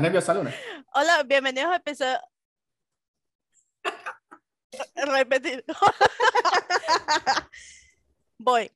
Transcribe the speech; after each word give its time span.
¿Estás 0.00 0.12
nerviosa, 0.12 0.32
Luna? 0.32 0.54
Hola, 0.94 1.22
bienvenidos 1.24 1.70
a 1.70 1.76
episodio. 1.76 2.18
Repetir. 4.94 5.62
Voy. 8.38 8.70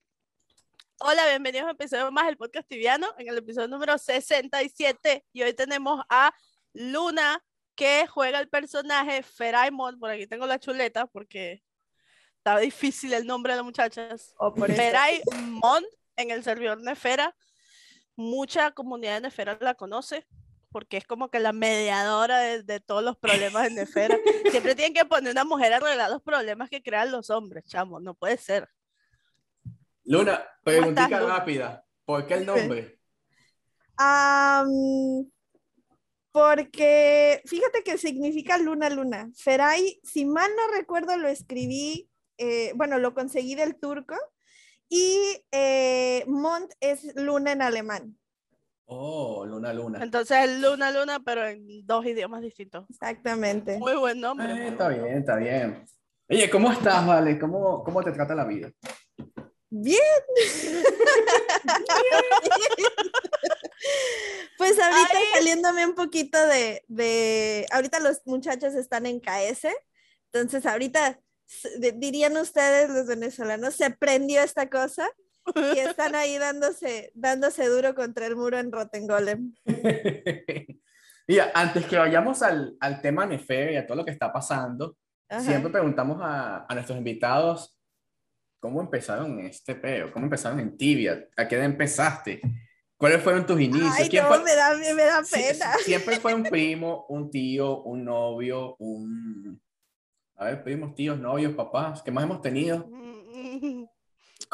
Hola, 0.99 1.27
bienvenidos 1.29 1.69
a 1.69 1.71
episodio 1.71 2.13
más 2.13 2.27
del 2.27 2.37
podcast 2.37 2.69
tibiano, 2.69 3.09
en 3.17 3.29
el 3.31 3.39
episodio 3.39 3.69
número 3.69 3.97
67. 3.97 5.25
Y 5.33 5.43
hoy 5.43 5.55
tenemos 5.55 6.05
a 6.11 6.31
Luna, 6.75 7.43
que 7.75 8.07
juega 8.07 8.39
el 8.39 8.51
personaje 8.51 9.23
Feraimon. 9.23 9.99
Por 9.99 10.11
aquí 10.11 10.27
tengo 10.27 10.45
la 10.47 10.59
chuleta 10.59 11.07
porque 11.07 11.63
está 12.37 12.59
difícil 12.59 13.15
el 13.15 13.27
nombre 13.27 13.55
de 13.55 13.57
las 13.57 13.65
muchachas. 13.65 14.35
O 14.37 14.53
por 14.53 14.71
eso. 14.71 14.77
Feraimon 14.77 15.85
en 16.17 16.31
el 16.31 16.45
servidor 16.45 16.83
Nefera. 16.83 17.35
Mucha 18.15 18.73
comunidad 18.73 19.15
de 19.15 19.21
Nefera 19.23 19.57
la 19.63 19.73
conoce 19.73 20.27
porque 20.75 20.97
es 20.97 21.07
como 21.07 21.31
que 21.31 21.39
la 21.39 21.53
mediadora 21.53 22.41
de, 22.41 22.65
de 22.65 22.81
todos 22.81 23.05
los 23.05 23.17
problemas 23.17 23.63
de 23.63 23.71
Nefera. 23.71 24.19
Siempre 24.51 24.75
tienen 24.75 24.93
que 24.93 25.05
poner 25.05 25.31
una 25.31 25.45
mujer 25.45 25.73
a 25.73 25.77
arreglar 25.77 26.11
los 26.11 26.21
problemas 26.21 26.69
que 26.69 26.83
crean 26.83 27.13
los 27.13 27.31
hombres, 27.31 27.65
chamo, 27.65 28.01
no 28.01 28.15
puede 28.15 28.39
ser. 28.39 28.69
Luna, 30.03 30.45
preguntita 30.65 31.21
rápida. 31.21 31.85
¿Por 32.05 32.27
qué 32.27 32.35
el 32.35 32.47
nombre? 32.47 32.99
Am, 33.97 35.31
porque 36.33 37.41
fíjate 37.47 37.85
que 37.85 37.97
significa 37.97 38.59
luna, 38.59 38.91
luna. 38.91 39.31
Feray, 39.37 40.01
si 40.03 40.25
mal 40.25 40.51
no 40.57 40.77
recuerdo, 40.77 41.17
lo 41.17 41.29
escribí, 41.29 42.11
eh, 42.37 42.73
bueno, 42.75 42.99
lo 42.99 43.15
conseguí 43.15 43.55
del 43.55 43.77
turco. 43.77 44.17
Y 44.89 45.41
eh, 45.53 46.25
Mont 46.27 46.73
es 46.81 47.15
luna 47.15 47.53
en 47.53 47.63
alemán. 47.63 48.19
Oh, 48.87 49.47
Luna, 49.47 49.73
Luna. 49.73 50.01
Entonces 50.03 50.37
es 50.45 50.61
Luna 50.61 50.91
Luna, 50.91 51.21
pero 51.25 51.47
en 51.47 51.87
dos 51.87 52.05
idiomas 52.05 52.43
distintos. 52.43 52.85
Exactamente. 52.91 53.79
Muy 53.79 53.97
buen 53.97 54.21
nombre. 54.21 54.53
Eh, 54.53 54.69
está 54.69 54.89
bien, 54.89 55.07
está 55.19 55.37
bien. 55.37 55.87
Oye, 56.29 56.51
¿cómo 56.51 56.71
estás, 56.71 57.07
Vale? 57.07 57.39
¿Cómo, 57.39 57.83
cómo 57.85 58.03
te 58.03 58.13
trata 58.13 58.35
la 58.35 58.45
vida? 58.45 58.71
Bien. 59.71 60.01
pues 64.59 64.79
ahorita 64.79 65.19
Ay. 65.19 65.25
saliéndome 65.35 65.87
un 65.87 65.95
poquito 65.95 66.39
de, 66.47 66.85
de, 66.89 67.67
ahorita 67.73 68.01
los 68.01 68.21
muchachos 68.25 68.75
están 68.75 69.07
en 69.07 69.19
KS, 69.21 69.69
entonces 70.33 70.65
ahorita 70.65 71.21
dirían 71.97 72.37
ustedes 72.37 72.89
los 72.91 73.07
venezolanos, 73.07 73.75
se 73.75 73.91
prendió 73.91 74.43
esta 74.43 74.71
cosa 74.71 75.11
y 75.55 75.79
están 75.79 76.15
ahí 76.15 76.39
dándose, 76.39 77.11
dándose 77.15 77.67
duro 77.69 77.95
contra 77.95 78.27
el 78.27 78.37
muro 78.37 78.59
en 78.59 78.73
Rottengolem. 78.73 79.55
Mira, 81.27 81.51
antes 81.55 81.87
que 81.87 81.97
vayamos 81.97 82.43
al, 82.43 82.77
al 82.81 83.01
tema 83.01 83.27
Nefe 83.27 83.73
y 83.73 83.77
a 83.77 83.87
todo 83.87 83.97
lo 83.99 84.05
que 84.05 84.11
está 84.11 84.33
pasando, 84.33 84.97
Ajá. 85.29 85.41
siempre 85.43 85.71
preguntamos 85.71 86.19
a, 86.23 86.67
a 86.69 86.75
nuestros 86.75 86.99
invitados 86.99 87.79
cómo 88.61 88.81
empezaron 88.81 89.39
este 89.41 89.75
peo, 89.75 90.11
cómo 90.13 90.25
empezaron 90.27 90.59
en 90.61 90.77
Tibia, 90.77 91.29
a 91.37 91.47
qué 91.47 91.57
edad 91.57 91.67
empezaste, 91.67 92.41
cuáles 92.97 93.23
fueron 93.23 93.45
tus 93.45 93.61
inicios, 93.61 93.93
Ay, 93.99 94.09
no, 94.11 94.27
fue- 94.29 94.43
me 94.43 94.55
da, 94.55 94.75
me 94.77 95.03
da 95.05 95.23
pena. 95.31 95.75
sí, 95.79 95.85
siempre 95.85 96.19
fue 96.19 96.33
un 96.33 96.43
primo, 96.51 97.05
un 97.11 97.31
tío, 97.31 97.83
un 97.83 98.05
novio, 98.05 98.77
un... 98.79 99.61
A 100.37 100.47
ver, 100.47 100.65
primos, 100.65 100.95
tíos, 100.95 101.19
novios, 101.19 101.55
papás, 101.55 102.03
¿qué 102.03 102.11
más 102.11 102.25
hemos 102.25 102.41
tenido? 102.41 102.89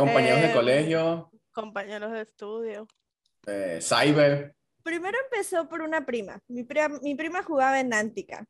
Compañeros 0.05 0.41
de 0.41 0.51
Eh, 0.51 0.55
colegio, 0.55 1.31
Compañeros 1.53 2.13
de 2.13 2.21
estudio. 2.23 2.87
eh, 3.47 3.79
cyber. 3.83 4.55
Primero 4.83 5.19
empezó 5.25 5.69
por 5.69 5.83
una 5.83 6.05
prima. 6.07 6.41
Mi, 6.49 6.63
prima. 6.65 6.89
mi 7.03 7.15
prima 7.15 7.43
jugaba 7.43 7.81
en 7.81 7.93
Antica. 7.93 8.45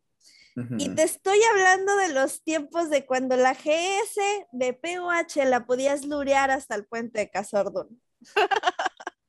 Y 0.78 0.90
te 0.94 1.04
estoy 1.04 1.38
hablando 1.52 1.96
de 1.96 2.12
los 2.12 2.42
tiempos 2.42 2.90
de 2.90 3.06
cuando 3.06 3.34
la 3.36 3.54
GS 3.54 4.20
de 4.52 4.72
POH 4.74 5.44
la 5.46 5.64
podías 5.64 6.04
lurear 6.04 6.50
hasta 6.50 6.74
el 6.74 6.84
puente 6.84 7.20
de 7.20 7.30
Casordun. 7.30 8.02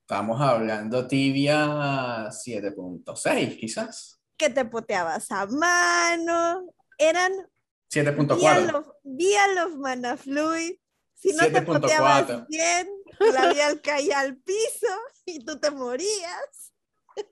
Estamos 0.01 0.41
hablando 0.41 1.07
tibia 1.07 2.27
7.6, 2.31 3.57
quizás. 3.57 4.19
Que 4.35 4.49
te 4.49 4.65
poteabas 4.65 5.31
a 5.31 5.45
mano. 5.47 6.65
Eran 6.97 7.31
vía 7.93 8.03
7.4. 8.03 8.71
love, 8.71 8.87
vía 9.03 9.47
love 9.55 9.75
mana 9.77 10.17
fluid. 10.17 10.75
Si 11.21 11.33
no 11.33 11.45
te 11.45 11.61
7.4. 11.61 11.65
poteabas 11.65 12.47
bien, 12.47 12.89
la 13.19 13.53
vial 13.53 13.79
caía 13.81 14.21
al 14.21 14.37
piso 14.37 14.87
y 15.23 15.45
tú 15.45 15.59
te 15.59 15.69
morías. 15.69 16.73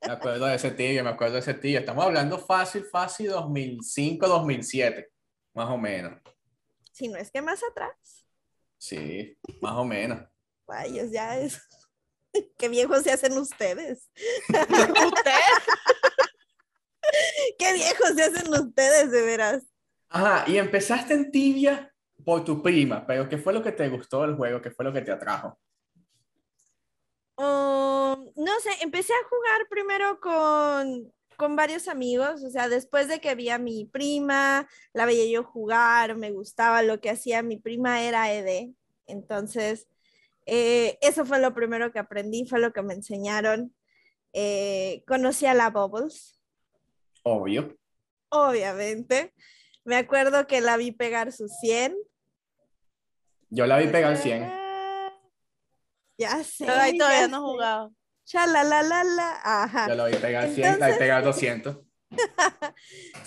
Me 0.05 0.13
acuerdo 0.13 0.45
de 0.45 0.55
ese 0.55 0.69
tibia, 0.69 1.03
me 1.03 1.09
acuerdo 1.09 1.35
de 1.35 1.39
ese 1.39 1.55
tibia. 1.55 1.79
Estamos 1.79 2.05
hablando 2.05 2.38
fácil, 2.38 2.85
fácil 2.85 3.29
2005, 3.29 4.27
2007, 4.27 5.09
más 5.55 5.69
o 5.69 5.77
menos. 5.77 6.22
Si 6.91 7.07
no 7.07 7.17
es 7.17 7.31
que 7.31 7.41
más 7.41 7.63
atrás. 7.63 8.27
Sí, 8.77 9.35
más 9.59 9.73
o 9.73 9.85
menos. 9.85 10.21
Vayos, 10.67 11.09
ya 11.11 11.39
es. 11.39 11.59
Qué 12.59 12.69
viejos 12.69 13.01
se 13.01 13.11
hacen 13.11 13.35
ustedes. 13.39 14.11
¿Usted? 14.50 15.33
Qué 17.57 17.73
viejos 17.73 18.09
se 18.16 18.23
hacen 18.23 18.53
ustedes, 18.53 19.09
de 19.09 19.21
veras. 19.23 19.63
Ajá, 20.09 20.45
y 20.47 20.57
empezaste 20.57 21.16
en 21.16 21.31
tibia 21.31 21.88
por 22.29 22.45
tu 22.45 22.62
prima, 22.62 23.07
pero 23.07 23.28
¿qué 23.28 23.40
fue 23.40 23.53
lo 23.53 23.63
que 23.63 23.72
te 23.72 23.90
gustó 23.90 24.22
del 24.22 24.35
juego? 24.35 24.62
¿Qué 24.62 24.69
fue 24.69 24.85
lo 24.85 24.94
que 24.94 25.01
te 25.01 25.12
atrajo? 25.12 25.57
Um, 27.35 28.31
no 28.35 28.59
sé, 28.62 28.69
empecé 28.81 29.13
a 29.13 29.28
jugar 29.28 29.67
primero 29.67 30.19
con, 30.19 31.12
con 31.38 31.56
varios 31.56 31.88
amigos, 31.88 32.44
o 32.44 32.51
sea, 32.51 32.69
después 32.69 33.07
de 33.07 33.19
que 33.19 33.34
vi 33.34 33.50
a 33.50 33.57
mi 33.57 33.85
prima, 33.85 34.69
la 34.94 35.07
veía 35.07 35.25
yo 35.25 35.44
jugar, 35.44 36.18
me 36.18 36.29
gustaba 36.29 36.84
lo 36.84 37.01
que 37.01 37.09
hacía 37.09 37.41
mi 37.41 37.57
prima 37.57 38.03
era 38.03 38.31
ED, 38.31 38.75
entonces 39.07 39.88
eh, 40.45 41.00
eso 41.01 41.25
fue 41.25 41.39
lo 41.39 41.56
primero 41.56 41.91
que 41.91 41.97
aprendí, 41.97 42.45
fue 42.45 42.59
lo 42.59 42.72
que 42.73 42.84
me 42.84 42.94
enseñaron. 42.94 43.73
Eh, 44.34 45.03
conocí 45.07 45.47
a 45.47 45.56
la 45.56 45.72
Bubbles, 45.72 46.39
Obvio. 47.23 47.75
obviamente. 48.29 49.34
Me 49.84 49.95
acuerdo 49.95 50.45
que 50.45 50.62
la 50.62 50.78
vi 50.78 50.91
pegar 50.91 51.31
sus 51.31 51.51
100. 51.62 51.95
Yo 53.50 53.66
la 53.66 53.78
vi 53.78 53.88
pegar 53.88 54.16
100. 54.18 54.44
Ah, 54.44 55.12
Ya 56.18 56.44
sé. 56.44 56.66
Pero 56.66 56.80
ahí 56.80 56.98
todavía 56.98 57.28
no 57.28 57.38
he 57.38 57.52
jugado. 57.52 57.94
Chalalala, 58.26 59.40
ajá. 59.44 59.88
Yo 59.88 59.96
la 59.96 60.06
vi 60.06 60.16
pegar 60.18 60.50
100, 60.50 60.62
la 60.62 60.68
vi 60.70 60.74
Entonces- 60.74 60.98
pegar 60.98 61.24
200. 61.24 61.78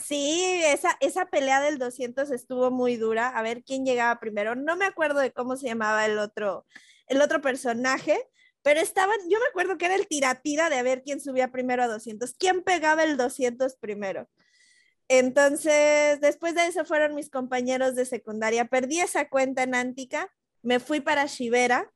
Sí, 0.03 0.60
esa, 0.65 0.97
esa 1.00 1.27
pelea 1.27 1.60
del 1.60 1.78
200 1.78 2.31
estuvo 2.31 2.71
muy 2.71 2.97
dura. 2.97 3.28
A 3.28 3.43
ver 3.43 3.62
quién 3.65 3.84
llegaba 3.84 4.19
primero. 4.21 4.55
No 4.55 4.77
me 4.77 4.84
acuerdo 4.84 5.21
de 5.21 5.33
cómo 5.33 5.56
se 5.56 5.69
llamaba 5.69 6.05
el 6.06 6.19
otro, 6.19 6.66
el 7.06 7.21
otro 7.22 7.41
personaje, 7.41 8.21
pero 8.62 8.81
estaban, 8.81 9.16
yo 9.28 9.39
me 9.41 9.47
acuerdo 9.47 9.77
que 9.78 9.87
era 9.87 9.95
el 9.97 10.07
tira-tira 10.07 10.68
de 10.71 10.78
a 10.78 10.83
ver 10.83 11.03
quién 11.03 11.21
subía 11.21 11.51
primero 11.51 11.83
a 11.83 11.89
200, 11.89 12.34
quién 12.39 12.63
pegaba 12.63 13.03
el 13.04 13.16
200 13.16 13.77
primero. 13.77 14.28
Entonces, 15.14 16.22
después 16.22 16.54
de 16.54 16.66
eso 16.68 16.86
fueron 16.86 17.14
mis 17.14 17.28
compañeros 17.28 17.94
de 17.94 18.06
secundaria. 18.06 18.64
Perdí 18.64 18.98
esa 19.00 19.28
cuenta 19.28 19.62
en 19.62 19.74
Antica, 19.74 20.32
me 20.62 20.80
fui 20.80 21.00
para 21.03 21.26
Shivera. 21.26 21.92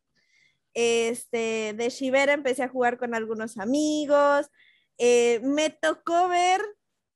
Este, 0.75 1.73
de 1.75 1.89
Shivera 1.89 2.35
empecé 2.35 2.65
a 2.65 2.69
jugar 2.69 2.99
con 2.99 3.15
algunos 3.15 3.57
amigos. 3.57 4.51
Eh, 4.99 5.41
me 5.43 5.71
tocó 5.71 6.29
ver, 6.29 6.61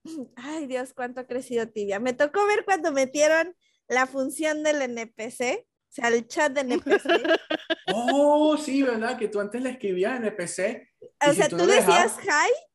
ay 0.36 0.66
Dios, 0.66 0.94
cuánto 0.94 1.20
ha 1.20 1.26
crecido 1.26 1.68
Tibia. 1.68 2.00
Me 2.00 2.14
tocó 2.14 2.46
ver 2.46 2.64
cuando 2.64 2.92
metieron 2.92 3.54
la 3.86 4.06
función 4.06 4.62
del 4.62 4.80
NPC, 4.80 5.66
o 5.66 5.92
sea, 5.92 6.08
el 6.08 6.26
chat 6.26 6.50
de 6.52 6.62
NPC. 6.62 7.04
Oh, 7.92 8.56
sí, 8.56 8.82
¿verdad? 8.84 9.18
Que 9.18 9.26
tú 9.28 9.40
antes 9.40 9.60
le 9.60 9.70
escribías 9.70 10.16
NPC. 10.18 10.88
O 11.26 11.30
si 11.30 11.36
sea, 11.36 11.48
tú 11.48 11.66
decías 11.66 12.16
dejabas- 12.16 12.46
hi 12.48 12.69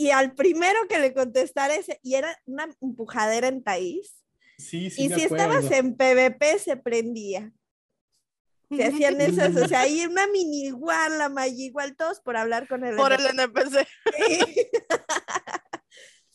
y 0.00 0.12
al 0.12 0.34
primero 0.34 0.78
que 0.88 0.98
le 0.98 1.12
contestara 1.12 1.74
ese, 1.74 2.00
y 2.02 2.14
era 2.14 2.34
una 2.46 2.74
empujadera 2.80 3.48
en 3.48 3.62
taíz. 3.62 4.24
Sí, 4.56 4.88
sí, 4.88 5.04
y 5.04 5.08
me 5.10 5.16
si 5.16 5.24
acuerdo. 5.24 5.44
estabas 5.44 5.70
en 5.72 5.94
PvP 5.94 6.58
se 6.58 6.78
prendía. 6.78 7.52
Se 8.74 8.82
hacían 8.84 9.20
esas, 9.20 9.54
o 9.56 9.68
sea, 9.68 9.80
ahí 9.80 10.06
una 10.06 10.26
mini 10.28 10.68
igual, 10.68 11.18
la 11.18 11.28
malla 11.28 11.52
igual, 11.54 11.96
todos 11.96 12.20
por 12.20 12.38
hablar 12.38 12.66
con 12.66 12.82
el 12.86 12.96
Por 12.96 13.12
el 13.12 13.26
NPC. 13.26 13.86
NPC. 14.16 14.68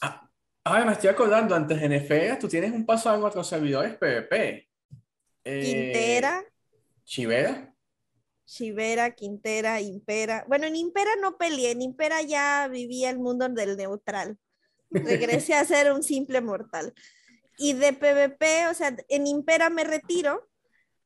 Ah, 0.01 0.29
Ahora 0.63 0.85
me 0.85 0.91
estoy 0.91 1.09
acordando, 1.09 1.55
antes 1.55 1.81
de 1.81 1.89
NFEA, 1.89 2.37
tú 2.37 2.47
tienes 2.47 2.71
un 2.71 2.85
paso 2.85 3.15
en 3.15 3.23
otros 3.23 3.47
servidores 3.47 3.95
PvP. 3.95 4.69
Eh, 5.43 5.61
Quintera. 5.63 6.43
Chivera. 7.03 7.74
Chivera, 8.45 9.15
Quintera, 9.15 9.81
Impera. 9.81 10.45
Bueno, 10.47 10.67
en 10.67 10.75
Impera 10.75 11.11
no 11.21 11.37
peleé, 11.37 11.71
en 11.71 11.81
Impera 11.81 12.21
ya 12.21 12.67
vivía 12.67 13.09
el 13.09 13.19
mundo 13.19 13.47
del 13.49 13.77
neutral. 13.77 14.37
Regresé 14.91 15.55
a 15.55 15.65
ser 15.65 15.91
un 15.91 16.03
simple 16.03 16.41
mortal. 16.41 16.93
Y 17.57 17.73
de 17.73 17.93
PvP, 17.93 18.67
o 18.67 18.73
sea, 18.73 18.95
en 19.09 19.27
Impera 19.27 19.69
me 19.69 19.83
retiro, 19.83 20.47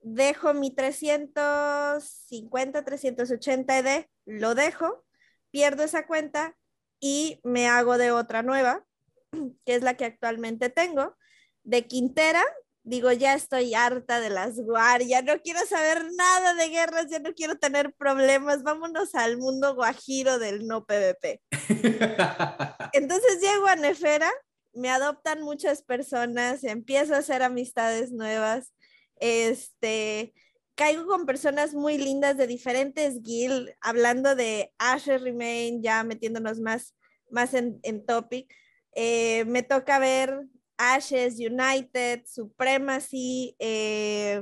dejo 0.02 0.54
mi 0.54 0.74
350, 0.74 2.84
380 2.84 3.80
ED, 3.80 4.06
lo 4.26 4.56
dejo, 4.56 5.06
pierdo 5.52 5.84
esa 5.84 6.08
cuenta 6.08 6.56
y 7.00 7.40
me 7.44 7.68
hago 7.68 7.98
de 7.98 8.12
otra 8.12 8.44
nueva, 8.44 8.86
que 9.66 9.76
es 9.76 9.84
la 9.84 9.96
que 9.96 10.06
actualmente 10.06 10.70
tengo, 10.70 11.16
de 11.64 11.88
Quintera. 11.88 12.44
Digo, 12.90 13.12
ya 13.12 13.36
estoy 13.36 13.76
harta 13.76 14.20
de 14.20 14.32
las 14.32 14.60
guardias, 14.60 15.24
no 15.24 15.40
quiero 15.44 15.60
saber 15.68 16.08
nada 16.18 16.56
de 16.56 16.70
guerras, 16.70 17.06
ya 17.08 17.20
no 17.20 17.36
quiero 17.36 17.56
tener 17.60 17.94
problemas, 17.94 18.64
vámonos 18.64 19.14
al 19.14 19.38
mundo 19.38 19.76
guajiro 19.76 20.40
del 20.40 20.66
no 20.66 20.86
PvP. 20.86 21.40
Entonces 22.94 23.42
llego 23.42 23.68
a 23.68 23.76
Nefera, 23.76 24.32
me 24.74 24.90
adoptan 24.90 25.44
muchas 25.44 25.84
personas, 25.84 26.64
empiezo 26.64 27.14
a 27.14 27.20
hacer 27.20 27.44
amistades 27.44 28.12
nuevas, 28.12 28.74
este, 29.18 30.34
caigo 30.74 31.06
con 31.06 31.28
personas 31.28 31.76
muy 31.76 32.00
lindas 32.00 32.38
de 32.38 32.48
diferentes 32.48 33.22
guild, 33.22 33.70
hablando 33.82 34.34
de 34.34 34.74
Asher 34.80 35.22
Remain, 35.22 35.84
ya 35.84 36.04
metiéndonos 36.04 36.60
más, 36.60 36.96
más 37.30 37.54
en, 37.54 37.80
en 37.84 38.04
topic. 38.04 38.52
Eh, 38.96 39.46
me 39.46 39.62
toca 39.62 40.00
ver 40.00 40.48
Ashes, 40.80 41.38
United, 41.38 42.24
Supremacy, 42.26 43.54
eh, 43.60 44.42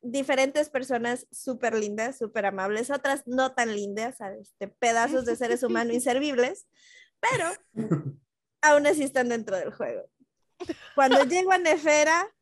diferentes 0.00 0.70
personas 0.70 1.26
súper 1.32 1.74
lindas, 1.74 2.16
súper 2.16 2.46
amables, 2.46 2.90
otras 2.90 3.26
no 3.26 3.54
tan 3.54 3.74
lindas, 3.74 4.16
este, 4.40 4.68
pedazos 4.68 5.24
de 5.24 5.34
seres 5.34 5.62
humanos 5.64 5.94
inservibles, 5.94 6.68
pero 7.18 7.50
aún 8.62 8.86
así 8.86 9.02
están 9.02 9.28
dentro 9.28 9.56
del 9.56 9.72
juego. 9.72 10.08
Cuando 10.94 11.24
llego 11.24 11.50
a 11.50 11.58
Nefera, 11.58 12.32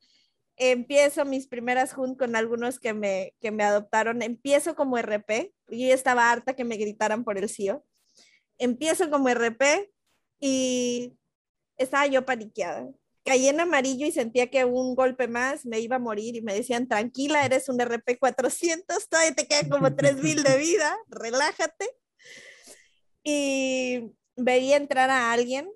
empiezo 0.57 1.25
mis 1.25 1.49
primeras 1.49 1.95
juntas 1.95 2.19
con 2.19 2.37
algunos 2.37 2.79
que 2.79 2.93
me, 2.93 3.35
que 3.41 3.51
me 3.51 3.65
adoptaron. 3.65 4.21
Empiezo 4.21 4.75
como 4.77 4.99
RP. 4.99 5.55
Yo 5.69 5.95
estaba 5.95 6.31
harta 6.31 6.55
que 6.55 6.65
me 6.65 6.77
gritaran 6.77 7.25
por 7.25 7.39
el 7.39 7.49
CIO. 7.49 7.83
Empiezo 8.59 9.11
como 9.11 9.31
RP 9.31 9.91
y 10.39 11.17
estaba 11.79 12.07
yo 12.07 12.27
paniqueada. 12.27 12.87
Caí 13.25 13.49
en 13.49 13.61
amarillo 13.61 14.07
y 14.07 14.13
sentía 14.13 14.51
que 14.51 14.65
un 14.65 14.95
golpe 14.95 15.29
más 15.29 15.65
me 15.65 15.81
iba 15.81 15.97
a 15.97 16.01
morir 16.01 16.37
y 16.37 16.43
me 16.43 16.55
decían, 16.55 16.89
tranquila, 16.89 17.45
eres 17.45 17.69
un 17.69 17.81
RP 17.81 18.19
400, 18.19 19.09
todavía 19.09 19.35
te 19.35 19.47
quedan 19.47 19.69
como 19.69 19.95
3000 19.97 20.43
de 20.43 20.57
vida, 20.59 20.97
relájate. 21.09 21.89
Y 23.23 24.13
veía 24.37 24.77
entrar 24.77 25.11
a 25.11 25.33
alguien 25.33 25.71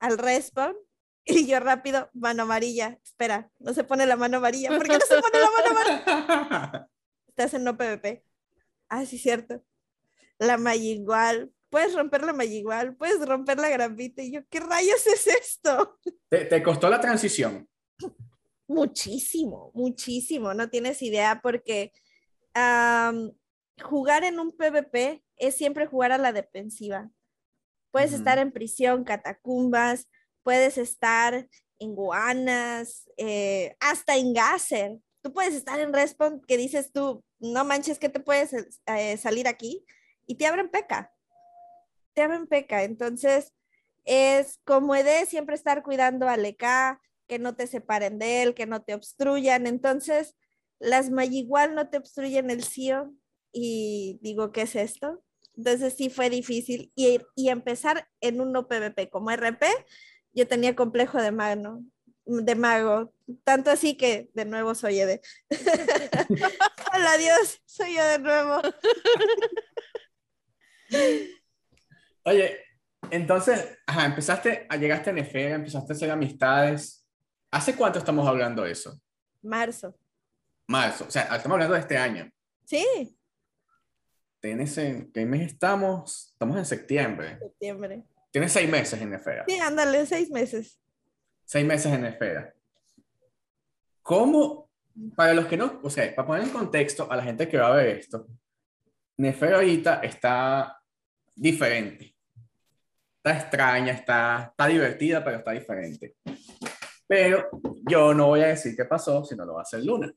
al 0.00 0.18
respawn 0.18 0.76
y 1.24 1.46
yo 1.46 1.60
rápido, 1.60 2.10
mano 2.12 2.42
amarilla, 2.42 2.98
espera, 3.04 3.50
no 3.58 3.74
se 3.74 3.84
pone 3.84 4.06
la 4.06 4.16
mano 4.16 4.38
amarilla. 4.38 4.70
¿Por 4.70 4.86
qué 4.88 4.94
no 4.94 5.06
se 5.06 5.20
pone 5.20 5.38
la 5.38 5.50
mano 5.50 5.70
amarilla? 5.70 6.88
Estás 7.28 7.54
en 7.54 7.64
no 7.64 7.76
PvP. 7.76 8.24
Ah, 8.88 9.06
sí, 9.06 9.18
cierto. 9.18 9.62
La 10.38 10.58
igual. 10.74 11.52
Puedes 11.70 11.94
romper 11.94 12.22
la 12.22 12.44
igual, 12.44 12.96
puedes 12.96 13.26
romper 13.26 13.58
la 13.58 13.68
gravita. 13.68 14.22
Y 14.22 14.32
yo, 14.32 14.40
¿qué 14.48 14.60
rayos 14.60 15.06
es 15.06 15.26
esto? 15.26 15.98
¿Te, 16.28 16.44
te 16.44 16.62
costó 16.62 16.90
la 16.90 17.00
transición? 17.00 17.68
Muchísimo, 18.66 19.70
muchísimo. 19.74 20.52
No 20.54 20.68
tienes 20.68 21.00
idea 21.02 21.40
porque 21.42 21.92
um, 22.54 23.32
jugar 23.82 24.24
en 24.24 24.38
un 24.38 24.56
PvP 24.56 25.24
es 25.36 25.56
siempre 25.56 25.86
jugar 25.86 26.12
a 26.12 26.18
la 26.18 26.32
defensiva. 26.32 27.10
Puedes 27.92 28.10
uh 28.10 28.14
-huh. 28.14 28.18
estar 28.18 28.38
en 28.38 28.52
prisión, 28.52 29.04
catacumbas, 29.04 30.08
puedes 30.42 30.78
estar 30.78 31.48
en 31.80 31.94
Guanas, 31.94 33.08
eh, 33.16 33.76
hasta 33.80 34.16
en 34.16 34.34
Gasser. 34.34 34.98
Tú 35.22 35.32
puedes 35.32 35.54
estar 35.54 35.80
en 35.80 35.92
Respawn 35.92 36.40
que 36.46 36.56
dices 36.56 36.92
tú, 36.92 37.24
no 37.40 37.64
manches 37.64 37.98
que 37.98 38.08
te 38.08 38.20
puedes 38.20 38.52
eh, 38.86 39.16
salir 39.16 39.48
aquí 39.48 39.84
y 40.26 40.36
te 40.36 40.46
abren 40.46 40.70
peca. 40.70 41.12
Te 42.14 42.22
abren 42.22 42.46
peca. 42.46 42.82
Entonces, 42.84 43.52
es 44.04 44.58
como 44.64 44.94
de 44.94 45.26
siempre 45.26 45.54
estar 45.54 45.82
cuidando 45.82 46.28
al 46.28 46.44
EK, 46.44 47.00
que 47.26 47.38
no 47.38 47.54
te 47.54 47.66
separen 47.66 48.18
de 48.18 48.42
él, 48.42 48.54
que 48.54 48.66
no 48.66 48.82
te 48.82 48.94
obstruyan. 48.94 49.66
Entonces, 49.66 50.34
las 50.80 51.10
igual 51.30 51.74
no 51.74 51.88
te 51.88 51.98
obstruyen 51.98 52.50
el 52.50 52.64
CIO 52.64 53.14
y 53.52 54.18
digo, 54.22 54.50
¿qué 54.52 54.62
es 54.62 54.74
esto? 54.76 55.22
Entonces 55.56 55.94
sí 55.94 56.10
fue 56.10 56.30
difícil 56.30 56.90
y, 56.94 57.20
y 57.34 57.50
empezar 57.50 58.08
en 58.20 58.40
un 58.40 58.52
no 58.52 58.66
PvP 58.66 59.10
como 59.10 59.30
RP, 59.30 59.66
yo 60.32 60.48
tenía 60.48 60.74
complejo 60.74 61.20
de 61.20 61.32
mago, 61.32 61.82
de 62.24 62.54
mago, 62.54 63.12
tanto 63.44 63.70
así 63.70 63.96
que 63.96 64.30
de 64.32 64.44
nuevo 64.44 64.74
soy 64.74 65.00
Ede. 65.00 65.20
Hola 66.94 67.18
Dios, 67.18 67.60
soy 67.66 67.94
yo 67.94 68.04
de 68.04 68.18
nuevo. 68.20 68.60
Oye, 72.30 72.58
entonces, 73.10 73.76
ajá, 73.84 74.06
empezaste, 74.06 74.68
llegaste 74.78 75.10
a 75.10 75.12
Nefera, 75.12 75.56
empezaste 75.56 75.92
a 75.92 75.96
hacer 75.96 76.10
amistades. 76.12 77.04
¿Hace 77.50 77.74
cuánto 77.74 77.98
estamos 77.98 78.26
hablando 78.28 78.62
de 78.62 78.70
eso? 78.70 79.00
Marzo. 79.42 79.98
Marzo, 80.68 81.06
o 81.08 81.10
sea, 81.10 81.22
estamos 81.22 81.56
hablando 81.56 81.74
de 81.74 81.80
este 81.80 81.98
año. 81.98 82.30
Sí. 82.64 83.18
¿Tienes 84.40 84.78
en 84.78 85.10
qué 85.10 85.26
mes 85.26 85.52
estamos? 85.52 86.30
Estamos 86.32 86.56
en 86.56 86.64
septiembre. 86.64 87.36
Septiembre. 87.40 88.04
Tienes 88.30 88.52
seis 88.52 88.70
meses 88.70 89.00
en 89.00 89.10
Nefera. 89.10 89.44
Sí, 89.48 89.58
ándale, 89.58 90.06
seis 90.06 90.30
meses. 90.30 90.80
Seis 91.44 91.66
meses 91.66 91.92
en 91.92 92.02
Nefera. 92.02 92.54
¿Cómo, 94.02 94.70
para 95.16 95.34
los 95.34 95.46
que 95.46 95.56
no, 95.56 95.80
o 95.82 95.90
sea, 95.90 96.14
para 96.14 96.28
poner 96.28 96.44
en 96.44 96.50
contexto 96.50 97.10
a 97.10 97.16
la 97.16 97.24
gente 97.24 97.48
que 97.48 97.58
va 97.58 97.72
a 97.72 97.76
ver 97.76 97.88
esto, 97.88 98.28
Nefera 99.16 99.56
ahorita 99.56 100.00
está 100.04 100.80
diferente. 101.34 102.14
Está 103.22 103.38
extraña, 103.38 103.92
está, 103.92 104.46
está 104.50 104.66
divertida, 104.66 105.22
pero 105.22 105.38
está 105.38 105.50
diferente. 105.50 106.16
Pero 107.06 107.50
yo 107.86 108.14
no 108.14 108.28
voy 108.28 108.40
a 108.40 108.46
decir 108.46 108.74
qué 108.74 108.86
pasó, 108.86 109.22
sino 109.26 109.44
lo 109.44 109.54
va 109.54 109.60
a 109.60 109.62
hacer 109.62 109.84
Luna. 109.84 110.10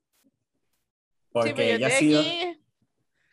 Porque 1.29 1.53
sí, 1.53 1.71
ella 1.71 1.87
ha 1.87 1.89
sido... 1.89 2.21
Aquí, 2.21 2.61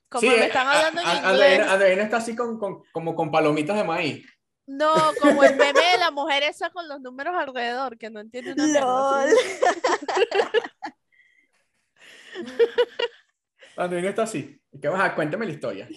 como 0.08 0.28
me 0.28 0.46
están 0.46 0.66
hablando 0.66 1.02
a, 1.04 1.18
en 1.18 1.24
a, 1.24 1.32
inglés. 1.32 1.60
Adriana, 1.68 2.02
está 2.02 2.16
así 2.16 2.34
con, 2.34 2.58
con, 2.58 2.82
como 2.90 3.14
con 3.14 3.30
palomitas 3.30 3.76
de 3.76 3.84
maíz. 3.84 4.26
No, 4.66 4.92
como 5.20 5.44
el 5.44 5.54
meme 5.54 5.80
de 5.92 5.98
la 5.98 6.10
mujer 6.10 6.42
esa 6.42 6.70
con 6.70 6.88
los 6.88 7.00
números 7.00 7.36
alrededor, 7.36 7.96
que 7.96 8.10
no 8.10 8.18
entiende 8.18 8.54
una 8.54 8.80
LOL. 8.80 9.30
Adriana 13.76 14.08
está 14.08 14.24
así. 14.24 14.60
¿Qué 14.82 14.88
vas 14.88 15.00
a? 15.00 15.14
Cuéntame 15.14 15.46
la 15.46 15.52
historia. 15.52 15.88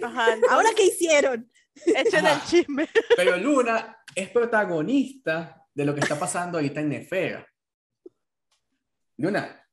Ajá, 0.00 0.36
Ahora 0.48 0.68
qué 0.76 0.84
hicieron. 0.84 1.50
Echen 1.74 2.20
el 2.20 2.26
Ajá. 2.26 2.46
chisme. 2.46 2.88
Pero 3.16 3.36
Luna 3.36 3.98
es 4.14 4.28
protagonista 4.30 5.66
de 5.74 5.84
lo 5.84 5.94
que 5.94 6.00
está 6.00 6.18
pasando 6.18 6.58
ahorita 6.58 6.80
en 6.80 6.88
Nefera. 6.88 7.46
Luna, 9.16 9.68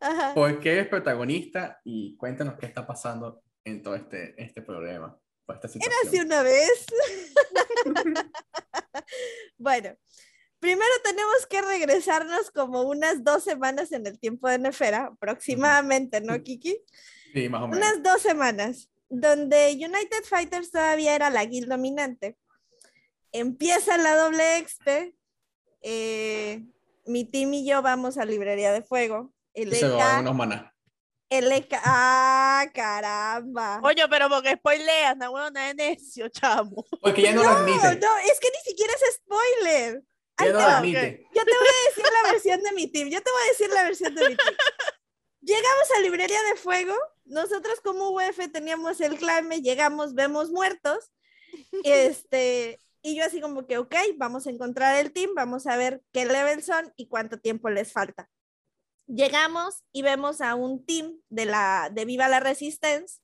Ajá. 0.00 0.34
¿por 0.34 0.60
qué 0.60 0.72
eres 0.72 0.88
protagonista? 0.88 1.80
Y 1.84 2.16
cuéntanos 2.16 2.54
qué 2.58 2.66
está 2.66 2.86
pasando 2.86 3.42
en 3.64 3.82
todo 3.82 3.94
este, 3.94 4.34
este 4.42 4.62
problema, 4.62 5.18
esta 5.48 5.68
Era 5.68 5.94
así 6.06 6.20
una 6.20 6.42
vez. 6.42 6.86
bueno, 9.58 9.96
primero 10.58 10.90
tenemos 11.02 11.46
que 11.46 11.60
regresarnos 11.60 12.50
como 12.50 12.82
unas 12.82 13.24
dos 13.24 13.44
semanas 13.44 13.92
en 13.92 14.06
el 14.06 14.18
tiempo 14.18 14.48
de 14.48 14.58
Nefera, 14.58 15.06
aproximadamente, 15.12 16.20
¿no, 16.20 16.42
Kiki? 16.42 16.78
Sí, 17.32 17.48
más 17.48 17.62
o 17.62 17.68
menos. 17.68 17.86
Unas 17.86 18.02
dos 18.02 18.22
semanas, 18.22 18.90
donde 19.08 19.72
United 19.74 20.24
Fighters 20.24 20.70
todavía 20.70 21.14
era 21.14 21.30
la 21.30 21.44
guild 21.44 21.68
dominante. 21.68 22.36
Empieza 23.32 23.96
la 23.98 24.16
doble 24.16 24.58
expe. 24.58 25.14
eh, 25.82 26.62
mi 27.06 27.24
team 27.26 27.52
y 27.52 27.66
yo 27.66 27.82
vamos 27.82 28.16
a 28.16 28.24
librería 28.24 28.72
de 28.72 28.82
fuego. 28.82 29.32
El 29.52 29.72
Y 29.72 29.76
se 29.76 29.88
robaron 29.88 30.14
EK, 30.14 30.20
unos 30.22 30.34
maná. 30.36 30.74
el 31.28 31.52
EK, 31.52 31.74
ah, 31.84 32.64
caramba. 32.72 33.80
Oye, 33.82 34.02
pero 34.08 34.28
porque 34.30 34.54
spoileas, 34.56 35.16
no, 35.18 35.30
bueno, 35.32 35.60
es 35.60 35.74
necio, 35.74 36.28
chamo. 36.30 36.84
Porque 37.02 37.20
ya 37.22 37.34
no, 37.34 37.42
lo 37.42 37.50
No, 37.50 37.56
admite. 37.58 37.96
no, 38.06 38.18
es 38.18 38.40
que 38.40 38.48
ni 38.50 38.70
siquiera 38.70 38.92
es 38.94 39.14
spoiler. 39.16 40.02
Ya 40.38 40.44
Ahí 40.46 40.52
no 40.52 40.58
lo 40.60 40.64
va. 40.66 40.78
admite. 40.78 41.26
Yo 41.34 41.44
te 41.44 41.50
voy 41.58 41.68
a 41.68 41.88
decir 41.90 42.04
la 42.12 42.32
versión 42.32 42.62
de 42.62 42.72
mi 42.72 42.86
team. 42.90 43.08
Yo 43.10 43.22
te 43.22 43.30
voy 43.30 43.42
a 43.42 43.48
decir 43.48 43.68
la 43.70 43.82
versión 43.84 44.14
de 44.14 44.28
mi 44.30 44.36
team. 44.36 44.54
Llegamos 45.42 45.88
a 45.96 46.00
Librería 46.00 46.42
de 46.42 46.56
Fuego. 46.56 46.94
Nosotros 47.24 47.80
como 47.82 48.10
UF 48.10 48.38
teníamos 48.52 49.00
el 49.00 49.16
clame, 49.16 49.62
llegamos, 49.62 50.14
vemos 50.14 50.50
muertos. 50.50 51.10
Este, 51.84 52.80
y 53.02 53.16
yo 53.16 53.24
así 53.24 53.40
como 53.40 53.66
que, 53.66 53.78
ok, 53.78 53.94
vamos 54.16 54.46
a 54.46 54.50
encontrar 54.50 54.96
el 54.96 55.12
team, 55.12 55.30
vamos 55.34 55.66
a 55.66 55.76
ver 55.76 56.02
qué 56.12 56.24
level 56.24 56.62
son 56.62 56.92
y 56.96 57.06
cuánto 57.06 57.38
tiempo 57.38 57.70
les 57.70 57.92
falta. 57.92 58.30
Llegamos 59.06 59.84
y 59.92 60.02
vemos 60.02 60.40
a 60.40 60.54
un 60.54 60.84
team 60.84 61.20
de 61.28 61.44
la 61.44 61.90
de 61.92 62.06
Viva 62.06 62.28
la 62.28 62.40
Resistance 62.40 63.20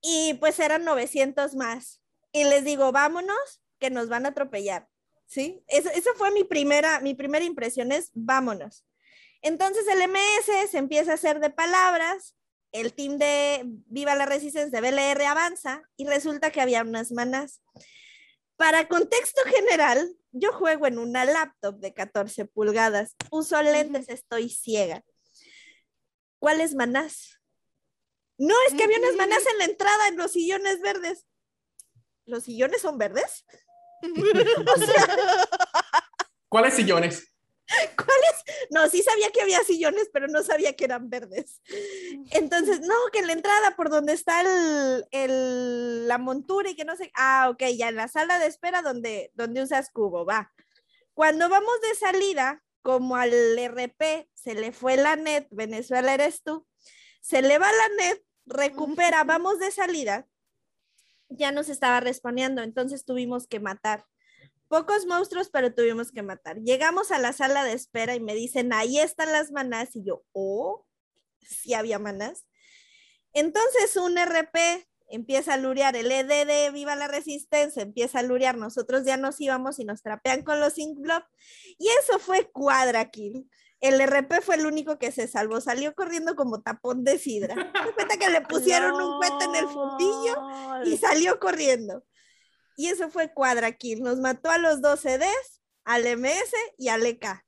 y 0.00 0.34
pues 0.34 0.58
eran 0.60 0.84
900 0.84 1.56
más. 1.56 2.00
Y 2.32 2.44
les 2.44 2.64
digo, 2.64 2.92
vámonos, 2.92 3.60
que 3.80 3.90
nos 3.90 4.08
van 4.08 4.26
a 4.26 4.28
atropellar. 4.30 4.88
¿Sí? 5.26 5.62
Eso, 5.68 5.90
eso 5.90 6.10
fue 6.14 6.30
mi 6.30 6.44
primera, 6.44 7.00
mi 7.00 7.14
primera 7.14 7.44
impresión, 7.44 7.92
es 7.92 8.10
vámonos. 8.14 8.84
Entonces 9.42 9.84
el 9.88 10.08
MS 10.08 10.70
se 10.70 10.78
empieza 10.78 11.12
a 11.12 11.14
hacer 11.14 11.40
de 11.40 11.50
palabras, 11.50 12.36
el 12.72 12.92
team 12.94 13.18
de 13.18 13.62
Viva 13.86 14.14
la 14.14 14.26
Resistencia 14.26 14.80
de 14.80 14.90
BLR 14.90 15.22
avanza 15.24 15.82
y 15.96 16.06
resulta 16.06 16.50
que 16.50 16.60
había 16.60 16.82
unas 16.82 17.12
manas. 17.12 17.62
Para 18.56 18.88
contexto 18.88 19.40
general, 19.44 20.16
yo 20.32 20.52
juego 20.52 20.86
en 20.86 20.98
una 20.98 21.24
laptop 21.24 21.78
de 21.78 21.94
14 21.94 22.44
pulgadas. 22.44 23.16
Uso 23.30 23.60
lentes, 23.62 24.08
estoy 24.08 24.50
ciega. 24.50 25.02
¿Cuáles 26.38 26.74
manás? 26.74 27.40
No, 28.38 28.54
es 28.68 28.74
que 28.74 28.84
había 28.84 28.98
unas 28.98 29.16
manás 29.16 29.42
en 29.52 29.58
la 29.58 29.64
entrada 29.64 30.08
en 30.08 30.16
los 30.16 30.32
sillones 30.32 30.80
verdes. 30.80 31.26
¿Los 32.24 32.44
sillones 32.44 32.80
son 32.80 32.98
verdes? 32.98 33.44
o 34.02 34.78
sea, 34.78 35.18
¿Cuáles 36.48 36.74
sillones? 36.74 37.29
¿Cuáles? 37.96 38.66
No, 38.70 38.88
sí 38.88 39.02
sabía 39.02 39.30
que 39.30 39.42
había 39.42 39.62
sillones, 39.62 40.10
pero 40.12 40.26
no 40.28 40.42
sabía 40.42 40.74
que 40.74 40.84
eran 40.84 41.08
verdes. 41.08 41.60
Entonces, 42.32 42.80
no, 42.80 42.94
que 43.12 43.20
en 43.20 43.26
la 43.28 43.32
entrada 43.32 43.76
por 43.76 43.90
donde 43.90 44.12
está 44.12 44.40
el, 44.40 45.04
el- 45.12 46.08
la 46.08 46.18
montura 46.18 46.70
y 46.70 46.76
que 46.76 46.84
no 46.84 46.96
sé. 46.96 47.10
Ah, 47.14 47.48
ok, 47.50 47.62
ya 47.76 47.88
en 47.88 47.96
la 47.96 48.08
sala 48.08 48.38
de 48.38 48.46
espera 48.46 48.82
donde, 48.82 49.30
donde 49.34 49.62
usas 49.62 49.90
cubo, 49.90 50.24
va. 50.24 50.52
Cuando 51.14 51.48
vamos 51.48 51.80
de 51.82 51.94
salida, 51.94 52.62
como 52.82 53.16
al 53.16 53.32
RP 53.58 54.28
se 54.34 54.54
le 54.54 54.72
fue 54.72 54.96
la 54.96 55.16
net, 55.16 55.46
Venezuela 55.50 56.14
eres 56.14 56.42
tú, 56.42 56.66
se 57.20 57.42
le 57.42 57.58
va 57.58 57.70
la 57.70 57.88
net, 58.04 58.22
recupera, 58.46 59.22
vamos 59.24 59.58
de 59.58 59.70
salida, 59.70 60.26
ya 61.28 61.52
nos 61.52 61.68
estaba 61.68 62.00
respondiendo, 62.00 62.62
entonces 62.62 63.04
tuvimos 63.04 63.46
que 63.46 63.60
matar. 63.60 64.06
Pocos 64.70 65.04
monstruos, 65.04 65.50
pero 65.50 65.74
tuvimos 65.74 66.12
que 66.12 66.22
matar. 66.22 66.60
Llegamos 66.60 67.10
a 67.10 67.18
la 67.18 67.32
sala 67.32 67.64
de 67.64 67.72
espera 67.72 68.14
y 68.14 68.20
me 68.20 68.36
dicen, 68.36 68.72
ahí 68.72 69.00
están 69.00 69.32
las 69.32 69.50
manás. 69.50 69.96
Y 69.96 70.04
yo, 70.04 70.22
oh, 70.30 70.86
sí 71.40 71.74
había 71.74 71.98
manás. 71.98 72.46
Entonces 73.32 73.96
un 73.96 74.16
RP 74.16 74.86
empieza 75.08 75.54
a 75.54 75.56
lurear, 75.56 75.96
el 75.96 76.12
ED 76.12 76.46
de 76.46 76.70
Viva 76.70 76.94
la 76.94 77.08
Resistencia 77.08 77.82
empieza 77.82 78.20
a 78.20 78.22
lurear, 78.22 78.56
nosotros 78.56 79.04
ya 79.04 79.16
nos 79.16 79.40
íbamos 79.40 79.80
y 79.80 79.84
nos 79.84 80.02
trapean 80.02 80.42
con 80.42 80.60
los 80.60 80.78
Ink 80.78 81.00
Blob. 81.00 81.24
Y 81.76 81.88
eso 82.00 82.20
fue 82.20 82.48
cuadra 82.52 83.10
kill. 83.10 83.50
El 83.80 84.00
RP 84.00 84.40
fue 84.40 84.54
el 84.54 84.66
único 84.66 85.00
que 85.00 85.10
se 85.10 85.26
salvó, 85.26 85.60
salió 85.60 85.96
corriendo 85.96 86.36
como 86.36 86.62
tapón 86.62 87.02
de 87.02 87.18
sidra. 87.18 87.72
Cuenta 87.96 88.18
que 88.18 88.30
le 88.30 88.42
pusieron 88.42 88.94
un 88.94 89.18
cuento 89.18 89.46
en 89.46 89.56
el 89.56 89.66
fundillo 89.68 90.36
y 90.84 90.96
salió 90.96 91.40
corriendo. 91.40 92.04
Y 92.80 92.86
eso 92.86 93.10
fue 93.10 93.30
cuadra 93.30 93.72
kill. 93.72 94.02
Nos 94.02 94.20
mató 94.20 94.48
a 94.48 94.56
los 94.56 94.80
dos 94.80 95.00
CDs, 95.00 95.60
al 95.84 96.06
MS 96.16 96.54
y 96.78 96.88
al 96.88 97.04
EK. 97.04 97.44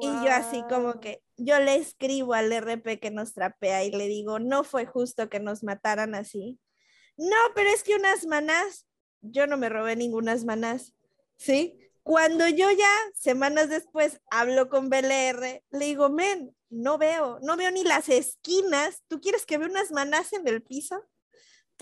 Y 0.00 0.06
yo 0.06 0.32
así 0.32 0.64
como 0.68 0.98
que, 0.98 1.22
yo 1.36 1.60
le 1.60 1.76
escribo 1.76 2.34
al 2.34 2.50
RP 2.50 2.98
que 2.98 3.12
nos 3.12 3.34
trapea 3.34 3.84
y 3.84 3.92
le 3.92 4.08
digo, 4.08 4.40
no 4.40 4.64
fue 4.64 4.84
justo 4.84 5.28
que 5.28 5.38
nos 5.38 5.62
mataran 5.62 6.16
así. 6.16 6.58
No, 7.16 7.36
pero 7.54 7.70
es 7.70 7.84
que 7.84 7.94
unas 7.94 8.26
manás, 8.26 8.88
yo 9.20 9.46
no 9.46 9.56
me 9.56 9.68
robé 9.68 9.94
ningunas 9.94 10.44
manás, 10.44 10.92
¿sí? 11.36 11.78
Cuando 12.02 12.48
yo 12.48 12.68
ya, 12.72 12.92
semanas 13.14 13.68
después, 13.68 14.20
hablo 14.28 14.68
con 14.68 14.90
BLR, 14.90 15.62
le 15.70 15.84
digo, 15.84 16.08
men, 16.08 16.52
no 16.68 16.98
veo, 16.98 17.38
no 17.42 17.56
veo 17.56 17.70
ni 17.70 17.84
las 17.84 18.08
esquinas. 18.08 19.04
¿Tú 19.06 19.20
quieres 19.20 19.46
que 19.46 19.58
vea 19.58 19.68
unas 19.68 19.92
manás 19.92 20.32
en 20.32 20.48
el 20.48 20.64
piso? 20.64 21.00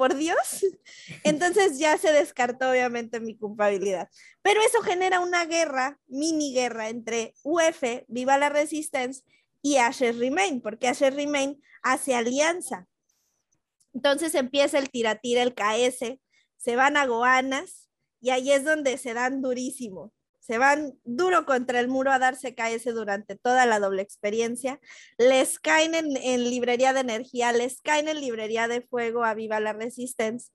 Por 0.00 0.16
Dios. 0.16 0.64
Entonces 1.24 1.78
ya 1.78 1.98
se 1.98 2.10
descartó 2.10 2.70
obviamente 2.70 3.20
mi 3.20 3.36
culpabilidad. 3.36 4.08
Pero 4.40 4.62
eso 4.62 4.80
genera 4.80 5.20
una 5.20 5.44
guerra, 5.44 6.00
mini 6.06 6.54
guerra 6.54 6.88
entre 6.88 7.34
UF, 7.42 7.82
Viva 8.08 8.38
la 8.38 8.48
Resistance, 8.48 9.22
y 9.60 9.76
Asher 9.76 10.16
Remain, 10.16 10.62
porque 10.62 10.88
Asher 10.88 11.14
Remain 11.14 11.62
hace 11.82 12.14
alianza. 12.14 12.86
Entonces 13.92 14.34
empieza 14.34 14.78
el 14.78 14.88
tiratira, 14.88 15.42
el 15.42 15.54
KS, 15.54 16.18
se 16.56 16.76
van 16.76 16.96
a 16.96 17.04
Goanas 17.04 17.90
y 18.22 18.30
ahí 18.30 18.52
es 18.52 18.64
donde 18.64 18.96
se 18.96 19.12
dan 19.12 19.42
durísimo. 19.42 20.14
Se 20.40 20.58
van 20.58 20.98
duro 21.04 21.46
contra 21.46 21.80
el 21.80 21.88
muro 21.88 22.10
a 22.10 22.18
darse 22.18 22.54
KS 22.54 22.92
durante 22.94 23.36
toda 23.36 23.66
la 23.66 23.78
doble 23.78 24.02
experiencia. 24.02 24.80
Les 25.18 25.58
caen 25.58 25.94
en, 25.94 26.16
en 26.16 26.44
librería 26.50 26.92
de 26.92 27.00
energía, 27.00 27.52
les 27.52 27.80
caen 27.80 28.08
en 28.08 28.20
librería 28.20 28.66
de 28.66 28.80
fuego 28.82 29.24
a 29.24 29.34
Viva 29.34 29.60
la 29.60 29.72
Resistance. 29.72 30.50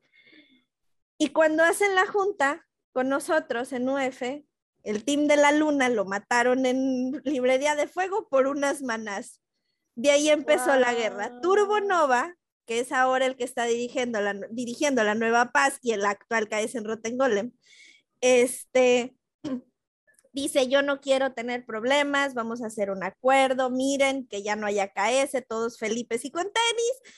Y 1.17 1.29
cuando 1.29 1.63
hacen 1.63 1.95
la 1.95 2.05
junta 2.05 2.65
con 2.91 3.09
nosotros 3.09 3.71
en 3.73 3.87
UF, 3.87 4.21
el 4.85 5.03
team 5.03 5.27
de 5.27 5.35
la 5.35 5.51
luna 5.51 5.89
lo 5.89 6.05
mataron 6.05 6.65
en 6.65 7.11
librería 7.25 7.75
de 7.75 7.87
fuego 7.87 8.27
por 8.29 8.47
unas 8.47 8.81
manás. 8.81 9.41
De 9.95 10.11
ahí 10.11 10.29
empezó 10.29 10.75
la 10.75 10.93
guerra. 10.93 11.41
Turbo 11.41 11.79
Nova, 11.79 12.35
que 12.65 12.79
es 12.79 12.91
ahora 12.91 13.25
el 13.25 13.35
que 13.35 13.45
está 13.45 13.65
dirigiendo 13.65 14.21
la, 14.21 14.33
dirigiendo 14.51 15.03
la 15.03 15.15
Nueva 15.15 15.51
Paz 15.51 15.79
y 15.81 15.93
el 15.93 16.05
actual 16.05 16.47
KS 16.47 16.75
en 16.75 16.85
Rotengolem, 16.85 17.51
este, 18.21 19.15
dice, 20.35 20.67
yo 20.67 20.81
no 20.81 20.99
quiero 20.99 21.33
tener 21.33 21.65
problemas, 21.65 22.33
vamos 22.33 22.61
a 22.61 22.67
hacer 22.67 22.91
un 22.91 23.03
acuerdo, 23.03 23.69
miren 23.69 24.27
que 24.27 24.43
ya 24.43 24.57
no 24.57 24.67
haya 24.67 24.89
KS, 24.89 25.41
todos 25.47 25.79
Felipes 25.79 26.25
y 26.25 26.31
con 26.31 26.43
tenis, 26.43 27.15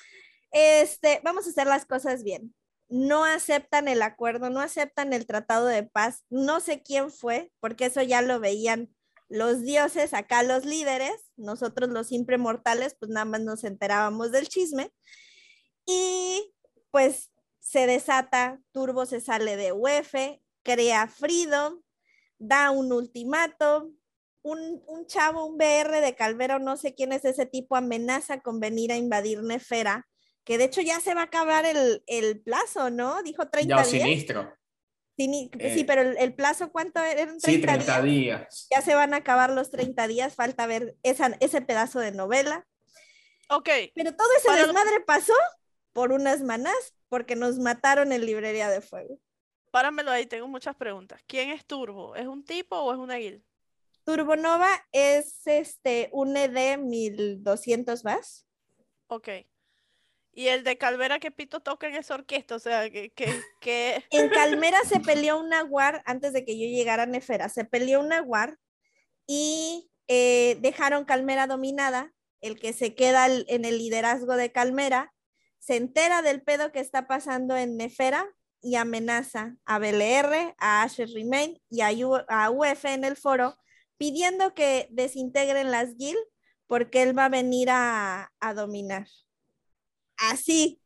este, 0.51 1.19
vamos 1.23 1.47
a 1.47 1.49
hacer 1.49 1.65
las 1.65 1.85
cosas 1.85 2.23
bien. 2.23 2.53
No 2.89 3.25
aceptan 3.25 3.87
el 3.87 4.03
acuerdo, 4.03 4.51
no 4.51 4.61
aceptan 4.61 5.13
el 5.13 5.25
tratado 5.25 5.65
de 5.65 5.83
paz, 5.83 6.23
no 6.29 6.59
sé 6.59 6.83
quién 6.83 7.11
fue, 7.11 7.51
porque 7.59 7.87
eso 7.87 8.03
ya 8.03 8.21
lo 8.21 8.39
veían 8.39 8.95
los 9.29 9.63
dioses, 9.63 10.13
acá 10.13 10.43
los 10.43 10.63
líderes, 10.63 11.31
nosotros 11.35 11.89
los 11.89 12.07
siempre 12.07 12.37
mortales, 12.37 12.95
pues 12.99 13.09
nada 13.09 13.25
más 13.25 13.41
nos 13.41 13.63
enterábamos 13.63 14.31
del 14.31 14.47
chisme. 14.47 14.93
Y 15.87 16.53
pues 16.91 17.31
se 17.59 17.87
desata, 17.87 18.61
Turbo 18.71 19.07
se 19.07 19.21
sale 19.21 19.57
de 19.57 19.73
UF, 19.73 20.13
crea 20.63 21.07
Freedom, 21.07 21.81
da 22.39 22.71
un 22.71 22.91
ultimato, 22.93 23.91
un, 24.41 24.83
un, 24.87 25.05
chavo, 25.07 25.45
un 25.45 25.57
BR 25.57 25.99
de 26.01 26.15
Calvera, 26.15 26.55
o 26.57 26.59
no 26.59 26.77
sé 26.77 26.93
quién 26.95 27.11
es 27.13 27.25
ese 27.25 27.45
tipo, 27.45 27.75
amenaza 27.75 28.39
con 28.41 28.59
venir 28.59 28.91
a 28.91 28.97
invadir 28.97 29.43
Nefera, 29.43 30.07
que 30.43 30.57
de 30.57 30.65
hecho 30.65 30.81
ya 30.81 30.99
se 31.01 31.13
va 31.13 31.21
a 31.21 31.25
acabar 31.25 31.65
el, 31.65 32.03
el 32.07 32.41
plazo, 32.41 32.89
¿no? 32.89 33.21
Dijo 33.23 33.49
30 33.49 33.75
Ya, 33.83 33.89
días. 33.89 34.03
sinistro. 34.03 34.53
Sí, 35.19 35.49
Eh, 35.57 35.73
sí, 35.73 35.83
pero 35.83 36.01
el, 36.03 36.15
el 36.19 36.35
plazo, 36.35 36.71
¿cuánto 36.71 37.01
eran? 37.01 37.39
30 37.39 37.49
Sí, 37.49 37.59
30 37.61 38.01
días. 38.01 38.03
días. 38.03 38.67
Ya 38.69 38.81
se 38.81 38.93
van 38.93 39.13
a 39.15 39.17
acabar 39.17 39.49
los 39.51 39.71
30 39.71 40.07
días, 40.07 40.35
falta 40.35 40.67
ver 40.67 40.95
esa, 41.01 41.35
ese 41.39 41.59
pedazo 41.61 41.99
de 41.99 42.11
novela. 42.11 42.67
Ok, 43.49 43.67
Pero 43.95 44.15
todo 44.15 44.27
ese 44.37 44.47
Para- 44.47 44.63
desmadre 44.63 44.99
pasó 45.07 45.33
por 45.91 46.11
unas 46.11 46.43
manás, 46.43 46.93
porque 47.09 47.35
nos 47.35 47.57
mataron 47.57 48.11
en 48.11 48.25
librería 48.25 48.69
de 48.69 48.81
fuego. 48.81 49.19
Páramelo 49.71 50.11
ahí, 50.11 50.25
tengo 50.25 50.47
muchas 50.47 50.75
preguntas. 50.75 51.21
¿Quién 51.27 51.49
es 51.49 51.65
Turbo? 51.65 52.15
¿Es 52.15 52.27
un 52.27 52.43
tipo 52.43 52.77
o 52.77 52.93
es 52.93 52.97
una 52.97 53.15
guild? 53.15 53.43
Turbonova 54.03 54.69
es 54.91 55.45
este 55.45 56.09
un 56.13 56.37
ED 56.37 56.77
1200 56.77 58.03
más. 58.05 58.47
Ok. 59.07 59.29
¿Y 60.31 60.49
el 60.49 60.63
de 60.63 60.77
Calvera 60.77 61.19
que 61.19 61.31
Pito 61.31 61.61
toca 61.61 61.87
en 61.87 61.95
esa 61.95 62.13
orquesta? 62.13 62.55
O 62.55 62.59
sea, 62.59 62.89
que, 62.89 63.09
que, 63.09 63.25
que... 63.59 64.05
En 64.11 64.29
Calmera 64.29 64.79
se 64.85 64.99
peleó 64.99 65.39
una 65.39 65.63
war 65.63 66.03
antes 66.05 66.31
de 66.31 66.45
que 66.45 66.57
yo 66.57 66.67
llegara 66.67 67.03
a 67.03 67.07
Nefera. 67.07 67.49
Se 67.49 67.65
peleó 67.65 67.99
una 67.99 68.21
war 68.21 68.57
y 69.25 69.89
eh, 70.07 70.57
dejaron 70.61 71.05
Calmera 71.05 71.47
dominada. 71.47 72.13
El 72.39 72.59
que 72.59 72.71
se 72.71 72.93
queda 72.93 73.25
en 73.25 73.65
el 73.65 73.79
liderazgo 73.79 74.35
de 74.35 74.51
Calmera 74.51 75.11
se 75.57 75.75
entera 75.75 76.21
del 76.21 76.43
pedo 76.43 76.71
que 76.71 76.79
está 76.79 77.07
pasando 77.07 77.57
en 77.57 77.75
Nefera 77.75 78.25
y 78.61 78.75
amenaza 78.75 79.55
a 79.65 79.79
BLR, 79.79 80.55
a 80.57 80.83
Asher 80.83 81.09
Remain 81.09 81.61
y 81.69 81.81
a, 81.81 81.89
U- 82.07 82.23
a 82.27 82.49
UF 82.49 82.85
en 82.85 83.03
el 83.03 83.15
foro 83.15 83.57
pidiendo 83.97 84.53
que 84.53 84.87
desintegren 84.91 85.71
las 85.71 85.95
guild 85.97 86.17
porque 86.67 87.01
él 87.03 87.17
va 87.17 87.25
a 87.25 87.29
venir 87.29 87.69
a, 87.71 88.31
a 88.39 88.53
dominar. 88.53 89.07
Así, 90.17 90.81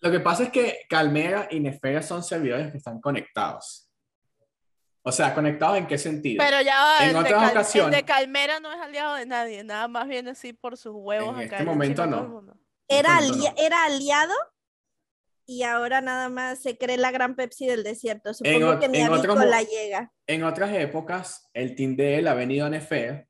Lo 0.00 0.10
que 0.10 0.20
pasa 0.20 0.44
es 0.44 0.50
que 0.50 0.80
Calmera 0.88 1.48
y 1.50 1.60
Nefera 1.60 2.02
son 2.02 2.22
servidores 2.22 2.70
que 2.70 2.78
están 2.78 3.00
conectados. 3.00 3.88
O 5.02 5.12
sea, 5.12 5.34
¿conectados 5.34 5.76
en 5.78 5.86
qué 5.86 5.98
sentido? 5.98 6.42
Pero 6.42 6.60
ya 6.62 6.82
va, 6.82 6.98
En 7.02 7.08
el, 7.08 7.12
de 7.14 7.18
otras 7.20 7.32
Cal- 7.34 7.44
el 7.50 7.56
ocasiones- 7.58 7.96
de 7.96 8.04
Calmera 8.04 8.60
no 8.60 8.72
es 8.72 8.80
aliado 8.80 9.14
de 9.14 9.26
nadie, 9.26 9.64
nada 9.64 9.88
más 9.88 10.06
viene 10.08 10.30
así 10.30 10.52
por 10.52 10.76
sus 10.78 10.92
huevos 10.94 11.34
En 11.38 11.46
acá. 11.46 11.56
este 11.56 11.62
y 11.62 11.66
momento 11.66 12.06
no. 12.06 12.42
era, 12.88 13.16
alia- 13.18 13.50
no. 13.54 13.62
era 13.62 13.84
aliado 13.84 14.34
y 15.46 15.62
ahora 15.62 16.00
nada 16.00 16.28
más 16.28 16.60
se 16.62 16.76
cree 16.78 16.96
la 16.96 17.10
gran 17.10 17.34
Pepsi 17.36 17.66
del 17.66 17.82
desierto. 17.84 18.32
Supongo 18.34 18.74
ot- 18.74 18.80
que 18.80 18.88
ni 18.88 18.98
en 18.98 19.06
a 19.06 19.10
mo- 19.10 19.16
llega. 19.70 20.12
En 20.26 20.44
otras 20.44 20.72
épocas, 20.74 21.48
el 21.52 21.74
team 21.74 21.96
de 21.96 22.18
él 22.18 22.28
ha 22.28 22.34
venido 22.34 22.66
a 22.66 22.70
Nefera 22.70 23.26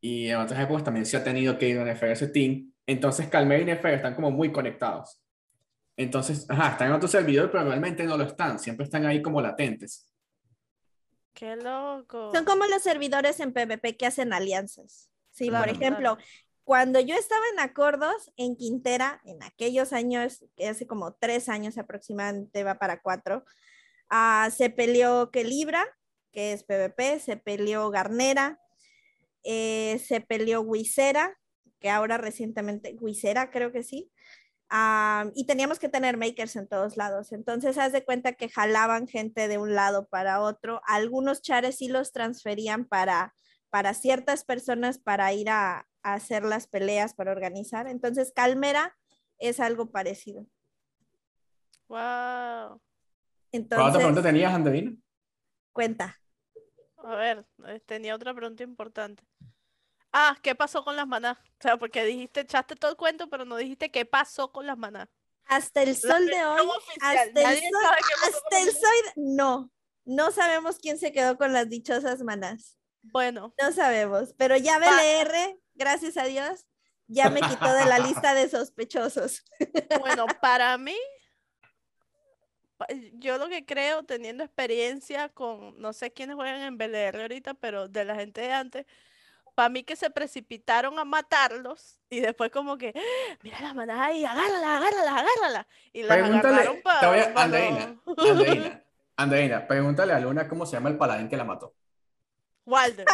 y 0.00 0.28
en 0.28 0.36
otras 0.36 0.60
épocas 0.60 0.84
también 0.84 1.06
se 1.06 1.16
ha 1.16 1.24
tenido 1.24 1.58
que 1.58 1.68
ir 1.68 1.78
a 1.78 1.84
Nefera 1.84 2.12
ese 2.12 2.28
team. 2.28 2.72
Entonces, 2.86 3.28
Calmera 3.28 3.62
y 3.62 3.64
Nefera 3.64 3.96
están 3.96 4.14
como 4.14 4.30
muy 4.30 4.52
conectados. 4.52 5.20
Entonces, 5.96 6.46
ajá, 6.48 6.70
están 6.70 6.88
en 6.88 6.94
otro 6.94 7.08
servidor, 7.08 7.50
pero 7.50 7.64
realmente 7.64 8.04
no 8.04 8.16
lo 8.16 8.24
están. 8.24 8.58
Siempre 8.60 8.84
están 8.84 9.04
ahí 9.04 9.20
como 9.20 9.40
latentes. 9.42 10.06
Qué 11.34 11.56
loco. 11.56 12.32
Son 12.32 12.44
como 12.44 12.64
los 12.66 12.82
servidores 12.82 13.40
en 13.40 13.52
PvP 13.52 13.96
que 13.96 14.06
hacen 14.06 14.32
alianzas. 14.32 15.10
Sí, 15.30 15.50
por 15.50 15.68
ejemplo. 15.68 16.18
Cuando 16.68 17.00
yo 17.00 17.14
estaba 17.14 17.40
en 17.54 17.60
Acordos, 17.60 18.30
en 18.36 18.54
Quintera, 18.54 19.22
en 19.24 19.42
aquellos 19.42 19.94
años, 19.94 20.44
que 20.54 20.68
hace 20.68 20.86
como 20.86 21.14
tres 21.14 21.48
años 21.48 21.78
aproximadamente, 21.78 22.62
va 22.62 22.78
para 22.78 23.00
cuatro, 23.00 23.42
Ah, 24.10 24.50
se 24.54 24.68
peleó 24.68 25.30
Kelibra, 25.30 25.86
que 26.30 26.52
es 26.52 26.64
PvP, 26.64 27.20
se 27.20 27.38
peleó 27.38 27.88
Garnera, 27.88 28.60
eh, 29.44 29.98
se 30.06 30.20
peleó 30.20 30.60
Wisera, 30.60 31.38
que 31.80 31.88
ahora 31.88 32.18
recientemente, 32.18 32.94
Wisera 33.00 33.50
creo 33.50 33.72
que 33.72 33.82
sí, 33.82 34.12
Ah, 34.68 35.30
y 35.34 35.46
teníamos 35.46 35.78
que 35.78 35.88
tener 35.88 36.18
makers 36.18 36.54
en 36.56 36.68
todos 36.68 36.98
lados. 36.98 37.32
Entonces, 37.32 37.78
haz 37.78 37.92
de 37.92 38.04
cuenta 38.04 38.34
que 38.34 38.50
jalaban 38.50 39.08
gente 39.08 39.48
de 39.48 39.56
un 39.56 39.74
lado 39.74 40.06
para 40.08 40.42
otro. 40.42 40.82
Algunos 40.86 41.40
chares 41.40 41.78
sí 41.78 41.88
los 41.88 42.12
transferían 42.12 42.84
para, 42.84 43.34
para 43.70 43.94
ciertas 43.94 44.44
personas 44.44 44.98
para 44.98 45.32
ir 45.32 45.50
a, 45.50 45.86
a 46.02 46.14
hacer 46.14 46.44
las 46.44 46.66
peleas, 46.66 47.14
para 47.14 47.32
organizar. 47.32 47.86
Entonces, 47.86 48.32
Calmera 48.34 48.96
es 49.38 49.60
algo 49.60 49.90
parecido. 49.90 50.46
Wow. 51.88 51.98
¿Cuántas 51.98 52.80
Entonces, 53.52 53.96
preguntas 53.96 54.24
tenías, 54.24 54.52
Andrina? 54.52 54.92
cuenta. 55.72 56.20
A 56.96 57.14
ver, 57.14 57.46
eh, 57.66 57.80
tenía 57.86 58.14
otra 58.14 58.34
pregunta 58.34 58.64
importante. 58.64 59.22
Ah, 60.12 60.36
¿qué 60.42 60.54
pasó 60.54 60.82
con 60.82 60.96
las 60.96 61.06
manás? 61.06 61.38
O 61.38 61.60
sea, 61.60 61.76
porque 61.76 62.04
dijiste, 62.04 62.40
echaste 62.40 62.74
todo 62.74 62.90
el 62.90 62.96
cuento, 62.96 63.28
pero 63.28 63.44
no 63.44 63.56
dijiste 63.56 63.90
qué 63.90 64.04
pasó 64.04 64.50
con 64.50 64.66
las 64.66 64.76
manás. 64.76 65.08
Hasta 65.44 65.82
el 65.82 65.96
sol 65.96 66.26
de 66.26 66.44
hoy, 66.44 66.66
oficial, 66.66 67.28
hasta 67.28 67.52
el 67.52 67.60
sol, 67.60 67.94
hasta 68.24 68.60
el 68.60 68.70
sol, 68.72 69.12
no. 69.16 69.70
No 70.04 70.30
sabemos 70.30 70.78
quién 70.78 70.98
se 70.98 71.12
quedó 71.12 71.36
con 71.38 71.52
las 71.52 71.68
dichosas 71.68 72.22
manas. 72.22 72.77
Bueno, 73.02 73.54
No 73.60 73.72
sabemos, 73.72 74.34
pero 74.36 74.56
ya 74.56 74.78
BLR, 74.78 75.58
gracias 75.74 76.16
a 76.16 76.24
Dios, 76.24 76.66
ya 77.06 77.30
me 77.30 77.40
quitó 77.40 77.72
de 77.72 77.86
la 77.86 77.98
lista 77.98 78.34
de 78.34 78.48
sospechosos. 78.48 79.44
bueno, 80.00 80.26
para 80.42 80.76
mí, 80.78 80.96
yo 83.14 83.38
lo 83.38 83.48
que 83.48 83.64
creo, 83.64 84.04
teniendo 84.04 84.44
experiencia 84.44 85.28
con, 85.30 85.80
no 85.80 85.92
sé 85.92 86.12
quiénes 86.12 86.36
juegan 86.36 86.60
en 86.60 86.78
BLR 86.78 87.22
ahorita, 87.22 87.54
pero 87.54 87.88
de 87.88 88.04
la 88.04 88.14
gente 88.14 88.40
de 88.42 88.52
antes, 88.52 88.86
para 89.54 89.68
mí 89.70 89.82
que 89.82 89.96
se 89.96 90.10
precipitaron 90.10 90.98
a 91.00 91.04
matarlos 91.04 91.98
y 92.08 92.20
después 92.20 92.50
como 92.52 92.78
que, 92.78 92.92
"¡Ah! 92.94 93.36
mira 93.42 93.60
la 93.60 93.74
manada 93.74 94.04
ahí, 94.04 94.24
agárrala, 94.24 94.76
agárrala, 94.76 95.10
agárrala. 95.18 95.68
Y 95.92 96.04
Pregúntale, 96.04 96.54
agarraron 96.54 96.82
para... 96.82 97.42
Andreina, 97.42 98.00
Andreina, 98.16 98.84
Andreina, 99.16 99.66
pregúntale 99.66 100.12
a 100.12 100.20
Luna 100.20 100.46
cómo 100.46 100.64
se 100.64 100.74
llama 100.76 100.90
el 100.90 100.96
paladín 100.96 101.28
que 101.28 101.36
la 101.36 101.42
mató. 101.44 101.74
Walder. 102.68 103.06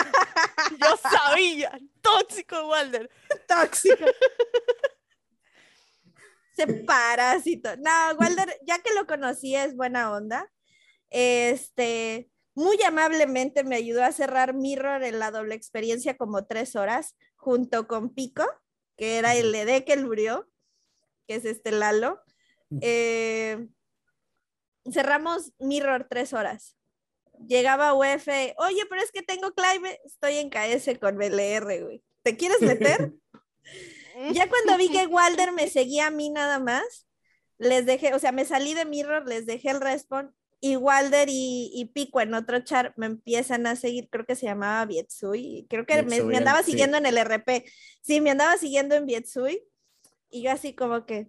Yo 0.80 0.96
sabía, 0.96 1.78
tóxico 2.00 2.68
Walder. 2.68 3.11
Tóxico. 3.46 4.04
Se 6.56 6.66
parásito. 6.66 7.76
No, 7.76 7.90
Walder, 8.18 8.58
ya 8.66 8.78
que 8.78 8.94
lo 8.94 9.06
conocí, 9.06 9.54
es 9.56 9.76
buena 9.76 10.12
onda. 10.12 10.50
Este, 11.11 12.30
muy 12.55 12.81
amablemente 12.83 13.64
me 13.64 13.76
ayudó 13.76 14.05
a 14.05 14.12
cerrar 14.12 14.55
Mirror 14.55 15.05
en 15.05 15.18
la 15.18 15.31
doble 15.31 15.55
experiencia 15.55 16.16
como 16.16 16.46
tres 16.46 16.76
horas, 16.76 17.16
junto 17.37 17.88
con 17.88 18.14
Pico, 18.14 18.44
que 18.96 19.18
era 19.18 19.35
el 19.35 19.55
ED 19.55 19.85
que 19.85 19.96
murió, 19.96 20.48
que 21.26 21.37
es 21.37 21.44
este 21.44 21.72
Lalo. 21.72 22.22
Eh, 22.81 23.68
cerramos 24.90 25.52
Mirror 25.59 26.07
tres 26.09 26.33
horas. 26.33 26.76
Llegaba 27.47 27.94
UF, 27.94 28.29
oye, 28.57 28.83
pero 28.88 29.03
es 29.03 29.11
que 29.12 29.23
tengo 29.23 29.53
Clive, 29.53 30.01
estoy 30.05 30.38
en 30.38 30.51
KS 30.51 30.99
con 30.99 31.16
BLR, 31.16 31.83
güey. 31.83 32.03
¿Te 32.23 32.37
quieres 32.37 32.61
meter? 32.62 33.12
ya 34.33 34.49
cuando 34.49 34.77
vi 34.79 34.90
que 34.90 35.07
Walder 35.07 35.53
me 35.53 35.68
seguía 35.68 36.07
a 36.07 36.11
mí 36.11 36.31
nada 36.31 36.59
más, 36.59 37.07
les 37.59 37.87
dejé, 37.87 38.14
o 38.14 38.18
sea, 38.18 38.33
me 38.33 38.44
salí 38.44 38.75
de 38.75 38.85
Mirror, 38.85 39.27
les 39.29 39.47
dejé 39.47 39.70
el 39.70 39.81
respawn 39.81 40.35
y 40.61 40.77
Walder 40.77 41.29
y, 41.29 41.70
y 41.75 41.85
Pico 41.87 42.20
en 42.20 42.33
otro 42.35 42.61
chat 42.61 42.92
me 42.97 43.07
empiezan 43.07 43.66
a 43.66 43.77
seguir, 43.77 44.09
creo 44.11 44.25
que 44.25 44.37
se 44.37 44.47
llamaba 44.47 44.87
Vietsui, 44.87 45.66
creo 45.68 45.85
que 45.85 45.97
me, 45.97 46.03
Vietsui, 46.03 46.27
me 46.27 46.37
andaba 46.38 46.62
sí. 46.62 46.70
siguiendo 46.70 46.97
en 46.97 47.07
el 47.07 47.18
RP, 47.18 47.64
sí, 48.01 48.20
me 48.20 48.31
andaba 48.31 48.57
siguiendo 48.57 48.94
en 48.94 49.07
Vietsui 49.07 49.62
y 50.31 50.42
yo 50.42 50.51
así 50.51 50.75
como 50.75 51.05
que, 51.05 51.29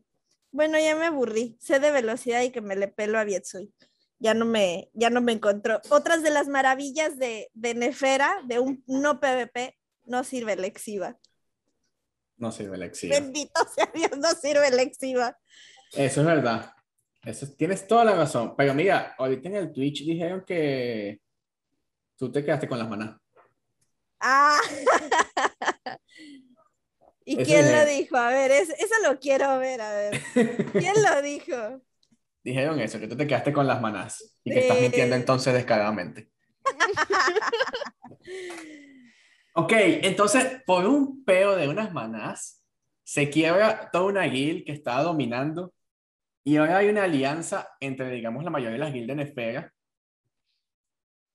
bueno, 0.51 0.79
ya 0.79 0.95
me 0.95 1.07
aburrí, 1.07 1.57
sé 1.59 1.79
de 1.79 1.91
velocidad 1.91 2.43
y 2.43 2.51
que 2.51 2.61
me 2.61 2.77
le 2.77 2.87
pelo 2.87 3.19
a 3.19 3.25
Vietsui. 3.25 3.73
Ya 4.19 4.33
no 4.33 4.45
me, 4.45 4.89
ya 4.93 5.09
no 5.09 5.21
me 5.21 5.33
encontró. 5.33 5.81
Otras 5.89 6.23
de 6.23 6.29
las 6.29 6.47
maravillas 6.47 7.17
de, 7.17 7.49
de 7.53 7.73
Nefera, 7.73 8.37
de 8.45 8.59
un 8.59 8.83
no 8.87 9.19
PvP, 9.19 9.77
no 10.05 10.23
sirve 10.23 10.55
Lexiva. 10.55 11.17
No 12.37 12.51
sirve 12.51 12.77
la 12.77 12.85
exhiba. 12.85 13.17
Bendito 13.19 13.61
sea 13.73 13.89
Dios, 13.93 14.17
no 14.17 14.29
sirve 14.31 14.69
Lexiva. 14.71 15.37
Eso 15.93 16.21
es 16.21 16.27
verdad. 16.27 16.71
Eso, 17.23 17.47
tienes 17.57 17.87
toda 17.87 18.03
la 18.05 18.13
razón. 18.15 18.55
Pero 18.57 18.73
mira, 18.73 19.15
ahorita 19.17 19.49
en 19.49 19.55
el 19.55 19.71
Twitch 19.73 20.05
dijeron 20.05 20.43
que 20.45 21.21
tú 22.17 22.31
te 22.31 22.43
quedaste 22.43 22.67
con 22.67 22.77
las 22.79 22.89
manas. 22.89 23.17
Ah. 24.19 24.59
¿Y 27.25 27.41
Eso 27.41 27.45
quién 27.49 27.71
lo 27.71 27.85
dijo? 27.85 28.17
A 28.17 28.29
ver, 28.29 28.51
es- 28.51 28.69
eso 28.69 28.93
lo 29.03 29.19
quiero 29.19 29.57
ver, 29.57 29.81
a 29.81 29.91
ver. 29.91 30.21
¿Quién 30.73 30.93
lo 31.01 31.21
dijo? 31.21 31.81
Dijeron 32.45 32.79
eso, 32.79 32.99
que 32.99 33.07
tú 33.07 33.17
te 33.17 33.25
quedaste 33.25 33.51
con 33.51 33.65
las 33.65 33.81
manas 33.81 34.37
y 34.43 34.51
que 34.51 34.59
estás 34.59 34.79
mintiendo 34.79 35.15
entonces 35.15 35.51
descaradamente. 35.53 36.29
Ok, 39.57 39.71
entonces, 39.71 40.61
por 40.65 40.85
un 40.85 41.23
peo 41.23 41.55
de 41.55 41.69
unas 41.69 41.93
manas, 41.93 42.61
se 43.05 43.29
quiebra 43.29 43.89
toda 43.89 44.03
una 44.03 44.23
guild 44.23 44.65
que 44.65 44.73
estaba 44.73 45.01
dominando 45.01 45.73
y 46.43 46.57
ahora 46.57 46.79
hay 46.79 46.89
una 46.89 47.05
alianza 47.05 47.69
entre, 47.79 48.09
digamos, 48.09 48.43
la 48.43 48.49
mayoría 48.49 48.73
de 48.73 48.79
las 48.79 48.91
guildes 48.91 49.13
en 49.13 49.19
esfera. 49.21 49.73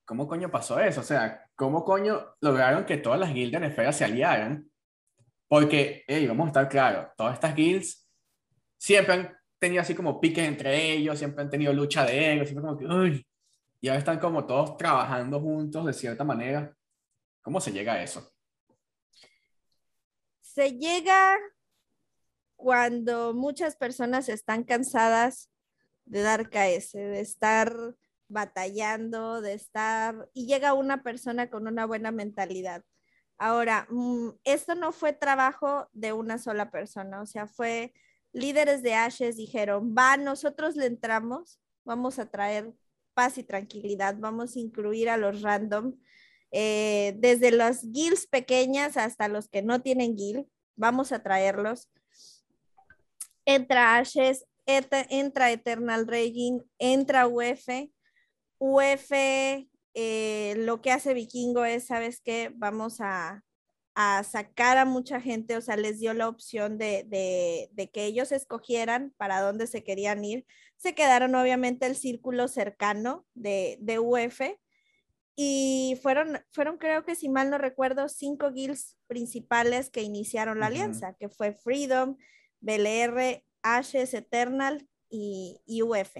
¿Cómo 0.05 0.29
coño 0.29 0.51
pasó 0.51 0.79
eso? 0.81 1.01
O 1.01 1.05
sea, 1.05 1.46
¿cómo 1.55 1.83
coño 1.83 2.35
lograron 2.42 2.85
que 2.85 2.99
todas 2.99 3.18
las 3.18 3.33
guildes 3.33 3.62
en 3.62 3.70
esfera 3.70 3.90
se 3.90 4.05
aliaran? 4.05 4.70
Porque, 5.49 6.05
hey, 6.07 6.27
vamos 6.27 6.44
a 6.44 6.49
estar 6.49 6.68
claros, 6.68 7.07
todas 7.16 7.33
estas 7.33 7.55
guilds 7.55 8.07
siempre 8.77 9.14
han 9.14 9.39
tenido 9.61 9.83
así 9.83 9.94
como 9.94 10.20
piques 10.20 10.49
entre 10.49 10.92
ellos, 10.92 11.18
siempre 11.18 11.42
han 11.42 11.51
tenido 11.51 11.73
lucha 11.73 12.05
de 12.05 12.33
egos, 12.33 12.49
siempre 12.49 12.66
como 12.66 12.79
que, 12.79 12.87
uy, 12.87 13.27
y 13.81 13.88
ahora 13.88 13.99
están 13.99 14.18
como 14.18 14.46
todos 14.46 14.77
trabajando 14.77 15.40
juntos 15.40 15.87
de 15.87 15.92
cierta 15.92 16.25
manera. 16.25 16.75
¿Cómo 17.42 17.61
se 17.61 17.73
llega 17.73 17.94
a 17.94 18.03
eso? 18.03 18.33
Se 20.40 20.73
llega 20.73 21.38
cuando 22.57 23.33
muchas 23.33 23.77
personas 23.77 24.29
están 24.29 24.64
cansadas 24.64 25.51
de 26.05 26.23
dar 26.23 26.51
KS, 26.51 26.99
de 26.99 27.20
estar 27.20 27.75
batallando, 28.29 29.40
de 29.40 29.55
estar... 29.55 30.29
Y 30.35 30.46
llega 30.46 30.75
una 30.75 31.03
persona 31.03 31.49
con 31.49 31.66
una 31.66 31.87
buena 31.87 32.11
mentalidad. 32.11 32.85
Ahora, 33.38 33.87
mm, 33.88 34.31
esto 34.44 34.75
no 34.75 34.92
fue 34.92 35.14
trabajo 35.14 35.88
de 35.92 36.12
una 36.12 36.37
sola 36.37 36.70
persona, 36.70 37.23
o 37.23 37.27
sea, 37.27 37.46
fue 37.46 37.94
líderes 38.33 38.83
de 38.83 38.95
Ashes 38.95 39.37
dijeron, 39.37 39.95
va, 39.97 40.16
nosotros 40.16 40.77
le 40.77 40.87
entramos, 40.87 41.61
vamos 41.85 42.19
a 42.19 42.31
traer 42.31 42.73
paz 43.14 43.38
y 43.38 43.43
tranquilidad, 43.43 44.16
vamos 44.19 44.57
a 44.57 44.61
incluir 44.61 45.09
a 45.09 45.16
los 45.16 45.43
random, 45.43 45.95
eh, 46.53 47.14
desde 47.19 47.51
las 47.53 47.85
guilds 47.90 48.27
pequeñas 48.27 48.97
hasta 48.97 49.29
los 49.29 49.49
que 49.49 49.62
no 49.62 49.81
tienen 49.83 50.16
guild, 50.16 50.47
vamos 50.77 51.12
a 51.12 51.23
traerlos. 51.23 51.90
Entra 53.45 53.97
Ashes, 53.97 54.47
entra 54.66 55.51
Eternal 55.51 56.07
Raging, 56.07 56.61
entra 56.79 57.27
UF. 57.27 57.90
UF, 58.59 59.11
eh, 59.12 60.55
lo 60.59 60.81
que 60.81 60.93
hace 60.93 61.14
Vikingo 61.14 61.64
es, 61.64 61.87
¿sabes 61.87 62.21
qué? 62.21 62.53
Vamos 62.55 63.01
a, 63.01 63.43
a 63.94 64.22
sacar 64.24 64.79
a 64.79 64.85
mucha 64.85 65.20
gente, 65.20 65.57
o 65.57 65.61
sea, 65.61 65.76
les 65.76 65.98
dio 66.00 66.14
la 66.14 66.29
opción 66.29 66.79
de, 66.79 67.05
de, 67.09 67.68
de 67.72 67.90
que 67.90 68.05
ellos 68.05 68.33
escogieran 68.33 69.12
para 69.16 69.40
dónde 69.40 69.66
se 69.66 69.83
querían 69.83 70.24
ir. 70.24 70.46
Se 70.76 70.94
quedaron 70.94 71.35
obviamente 71.35 71.87
el 71.87 71.96
círculo 71.96 72.48
cercano 72.48 73.26
de, 73.35 73.79
de 73.81 73.98
UF 73.98 74.40
y 75.37 75.98
fueron, 76.03 76.38
fueron, 76.50 76.79
creo 76.79 77.05
que 77.05 77.14
si 77.14 77.29
mal 77.29 77.50
no 77.50 77.59
recuerdo, 77.59 78.09
cinco 78.09 78.53
guilds 78.53 78.96
principales 79.07 79.90
que 79.90 80.03
iniciaron 80.03 80.61
la 80.61 80.66
alianza, 80.66 81.14
que 81.14 81.29
fue 81.29 81.53
Freedom, 81.53 82.16
BLR, 82.61 83.42
Ashes, 83.62 84.14
Eternal 84.14 84.88
y, 85.09 85.61
y 85.66 85.83
UF, 85.83 86.16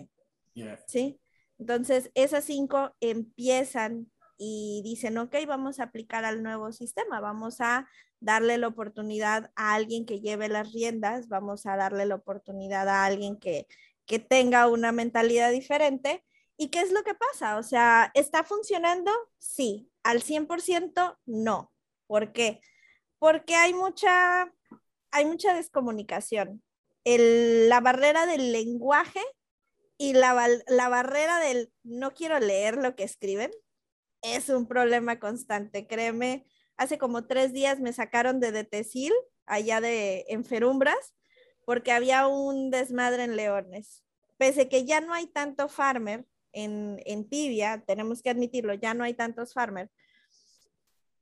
Yeah. 0.53 0.83
¿sí? 0.89 1.21
Entonces, 1.59 2.11
esas 2.15 2.45
cinco 2.45 2.95
empiezan 3.01 4.11
y 4.43 4.81
dicen, 4.83 5.19
ok, 5.19 5.37
vamos 5.47 5.81
a 5.81 5.85
aplicar 5.85 6.25
al 6.25 6.43
nuevo 6.43 6.73
sistema, 6.73 7.21
vamos 7.21 7.61
a 7.61 7.87
darle 8.21 8.57
la 8.57 8.69
oportunidad 8.69 9.51
a 9.55 9.75
alguien 9.75 10.07
que 10.07 10.21
lleve 10.21 10.49
las 10.49 10.73
riendas, 10.73 11.29
vamos 11.29 11.67
a 11.67 11.77
darle 11.77 12.07
la 12.07 12.15
oportunidad 12.15 12.89
a 12.89 13.05
alguien 13.05 13.39
que, 13.39 13.67
que 14.07 14.19
tenga 14.19 14.67
una 14.69 14.93
mentalidad 14.93 15.51
diferente. 15.53 16.25
¿Y 16.57 16.69
qué 16.69 16.81
es 16.81 16.91
lo 16.91 17.03
que 17.03 17.15
pasa? 17.15 17.59
O 17.59 17.63
sea, 17.63 18.11
¿está 18.15 18.43
funcionando? 18.43 19.13
Sí. 19.39 19.91
¿Al 20.03 20.23
100%? 20.23 21.19
No. 21.27 21.71
¿Por 22.07 22.33
qué? 22.33 22.63
Porque 23.19 23.55
hay 23.57 23.75
mucha, 23.75 24.51
hay 25.11 25.27
mucha 25.27 25.53
descomunicación. 25.53 26.63
El- 27.05 27.69
la 27.69 27.81
barrera 27.81 28.25
del 28.25 28.53
lenguaje 28.53 29.21
y 29.99 30.15
la, 30.15 30.49
la 30.67 30.89
barrera 30.89 31.41
del 31.41 31.71
no 31.83 32.15
quiero 32.15 32.39
leer 32.41 32.77
lo 32.79 32.97
que 32.97 33.05
escriben 33.05 33.51
es 34.23 34.49
un 34.49 34.67
problema 34.67 35.19
constante, 35.19 35.87
créeme. 35.87 36.47
Hace 36.77 36.99
como 36.99 37.27
tres 37.27 37.53
días 37.53 37.81
me 37.81 37.93
sacaron 37.93 38.41
de 38.41 38.53
Detesil, 38.53 39.13
allá 39.47 39.81
de 39.81 40.25
Enferumbras, 40.29 41.15
porque 41.65 41.93
había 41.93 42.27
un 42.27 42.71
desmadre 42.71 43.25
en 43.25 43.37
Leones. 43.37 44.05
Pese 44.39 44.69
que 44.69 44.85
ya 44.85 45.01
no 45.01 45.13
hay 45.13 45.27
tanto 45.27 45.69
farmer 45.69 46.25
en, 46.53 47.01
en 47.05 47.29
Tibia, 47.29 47.85
tenemos 47.87 48.23
que 48.23 48.31
admitirlo, 48.31 48.75
ya 48.75 48.95
no 48.95 49.05
hay 49.05 49.15
tantos 49.15 49.53
farmer. 49.53 49.91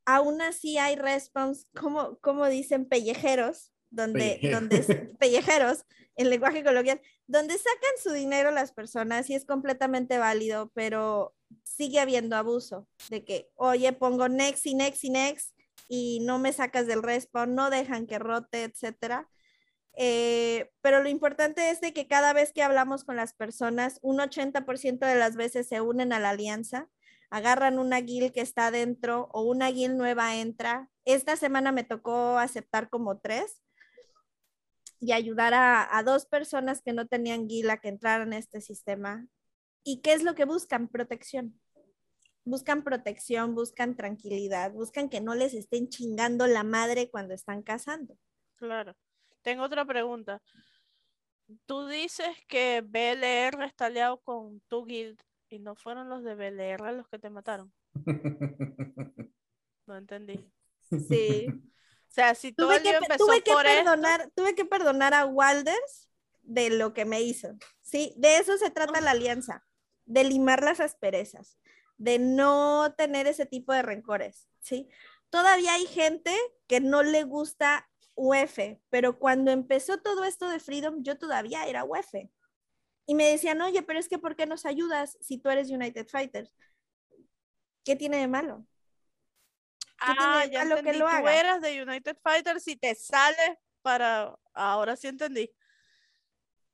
Aún 0.04 0.40
así 0.40 0.78
hay 0.78 0.96
response, 0.96 1.66
como, 1.74 2.18
como 2.20 2.46
dicen, 2.46 2.88
pellejeros, 2.88 3.72
donde, 3.90 4.38
donde 4.52 4.80
pellejeros, 5.18 5.84
en 6.16 6.30
lenguaje 6.30 6.64
coloquial, 6.64 7.00
donde 7.26 7.56
sacan 7.56 7.92
su 8.02 8.10
dinero 8.12 8.50
las 8.50 8.72
personas 8.72 9.30
y 9.30 9.34
es 9.34 9.44
completamente 9.44 10.18
válido, 10.18 10.70
pero 10.74 11.34
sigue 11.62 12.00
habiendo 12.00 12.36
abuso 12.36 12.88
de 13.08 13.24
que, 13.24 13.48
oye, 13.54 13.92
pongo 13.92 14.28
next 14.28 14.66
y 14.66 14.74
next 14.74 15.04
y 15.04 15.10
next 15.10 15.56
y 15.88 16.20
no 16.20 16.38
me 16.38 16.52
sacas 16.52 16.86
del 16.86 17.02
respawn, 17.02 17.54
no 17.54 17.70
dejan 17.70 18.06
que 18.06 18.18
rote, 18.18 18.64
etcétera. 18.64 19.28
Eh, 19.96 20.70
pero 20.80 21.02
lo 21.02 21.08
importante 21.08 21.70
es 21.70 21.80
de 21.80 21.92
que 21.92 22.06
cada 22.06 22.32
vez 22.32 22.52
que 22.52 22.62
hablamos 22.62 23.04
con 23.04 23.16
las 23.16 23.32
personas, 23.32 23.98
un 24.02 24.18
80% 24.18 25.06
de 25.06 25.14
las 25.16 25.36
veces 25.36 25.68
se 25.68 25.80
unen 25.80 26.12
a 26.12 26.20
la 26.20 26.30
alianza, 26.30 26.88
agarran 27.30 27.78
una 27.78 28.00
guild 28.00 28.32
que 28.32 28.40
está 28.40 28.70
dentro 28.70 29.28
o 29.32 29.42
una 29.42 29.70
guild 29.70 29.96
nueva 29.96 30.36
entra. 30.36 30.88
Esta 31.04 31.36
semana 31.36 31.72
me 31.72 31.84
tocó 31.84 32.38
aceptar 32.38 32.88
como 32.90 33.18
tres 33.18 33.60
y 35.00 35.12
ayudar 35.12 35.54
a, 35.54 36.02
dos 36.04 36.26
personas 36.26 36.82
que 36.82 36.92
no 36.92 37.06
tenían 37.06 37.46
guila 37.46 37.78
que 37.78 37.88
entraran 37.88 38.32
a 38.32 38.38
este 38.38 38.60
sistema. 38.60 39.26
¿Y 39.84 40.00
qué 40.00 40.12
es 40.12 40.22
lo 40.22 40.34
que 40.34 40.44
buscan? 40.44 40.88
Protección. 40.88 41.58
Buscan 42.44 42.82
protección, 42.82 43.54
buscan 43.54 43.94
tranquilidad, 43.94 44.72
buscan 44.72 45.08
que 45.08 45.20
no 45.20 45.34
les 45.34 45.54
estén 45.54 45.88
chingando 45.88 46.46
la 46.46 46.64
madre 46.64 47.10
cuando 47.10 47.34
están 47.34 47.62
cazando. 47.62 48.16
Claro. 48.56 48.96
Tengo 49.42 49.64
otra 49.64 49.84
pregunta. 49.84 50.42
Tú 51.66 51.86
dices 51.86 52.28
que 52.48 52.82
BLR 52.82 53.64
está 53.64 53.86
aliado 53.86 54.20
con 54.20 54.60
tu 54.68 54.84
guild 54.84 55.20
y 55.48 55.58
no 55.58 55.74
fueron 55.74 56.08
los 56.08 56.24
de 56.24 56.34
BLR 56.34 56.92
los 56.92 57.08
que 57.08 57.18
te 57.18 57.30
mataron. 57.30 57.72
No 59.86 59.96
entendí. 59.96 60.46
Sí. 60.90 61.46
O 62.08 62.12
sea, 62.12 62.34
si 62.34 62.52
tuve 62.52 62.82
que, 62.82 62.98
tuve 63.16 63.42
que 63.42 63.52
perdonar, 63.54 64.30
tuve 64.34 64.54
que 64.54 64.64
perdonar 64.64 65.14
a 65.14 65.26
Walders 65.26 66.08
de 66.42 66.70
lo 66.70 66.94
que 66.94 67.04
me 67.04 67.20
hizo. 67.20 67.56
Sí, 67.82 68.14
de 68.16 68.38
eso 68.38 68.56
se 68.56 68.70
trata 68.70 69.00
la 69.00 69.12
alianza, 69.12 69.66
de 70.06 70.24
limar 70.24 70.62
las 70.62 70.80
asperezas, 70.80 71.58
de 71.98 72.18
no 72.18 72.94
tener 72.96 73.26
ese 73.26 73.46
tipo 73.46 73.72
de 73.72 73.82
rencores, 73.82 74.48
¿sí? 74.60 74.88
Todavía 75.30 75.74
hay 75.74 75.86
gente 75.86 76.34
que 76.66 76.80
no 76.80 77.02
le 77.02 77.24
gusta 77.24 77.88
UF, 78.14 78.58
pero 78.90 79.18
cuando 79.18 79.50
empezó 79.50 79.98
todo 79.98 80.24
esto 80.24 80.48
de 80.48 80.58
Freedom, 80.58 81.02
yo 81.02 81.18
todavía 81.18 81.66
era 81.66 81.84
UF. 81.84 82.14
Y 83.06 83.14
me 83.14 83.24
decían, 83.30 83.60
oye, 83.62 83.82
pero 83.82 83.98
es 83.98 84.08
que 84.08 84.18
¿por 84.18 84.36
qué 84.36 84.46
nos 84.46 84.66
ayudas 84.66 85.16
si 85.20 85.38
tú 85.38 85.48
eres 85.50 85.70
United 85.70 86.08
Fighters? 86.08 86.54
¿Qué 87.84 87.96
tiene 87.96 88.18
de 88.18 88.28
malo? 88.28 88.66
Ah, 90.00 90.44
ya 90.50 90.64
lo 90.64 90.82
que 90.82 90.92
lo 90.92 91.06
Tú 91.08 91.28
eras 91.28 91.60
de 91.60 91.82
United 91.82 92.16
Fighters 92.22 92.66
y 92.68 92.76
te 92.76 92.94
sales 92.94 93.58
para. 93.82 94.38
Ahora 94.54 94.96
sí 94.96 95.08
entendí. 95.08 95.50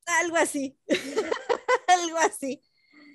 Algo 0.06 0.36
así. 0.36 0.78
Algo 1.88 2.18
así. 2.18 2.62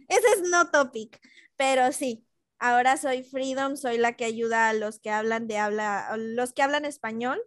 Ese 0.07 0.27
es 0.27 0.41
no 0.49 0.71
topic, 0.71 1.19
pero 1.55 1.91
sí. 1.91 2.25
Ahora 2.57 2.97
soy 2.97 3.23
Freedom, 3.23 3.77
soy 3.77 3.97
la 3.97 4.13
que 4.13 4.25
ayuda 4.25 4.69
a 4.69 4.73
los 4.73 4.99
que 4.99 5.11
hablan 5.11 5.47
de 5.47 5.57
habla, 5.57 6.13
los 6.17 6.51
que 6.51 6.61
hablan 6.61 6.83
español 6.83 7.41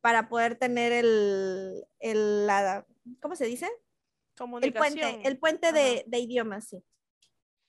para 0.00 0.28
poder 0.28 0.56
tener 0.56 0.92
el, 0.92 1.84
el 1.98 2.46
la, 2.46 2.86
¿cómo 3.20 3.34
se 3.34 3.46
dice? 3.46 3.68
El 4.60 4.72
puente, 4.72 5.20
el 5.24 5.38
puente 5.38 5.72
de, 5.72 6.04
de, 6.06 6.18
idiomas, 6.18 6.68
sí. 6.68 6.84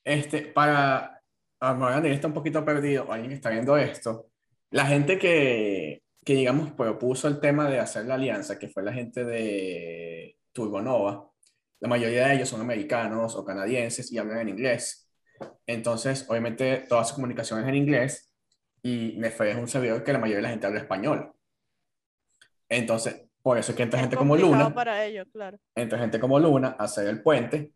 Este, 0.02 0.42
para, 0.42 1.22
a 1.60 2.02
que 2.02 2.12
está 2.12 2.26
un 2.26 2.34
poquito 2.34 2.64
perdido, 2.64 3.10
alguien 3.12 3.32
está 3.32 3.50
viendo 3.50 3.76
esto, 3.76 4.30
la 4.74 4.86
gente 4.86 5.20
que, 5.20 6.02
que, 6.24 6.34
digamos, 6.34 6.72
propuso 6.72 7.28
el 7.28 7.38
tema 7.38 7.70
de 7.70 7.78
hacer 7.78 8.06
la 8.06 8.14
alianza, 8.14 8.58
que 8.58 8.68
fue 8.68 8.82
la 8.82 8.92
gente 8.92 9.24
de 9.24 10.36
Turbonova, 10.52 11.30
la 11.78 11.88
mayoría 11.88 12.26
de 12.26 12.34
ellos 12.34 12.48
son 12.48 12.60
americanos 12.60 13.36
o 13.36 13.44
canadienses 13.44 14.10
y 14.10 14.18
hablan 14.18 14.40
en 14.40 14.48
inglés. 14.48 15.08
Entonces, 15.64 16.26
obviamente, 16.28 16.86
toda 16.88 17.04
su 17.04 17.14
comunicación 17.14 17.60
es 17.60 17.68
en 17.68 17.76
inglés 17.76 18.32
y 18.82 19.14
Nefe 19.16 19.52
es 19.52 19.56
un 19.56 19.68
servidor 19.68 20.02
que 20.02 20.12
la 20.12 20.18
mayoría 20.18 20.38
de 20.38 20.42
la 20.42 20.50
gente 20.50 20.66
habla 20.66 20.80
español. 20.80 21.32
Entonces, 22.68 23.28
por 23.42 23.58
eso 23.58 23.70
es 23.70 23.76
que 23.76 23.84
entra 23.84 24.00
gente 24.00 24.16
como 24.16 24.36
Luna. 24.36 24.74
para 24.74 25.04
ellos, 25.04 25.28
claro. 25.32 25.56
Entra 25.76 26.00
gente 26.00 26.18
como 26.18 26.40
Luna 26.40 26.74
a 26.76 26.84
hacer 26.84 27.06
el 27.06 27.22
puente. 27.22 27.70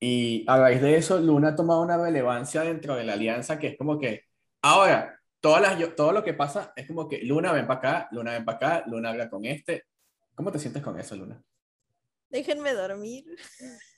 Y 0.00 0.44
a 0.48 0.56
raíz 0.56 0.82
de 0.82 0.96
eso, 0.96 1.20
Luna 1.20 1.50
ha 1.50 1.54
tomado 1.54 1.82
una 1.82 1.96
relevancia 1.96 2.62
dentro 2.62 2.96
de 2.96 3.04
la 3.04 3.12
alianza 3.12 3.60
que 3.60 3.68
es 3.68 3.78
como 3.78 4.00
que, 4.00 4.22
ahora, 4.60 5.21
todas 5.42 5.60
las, 5.60 5.96
todo 5.96 6.12
lo 6.12 6.24
que 6.24 6.32
pasa 6.32 6.72
es 6.76 6.86
como 6.86 7.06
que 7.08 7.18
Luna 7.18 7.52
ven 7.52 7.66
para 7.66 7.78
acá, 7.78 8.08
Luna 8.12 8.32
ven 8.32 8.46
para 8.46 8.56
acá, 8.56 8.84
Luna 8.86 9.10
habla 9.10 9.28
con 9.28 9.44
este. 9.44 9.84
¿Cómo 10.34 10.50
te 10.50 10.58
sientes 10.58 10.82
con 10.82 10.98
eso, 10.98 11.14
Luna? 11.16 11.42
Déjenme 12.30 12.72
dormir. 12.72 13.26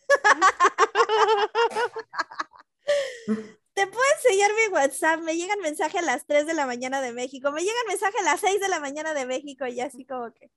Te 3.74 3.86
puedo 3.88 4.04
enseñar 4.16 4.52
mi 4.52 4.72
WhatsApp. 4.72 5.20
Me 5.20 5.36
llegan 5.36 5.60
mensajes 5.60 6.02
a 6.02 6.04
las 6.04 6.26
3 6.26 6.46
de 6.46 6.54
la 6.54 6.66
mañana 6.66 7.00
de 7.00 7.12
México. 7.12 7.52
Me 7.52 7.62
llegan 7.62 7.86
mensajes 7.88 8.20
a 8.20 8.24
las 8.24 8.40
6 8.40 8.60
de 8.60 8.68
la 8.68 8.80
mañana 8.80 9.14
de 9.14 9.26
México 9.26 9.66
y 9.66 9.80
así 9.80 10.04
como 10.04 10.32
que. 10.32 10.50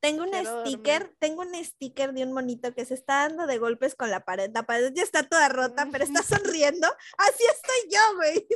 Tengo 0.00 0.24
un 0.24 0.34
sticker, 0.34 1.14
tengo 1.20 1.42
un 1.42 1.54
sticker 1.64 2.12
de 2.12 2.24
un 2.24 2.32
monito 2.32 2.74
que 2.74 2.84
se 2.84 2.94
está 2.94 3.28
dando 3.28 3.46
de 3.46 3.58
golpes 3.58 3.94
con 3.94 4.10
la 4.10 4.24
pared. 4.24 4.50
La 4.52 4.64
pared 4.64 4.92
ya 4.94 5.02
está 5.02 5.22
toda 5.22 5.48
rota, 5.48 5.88
pero 5.92 6.04
está 6.04 6.22
sonriendo. 6.22 6.88
Así 7.18 7.44
estoy 7.44 7.90
yo, 7.90 8.00
güey. 8.16 8.46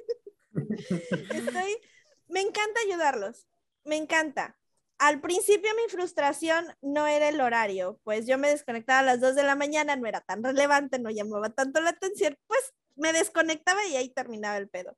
Me 2.29 2.41
encanta 2.41 2.81
ayudarlos, 2.87 3.47
me 3.85 3.97
encanta. 3.97 4.59
Al 4.99 5.21
principio 5.21 5.71
mi 5.75 5.91
frustración 5.91 6.67
no 6.81 7.07
era 7.07 7.29
el 7.29 7.41
horario, 7.41 8.01
pues 8.03 8.27
yo 8.27 8.39
me 8.39 8.49
desconectaba 8.49 9.01
a 9.01 9.03
las 9.03 9.21
2 9.21 9.35
de 9.35 9.43
la 9.43 9.55
mañana, 9.55 9.95
no 9.97 10.07
era 10.07 10.23
tan 10.23 10.43
relevante, 10.43 10.99
no 10.99 11.11
llamaba 11.11 11.51
tanto 11.51 11.81
la 11.81 11.91
atención, 11.91 12.37
pues 12.47 12.73
me 12.95 13.13
desconectaba 13.13 13.87
y 13.87 13.97
ahí 13.97 14.09
terminaba 14.09 14.57
el 14.57 14.69
pedo. 14.69 14.97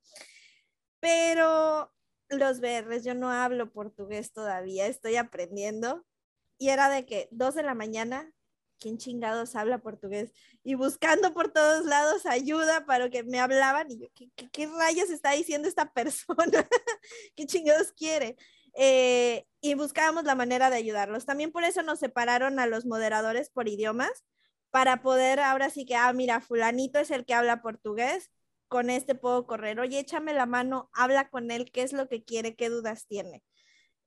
Pero 1.01 1.93
los 2.29 2.61
BRs, 2.61 3.05
yo 3.05 3.15
no 3.15 3.31
hablo 3.31 3.73
portugués 3.73 4.33
todavía, 4.33 4.87
estoy 4.87 5.17
aprendiendo. 5.17 6.05
Y 6.59 6.71
era 6.71 6.89
de 6.91 7.07
que 7.07 7.29
2 7.31 7.55
de 7.55 7.63
la 7.63 7.75
mañana, 7.75 8.33
¿quién 8.79 8.99
chingados 8.99 9.57
habla 9.57 9.79
portugués? 9.79 10.33
Y 10.63 10.75
buscando 10.75 11.35
por 11.35 11.53
todos 11.53 11.85
lados 11.85 12.27
ayuda 12.27 12.87
para 12.87 13.11
que 13.11 13.25
me 13.25 13.41
hablaban 13.41 13.91
y 13.91 13.99
yo, 14.01 14.09
¿qué, 14.53 14.67
rayos 14.67 15.11
está 15.11 15.33
diciendo 15.33 15.69
esta 15.69 15.93
persona? 15.93 16.69
¿Qué 17.37 17.47
chingados 17.47 17.93
quiere? 17.93 18.37
Eh, 18.75 19.47
y 19.61 19.75
buscábamos 19.75 20.25
la 20.25 20.35
manera 20.35 20.71
de 20.71 20.77
ayudarlos. 20.77 21.27
También 21.27 21.53
por 21.53 21.65
eso 21.65 21.83
nos 21.83 21.99
separaron 21.99 22.59
a 22.59 22.67
los 22.67 22.87
moderadores 22.87 23.51
por 23.51 23.69
idiomas, 23.69 24.25
para 24.71 25.03
poder 25.03 25.41
ahora 25.41 25.71
sí 25.71 25.85
que, 25.87 25.97
ah, 25.97 26.13
mira, 26.13 26.41
fulanito 26.41 26.99
es 26.99 27.11
el 27.11 27.25
que 27.25 27.35
habla 27.35 27.63
portugués, 27.63 28.31
con 28.69 28.91
este 28.91 29.15
puedo 29.15 29.47
correr. 29.47 29.81
Oye, 29.81 29.99
échame 29.99 30.35
la 30.35 30.47
mano, 30.47 30.91
habla 30.93 31.31
con 31.31 31.51
él, 31.51 31.71
qué 31.73 31.83
es 31.83 31.93
lo 31.93 32.09
que 32.09 32.25
quiere, 32.25 32.55
qué 32.55 32.69
dudas 32.69 33.07
tiene. 33.07 33.43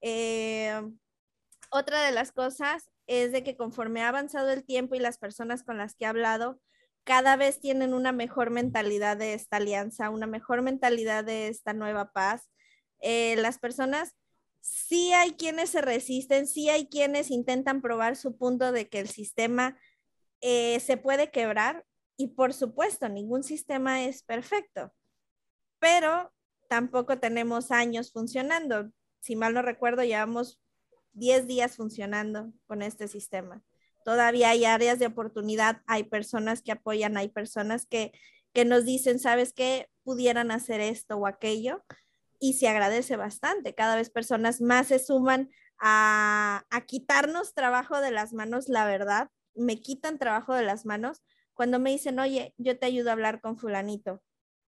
Eh, 0.02 0.82
otra 1.72 2.04
de 2.04 2.12
las 2.12 2.32
cosas 2.32 2.91
es 3.08 3.32
de 3.32 3.44
que 3.44 3.58
conforme 3.58 4.02
ha 4.02 4.10
avanzado 4.10 4.52
el 4.52 4.64
tiempo 4.64 4.96
y 4.96 5.00
las 5.00 5.18
personas 5.18 5.64
con 5.64 5.78
las 5.78 5.96
que 5.96 6.06
he 6.06 6.08
hablado, 6.08 6.60
cada 7.04 7.36
vez 7.36 7.60
tienen 7.60 7.94
una 7.94 8.12
mejor 8.12 8.52
mentalidad 8.52 9.18
de 9.18 9.34
esta 9.34 9.58
alianza, 9.58 10.10
una 10.10 10.28
mejor 10.28 10.62
mentalidad 10.62 11.24
de 11.24 11.48
esta 11.48 11.74
nueva 11.74 12.12
paz. 12.12 12.50
Eh, 13.00 13.36
las 13.38 13.58
personas, 13.58 14.16
sí 14.62 15.12
hay 15.14 15.32
quienes 15.32 15.72
se 15.72 15.82
resisten, 15.82 16.48
sí 16.48 16.70
hay 16.70 16.88
quienes 16.88 17.32
intentan 17.32 17.82
probar 17.82 18.16
su 18.16 18.38
punto 18.38 18.72
de 18.72 18.88
que 18.88 19.00
el 19.00 19.10
sistema 19.10 19.80
eh, 20.42 20.80
se 20.80 20.98
puede 20.98 21.32
quebrar 21.32 21.86
y 22.18 22.28
por 22.28 22.54
supuesto, 22.54 23.10
ningún 23.10 23.44
sistema 23.44 24.04
es 24.04 24.22
perfecto, 24.22 24.94
pero 25.80 26.32
tampoco 26.70 27.20
tenemos 27.20 27.72
años 27.72 28.12
funcionando. 28.12 28.92
Si 29.22 29.36
mal 29.36 29.56
no 29.56 29.64
recuerdo, 29.64 30.04
llevamos 30.04 30.62
10 31.14 31.48
días 31.48 31.76
funcionando 31.76 32.52
con 32.68 32.82
este 32.82 33.08
sistema. 33.08 33.64
Todavía 34.04 34.50
hay 34.50 34.66
áreas 34.66 35.00
de 35.00 35.08
oportunidad, 35.08 35.82
hay 35.86 36.04
personas 36.04 36.62
que 36.62 36.72
apoyan, 36.72 37.18
hay 37.18 37.30
personas 37.30 37.86
que, 37.86 38.12
que 38.54 38.66
nos 38.66 38.86
dicen, 38.86 39.20
¿sabes 39.20 39.54
qué? 39.54 39.90
Pudieran 40.04 40.52
hacer 40.52 40.82
esto 40.82 41.18
o 41.18 41.28
aquello. 41.28 41.84
Y 42.40 42.54
se 42.54 42.68
agradece 42.68 43.16
bastante. 43.18 43.76
Cada 43.76 43.96
vez 43.96 44.10
personas 44.10 44.62
más 44.62 44.88
se 44.88 44.98
suman 44.98 45.52
a, 45.80 46.66
a 46.72 46.82
quitarnos 46.88 47.54
trabajo 47.54 48.02
de 48.02 48.10
las 48.10 48.34
manos, 48.34 48.68
la 48.68 48.86
verdad. 48.86 49.30
Me 49.54 49.80
quitan 49.80 50.18
trabajo 50.18 50.56
de 50.56 50.64
las 50.64 50.86
manos 50.86 51.22
cuando 51.54 51.78
me 51.78 51.92
dicen, 51.92 52.18
oye, 52.20 52.56
yo 52.58 52.80
te 52.80 52.88
ayudo 52.88 53.10
a 53.10 53.14
hablar 53.14 53.42
con 53.42 53.60
fulanito. 53.60 54.24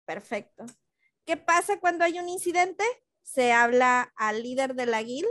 Perfecto. 0.07 0.65
¿Qué 1.27 1.37
pasa 1.37 1.79
cuando 1.79 2.05
hay 2.05 2.19
un 2.19 2.31
incidente? 2.31 2.83
Se 3.23 3.53
habla 3.53 4.11
al 4.17 4.43
líder 4.43 4.75
de 4.75 4.87
la 4.87 5.03
guild, 5.03 5.29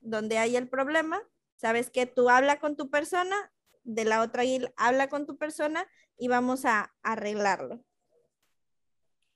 donde 0.00 0.38
hay 0.38 0.56
el 0.56 0.68
problema. 0.68 1.20
Sabes 1.56 1.90
que 1.90 2.06
tú 2.06 2.30
habla 2.30 2.60
con 2.60 2.76
tu 2.76 2.90
persona, 2.90 3.52
de 3.84 4.04
la 4.04 4.20
otra 4.20 4.42
guild 4.42 4.70
habla 4.76 5.08
con 5.08 5.26
tu 5.26 5.38
persona 5.38 5.86
y 6.18 6.28
vamos 6.28 6.64
a 6.66 6.94
arreglarlo. 7.02 7.82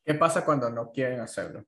¿Qué 0.04 0.14
pasa 0.14 0.44
cuando 0.44 0.68
no 0.68 0.92
quieren 0.92 1.20
hacerlo? 1.20 1.64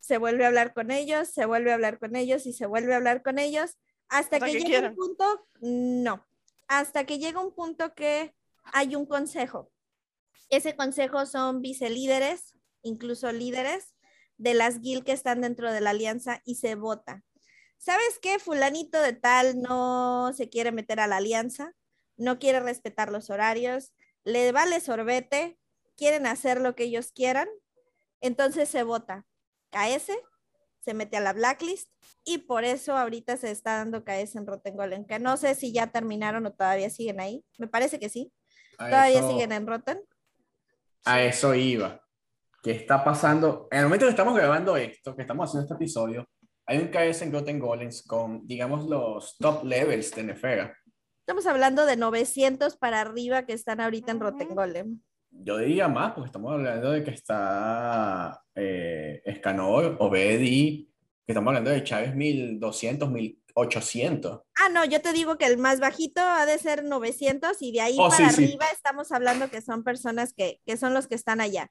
Se 0.00 0.18
vuelve 0.18 0.44
a 0.44 0.48
hablar 0.48 0.74
con 0.74 0.90
ellos, 0.90 1.28
se 1.28 1.46
vuelve 1.46 1.70
a 1.70 1.74
hablar 1.74 1.98
con 1.98 2.14
ellos 2.14 2.44
y 2.46 2.52
se 2.52 2.66
vuelve 2.66 2.92
a 2.92 2.96
hablar 2.96 3.22
con 3.22 3.38
ellos 3.38 3.78
hasta, 4.08 4.38
que, 4.38 4.60
llega 4.60 4.90
un 4.90 4.94
punto, 4.94 5.48
no, 5.60 6.26
hasta 6.68 7.04
que 7.06 7.18
llega 7.18 7.40
un 7.40 7.54
punto 7.54 7.94
que 7.94 8.34
hay 8.64 8.94
un 8.94 9.06
consejo. 9.06 9.72
Ese 10.50 10.76
consejo 10.76 11.24
son 11.24 11.62
vicelíderes, 11.62 12.54
incluso 12.82 13.32
líderes 13.32 13.93
de 14.36 14.54
las 14.54 14.80
guild 14.80 15.04
que 15.04 15.12
están 15.12 15.40
dentro 15.40 15.72
de 15.72 15.80
la 15.80 15.90
alianza 15.90 16.40
y 16.44 16.56
se 16.56 16.74
vota. 16.74 17.22
¿Sabes 17.78 18.18
qué? 18.20 18.38
Fulanito 18.38 19.00
de 19.00 19.12
tal 19.12 19.60
no 19.60 20.32
se 20.32 20.48
quiere 20.48 20.72
meter 20.72 21.00
a 21.00 21.06
la 21.06 21.18
alianza, 21.18 21.72
no 22.16 22.38
quiere 22.38 22.60
respetar 22.60 23.12
los 23.12 23.30
horarios, 23.30 23.92
le 24.24 24.52
vale 24.52 24.80
sorbete, 24.80 25.58
quieren 25.96 26.26
hacer 26.26 26.60
lo 26.60 26.74
que 26.74 26.84
ellos 26.84 27.12
quieran, 27.12 27.48
entonces 28.20 28.68
se 28.68 28.82
vota. 28.82 29.26
KS 29.70 30.12
se 30.80 30.94
mete 30.94 31.16
a 31.16 31.20
la 31.20 31.32
blacklist 31.32 31.90
y 32.24 32.38
por 32.38 32.64
eso 32.64 32.96
ahorita 32.96 33.36
se 33.36 33.50
está 33.50 33.78
dando 33.78 34.04
KS 34.04 34.36
en 34.36 34.46
Rotten 34.46 34.76
que 35.06 35.18
no 35.18 35.36
sé 35.36 35.54
si 35.54 35.72
ya 35.72 35.88
terminaron 35.88 36.46
o 36.46 36.52
todavía 36.52 36.90
siguen 36.90 37.20
ahí. 37.20 37.44
Me 37.58 37.68
parece 37.68 37.98
que 37.98 38.08
sí. 38.08 38.32
todavía 38.78 39.26
siguen 39.28 39.52
en 39.52 39.66
Rotten. 39.66 40.00
A 41.04 41.22
eso 41.22 41.54
iba. 41.54 42.03
¿Qué 42.64 42.72
está 42.72 43.04
pasando? 43.04 43.68
En 43.70 43.80
el 43.80 43.84
momento 43.84 44.06
que 44.06 44.10
estamos 44.10 44.34
grabando 44.34 44.76
esto, 44.76 45.14
que 45.14 45.22
estamos 45.22 45.48
haciendo 45.48 45.64
este 45.64 45.74
episodio, 45.74 46.26
hay 46.66 46.78
un 46.78 46.88
KS 46.88 47.22
en 47.22 47.32
Rotten 47.32 47.58
Golems 47.60 48.02
con, 48.06 48.46
digamos, 48.46 48.86
los 48.86 49.36
top 49.36 49.64
levels 49.64 50.10
de 50.12 50.24
Nefera. 50.24 50.74
Estamos 51.20 51.46
hablando 51.46 51.84
de 51.84 51.96
900 51.96 52.76
para 52.78 53.02
arriba 53.02 53.44
que 53.44 53.52
están 53.52 53.80
ahorita 53.80 54.12
en 54.12 54.20
Rotten 54.20 54.48
Golem 54.54 55.00
yo 55.42 55.58
diría 55.58 55.88
más, 55.88 56.12
porque 56.12 56.28
estamos 56.28 56.52
hablando 56.52 56.90
de 56.90 57.02
que 57.02 57.10
está 57.10 58.42
eh, 58.54 59.22
Escanor, 59.24 59.96
Obedi, 59.98 60.90
que 61.26 61.32
estamos 61.32 61.48
hablando 61.48 61.70
de 61.70 61.82
Chávez 61.82 62.14
1200, 62.14 63.10
1800. 63.10 64.40
Ah, 64.56 64.68
no, 64.70 64.84
yo 64.84 65.00
te 65.00 65.12
digo 65.12 65.36
que 65.36 65.46
el 65.46 65.58
más 65.58 65.80
bajito 65.80 66.20
ha 66.20 66.46
de 66.46 66.58
ser 66.58 66.84
900 66.84 67.60
y 67.60 67.72
de 67.72 67.80
ahí 67.80 67.96
oh, 67.98 68.08
para 68.08 68.28
arriba 68.28 68.66
estamos 68.72 69.10
hablando 69.12 69.50
que 69.50 69.60
son 69.60 69.82
personas 69.82 70.32
que, 70.34 70.60
que, 70.64 70.76
son 70.76 70.94
los 70.94 71.08
que 71.08 71.14
están 71.14 71.40
allá. 71.40 71.70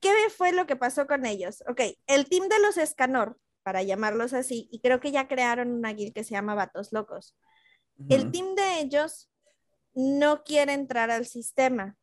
¿Qué 0.00 0.10
fue 0.36 0.52
lo 0.52 0.66
que 0.66 0.76
pasó 0.76 1.06
con 1.06 1.26
ellos? 1.26 1.62
Ok, 1.68 1.80
el 2.06 2.28
team 2.28 2.48
de 2.48 2.60
los 2.60 2.76
Escanor, 2.76 3.38
para 3.62 3.82
llamarlos 3.82 4.32
así, 4.32 4.68
y 4.70 4.80
creo 4.80 5.00
que 5.00 5.10
ya 5.10 5.28
crearon 5.28 5.72
una 5.72 5.92
guild 5.92 6.14
que 6.14 6.24
se 6.24 6.32
llama 6.32 6.54
Vatos 6.54 6.92
Locos. 6.92 7.36
El 8.08 8.30
team 8.30 8.54
de 8.54 8.80
ellos 8.80 9.28
no 9.92 10.44
quiere 10.44 10.72
entrar 10.72 11.10
al 11.10 11.26
sistema 11.26 11.98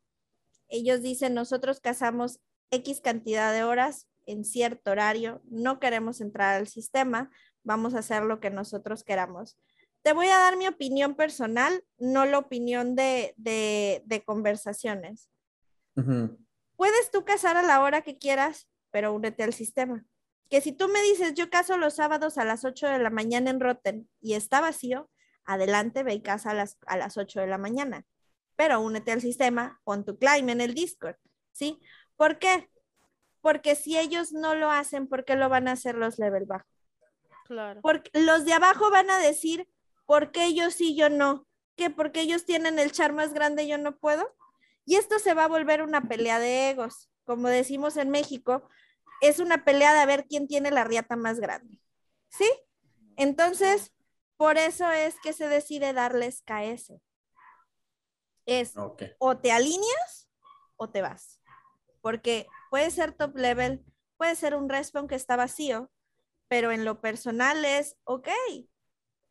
ellos 0.68 1.02
dicen, 1.02 1.34
nosotros 1.34 1.80
cazamos 1.80 2.40
X 2.70 3.00
cantidad 3.00 3.52
de 3.52 3.64
horas 3.64 4.08
en 4.26 4.44
cierto 4.44 4.90
horario, 4.90 5.40
no 5.44 5.78
queremos 5.78 6.20
entrar 6.20 6.56
al 6.56 6.66
sistema, 6.66 7.30
vamos 7.62 7.94
a 7.94 8.00
hacer 8.00 8.24
lo 8.24 8.40
que 8.40 8.50
nosotros 8.50 9.04
queramos. 9.04 9.56
Te 10.02 10.12
voy 10.12 10.26
a 10.26 10.38
dar 10.38 10.56
mi 10.56 10.66
opinión 10.66 11.14
personal, 11.14 11.84
no 11.98 12.26
la 12.26 12.38
opinión 12.38 12.96
de, 12.96 13.34
conversaciones. 14.24 15.30
Puedes 16.76 17.10
tú 17.10 17.24
cazar 17.24 17.56
a 17.56 17.62
la 17.62 17.80
hora 17.82 18.02
que 18.02 18.18
quieras, 18.18 18.68
pero 18.90 19.12
únete 19.12 19.42
al 19.42 19.52
sistema. 19.52 20.04
Que 20.48 20.60
si 20.60 20.72
tú 20.72 20.88
me 20.88 21.02
dices, 21.02 21.34
yo 21.34 21.50
caso 21.50 21.76
los 21.76 21.96
sábados 21.96 22.38
a 22.38 22.44
las 22.44 22.64
8 22.64 22.86
de 22.86 22.98
la 22.98 23.10
mañana 23.10 23.50
en 23.50 23.60
Rotten 23.60 24.08
y 24.20 24.34
está 24.34 24.60
vacío, 24.60 25.10
adelante, 25.44 26.02
ve 26.02 26.14
y 26.14 26.22
casa 26.22 26.50
a 26.50 26.54
las, 26.54 26.78
a 26.86 26.96
las 26.96 27.16
8 27.16 27.40
de 27.40 27.46
la 27.46 27.58
mañana 27.58 28.06
pero 28.56 28.80
únete 28.80 29.12
al 29.12 29.20
sistema, 29.20 29.78
con 29.84 30.04
tu 30.04 30.18
climb 30.18 30.48
en 30.48 30.60
el 30.60 30.74
Discord, 30.74 31.16
¿sí? 31.52 31.78
¿Por 32.16 32.38
qué? 32.38 32.68
Porque 33.42 33.76
si 33.76 33.96
ellos 33.96 34.32
no 34.32 34.54
lo 34.54 34.70
hacen, 34.70 35.06
¿por 35.06 35.24
qué 35.24 35.36
lo 35.36 35.48
van 35.48 35.68
a 35.68 35.72
hacer 35.72 35.94
los 35.94 36.18
level 36.18 36.46
bajo? 36.46 36.66
Claro. 37.44 37.80
Porque 37.82 38.10
los 38.18 38.44
de 38.44 38.54
abajo 38.54 38.90
van 38.90 39.10
a 39.10 39.18
decir, 39.18 39.68
¿por 40.06 40.32
qué 40.32 40.54
yo 40.54 40.70
sí, 40.70 40.96
yo 40.96 41.10
no? 41.10 41.46
¿Qué? 41.76 41.90
Porque 41.90 42.22
ellos 42.22 42.44
tienen 42.44 42.78
el 42.78 42.90
char 42.90 43.12
más 43.12 43.34
grande, 43.34 43.68
yo 43.68 43.78
no 43.78 43.98
puedo. 43.98 44.34
Y 44.86 44.94
esto 44.94 45.18
se 45.18 45.34
va 45.34 45.44
a 45.44 45.48
volver 45.48 45.82
una 45.82 46.08
pelea 46.08 46.38
de 46.38 46.70
egos. 46.70 47.10
Como 47.24 47.48
decimos 47.48 47.96
en 47.96 48.08
México, 48.10 48.66
es 49.20 49.40
una 49.40 49.64
pelea 49.64 49.92
de 49.92 50.06
ver 50.06 50.26
quién 50.26 50.46
tiene 50.46 50.70
la 50.70 50.84
riata 50.84 51.16
más 51.16 51.40
grande. 51.40 51.80
¿Sí? 52.28 52.48
Entonces, 53.16 53.92
por 54.36 54.58
eso 54.58 54.90
es 54.90 55.16
que 55.20 55.32
se 55.32 55.48
decide 55.48 55.92
darles 55.92 56.42
KS. 56.42 57.00
Es 58.46 58.74
o 59.18 59.36
te 59.38 59.50
alineas 59.50 60.30
o 60.76 60.88
te 60.88 61.02
vas. 61.02 61.40
Porque 62.00 62.46
puede 62.70 62.90
ser 62.92 63.12
top 63.12 63.36
level, 63.36 63.84
puede 64.16 64.36
ser 64.36 64.54
un 64.54 64.68
respawn 64.68 65.08
que 65.08 65.16
está 65.16 65.34
vacío, 65.34 65.90
pero 66.46 66.70
en 66.70 66.84
lo 66.84 67.00
personal 67.00 67.64
es, 67.64 67.96
ok, 68.04 68.28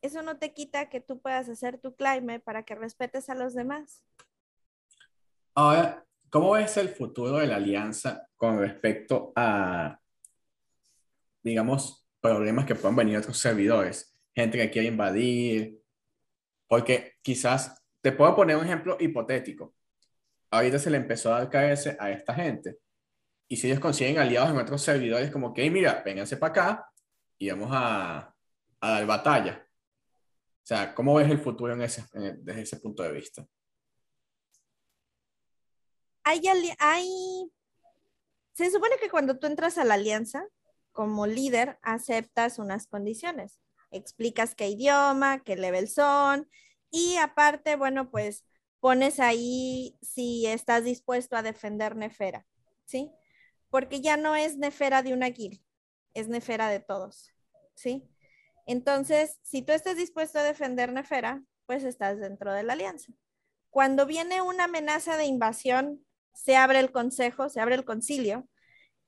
eso 0.01 0.21
no 0.21 0.37
te 0.37 0.53
quita 0.53 0.89
que 0.89 0.99
tú 0.99 1.21
puedas 1.21 1.47
hacer 1.47 1.79
tu 1.79 1.95
climb 1.95 2.41
para 2.43 2.63
que 2.63 2.75
respetes 2.75 3.29
a 3.29 3.35
los 3.35 3.53
demás. 3.53 4.03
Ahora, 5.57 6.05
¿cómo 6.29 6.57
es 6.57 6.75
el 6.75 6.89
futuro 6.89 7.37
de 7.37 7.47
la 7.47 7.55
alianza 7.55 8.27
con 8.35 8.59
respecto 8.59 9.31
a, 9.37 9.97
digamos, 11.41 12.05
problemas 12.19 12.65
que 12.65 12.75
puedan 12.75 12.97
venir 12.97 13.17
otros 13.17 13.37
servidores? 13.37 14.13
Gente 14.35 14.57
que 14.57 14.69
quiere 14.69 14.89
invadir, 14.89 15.79
porque 16.67 17.13
quizás 17.21 17.81
te 18.01 18.11
puedo 18.11 18.35
poner 18.35 18.57
un 18.57 18.65
ejemplo 18.65 18.97
hipotético. 18.99 19.73
Ahorita 20.51 20.77
se 20.77 20.89
le 20.89 20.97
empezó 20.97 21.33
a 21.33 21.45
dar 21.45 21.49
KS 21.49 21.95
a 21.99 22.11
esta 22.11 22.33
gente. 22.33 22.77
Y 23.47 23.55
si 23.55 23.67
ellos 23.67 23.79
consiguen 23.79 24.17
aliados 24.17 24.49
en 24.49 24.57
otros 24.57 24.81
servidores, 24.81 25.31
como 25.31 25.53
que, 25.53 25.69
mira, 25.71 26.01
vénganse 26.03 26.35
para 26.35 26.51
acá 26.51 26.91
y 27.37 27.49
vamos 27.49 27.69
a, 27.71 28.35
a, 28.81 28.89
dar 28.91 29.05
batalla. 29.05 29.65
O 29.65 30.67
sea, 30.67 30.93
¿cómo 30.93 31.15
ves 31.15 31.29
el 31.29 31.39
futuro 31.39 31.71
en 31.73 31.81
ese, 31.81 32.03
desde 32.41 32.61
ese 32.61 32.77
punto 32.77 33.03
de 33.03 33.13
vista? 33.13 33.47
Hay, 36.25 37.51
se 38.53 38.71
supone 38.71 38.97
que 38.99 39.09
cuando 39.09 39.38
tú 39.38 39.47
entras 39.47 39.77
a 39.77 39.85
la 39.85 39.93
alianza, 39.93 40.45
como 40.91 41.27
líder, 41.27 41.77
aceptas 41.81 42.57
unas 42.57 42.88
condiciones. 42.88 43.59
Explicas 43.91 44.55
qué 44.55 44.69
idioma, 44.69 45.43
qué 45.43 45.55
level 45.55 45.88
son, 45.88 46.49
y 46.89 47.17
aparte, 47.17 47.75
bueno, 47.75 48.09
pues 48.09 48.45
pones 48.79 49.19
ahí 49.19 49.97
si 50.01 50.47
estás 50.47 50.83
dispuesto 50.83 51.35
a 51.35 51.43
defender 51.43 51.95
Nefera, 51.95 52.45
¿sí? 52.85 53.11
Porque 53.69 54.01
ya 54.01 54.17
no 54.17 54.35
es 54.35 54.57
Nefera 54.57 55.03
de 55.03 55.13
una 55.13 55.27
guild, 55.27 55.61
es 56.13 56.27
Nefera 56.27 56.69
de 56.69 56.79
todos, 56.79 57.31
¿sí? 57.75 58.09
Entonces, 58.65 59.39
si 59.43 59.61
tú 59.61 59.73
estás 59.73 59.97
dispuesto 59.97 60.39
a 60.39 60.43
defender 60.43 60.91
Nefera, 60.91 61.43
pues 61.65 61.83
estás 61.83 62.19
dentro 62.19 62.53
de 62.53 62.63
la 62.63 62.73
alianza. 62.73 63.11
Cuando 63.69 64.05
viene 64.05 64.41
una 64.41 64.63
amenaza 64.65 65.17
de 65.17 65.25
invasión, 65.25 66.05
se 66.35 66.55
abre 66.55 66.79
el 66.79 66.91
consejo, 66.91 67.49
se 67.49 67.61
abre 67.61 67.75
el 67.75 67.85
concilio 67.85 68.47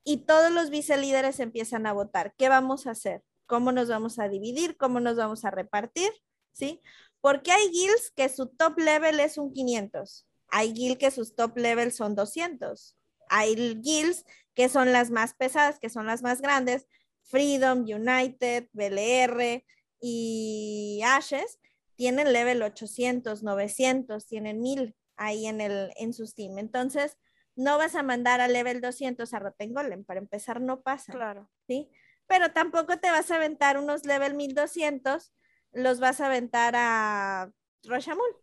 y 0.03 0.25
todos 0.25 0.51
los 0.51 0.69
vicelíderes 0.69 1.39
empiezan 1.39 1.85
a 1.85 1.93
votar. 1.93 2.33
¿Qué 2.37 2.49
vamos 2.49 2.87
a 2.87 2.91
hacer? 2.91 3.23
¿Cómo 3.45 3.71
nos 3.71 3.89
vamos 3.89 4.19
a 4.19 4.29
dividir? 4.29 4.77
¿Cómo 4.77 4.99
nos 4.99 5.17
vamos 5.17 5.45
a 5.45 5.51
repartir? 5.51 6.09
¿Sí? 6.53 6.81
Porque 7.21 7.51
hay 7.51 7.69
guilds 7.69 8.11
que 8.15 8.29
su 8.29 8.47
top 8.47 8.79
level 8.79 9.19
es 9.19 9.37
un 9.37 9.53
500. 9.53 10.25
Hay 10.49 10.73
guilds 10.73 10.97
que 10.97 11.11
sus 11.11 11.35
top 11.35 11.57
level 11.57 11.91
son 11.91 12.15
200. 12.15 12.95
Hay 13.29 13.55
guilds 13.81 14.25
que 14.55 14.69
son 14.69 14.91
las 14.91 15.11
más 15.11 15.33
pesadas, 15.33 15.77
que 15.79 15.89
son 15.89 16.07
las 16.07 16.23
más 16.23 16.41
grandes. 16.41 16.87
Freedom, 17.23 17.79
United, 17.79 18.69
BLR 18.71 19.63
y 19.99 21.01
Ashes 21.03 21.59
tienen 21.95 22.31
level 22.31 22.61
800, 22.61 23.43
900, 23.43 24.25
tienen 24.25 24.61
1000 24.61 24.95
ahí 25.17 25.47
en, 25.47 25.61
el, 25.61 25.91
en 25.97 26.13
sus 26.13 26.33
team. 26.33 26.57
Entonces, 26.57 27.17
no 27.55 27.77
vas 27.77 27.95
a 27.95 28.03
mandar 28.03 28.39
a 28.39 28.47
level 28.47 28.81
200 28.81 29.33
a 29.33 29.53
Golem. 29.69 30.03
Para 30.03 30.19
empezar, 30.19 30.61
no 30.61 30.81
pasa. 30.81 31.11
Claro. 31.11 31.49
¿Sí? 31.67 31.89
Pero 32.27 32.51
tampoco 32.51 32.97
te 32.97 33.09
vas 33.09 33.31
a 33.31 33.35
aventar 33.35 33.77
unos 33.77 34.05
level 34.05 34.35
1200 34.35 35.33
los 35.73 35.99
vas 35.99 36.21
a 36.21 36.27
aventar 36.27 36.73
a 36.75 37.51
Roshamul. 37.83 38.35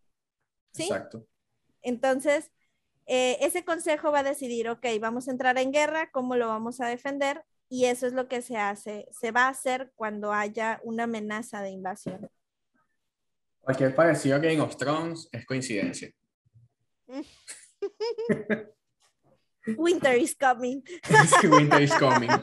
¿Sí? 0.73 0.85
Exacto. 0.85 1.27
Entonces, 1.83 2.51
eh, 3.07 3.39
ese 3.41 3.65
consejo 3.65 4.11
va 4.13 4.21
a 4.21 4.25
decidir, 4.25 4.69
ok, 4.69 4.87
vamos 5.01 5.29
a 5.29 5.31
entrar 5.31 5.59
en 5.59 5.73
guerra, 5.73 6.11
¿cómo 6.11 6.37
lo 6.37 6.49
vamos 6.49 6.81
a 6.81 6.87
defender? 6.87 7.45
Y 7.69 7.87
eso 7.87 8.07
es 8.07 8.13
lo 8.13 8.29
que 8.29 8.41
se 8.43 8.57
hace, 8.57 9.09
se 9.11 9.31
va 9.31 9.45
a 9.45 9.49
hacer 9.49 9.93
cuando 9.95 10.33
haya 10.33 10.81
una 10.85 11.05
amenaza 11.05 11.61
de 11.63 11.71
invasión. 11.71 12.31
Cualquier 13.61 13.95
parecido 13.95 14.37
a 14.37 14.39
Game 14.39 14.61
of 14.61 14.77
Thrones 14.77 15.29
es 15.33 15.45
coincidencia. 15.47 16.11
Winter 19.77 20.15
is 20.15 20.35
coming. 20.35 20.83
Winter 21.45 21.81
is 21.83 21.93
coming. 21.95 22.31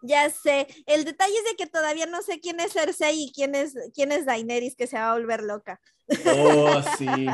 Ya 0.00 0.30
sé. 0.30 0.68
El 0.86 1.04
detalle 1.04 1.36
es 1.36 1.44
de 1.44 1.56
que 1.56 1.66
todavía 1.66 2.06
no 2.06 2.22
sé 2.22 2.38
quién 2.38 2.60
es 2.60 2.72
Cersei 2.72 3.24
y 3.24 3.32
quién 3.32 3.56
es, 3.56 3.74
quién 3.94 4.12
es 4.12 4.24
Daenerys 4.26 4.76
que 4.76 4.86
se 4.86 4.96
va 4.96 5.10
a 5.10 5.14
volver 5.14 5.42
loca. 5.42 5.80
Oh, 6.24 6.80
sí. 6.96 7.26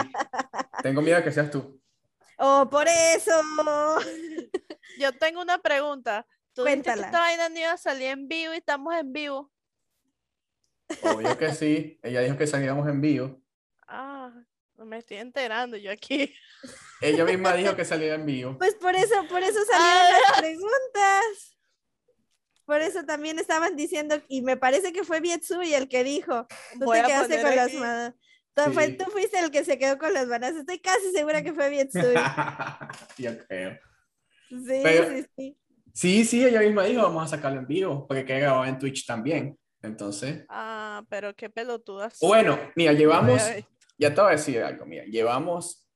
Tengo 0.83 1.03
miedo 1.03 1.23
que 1.23 1.31
seas 1.31 1.51
tú. 1.51 1.79
Oh, 2.39 2.67
por 2.71 2.89
eso. 2.89 3.33
Yo 4.99 5.13
tengo 5.13 5.43
una 5.43 5.59
pregunta. 5.59 6.27
Tú 6.55 6.65
dijiste 6.65 6.85
que 6.85 6.91
Cuéntala. 6.95 7.07
esta 7.07 7.21
vaina 7.21 7.49
no 7.51 7.59
iba 7.59 7.73
a 7.73 7.77
salir 7.77 8.09
en 8.09 8.29
vivo 8.29 8.55
y 8.55 8.57
estamos 8.57 8.95
en 8.95 9.13
vivo. 9.13 9.53
Obvio 11.03 11.37
que 11.37 11.53
sí. 11.53 11.99
Ella 12.03 12.23
dijo 12.23 12.39
que 12.39 12.47
salíamos 12.47 12.89
en 12.89 13.01
vivo. 13.03 13.43
Ah, 13.87 14.33
me 14.79 14.99
estoy 14.99 15.19
enterando 15.19 15.77
yo 15.77 15.91
aquí. 15.91 16.35
Ella 17.01 17.25
misma 17.25 17.55
dijo 17.55 17.75
que 17.77 17.85
salía 17.85 18.15
en 18.15 18.27
vivo. 18.27 18.57
Pues 18.59 18.75
por 18.75 18.95
eso, 18.95 19.15
por 19.29 19.43
eso 19.43 19.59
salieron 19.71 20.21
las 20.29 20.39
preguntas. 20.41 21.57
Por 22.65 22.81
eso 22.81 23.05
también 23.05 23.39
estaban 23.39 23.77
diciendo, 23.77 24.21
y 24.27 24.41
me 24.41 24.57
parece 24.57 24.93
que 24.93 25.05
fue 25.05 25.21
Bietsui 25.21 25.75
el 25.75 25.87
que 25.89 26.03
dijo, 26.03 26.47
tú 26.79 26.87
Voy 26.87 26.99
te 27.01 27.07
quedaste 27.07 27.43
con 27.43 27.55
las 27.57 27.69
aquí. 27.69 27.77
manos. 27.77 28.15
Tú, 28.55 28.63
fue- 28.73 28.87
Sí. 28.87 28.97
tú 28.97 29.05
fuiste 29.11 29.39
el 29.41 29.51
que 29.51 29.65
se 29.65 29.79
quedó 29.79 29.99
con 29.99 30.15
las 30.15 30.27
manos. 30.29 30.51
Estoy 30.57 30.79
casi 30.79 31.13
segura 31.13 31.43
que 31.43 31.53
fue 31.53 31.69
Bietsui. 31.69 32.01
Yo 33.19 33.39
creo. 33.47 33.79
Sí, 34.49 34.81
Pero- 34.83 35.09
sí, 35.11 35.27
sí. 35.37 35.57
Sí, 35.93 36.25
sí, 36.25 36.45
ella 36.45 36.61
misma 36.61 36.85
dijo, 36.85 37.03
vamos 37.03 37.25
a 37.25 37.37
sacarlo 37.37 37.61
en 37.61 37.67
vivo, 37.69 38.07
porque 38.09 38.25
queda 38.25 38.39
grabado 38.39 38.65
en 38.65 38.79
Twitch 38.79 39.07
también. 39.07 39.57
Entonces, 39.83 40.45
Ah, 40.49 41.05
pero 41.11 41.37
qué 41.37 41.51
pelotudas. 41.51 42.19
bueno, 42.21 42.59
mira, 42.75 42.93
llevamos, 42.95 43.31
Voy 43.33 43.41
a 43.41 43.55
ver. 43.55 43.65
Ya 43.97 44.15
te 44.15 44.21
voy 44.21 44.29
a 44.29 44.37
decir 44.37 44.63
algo, 44.63 44.87
mira, 44.87 45.05
llevamos, 45.05 45.87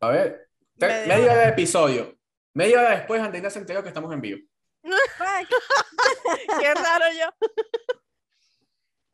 a 0.00 0.08
ver, 0.08 0.44
Media 0.76 1.06
media 1.06 1.32
hora 1.32 1.42
de 1.42 1.48
episodio. 1.50 2.18
Media 2.52 2.80
hora 2.80 2.90
después, 2.96 3.20
Andreina 3.20 3.48
se 3.50 3.60
enteró 3.60 3.82
que 3.82 3.88
estamos 3.88 4.12
en 4.12 4.20
vivo. 4.20 4.40
Qué 4.82 6.74
raro 6.74 7.04
yo. 7.18 7.48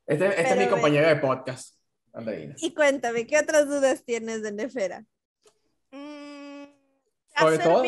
Este, 0.06 0.26
este 0.26 0.42
es 0.42 0.56
mi 0.56 0.68
compañera 0.68 1.09
de 1.09 1.16
podcast, 1.16 1.76
Andreina. 2.12 2.54
Y 2.59 2.74
cuéntame, 2.74 3.26
¿qué 3.26 3.38
otras 3.38 3.68
dudas 3.68 4.04
tienes 4.04 4.42
de 4.42 4.52
Nefera? 4.52 5.04
Mm, 5.92 6.64
¿Te 6.64 7.35
ha 7.35 7.40
Sobre 7.42 7.59
todo- 7.59 7.83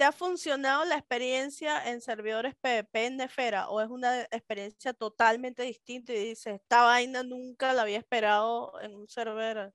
te 0.00 0.04
ha 0.06 0.12
funcionado 0.12 0.86
la 0.86 0.96
experiencia 0.96 1.90
en 1.90 2.00
servidores 2.00 2.54
PvP 2.56 3.04
en 3.04 3.18
Nefera 3.18 3.68
o 3.68 3.82
es 3.82 3.90
una 3.90 4.22
experiencia 4.30 4.94
totalmente 4.94 5.62
distinta 5.62 6.14
y 6.14 6.28
dices, 6.30 6.54
esta 6.54 6.84
vaina 6.84 7.22
nunca 7.22 7.74
la 7.74 7.82
había 7.82 7.98
esperado 7.98 8.80
en 8.80 8.94
un 8.96 9.06
server 9.10 9.74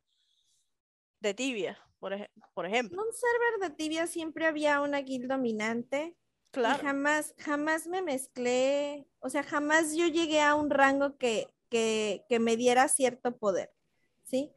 de 1.20 1.34
tibia, 1.34 1.78
por, 2.00 2.14
ej- 2.14 2.30
por 2.54 2.66
En 2.92 3.00
ejemplo? 3.00 3.00
un 3.00 3.14
server 3.14 3.70
de 3.70 3.76
tibia 3.76 4.08
siempre 4.08 4.46
había 4.46 4.82
una 4.82 5.00
guild 5.02 5.28
dominante 5.30 6.16
y 6.64 6.74
Claro. 6.74 6.76
jamás, 6.76 7.34
jamás 7.38 7.88
me 7.88 8.02
mezclé, 8.02 9.08
o 9.20 9.30
sea, 9.30 9.44
jamás 9.44 9.96
yo 9.96 10.08
llegué 10.08 10.42
a 10.42 10.56
un 10.56 10.70
rango 10.70 11.18
que, 11.18 11.50
que, 11.70 12.26
que 12.30 12.40
me 12.40 12.58
diera 12.58 12.88
cierto 12.88 13.38
poder, 13.38 13.72
¿sí? 14.24 14.52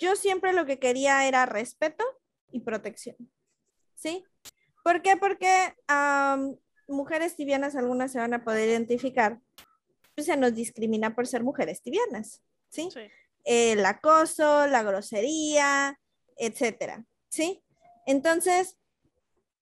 Yo 0.00 0.16
siempre 0.16 0.52
lo 0.52 0.66
que 0.66 0.78
quería 0.78 1.26
era 1.28 1.46
respeto 1.46 2.04
y 2.52 2.60
protección, 2.60 3.16
¿sí? 3.94 4.24
¿Por 4.84 5.02
qué? 5.02 5.16
Porque 5.16 5.74
mujeres 6.88 7.36
tibianas, 7.36 7.76
algunas 7.76 8.12
se 8.12 8.18
van 8.18 8.34
a 8.34 8.44
poder 8.44 8.68
identificar, 8.68 9.40
pues 10.14 10.26
se 10.26 10.36
nos 10.36 10.54
discrimina 10.54 11.14
por 11.14 11.26
ser 11.26 11.42
mujeres 11.42 11.82
tibianas, 11.82 12.42
¿sí? 12.68 12.88
Sí. 12.92 13.00
el 13.44 13.84
acoso, 13.86 14.66
la 14.66 14.82
grosería, 14.82 15.98
etcétera, 16.36 17.04
¿sí? 17.28 17.62
Entonces, 18.06 18.76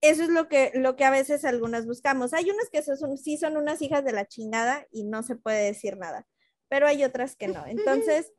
eso 0.00 0.22
es 0.22 0.28
lo 0.28 0.48
que, 0.48 0.70
lo 0.74 0.96
que 0.96 1.04
a 1.04 1.10
veces 1.10 1.44
algunas 1.44 1.86
buscamos. 1.86 2.32
Hay 2.32 2.50
unas 2.50 2.70
que 2.70 2.82
son, 2.82 3.18
sí 3.18 3.36
son 3.36 3.56
unas 3.56 3.82
hijas 3.82 4.04
de 4.04 4.12
la 4.12 4.26
chingada 4.26 4.86
y 4.90 5.04
no 5.04 5.22
se 5.22 5.36
puede 5.36 5.64
decir 5.64 5.96
nada, 5.96 6.26
pero 6.68 6.86
hay 6.86 7.04
otras 7.04 7.36
que 7.36 7.48
no. 7.48 7.64
Entonces, 7.66 8.32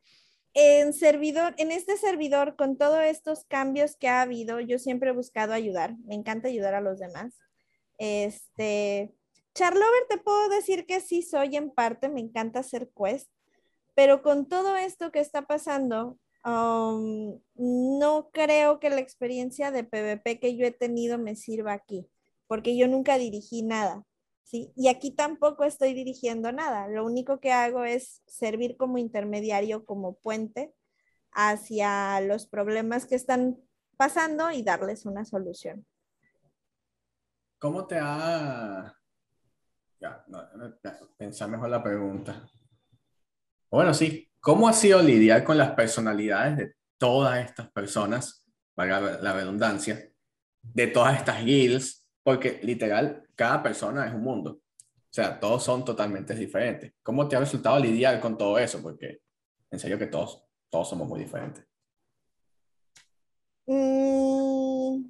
en 0.53 0.93
servidor, 0.93 1.53
en 1.57 1.71
este 1.71 1.97
servidor, 1.97 2.55
con 2.55 2.77
todos 2.77 3.01
estos 3.03 3.45
cambios 3.45 3.95
que 3.95 4.07
ha 4.07 4.21
habido, 4.21 4.59
yo 4.59 4.79
siempre 4.79 5.09
he 5.09 5.13
buscado 5.13 5.53
ayudar. 5.53 5.95
Me 6.05 6.15
encanta 6.15 6.47
ayudar 6.47 6.73
a 6.73 6.81
los 6.81 6.99
demás. 6.99 7.37
Este, 7.97 9.13
Charlover, 9.53 10.07
te 10.09 10.17
puedo 10.17 10.49
decir 10.49 10.85
que 10.85 11.01
sí 11.01 11.21
soy 11.21 11.55
en 11.55 11.71
parte, 11.71 12.09
me 12.09 12.21
encanta 12.21 12.59
hacer 12.59 12.89
quest, 12.95 13.29
pero 13.95 14.21
con 14.21 14.47
todo 14.47 14.77
esto 14.77 15.11
que 15.11 15.19
está 15.19 15.41
pasando, 15.41 16.17
um, 16.45 17.39
no 17.55 18.29
creo 18.31 18.79
que 18.79 18.89
la 18.89 19.01
experiencia 19.01 19.71
de 19.71 19.83
PvP 19.83 20.39
que 20.39 20.55
yo 20.55 20.65
he 20.65 20.71
tenido 20.71 21.17
me 21.17 21.35
sirva 21.35 21.73
aquí, 21.73 22.07
porque 22.47 22.77
yo 22.77 22.87
nunca 22.87 23.17
dirigí 23.17 23.63
nada, 23.63 24.05
¿sí? 24.49 24.73
Y 24.75 24.87
aquí 24.87 25.11
tampoco 25.11 25.63
estoy 25.63 25.93
dirigiendo 25.93 26.51
nada. 26.51 26.87
Lo 26.87 27.05
único 27.05 27.39
que 27.39 27.51
hago 27.51 27.83
es 27.83 28.23
servir 28.25 28.77
como 28.77 28.97
intermediario, 28.97 29.85
como 29.85 30.15
puente 30.15 30.73
hacia 31.31 32.19
los 32.21 32.47
problemas 32.47 33.05
que 33.05 33.15
están 33.15 33.57
pasando 33.95 34.49
y 34.49 34.63
darles 34.63 35.05
una 35.05 35.23
solución. 35.23 35.85
¿Cómo 37.59 37.85
te 37.85 37.99
ha... 38.01 38.95
Ya, 39.99 40.25
mejor 41.47 41.69
la 41.69 41.83
pregunta. 41.83 42.49
Bueno, 43.69 43.93
sí, 43.93 44.31
¿cómo 44.39 44.67
ha 44.67 44.73
sido 44.73 45.01
lidiar 45.01 45.43
con 45.43 45.57
las 45.57 45.71
personalidades 45.71 46.57
de 46.57 46.75
todas 46.97 47.45
estas 47.45 47.69
personas, 47.71 48.47
valga 48.75 48.99
la 49.21 49.33
redundancia, 49.33 50.11
de 50.61 50.87
todas 50.87 51.17
estas 51.17 51.43
guilds? 51.43 52.08
Porque 52.29 52.59
literal, 52.61 53.27
cada 53.33 53.63
persona 53.63 54.05
es 54.05 54.13
un 54.13 54.21
mundo. 54.21 54.61
O 54.61 55.09
sea, 55.09 55.39
todos 55.39 55.63
son 55.63 55.83
totalmente 55.83 56.35
diferentes. 56.35 56.93
¿Cómo 57.01 57.27
te 57.27 57.35
ha 57.35 57.39
resultado 57.39 57.79
lidiar 57.79 58.19
con 58.19 58.37
todo 58.37 58.59
eso? 58.59 58.83
Porque 58.83 59.21
en 59.71 59.79
serio 59.79 59.97
que 59.97 60.05
todos, 60.05 60.45
todos 60.69 60.87
somos 60.87 61.07
muy 61.07 61.21
diferentes. 61.21 61.65
Mm. 63.65 65.09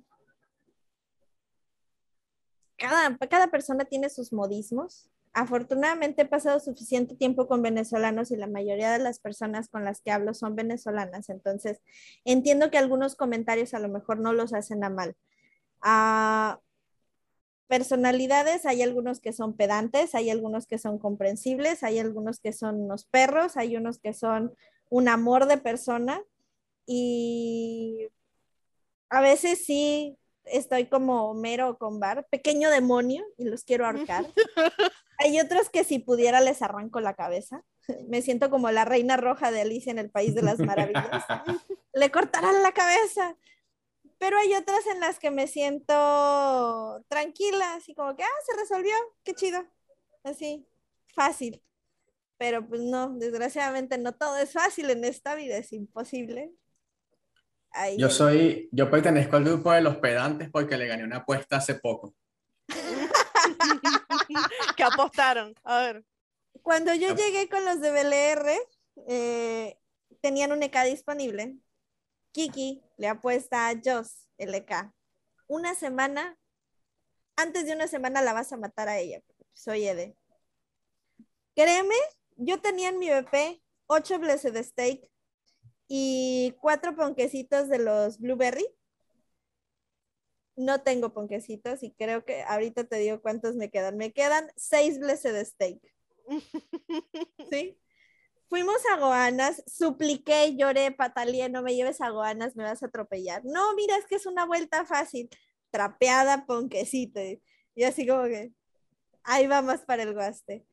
Cada, 2.77 3.17
cada 3.17 3.47
persona 3.51 3.83
tiene 3.83 4.09
sus 4.09 4.31
modismos. 4.31 5.11
Afortunadamente 5.33 6.21
he 6.21 6.25
pasado 6.25 6.61
suficiente 6.61 7.17
tiempo 7.17 7.49
con 7.49 7.61
venezolanos 7.61 8.31
y 8.31 8.37
la 8.37 8.47
mayoría 8.47 8.93
de 8.93 8.99
las 8.99 9.19
personas 9.19 9.67
con 9.67 9.83
las 9.83 9.99
que 9.99 10.11
hablo 10.11 10.33
son 10.33 10.55
venezolanas, 10.55 11.27
entonces 11.27 11.81
entiendo 12.23 12.71
que 12.71 12.77
algunos 12.77 13.15
comentarios 13.17 13.73
a 13.73 13.79
lo 13.79 13.89
mejor 13.89 14.19
no 14.19 14.31
los 14.31 14.53
hacen 14.53 14.85
a 14.85 14.89
mal. 14.89 15.17
Ah, 15.81 16.59
personalidades, 17.69 18.65
hay 18.65 18.81
algunos 18.81 19.21
que 19.21 19.31
son 19.31 19.55
pedantes, 19.55 20.15
hay 20.15 20.31
algunos 20.31 20.65
que 20.65 20.79
son 20.79 20.97
comprensibles, 20.97 21.83
hay 21.83 21.99
algunos 21.99 22.39
que 22.39 22.51
son 22.51 22.81
unos 22.81 23.05
perros, 23.05 23.57
hay 23.57 23.77
unos 23.77 23.99
que 23.99 24.13
son 24.13 24.55
un 24.89 25.07
amor 25.07 25.45
de 25.45 25.57
persona 25.57 26.19
y 26.87 28.09
a 29.09 29.21
veces 29.21 29.63
sí 29.63 30.17
estoy 30.45 30.87
como 30.87 31.29
Homero 31.29 31.77
con 31.77 31.99
Bar, 31.99 32.25
pequeño 32.31 32.71
demonio 32.71 33.23
y 33.37 33.45
los 33.45 33.63
quiero 33.63 33.85
ahorcar. 33.85 34.25
Hay 35.19 35.39
otros 35.39 35.69
que 35.69 35.83
si 35.83 35.99
pudiera 35.99 36.39
les 36.39 36.61
arranco 36.61 37.01
la 37.01 37.13
cabeza. 37.13 37.63
Me 38.07 38.21
siento 38.21 38.49
como 38.49 38.71
la 38.71 38.85
reina 38.85 39.17
roja 39.17 39.51
de 39.51 39.61
Alicia 39.61 39.91
en 39.91 39.99
el 39.99 40.09
País 40.09 40.33
de 40.33 40.41
las 40.41 40.59
Maravillas. 40.59 41.25
Le 41.93 42.09
cortarán 42.09 42.63
la 42.63 42.71
cabeza. 42.71 43.35
Pero 44.19 44.37
hay 44.37 44.53
otras 44.53 44.85
en 44.85 44.99
las 44.99 45.17
que 45.17 45.31
me 45.31 45.47
siento 45.47 47.03
tranquila, 47.07 47.75
así 47.75 47.95
como 47.95 48.15
que, 48.15 48.23
ah, 48.23 48.27
se 48.45 48.55
resolvió, 48.57 48.93
qué 49.23 49.33
chido. 49.33 49.65
Así, 50.23 50.67
fácil. 51.15 51.63
Pero 52.37 52.67
pues 52.67 52.81
no, 52.81 53.17
desgraciadamente 53.17 53.97
no 53.97 54.13
todo 54.13 54.37
es 54.37 54.51
fácil 54.51 54.89
en 54.89 55.05
esta 55.05 55.35
vida, 55.35 55.57
es 55.57 55.71
imposible. 55.71 56.51
Ahí 57.71 57.97
Yo 57.97 58.09
soy, 58.09 58.67
yo 58.71 58.91
pertenezco 58.91 59.37
al 59.37 59.45
grupo 59.45 59.71
de 59.71 59.81
los 59.81 59.97
pedantes 59.97 60.49
porque 60.49 60.77
le 60.77 60.87
gané 60.87 61.05
una 61.05 61.17
apuesta 61.17 61.57
hace 61.57 61.75
poco. 61.75 62.13
¿Qué 64.75 64.83
apostaron? 64.83 65.55
A 65.63 65.79
ver. 65.79 66.03
Cuando 66.61 66.93
yo 66.93 67.15
llegué 67.15 67.47
con 67.47 67.63
los 67.63 67.79
de 67.79 67.91
BLR, 67.91 68.51
eh, 69.07 69.77
tenían 70.19 70.51
un 70.51 70.61
EK 70.61 70.83
disponible. 70.85 71.55
Kiki 72.31 72.83
le 72.97 73.07
apuesta 73.07 73.67
a 73.67 73.75
Joss 73.83 74.27
el 74.37 74.53
EK. 74.55 74.93
Una 75.47 75.75
semana, 75.75 76.37
antes 77.35 77.65
de 77.65 77.73
una 77.73 77.87
semana 77.87 78.21
la 78.21 78.33
vas 78.33 78.51
a 78.53 78.57
matar 78.57 78.89
a 78.89 78.99
ella. 78.99 79.21
Soy 79.53 79.87
Ede. 79.87 80.15
Créeme, 81.55 81.95
yo 82.37 82.61
tenía 82.61 82.89
en 82.89 82.99
mi 82.99 83.09
BP 83.09 83.61
8 83.87 84.19
Blessed 84.19 84.63
Steak 84.63 85.09
y 85.87 86.55
4 86.61 86.95
ponquecitos 86.95 87.67
de 87.67 87.79
los 87.79 88.19
Blueberry. 88.19 88.67
No 90.55 90.81
tengo 90.81 91.13
ponquecitos 91.13 91.83
y 91.83 91.91
creo 91.91 92.23
que 92.25 92.43
ahorita 92.43 92.83
te 92.83 92.97
digo 92.97 93.21
cuántos 93.21 93.55
me 93.55 93.69
quedan. 93.71 93.97
Me 93.97 94.13
quedan 94.13 94.51
6 94.55 94.99
Blessed 94.99 95.43
Steak. 95.45 95.81
¿sí? 97.51 97.79
Fuimos 98.49 98.81
a 98.91 98.97
Goanas, 98.97 99.63
supliqué, 99.67 100.55
lloré, 100.55 100.91
pataleé, 100.91 101.49
no 101.49 101.61
me 101.61 101.75
lleves 101.75 102.01
a 102.01 102.09
Goanas, 102.09 102.55
me 102.55 102.63
vas 102.63 102.81
a 102.81 102.87
atropellar. 102.87 103.45
No, 103.45 103.73
mira, 103.75 103.95
es 103.95 104.05
que 104.07 104.15
es 104.15 104.25
una 104.25 104.45
vuelta 104.45 104.85
fácil, 104.85 105.29
trapeada, 105.69 106.45
ponquecito. 106.45 107.21
Y 107.75 107.83
así 107.83 108.07
como 108.07 108.23
que, 108.23 108.51
ahí 109.23 109.47
va 109.47 109.61
más 109.61 109.81
para 109.81 110.03
el 110.03 110.13
guaste. 110.13 110.65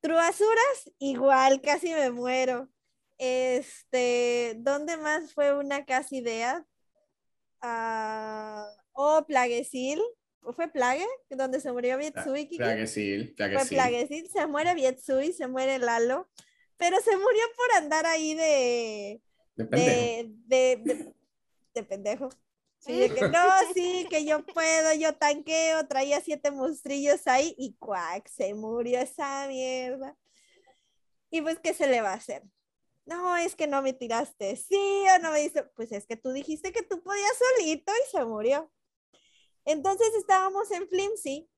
Truasuras, 0.00 0.92
igual, 0.98 1.60
casi 1.62 1.92
me 1.92 2.10
muero. 2.10 2.68
Este, 3.18 4.54
¿dónde 4.58 4.96
más 4.96 5.32
fue 5.32 5.56
una 5.56 5.84
casi 5.84 6.18
idea? 6.18 6.66
Ah, 7.60 8.68
oh, 8.92 9.24
Plaguesil. 9.26 10.02
¿Fue 10.56 10.66
Plague? 10.66 11.06
Donde 11.30 11.60
se 11.60 11.70
murió 11.70 11.96
Bietsui. 11.96 12.48
Kiki? 12.48 12.56
Plaguesil, 12.56 13.34
Fue. 13.36 13.76
Plaguesil. 13.76 14.28
Se 14.28 14.46
muere 14.48 14.74
Bietsui, 14.74 15.32
se 15.32 15.46
muere 15.46 15.78
Lalo. 15.78 16.28
Pero 16.82 17.00
se 17.00 17.16
murió 17.16 17.42
por 17.56 17.76
andar 17.76 18.06
ahí 18.06 18.34
de. 18.34 19.22
De 19.54 19.64
pendejo. 19.66 20.00
de, 20.00 20.34
de, 20.46 20.94
de, 20.94 21.14
de 21.74 21.82
pendejo. 21.84 22.28
Sí, 22.78 22.98
de 22.98 23.14
que 23.14 23.20
no, 23.28 23.40
sí, 23.72 24.04
que 24.10 24.24
yo 24.24 24.44
puedo, 24.44 24.92
yo 24.94 25.14
tanqueo, 25.14 25.86
traía 25.86 26.20
siete 26.20 26.50
monstrillos 26.50 27.28
ahí 27.28 27.54
y 27.56 27.76
cuac, 27.78 28.26
se 28.26 28.52
murió 28.54 28.98
esa 28.98 29.46
mierda. 29.46 30.16
Y 31.30 31.40
pues, 31.40 31.60
¿qué 31.60 31.72
se 31.72 31.86
le 31.86 32.00
va 32.00 32.10
a 32.10 32.16
hacer? 32.16 32.42
No, 33.04 33.36
es 33.36 33.54
que 33.54 33.68
no 33.68 33.80
me 33.80 33.92
tiraste, 33.92 34.56
sí 34.56 35.04
o 35.14 35.22
no 35.22 35.30
me 35.30 35.40
dice, 35.40 35.62
pues 35.76 35.92
es 35.92 36.04
que 36.04 36.16
tú 36.16 36.32
dijiste 36.32 36.72
que 36.72 36.82
tú 36.82 37.00
podías 37.00 37.38
solito 37.56 37.92
y 37.92 38.10
se 38.10 38.24
murió. 38.24 38.72
Entonces 39.64 40.12
estábamos 40.18 40.68
en 40.72 40.88
Flimsy. 40.88 41.48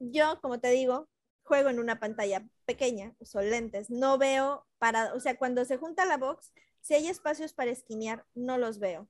Yo, 0.00 0.40
como 0.40 0.58
te 0.58 0.70
digo, 0.70 1.08
juego 1.44 1.68
en 1.68 1.78
una 1.78 2.00
pantalla 2.00 2.44
pequeña, 2.68 3.14
uso 3.18 3.40
lentes, 3.40 3.88
no 3.88 4.18
veo 4.18 4.66
para, 4.78 5.14
o 5.14 5.20
sea, 5.20 5.38
cuando 5.38 5.64
se 5.64 5.78
junta 5.78 6.04
la 6.04 6.18
box, 6.18 6.52
si 6.82 6.92
hay 6.92 7.08
espacios 7.08 7.54
para 7.54 7.70
esquinear, 7.70 8.26
no 8.34 8.58
los 8.58 8.78
veo. 8.78 9.08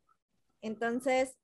Entonces, 0.62 1.36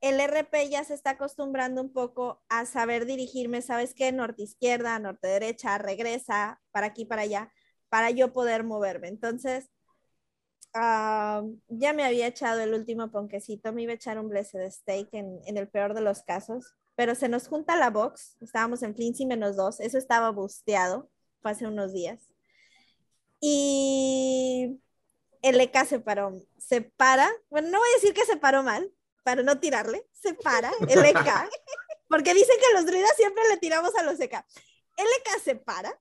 el 0.00 0.18
RP 0.20 0.70
ya 0.70 0.84
se 0.84 0.94
está 0.94 1.10
acostumbrando 1.10 1.82
un 1.82 1.92
poco 1.92 2.42
a 2.48 2.64
saber 2.64 3.04
dirigirme, 3.04 3.60
¿sabes 3.60 3.92
qué? 3.94 4.10
Norte 4.10 4.42
izquierda, 4.42 4.98
norte 4.98 5.28
derecha, 5.28 5.76
regresa, 5.76 6.62
para 6.70 6.86
aquí, 6.86 7.04
para 7.04 7.22
allá, 7.22 7.52
para 7.90 8.10
yo 8.10 8.32
poder 8.32 8.64
moverme. 8.64 9.08
Entonces, 9.08 9.68
ah, 10.72 11.42
ya 11.68 11.92
me 11.92 12.04
había 12.04 12.26
echado 12.26 12.60
el 12.60 12.72
último 12.72 13.10
ponquecito, 13.10 13.74
me 13.74 13.82
iba 13.82 13.92
a 13.92 13.96
echar 13.96 14.18
un 14.18 14.30
blessed 14.30 14.70
steak 14.70 15.08
en, 15.12 15.40
en 15.44 15.58
el 15.58 15.68
peor 15.68 15.92
de 15.92 16.00
los 16.00 16.22
casos, 16.22 16.74
pero 16.96 17.14
se 17.14 17.28
nos 17.28 17.48
junta 17.48 17.76
la 17.76 17.90
box, 17.90 18.38
estábamos 18.40 18.82
en 18.82 18.94
Flincy 18.94 19.26
menos 19.26 19.56
dos, 19.56 19.80
eso 19.80 19.98
estaba 19.98 20.30
busteado, 20.30 21.10
fue 21.40 21.50
hace 21.50 21.66
unos 21.66 21.92
días. 21.92 22.20
Y 23.40 24.80
el 25.42 25.60
EK 25.60 25.84
se 25.86 26.00
paró, 26.00 26.40
se 26.58 26.82
para, 26.82 27.30
bueno, 27.48 27.68
no 27.70 27.78
voy 27.78 27.88
a 27.88 28.00
decir 28.00 28.14
que 28.14 28.26
se 28.26 28.36
paró 28.36 28.62
mal, 28.62 28.92
para 29.22 29.42
no 29.42 29.58
tirarle, 29.58 30.06
se 30.12 30.34
para 30.34 30.70
el 30.88 31.04
EK, 31.04 31.16
porque 32.08 32.34
dicen 32.34 32.56
que 32.58 32.74
los 32.74 32.86
druidas 32.86 33.16
siempre 33.16 33.42
le 33.48 33.56
tiramos 33.56 33.94
a 33.96 34.02
los 34.02 34.20
EK. 34.20 34.44
El 34.96 35.06
EK 35.06 35.42
se 35.42 35.56
para 35.56 35.98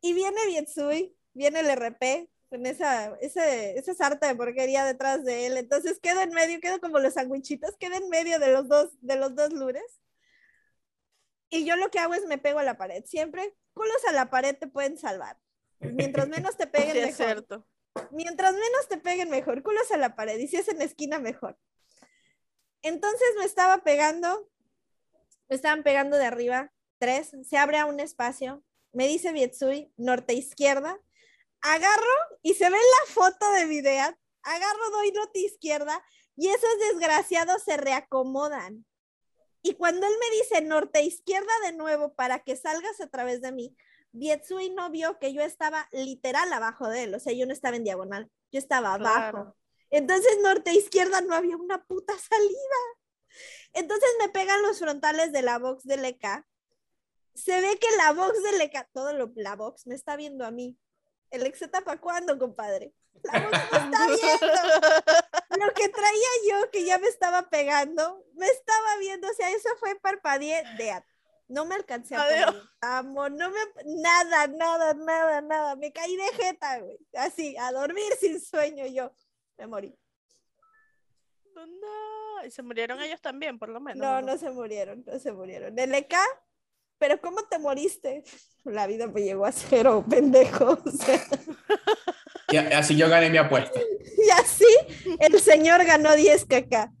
y 0.00 0.12
viene 0.12 0.46
Bietsui, 0.46 1.16
viene 1.32 1.60
el 1.60 1.70
RP 1.70 2.28
con 2.50 2.66
esa, 2.66 3.16
ese, 3.20 3.78
esa 3.78 3.94
sarta 3.94 4.28
de 4.28 4.36
porquería 4.36 4.84
detrás 4.84 5.24
de 5.24 5.46
él, 5.46 5.56
entonces 5.56 5.98
quedo 6.00 6.20
en 6.20 6.30
medio, 6.30 6.60
quedo 6.60 6.80
como 6.80 6.98
los 6.98 7.14
sandwichitos, 7.14 7.76
quedo 7.78 7.94
en 7.94 8.08
medio 8.10 8.38
de 8.38 8.52
los 8.52 8.68
dos, 8.68 8.90
de 9.00 9.16
los 9.16 9.34
dos 9.34 9.52
lures. 9.52 10.00
Y 11.50 11.64
yo 11.64 11.76
lo 11.76 11.90
que 11.90 11.98
hago 11.98 12.14
es 12.14 12.26
me 12.26 12.38
pego 12.38 12.58
a 12.58 12.64
la 12.64 12.76
pared. 12.76 13.04
Siempre 13.06 13.54
culos 13.74 14.04
a 14.08 14.12
la 14.12 14.30
pared 14.30 14.56
te 14.56 14.66
pueden 14.66 14.96
salvar. 14.98 15.38
Mientras 15.80 16.28
menos 16.28 16.56
te 16.56 16.66
peguen, 16.66 16.92
Sí, 16.92 16.98
es 16.98 17.06
mejor 17.18 17.26
cierto. 17.26 17.66
mientras 18.10 18.52
menos 18.54 18.88
te 18.88 18.96
peguen 18.98 19.30
mejor, 19.30 19.62
culos 19.62 19.90
a 19.92 19.96
la 19.96 20.16
pared 20.16 20.38
y 20.38 20.48
si 20.48 20.56
es 20.56 20.68
en 20.68 20.80
esquina 20.82 21.18
mejor. 21.18 21.58
Entonces 22.82 23.28
me 23.38 23.44
estaba 23.44 23.82
pegando, 23.82 24.48
me 25.48 25.56
estaban 25.56 25.82
pegando 25.82 26.16
de 26.16 26.26
arriba, 26.26 26.72
tres, 26.98 27.32
se 27.48 27.56
abre 27.58 27.78
a 27.78 27.86
un 27.86 28.00
espacio, 28.00 28.62
me 28.92 29.08
dice 29.08 29.32
Bietsui, 29.32 29.92
norte 29.96 30.34
izquierda, 30.34 30.98
agarro 31.60 32.14
y 32.42 32.54
se 32.54 32.68
ve 32.68 32.76
la 32.76 33.12
foto 33.12 33.50
de 33.52 33.64
video, 33.66 34.14
agarro, 34.42 34.90
doy 34.92 35.12
norte 35.12 35.40
izquierda 35.40 36.02
y 36.36 36.48
esos 36.48 36.78
desgraciados 36.90 37.62
se 37.62 37.76
reacomodan. 37.76 38.84
Y 39.66 39.76
cuando 39.76 40.06
él 40.06 40.12
me 40.20 40.36
dice 40.36 40.60
norte 40.60 41.02
izquierda 41.02 41.50
de 41.64 41.72
nuevo 41.72 42.12
para 42.12 42.40
que 42.40 42.54
salgas 42.54 43.00
a 43.00 43.08
través 43.08 43.40
de 43.40 43.50
mí, 43.50 43.74
Bietsui 44.12 44.68
no 44.68 44.90
vio 44.90 45.18
que 45.18 45.32
yo 45.32 45.40
estaba 45.40 45.88
literal 45.90 46.52
abajo 46.52 46.86
de 46.90 47.04
él, 47.04 47.14
o 47.14 47.18
sea, 47.18 47.32
yo 47.32 47.46
no 47.46 47.54
estaba 47.54 47.74
en 47.74 47.84
diagonal, 47.84 48.30
yo 48.52 48.58
estaba 48.58 48.92
abajo. 48.92 49.30
Claro. 49.30 49.56
Entonces, 49.88 50.36
norte 50.42 50.74
izquierda 50.74 51.22
no 51.22 51.34
había 51.34 51.56
una 51.56 51.82
puta 51.82 52.12
salida. 52.18 52.76
Entonces 53.72 54.08
me 54.20 54.28
pegan 54.28 54.60
los 54.60 54.78
frontales 54.78 55.32
de 55.32 55.40
la 55.40 55.58
box 55.58 55.84
del 55.84 56.04
EK. 56.04 56.46
Se 57.34 57.62
ve 57.62 57.78
que 57.78 57.88
la 57.96 58.12
box 58.12 58.42
del 58.42 58.60
EK, 58.60 58.90
todo 58.92 59.14
lo, 59.14 59.32
la 59.34 59.56
box 59.56 59.86
me 59.86 59.94
está 59.94 60.14
viendo 60.16 60.44
a 60.44 60.50
mí. 60.50 60.78
El 61.30 61.46
ex 61.46 61.66
¿para 61.68 61.98
cuándo, 62.02 62.38
compadre? 62.38 62.92
La 63.22 63.40
box 63.40 63.50
me 63.72 63.78
está 63.78 64.06
viendo. 64.08 65.66
Lo 65.66 65.72
que 65.74 65.88
traía 65.88 66.28
yo, 66.50 66.70
que 66.70 66.84
ya 66.84 66.98
me 66.98 67.06
estaba 67.08 67.48
pegando, 67.48 68.24
me 68.34 68.46
estaba 68.48 68.96
viendo. 68.98 69.28
O 69.30 69.34
sea, 69.34 69.50
eso 69.50 69.68
fue 69.78 69.94
parpadeé 70.00 70.62
de 70.76 70.90
a- 70.90 71.06
No 71.48 71.64
me 71.64 71.74
alcancé 71.74 72.16
a 72.16 72.24
poner 72.24 72.62
amo, 72.80 73.28
no 73.28 73.50
me, 73.50 73.58
nada, 73.84 74.46
nada, 74.48 74.94
nada, 74.94 75.40
nada. 75.40 75.76
Me 75.76 75.92
caí 75.92 76.16
de 76.16 76.28
jeta, 76.34 76.78
güey. 76.80 76.98
Así, 77.16 77.56
a 77.56 77.70
dormir 77.72 78.12
sin 78.20 78.40
sueño 78.40 78.86
yo. 78.86 79.12
Me 79.58 79.66
morí. 79.66 79.96
No, 81.54 82.44
y 82.44 82.50
se 82.50 82.62
murieron 82.62 83.00
ellos 83.00 83.20
también, 83.20 83.58
por 83.58 83.68
lo 83.68 83.80
menos. 83.80 83.98
No, 84.04 84.16
¿o 84.18 84.22
no 84.22 84.36
se 84.36 84.50
murieron, 84.50 85.04
no 85.06 85.18
se 85.18 85.32
murieron. 85.32 85.78
El 85.78 85.94
EK, 85.94 86.14
pero 86.98 87.20
¿cómo 87.20 87.44
te 87.44 87.58
moriste? 87.58 88.24
La 88.64 88.86
vida 88.86 89.06
me 89.06 89.22
llegó 89.22 89.46
a 89.46 89.52
cero, 89.52 90.04
pendejo. 90.10 90.78
O 90.84 90.90
sea, 90.90 91.20
Y 92.54 92.56
así 92.56 92.96
yo 92.96 93.08
gané 93.08 93.30
mi 93.30 93.38
apuesta. 93.38 93.80
y 94.26 94.30
así 94.30 95.16
el 95.18 95.40
señor 95.40 95.84
ganó 95.84 96.14
10 96.14 96.44
kk. 96.44 96.92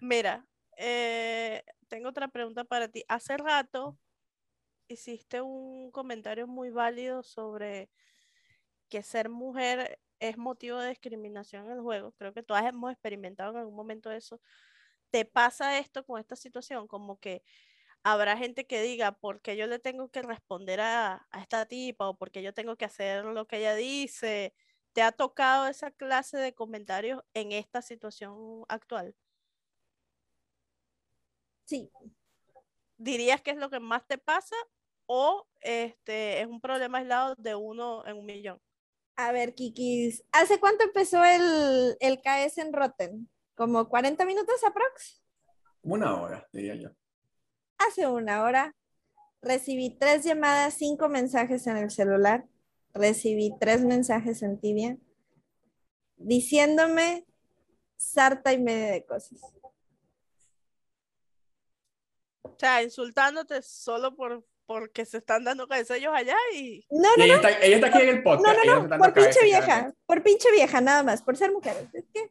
Mira, 0.00 0.46
eh, 0.76 1.64
tengo 1.88 2.10
otra 2.10 2.28
pregunta 2.28 2.62
para 2.62 2.86
ti. 2.86 3.04
Hace 3.08 3.36
rato 3.36 3.98
hiciste 4.86 5.40
un 5.40 5.90
comentario 5.90 6.46
muy 6.46 6.70
válido 6.70 7.24
sobre 7.24 7.90
que 8.88 9.02
ser 9.02 9.30
mujer 9.30 9.98
es 10.20 10.38
motivo 10.38 10.78
de 10.78 10.90
discriminación 10.90 11.66
en 11.66 11.72
el 11.72 11.80
juego. 11.80 12.12
Creo 12.12 12.32
que 12.32 12.44
todas 12.44 12.64
hemos 12.64 12.92
experimentado 12.92 13.50
en 13.50 13.58
algún 13.58 13.74
momento 13.74 14.12
eso. 14.12 14.40
¿Te 15.10 15.24
pasa 15.24 15.78
esto 15.78 16.04
con 16.04 16.20
esta 16.20 16.36
situación? 16.36 16.86
Como 16.86 17.18
que 17.18 17.42
habrá 18.04 18.36
gente 18.36 18.66
que 18.66 18.82
diga, 18.82 19.12
¿por 19.12 19.40
qué 19.42 19.56
yo 19.56 19.66
le 19.66 19.78
tengo 19.80 20.08
que 20.10 20.22
responder 20.22 20.80
a, 20.80 21.26
a 21.30 21.42
esta 21.42 21.66
tipa? 21.66 22.08
¿O 22.08 22.16
por 22.16 22.30
qué 22.30 22.42
yo 22.42 22.54
tengo 22.54 22.76
que 22.76 22.84
hacer 22.86 23.24
lo 23.24 23.46
que 23.46 23.58
ella 23.58 23.74
dice? 23.74 24.54
¿Te 24.92 25.02
ha 25.02 25.12
tocado 25.12 25.66
esa 25.68 25.90
clase 25.90 26.38
de 26.38 26.54
comentarios 26.54 27.22
en 27.34 27.52
esta 27.52 27.82
situación 27.82 28.64
actual? 28.68 29.16
Sí, 31.64 31.90
¿Dirías 32.98 33.42
que 33.42 33.50
es 33.52 33.56
lo 33.56 33.70
que 33.70 33.80
más 33.80 34.06
te 34.06 34.18
pasa 34.18 34.56
o 35.06 35.46
este 35.60 36.40
es 36.40 36.46
un 36.46 36.60
problema 36.60 36.98
aislado 36.98 37.34
de 37.36 37.54
uno 37.54 38.06
en 38.06 38.18
un 38.18 38.26
millón? 38.26 38.60
a 39.16 39.32
ver, 39.32 39.54
Kikis, 39.54 40.24
¿hace 40.32 40.58
cuánto 40.58 40.84
empezó 40.84 41.24
el, 41.24 41.96
el 42.00 42.20
KS 42.20 42.60
en 42.60 42.72
Rotten? 42.72 43.30
¿Como 43.54 43.88
40 43.88 44.24
minutos 44.24 44.62
aprox? 44.64 45.22
Una 45.82 46.20
hora, 46.20 46.48
diría 46.52 46.74
yo. 46.74 46.90
Hace 47.86 48.06
una 48.06 48.42
hora 48.42 48.74
recibí 49.42 49.90
tres 49.98 50.24
llamadas, 50.24 50.74
cinco 50.74 51.08
mensajes 51.08 51.66
en 51.66 51.76
el 51.76 51.90
celular, 51.90 52.46
recibí 52.92 53.52
tres 53.60 53.84
mensajes 53.84 54.42
en 54.42 54.58
tibia, 54.58 54.96
diciéndome 56.16 57.26
sarta 57.96 58.52
y 58.52 58.58
media 58.58 58.92
de 58.92 59.04
cosas. 59.04 59.40
O 62.42 62.56
sea, 62.58 62.82
insultándote 62.82 63.62
solo 63.62 64.14
por 64.14 64.44
porque 64.66 65.04
se 65.04 65.18
están 65.18 65.44
dando 65.44 65.68
cabezillos 65.68 66.12
allá 66.14 66.36
y 66.54 66.86
No, 66.90 67.08
Y 67.16 67.18
no, 67.18 67.24
ella 67.24 67.36
no, 67.36 67.48
está, 67.48 67.60
ella 67.60 67.74
está 67.76 67.88
aquí 67.88 67.98
en 67.98 68.08
el 68.08 68.16
no, 68.16 68.22
podcast. 68.24 68.58
no, 68.64 68.64
no, 68.64 68.88
dando 68.88 68.98
por 68.98 69.12
pinche 69.12 69.28
cabeza 69.28 69.44
vieja, 69.44 69.64
claramente. 69.66 69.98
por 70.06 70.22
pinche 70.22 70.52
vieja, 70.52 70.80
nada 70.80 71.02
más, 71.02 71.22
por 71.22 71.36
ser 71.36 71.52
mujer. 71.52 71.88
Es 71.92 72.04
que, 72.12 72.30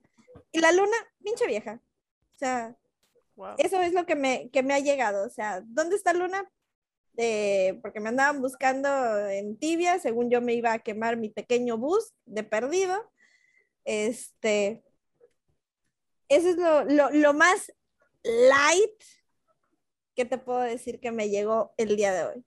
y 0.52 0.60
la 0.60 0.72
luna, 0.72 0.98
pinche 1.24 1.46
vieja. 1.46 1.80
O 2.34 2.36
sea, 2.36 2.76
wow. 3.36 3.56
eso 3.58 3.82
es 3.82 3.94
lo 3.94 4.06
que 4.06 4.16
me, 4.16 4.50
que 4.52 4.64
me 4.64 4.74
ha 4.74 4.80
llegado. 4.80 5.26
O 5.26 5.30
sea, 5.30 5.62
¿dónde 5.66 5.96
está 5.96 6.14
Luna? 6.14 6.50
Eh, 7.18 7.80
porque 7.82 8.00
me 8.00 8.10
andaban 8.10 8.42
buscando 8.42 8.90
en 9.28 9.58
tibia, 9.58 10.00
según 10.00 10.32
yo 10.32 10.42
me 10.42 10.54
iba 10.54 10.74
a 10.74 10.80
quemar 10.80 11.18
mi 11.18 11.30
pequeño 11.30 11.78
bus 11.78 12.14
de 12.26 12.44
perdido. 12.44 13.12
Este, 13.86 14.84
eso 16.30 16.50
es 16.50 16.58
lo, 16.58 16.84
lo, 16.86 17.10
lo 17.12 17.34
más 17.34 17.72
light 18.24 19.04
que 20.16 20.26
te 20.26 20.38
puedo 20.38 20.60
decir 20.60 21.00
que 21.00 21.12
me 21.12 21.30
llegó 21.30 21.74
el 21.78 21.96
día 21.96 22.14
de 22.14 22.24
hoy. 22.26 22.46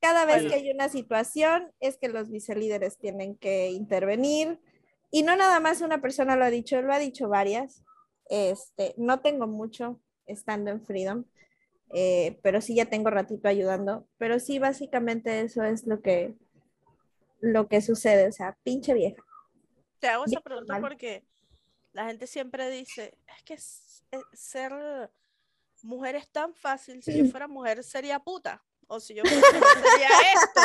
Cada 0.00 0.24
vez 0.24 0.42
Bueno. 0.42 0.50
que 0.50 0.54
hay 0.56 0.70
una 0.70 0.88
situación 0.88 1.72
es 1.80 1.96
que 1.96 2.08
los 2.08 2.30
vicelíderes 2.30 2.98
tienen 2.98 3.36
que 3.36 3.70
intervenir. 3.70 4.60
Y 5.10 5.22
no 5.22 5.36
nada 5.36 5.60
más 5.60 5.80
una 5.80 6.00
persona 6.00 6.34
lo 6.36 6.44
ha 6.44 6.50
dicho, 6.50 6.82
lo 6.82 6.92
ha 6.92 6.98
dicho 6.98 7.28
varias. 7.28 7.83
Este, 8.28 8.94
no 8.96 9.20
tengo 9.20 9.46
mucho 9.46 10.00
estando 10.26 10.70
en 10.70 10.80
Freedom, 10.80 11.24
eh, 11.92 12.38
pero 12.42 12.60
sí 12.60 12.74
ya 12.74 12.86
tengo 12.86 13.10
ratito 13.10 13.48
ayudando. 13.48 14.06
Pero 14.18 14.38
sí, 14.40 14.58
básicamente 14.58 15.40
eso 15.40 15.62
es 15.62 15.86
lo 15.86 16.00
que, 16.00 16.34
lo 17.40 17.68
que 17.68 17.80
sucede. 17.80 18.28
O 18.28 18.32
sea, 18.32 18.56
pinche 18.62 18.94
vieja. 18.94 19.22
Te 20.00 20.08
hago 20.08 20.24
esa 20.24 20.40
pregunta 20.40 20.80
porque 20.80 21.24
la 21.92 22.06
gente 22.06 22.26
siempre 22.26 22.70
dice, 22.70 23.16
es 23.36 23.42
que 23.44 23.54
eh, 23.54 24.22
ser 24.32 24.72
mujer 25.82 26.16
es 26.16 26.28
tan 26.28 26.54
fácil, 26.54 27.02
si 27.02 27.18
yo 27.18 27.26
fuera 27.26 27.46
mujer 27.46 27.84
sería 27.84 28.18
puta, 28.18 28.62
o 28.88 29.00
si 29.00 29.14
yo 29.14 29.22
fuera 29.24 29.58
mujer 29.58 29.82
sería 29.82 30.08
esto, 30.34 30.60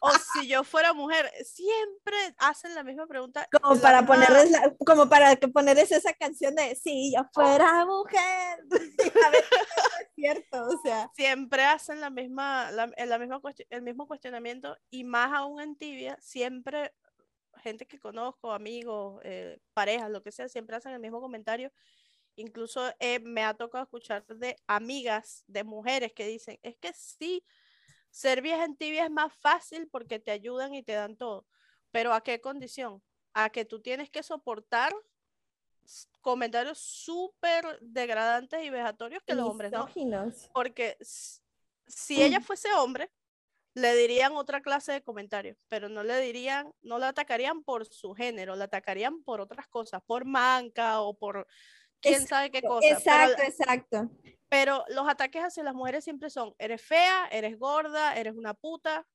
o 0.00 0.10
si 0.32 0.48
yo 0.48 0.64
fuera 0.64 0.92
mujer, 0.92 1.30
siempre 1.44 2.16
hacen 2.38 2.74
la 2.74 2.82
misma 2.84 3.06
pregunta. 3.06 3.46
Como 3.60 3.80
para 3.80 4.04
ponerles, 4.06 4.50
la- 4.50 4.74
como 4.86 5.08
para 5.08 5.36
que 5.36 5.48
ponerles 5.48 5.90
esa 5.92 6.12
canción 6.12 6.54
de 6.54 6.74
si 6.74 7.12
yo 7.14 7.22
fuera 7.32 7.84
mujer. 7.84 8.60
A 9.26 9.30
ver, 9.30 9.44
no 9.50 9.58
es 10.00 10.08
cierto, 10.14 10.64
o 10.64 10.80
sea. 10.82 11.10
siempre 11.14 11.64
hacen 11.64 12.00
la 12.00 12.10
misma, 12.10 12.70
la, 12.72 12.90
el, 12.96 13.08
la 13.08 13.18
misma 13.18 13.40
el 13.70 13.82
mismo 13.82 14.06
cuestionamiento 14.06 14.76
y 14.90 15.04
más 15.04 15.32
aún 15.32 15.60
en 15.60 15.76
tibia, 15.76 16.16
siempre 16.20 16.92
gente 17.62 17.86
que 17.86 17.98
conozco, 17.98 18.52
amigos, 18.52 19.20
eh, 19.24 19.58
parejas, 19.74 20.10
lo 20.10 20.22
que 20.22 20.30
sea, 20.30 20.48
siempre 20.48 20.76
hacen 20.76 20.92
el 20.92 21.00
mismo 21.00 21.20
comentario. 21.20 21.72
Incluso 22.38 22.92
eh, 23.00 23.18
me 23.18 23.42
ha 23.42 23.54
tocado 23.54 23.82
escuchar 23.82 24.24
de 24.26 24.56
amigas, 24.68 25.42
de 25.48 25.64
mujeres 25.64 26.12
que 26.12 26.24
dicen, 26.24 26.56
es 26.62 26.76
que 26.76 26.92
sí, 26.92 27.44
ser 28.10 28.42
vieja 28.42 28.64
en 28.64 28.76
tibia 28.76 29.04
es 29.04 29.10
más 29.10 29.32
fácil 29.40 29.88
porque 29.88 30.20
te 30.20 30.30
ayudan 30.30 30.72
y 30.72 30.84
te 30.84 30.92
dan 30.92 31.16
todo, 31.16 31.46
pero 31.90 32.14
¿a 32.14 32.22
qué 32.22 32.40
condición? 32.40 33.02
A 33.34 33.50
que 33.50 33.64
tú 33.64 33.80
tienes 33.80 34.08
que 34.08 34.22
soportar 34.22 34.94
comentarios 36.20 36.78
súper 36.78 37.80
degradantes 37.80 38.64
y 38.64 38.70
vejatorios 38.70 39.22
que 39.24 39.34
los 39.34 39.48
hombres 39.48 39.72
no. 39.72 39.88
Porque 40.54 40.96
si 41.00 42.22
ella 42.22 42.40
fuese 42.40 42.72
hombre, 42.74 43.10
le 43.74 43.96
dirían 43.96 44.34
otra 44.34 44.60
clase 44.60 44.92
de 44.92 45.02
comentarios, 45.02 45.56
pero 45.66 45.88
no 45.88 46.04
le 46.04 46.20
dirían, 46.20 46.72
no 46.82 46.98
la 46.98 47.08
atacarían 47.08 47.64
por 47.64 47.84
su 47.84 48.14
género, 48.14 48.54
la 48.54 48.64
atacarían 48.64 49.24
por 49.24 49.40
otras 49.40 49.66
cosas, 49.66 50.02
por 50.06 50.24
manca 50.24 51.00
o 51.00 51.14
por 51.14 51.48
quién 52.00 52.26
sabe 52.26 52.50
qué 52.50 52.62
cosa. 52.62 52.80
pero 52.86 52.98
Exacto, 52.98 53.42
la- 53.42 53.48
exacto. 53.48 54.10
Pero, 54.50 54.84
los 54.88 55.06
ataques 55.08 55.42
hacia 55.42 55.62
las 55.62 55.74
mujeres 55.74 56.04
siempre 56.04 56.30
son, 56.30 56.54
eres 56.58 56.80
fea, 56.80 57.28
eres 57.30 57.58
gorda, 57.58 58.16
eres 58.16 58.34
una 58.34 58.54
puta. 58.54 59.06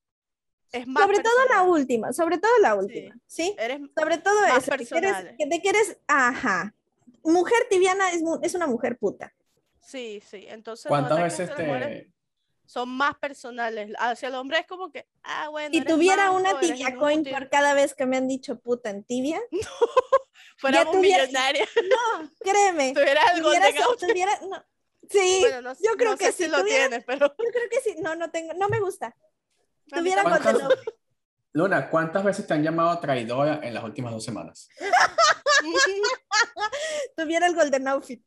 Es 0.71 0.87
más 0.87 1.03
Sobre 1.03 1.19
todo 1.19 1.33
la 1.39 1.47
personal, 1.47 1.69
última, 1.69 2.13
sobre 2.13 2.37
todo 2.37 2.51
la 2.59 2.75
última, 2.75 3.15
¿sí? 3.27 3.55
Eres 3.59 3.79
Sobre 3.97 4.17
todo 4.19 4.41
más 4.41 4.57
eso, 4.67 4.71
de 4.71 4.77
que, 4.77 4.83
eres, 4.83 4.89
personales. 4.89 5.35
que- 5.37 5.45
de 5.47 5.61
que 5.61 5.69
eres, 5.69 5.97
ajá. 6.07 6.73
Mujer 7.23 7.57
tibiana 7.69 8.11
es, 8.11 8.21
es 8.41 8.53
una 8.55 8.67
mujer 8.67 8.97
puta. 8.97 9.33
Sí, 9.79 10.21
sí. 10.27 10.45
Entonces, 10.47 10.87
¿Cuántas 10.87 11.19
veces 11.21 11.49
mujeres 11.49 12.03
te... 12.05 12.11
son 12.65 12.89
más 12.89 13.15
personales. 13.17 13.91
Hacia 13.99 14.29
el 14.29 14.35
hombre 14.35 14.59
es 14.59 14.65
como 14.67 14.91
que, 14.91 15.07
ah, 15.23 15.49
bueno. 15.49 15.73
Si 15.73 15.83
tuviera 15.83 16.31
manco, 16.31 16.39
una 16.49 16.59
tibia 16.59 16.95
coin 16.95 17.19
inútil". 17.19 17.33
por 17.33 17.49
cada 17.49 17.73
vez 17.73 17.93
que 17.93 18.05
me 18.05 18.17
han 18.17 18.27
dicho 18.27 18.59
puta 18.59 18.89
en 18.89 19.03
tibia, 19.03 19.39
fuéramos 20.57 20.93
tuviera- 20.95 21.25
millonarios, 21.25 21.69
no, 21.89 22.29
créeme. 22.39 22.93
tuviera 22.93 23.21
el 23.35 23.41
tuviera, 23.41 23.67
tuviera- 23.99 24.39
no. 24.49 24.63
Sí, 25.09 25.37
Bueno, 25.41 25.61
no, 25.61 25.73
yo 25.73 25.95
creo 25.97 26.11
no 26.11 26.17
que 26.17 26.25
sé 26.27 26.31
sí 26.33 26.43
si 26.45 26.49
lo 26.49 26.59
tuviera- 26.61 26.87
tienes, 26.89 27.05
pero 27.05 27.27
yo 27.27 27.51
creo 27.51 27.69
que 27.69 27.81
sí. 27.81 27.95
No, 28.01 28.15
no 28.15 28.31
tengo, 28.31 28.53
no 28.53 28.69
me 28.69 28.79
gusta. 28.79 29.15
Tuviera 29.87 30.23
tampoco. 30.23 30.43
Golden 30.43 30.61
¿Cuántas- 30.67 30.87
Out. 30.87 30.95
Luna, 31.55 31.87
¿cuántas 31.89 32.23
veces 32.23 32.47
te 32.47 32.53
han 32.55 32.63
llamado 32.63 32.97
traidora 32.99 33.59
en 33.61 33.73
las 33.75 33.83
últimas 33.83 34.11
dos 34.11 34.23
semanas? 34.23 34.69
Tuviera 37.15 37.45
el 37.47 37.53
Golden 37.55 37.87
Outfit. 37.89 38.23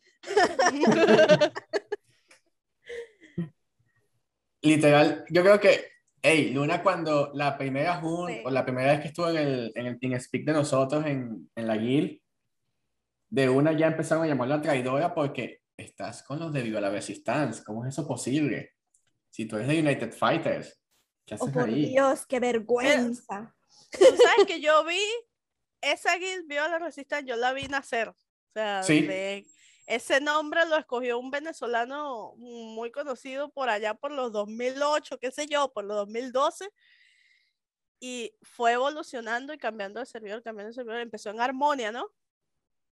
Literal, 4.62 5.24
yo 5.31 5.43
creo 5.43 5.61
que, 5.61 5.91
hey, 6.23 6.51
Luna 6.53 6.83
cuando 6.83 7.31
la 7.35 7.57
primera 7.57 8.01
jun, 8.01 8.31
Sí. 8.33 8.43
o 8.45 8.51
la 8.51 8.64
primera 8.64 8.93
vez 8.93 9.01
que 9.01 9.09
estuvo 9.09 9.29
en 9.31 9.37
el, 9.37 9.73
en 9.75 9.87
el 9.87 9.99
Team 10.01 10.19
Speak 10.21 10.45
de 10.45 10.53
nosotros 10.53 11.05
en, 11.07 11.51
en 11.55 11.67
la 11.67 11.77
guild, 11.77 12.21
de 13.29 13.49
una 13.49 13.73
ya 13.73 13.89
empezaron 13.89 14.25
a 14.25 14.27
llamarla 14.29 14.61
traidora 14.62 15.14
porque 15.14 15.61
estás 15.77 16.23
con 16.23 16.39
los 16.39 16.53
de 16.53 16.62
Viva 16.62 16.81
la 16.81 16.91
Resistance. 16.91 17.62
¿Cómo 17.64 17.85
es 17.85 17.93
eso 17.95 18.07
posible? 18.07 18.73
Si 19.31 19.47
tú 19.47 19.57
eres 19.57 19.69
de 19.69 19.81
United 19.81 20.12
Fighters, 20.12 20.81
¿qué 21.27 21.35
Oh, 21.35 21.43
haces 21.45 21.53
por 21.55 21.69
ahí? 21.69 21.91
Dios, 21.91 22.27
qué 22.27 22.41
vergüenza. 22.41 23.55
Tú 23.91 23.99
sabes 24.05 24.47
que 24.47 24.61
yo 24.61 24.85
vi 24.85 25.01
esa 25.81 26.17
guild 26.17 26.47
vio 26.49 26.67
la 26.69 26.79
Resistance, 26.79 27.27
yo 27.29 27.37
la 27.37 27.53
vi 27.53 27.64
nacer. 27.69 28.09
O 28.09 28.14
sea, 28.55 28.83
Sí. 28.83 29.03
de- 29.03 29.47
ese 29.87 30.20
nombre 30.20 30.66
lo 30.66 30.76
escogió 30.76 31.18
un 31.18 31.30
venezolano 31.30 32.34
muy 32.37 32.91
conocido 32.91 33.51
por 33.51 33.68
allá 33.68 33.95
por 33.95 34.11
los 34.12 34.32
2008, 34.32 35.18
qué 35.18 35.30
sé 35.30 35.47
yo, 35.47 35.72
por 35.72 35.84
los 35.84 35.97
2012. 35.97 36.68
Y 38.01 38.34
fue 38.43 38.72
evolucionando 38.72 39.55
y 39.55 39.59
cambiando 39.59 40.01
de 40.01 40.07
servidor, 40.07 40.43
cambiando 40.43 40.68
de 40.70 40.74
servidor. 40.74 41.01
Empezó 41.01 41.30
en 41.30 41.41
Armonia, 41.41 41.93
¿no? 41.93 42.09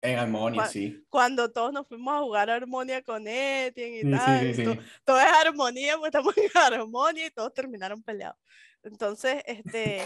En 0.02 0.20
Armonia, 0.20 0.66
sí. 0.66 1.04
Cuando 1.10 1.52
todos 1.52 1.72
nos 1.74 1.88
fuimos 1.88 2.14
a 2.14 2.20
jugar 2.20 2.50
Armonia 2.50 3.02
con 3.04 3.26
Etienne 3.28 3.98
y 4.00 4.02
Sí, 4.02 4.12
tal. 4.12 4.40
sí, 4.42 4.54
sí, 4.54 4.64
to- 4.66 4.74
sí. 4.74 4.80
todo 5.06 5.20
es 5.20 5.26
armonía, 5.46 5.98
pues 5.98 6.08
estamos 6.10 6.38
en 6.38 6.44
armonía 6.56 7.26
y 7.28 7.32
todos 7.32 7.54
terminaron 7.54 8.04
peleados. 8.04 8.38
Entonces, 8.84 9.42
este, 9.46 10.02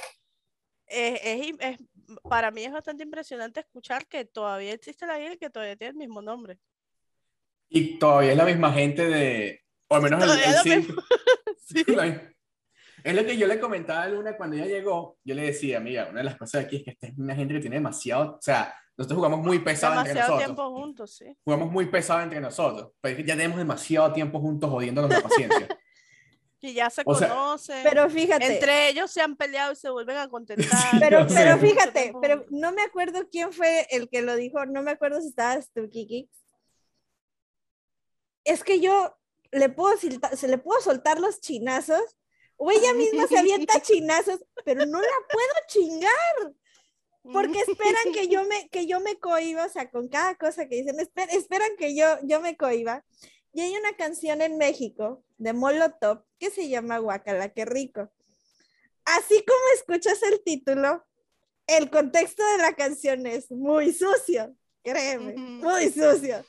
es, 0.86 1.52
es- 1.60 1.78
para 2.30 2.52
mí 2.52 2.64
es 2.64 2.72
bastante 2.72 3.04
impresionante 3.04 3.60
escuchar 3.60 4.08
que 4.08 4.24
todavía 4.26 4.74
existe 4.74 5.06
la 5.08 5.18
guía 5.20 5.34
y 5.34 5.38
que 5.38 5.50
todavía 5.50 5.76
tiene 5.76 5.92
el 5.92 5.98
mismo 5.98 6.22
nombre. 6.22 6.60
Y 7.70 8.00
todavía 8.00 8.32
es 8.32 8.38
la 8.38 8.46
misma 8.46 8.72
gente 8.74 9.06
de, 9.08 9.62
o 9.90 9.96
al 9.96 10.02
menos 10.02 10.24
el, 10.24 10.30
el 10.30 10.52
lo 10.56 10.62
cinco- 10.64 11.04
Sí. 11.66 11.84
Es 13.04 13.16
lo 13.16 13.26
que 13.26 13.38
yo 13.38 13.48
le 13.48 13.60
comentaba 13.60 14.04
a 14.04 14.10
Luna 14.10 14.36
cuando 14.36 14.56
ella 14.58 14.66
llegó. 14.66 15.18
Yo 15.24 15.34
le 15.36 15.44
decía, 15.44 15.80
mira, 15.80 16.08
una 16.10 16.20
de 16.20 16.24
las 16.26 16.36
cosas 16.36 16.66
aquí 16.66 16.78
es 16.78 16.84
que 16.84 16.90
esta 16.92 17.08
es 17.08 17.18
una 17.18 17.36
gente 17.36 17.54
que 17.54 17.60
tiene 17.62 17.78
demasiado, 17.78 18.32
o 18.34 18.40
sea, 18.42 18.74
nosotros 18.98 19.18
jugamos 19.18 19.40
muy 19.46 19.60
pesado 19.60 19.94
entre 19.94 20.14
Demasiado 20.14 20.40
nosotros. 20.40 20.56
tiempo 20.56 20.76
juntos, 20.82 21.16
sí. 21.16 21.38
Jugamos 21.46 21.72
muy 21.72 21.86
pesado 21.86 22.22
entre 22.22 22.42
nosotros, 22.42 22.92
pero 23.00 23.12
es 23.16 23.22
que 23.22 23.28
ya 23.28 23.36
tenemos 23.36 23.60
demasiado 23.60 24.12
tiempo 24.12 24.40
juntos 24.42 24.70
jodiéndonos 24.70 25.10
la 25.12 25.22
paciencia. 25.22 25.68
Y 26.60 26.74
ya 26.74 26.90
se 26.90 27.04
O 27.06 27.14
sea, 27.14 27.30
conocen. 27.30 27.84
Pero 27.84 28.10
fíjate, 28.10 28.54
Entre 28.56 28.90
ellos 28.90 29.12
se 29.12 29.22
han 29.22 29.36
peleado 29.38 29.72
y 29.74 29.76
se 29.76 29.92
vuelven 29.92 30.18
a 30.18 30.28
contentar. 30.28 30.68
pero, 31.00 31.26
pero 31.28 31.56
fíjate, 31.60 32.14
pero 32.20 32.46
no 32.50 32.72
me 32.72 32.82
acuerdo 32.82 33.30
quién 33.32 33.54
fue 33.54 33.86
el 33.92 34.10
que 34.10 34.24
lo 34.24 34.36
dijo, 34.36 34.66
no 34.66 34.82
me 34.82 34.90
acuerdo 34.90 35.22
si 35.22 35.28
estabas 35.28 35.70
tú, 35.72 35.88
Kiki. 35.88 36.28
Es 38.48 38.64
que 38.64 38.80
yo 38.80 39.16
le 39.52 39.70
puedo, 39.70 39.96
se 39.98 40.48
le 40.48 40.58
puedo 40.58 40.82
soltar 40.82 41.20
los 41.20 41.40
chinazos, 41.42 42.18
o 42.56 42.72
ella 42.72 42.94
misma 42.94 43.28
se 43.28 43.38
avienta 43.38 43.74
chinazos, 43.82 44.46
pero 44.66 44.86
no 44.86 45.00
la 45.00 45.08
puedo 45.32 45.54
chingar, 45.68 46.54
porque 47.34 47.60
esperan 47.60 48.14
que 48.14 48.28
yo 48.28 48.44
me, 48.50 48.70
que 48.70 48.88
yo 48.88 49.00
me 49.00 49.20
cohiba, 49.20 49.66
o 49.66 49.70
sea, 49.70 49.90
con 49.92 50.08
cada 50.08 50.36
cosa 50.36 50.68
que 50.68 50.78
dicen, 50.78 50.98
esper- 50.98 51.30
esperan 51.32 51.76
que 51.78 51.96
yo, 51.96 52.06
yo 52.24 52.40
me 52.42 52.56
cohiba. 52.58 53.04
Y 53.54 53.62
hay 53.62 53.76
una 53.76 53.94
canción 53.96 54.42
en 54.42 54.58
México 54.58 55.24
de 55.38 55.54
Molotov 55.54 56.24
que 56.40 56.50
se 56.52 56.70
llama 56.70 57.00
Guacala, 57.00 57.50
qué 57.54 57.66
rico. 57.66 58.12
Así 59.06 59.44
como 59.46 59.60
escuchas 59.76 60.22
el 60.24 60.44
título, 60.44 61.06
el 61.66 61.90
contexto 61.90 62.44
de 62.52 62.58
la 62.60 62.74
canción 62.74 63.26
es 63.26 63.50
muy 63.52 63.94
sucio, 63.94 64.56
créeme, 64.84 65.34
muy 65.36 65.90
sucio. 65.92 66.46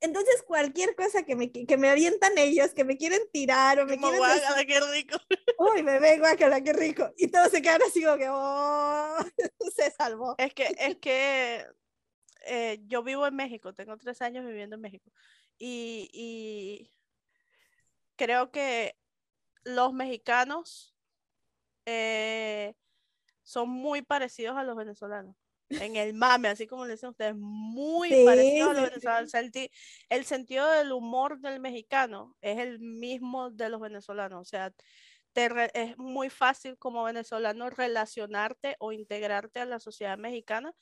Entonces, 0.00 0.42
cualquier 0.46 0.94
cosa 0.94 1.24
que 1.24 1.34
me, 1.34 1.50
que 1.50 1.76
me 1.76 1.88
avientan 1.88 2.38
ellos, 2.38 2.72
que 2.72 2.84
me 2.84 2.96
quieren 2.96 3.20
tirar 3.32 3.80
o 3.80 3.86
me 3.86 3.96
Como 3.96 4.12
quieren 4.12 4.18
guácala, 4.18 4.64
qué 4.64 4.80
rico. 4.80 5.18
uy, 5.58 5.82
me 5.82 5.98
vengo 5.98 6.26
a 6.26 6.36
qué 6.36 6.72
rico. 6.72 7.12
Y 7.16 7.28
todos 7.28 7.50
se 7.50 7.60
quedan 7.62 7.82
así 7.82 8.04
como 8.04 8.16
que, 8.16 8.28
oh, 8.30 9.16
se 9.74 9.90
salvó. 9.90 10.36
Es 10.38 10.54
que, 10.54 10.74
es 10.78 10.96
que 10.98 11.66
eh, 12.46 12.78
yo 12.86 13.02
vivo 13.02 13.26
en 13.26 13.34
México, 13.34 13.74
tengo 13.74 13.96
tres 13.96 14.22
años 14.22 14.46
viviendo 14.46 14.76
en 14.76 14.82
México. 14.82 15.10
Y, 15.58 16.08
y 16.12 16.92
creo 18.16 18.52
que 18.52 18.96
los 19.64 19.92
mexicanos 19.92 20.94
eh, 21.86 22.74
son 23.42 23.68
muy 23.68 24.02
parecidos 24.02 24.56
a 24.56 24.62
los 24.62 24.76
venezolanos. 24.76 25.34
En 25.76 25.96
el 25.96 26.14
mame, 26.14 26.48
así 26.48 26.66
como 26.66 26.86
le 26.86 26.92
dicen 26.94 27.10
ustedes, 27.10 27.34
muy 27.36 28.14
Sí, 28.14 28.16
parecidos 28.16 28.70
a 28.70 28.74
los 28.74 28.82
venezolanos. 28.90 29.32
El 30.08 30.24
sentido 30.24 30.68
del 30.70 30.92
humor 30.92 31.40
del 31.40 31.60
mexicano 31.60 32.36
es 32.40 32.58
el 32.58 32.80
mismo 32.80 33.50
de 33.50 33.68
los 33.68 33.80
venezolanos. 33.80 34.40
O 34.40 34.44
sea, 34.44 34.72
te 35.32 35.48
re- 35.48 35.70
es 35.74 35.96
muy 35.98 36.30
fácil 36.30 36.78
como 36.78 37.04
venezolano 37.04 37.70
relacionarte 37.70 38.76
o 38.80 38.92
integrarte 38.92 39.60
a 39.60 39.66
la 39.66 39.78
sociedad 39.80 40.18
mexicana 40.18 40.72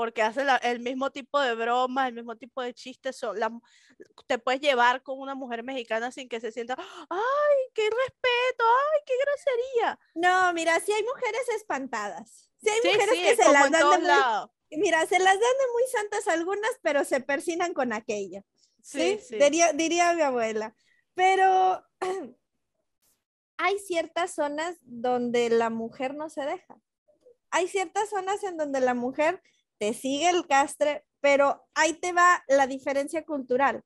porque 0.00 0.22
hace 0.22 0.44
la- 0.46 0.56
el 0.56 0.80
mismo 0.80 1.10
tipo 1.10 1.38
de 1.38 1.54
bromas, 1.54 2.08
el 2.08 2.14
mismo 2.14 2.34
tipo 2.34 2.62
de 2.62 2.72
chistes. 2.72 3.20
la- 3.34 3.52
te 4.26 4.38
puedes 4.38 4.62
llevar 4.62 5.02
con 5.02 5.18
una 5.18 5.34
mujer 5.34 5.62
mexicana 5.62 6.10
sin 6.10 6.26
que 6.26 6.40
se 6.40 6.52
sienta, 6.52 6.74
¡ay, 6.78 7.56
qué 7.74 7.82
respeto! 7.82 8.64
¡ay, 8.64 9.00
qué 9.04 9.12
grosería! 9.22 9.98
No, 10.14 10.54
mira, 10.54 10.80
sí 10.80 10.90
hay 10.90 11.02
mujeres 11.04 11.46
espantadas. 11.54 12.50
Sí 12.62 12.70
hay 12.70 12.80
Sí, 12.80 12.88
mujeres 12.88 13.14
sí, 13.14 13.22
que 13.24 13.36
se 13.36 13.52
las 13.52 13.70
dan 13.70 13.90
de 13.90 13.98
muy, 14.00 14.80
mira, 14.80 15.04
se 15.04 15.18
las 15.18 15.34
dan 15.34 15.38
de 15.38 15.72
muy 15.74 15.82
santas 15.92 16.28
algunas, 16.28 16.70
pero 16.80 17.04
se 17.04 17.20
persinan 17.20 17.74
con 17.74 17.92
aquello. 17.92 18.40
Sí, 18.82 19.18
¿sí? 19.18 19.26
sí. 19.28 19.36
Diría, 19.36 19.74
diría 19.74 20.14
mi 20.14 20.22
abuela. 20.22 20.74
Pero 21.12 21.84
hay 23.58 23.78
ciertas 23.80 24.34
zonas 24.34 24.78
donde 24.80 25.50
la 25.50 25.68
mujer 25.68 26.14
no 26.14 26.30
se 26.30 26.40
deja. 26.46 26.80
Hay 27.50 27.68
ciertas 27.68 28.08
zonas 28.08 28.42
en 28.44 28.56
donde 28.56 28.80
la 28.80 28.94
mujer 28.94 29.42
te 29.80 29.94
sigue 29.94 30.28
el 30.28 30.46
castre, 30.46 31.06
pero 31.20 31.66
ahí 31.74 31.94
te 31.94 32.12
va 32.12 32.44
la 32.48 32.66
diferencia 32.66 33.24
cultural. 33.24 33.82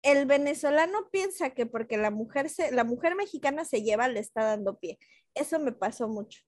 El 0.00 0.24
venezolano 0.24 1.08
piensa 1.10 1.50
que 1.50 1.66
porque 1.66 1.96
la 1.96 2.12
mujer, 2.12 2.48
se, 2.48 2.70
la 2.70 2.84
mujer 2.84 3.16
mexicana 3.16 3.64
se 3.64 3.82
lleva, 3.82 4.06
le 4.06 4.20
está 4.20 4.44
dando 4.44 4.78
pie. 4.78 5.00
Eso 5.34 5.58
me 5.58 5.72
pasó 5.72 6.06
mucho. 6.06 6.42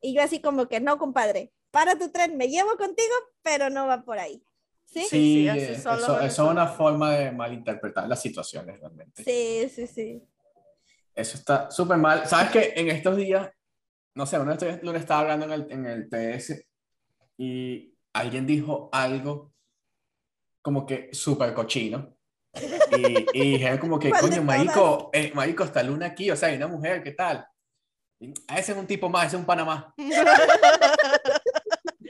Y 0.00 0.14
yo 0.14 0.22
así 0.22 0.40
como 0.40 0.68
que, 0.68 0.78
no, 0.78 0.96
compadre, 0.96 1.52
para 1.72 1.98
tu 1.98 2.12
tren, 2.12 2.36
me 2.36 2.48
llevo 2.48 2.76
contigo, 2.76 3.14
pero 3.42 3.68
no 3.68 3.88
va 3.88 4.04
por 4.04 4.20
ahí. 4.20 4.40
¿Sí? 4.84 5.02
Sí, 5.02 5.08
Sí, 5.08 5.48
así 5.48 5.60
eh, 5.60 5.78
son 5.80 5.96
los 5.96 6.04
eso, 6.04 6.20
eso 6.20 6.44
es 6.44 6.50
una 6.50 6.68
forma 6.68 7.16
de 7.16 7.32
malinterpretar 7.32 8.06
las 8.06 8.22
situaciones 8.22 8.78
realmente. 8.78 9.24
Sí, 9.24 9.68
sí, 9.74 9.88
sí. 9.88 10.22
Eso 11.12 11.36
está 11.36 11.68
súper 11.68 11.96
mal. 11.96 12.24
¿Sabes 12.28 12.52
que 12.52 12.80
En 12.80 12.90
estos 12.90 13.16
días, 13.16 13.50
no 14.14 14.24
sé, 14.24 14.36
uno 14.38 14.50
de 14.50 14.52
estos 14.52 14.68
días 14.68 14.82
lunes 14.84 15.02
estaba 15.02 15.22
hablando 15.22 15.46
en 15.46 15.52
el, 15.52 15.72
en 15.72 15.86
el 15.86 16.08
TS 16.08 16.64
y 17.38 17.95
alguien 18.18 18.46
dijo 18.46 18.88
algo 18.92 19.52
como 20.62 20.86
que 20.86 21.10
súper 21.12 21.52
cochino. 21.54 22.16
Y, 22.96 23.26
y 23.38 23.50
dijeron 23.52 23.78
como 23.78 23.98
que, 23.98 24.08
¿Cuál 24.10 24.22
de 24.24 24.28
coño, 24.30 24.42
marico, 24.42 25.10
eh, 25.12 25.30
marico, 25.34 25.64
está 25.64 25.82
Luna 25.82 26.06
aquí, 26.06 26.30
o 26.30 26.36
sea, 26.36 26.48
hay 26.48 26.56
una 26.56 26.68
mujer, 26.68 27.02
¿qué 27.02 27.12
tal? 27.12 27.46
Y, 28.18 28.32
"Ah, 28.48 28.58
ese 28.58 28.72
es 28.72 28.78
un 28.78 28.86
tipo 28.86 29.10
más, 29.10 29.26
ese 29.26 29.36
es 29.36 29.40
un 29.40 29.46
Panamá. 29.46 29.94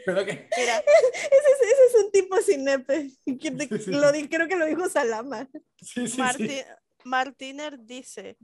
Pero 0.05 0.25
que, 0.25 0.49
Mira, 0.57 0.79
Ese 0.79 1.51
es, 1.51 1.63
ese 1.63 1.87
es 1.99 2.05
un 2.05 2.13
tipo 2.13 2.37
sin 2.41 2.65
nepe. 2.65 3.11
que 3.41 3.51
te- 3.51 3.69
Sí, 3.79 3.85
sí, 3.87 3.91
lo 3.91 4.13
creo 4.31 4.47
que 4.47 4.55
lo 4.57 4.67
dijo 4.67 4.89
Salama. 4.89 5.49
sí, 5.81 6.07
sí, 6.07 6.09
sí. 6.09 6.21
Marti- 6.21 6.65
Martiner 7.05 7.79
dice, 7.85 8.37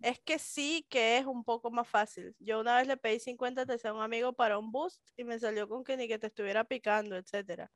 es 0.00 0.20
que 0.20 0.38
sí 0.38 0.86
que 0.88 1.18
es 1.18 1.26
un 1.26 1.44
poco 1.44 1.70
más 1.70 1.88
fácil. 1.88 2.34
Yo 2.38 2.60
una 2.60 2.76
vez 2.76 2.86
le 2.86 2.96
pedí 2.96 3.18
50 3.20 3.66
te 3.66 3.88
a 3.88 3.92
un 3.92 4.02
amigo 4.02 4.32
para 4.32 4.58
un 4.58 4.70
boost 4.72 5.02
y 5.16 5.24
me 5.24 5.38
salió 5.38 5.68
con 5.68 5.84
que 5.84 5.96
ni 5.96 6.08
que 6.08 6.18
te 6.18 6.26
estuviera 6.26 6.64
picando, 6.64 7.16
etcétera. 7.16 7.70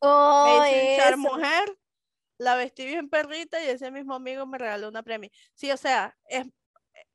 Oh, 0.00 0.44
me 0.44 0.58
hice 0.58 1.16
mujer, 1.16 1.78
la 2.38 2.56
vestí 2.56 2.86
bien 2.86 3.08
perrita 3.08 3.62
y 3.62 3.68
ese 3.68 3.90
mismo 3.90 4.14
amigo 4.14 4.46
me 4.46 4.58
regaló 4.58 4.88
una 4.88 5.02
premio. 5.02 5.30
Sí, 5.54 5.70
o 5.70 5.76
sea, 5.76 6.16
es 6.26 6.46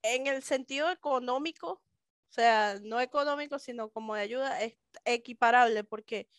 en 0.01 0.27
el 0.27 0.41
sentido 0.43 0.89
económico, 0.89 1.71
o 1.71 1.81
sea, 2.29 2.79
no 2.81 2.99
económico, 3.01 3.59
sino 3.59 3.89
como 3.89 4.15
de 4.15 4.21
ayuda, 4.21 4.61
es 4.61 4.77
equiparable 5.05 5.83
porque 5.83 6.29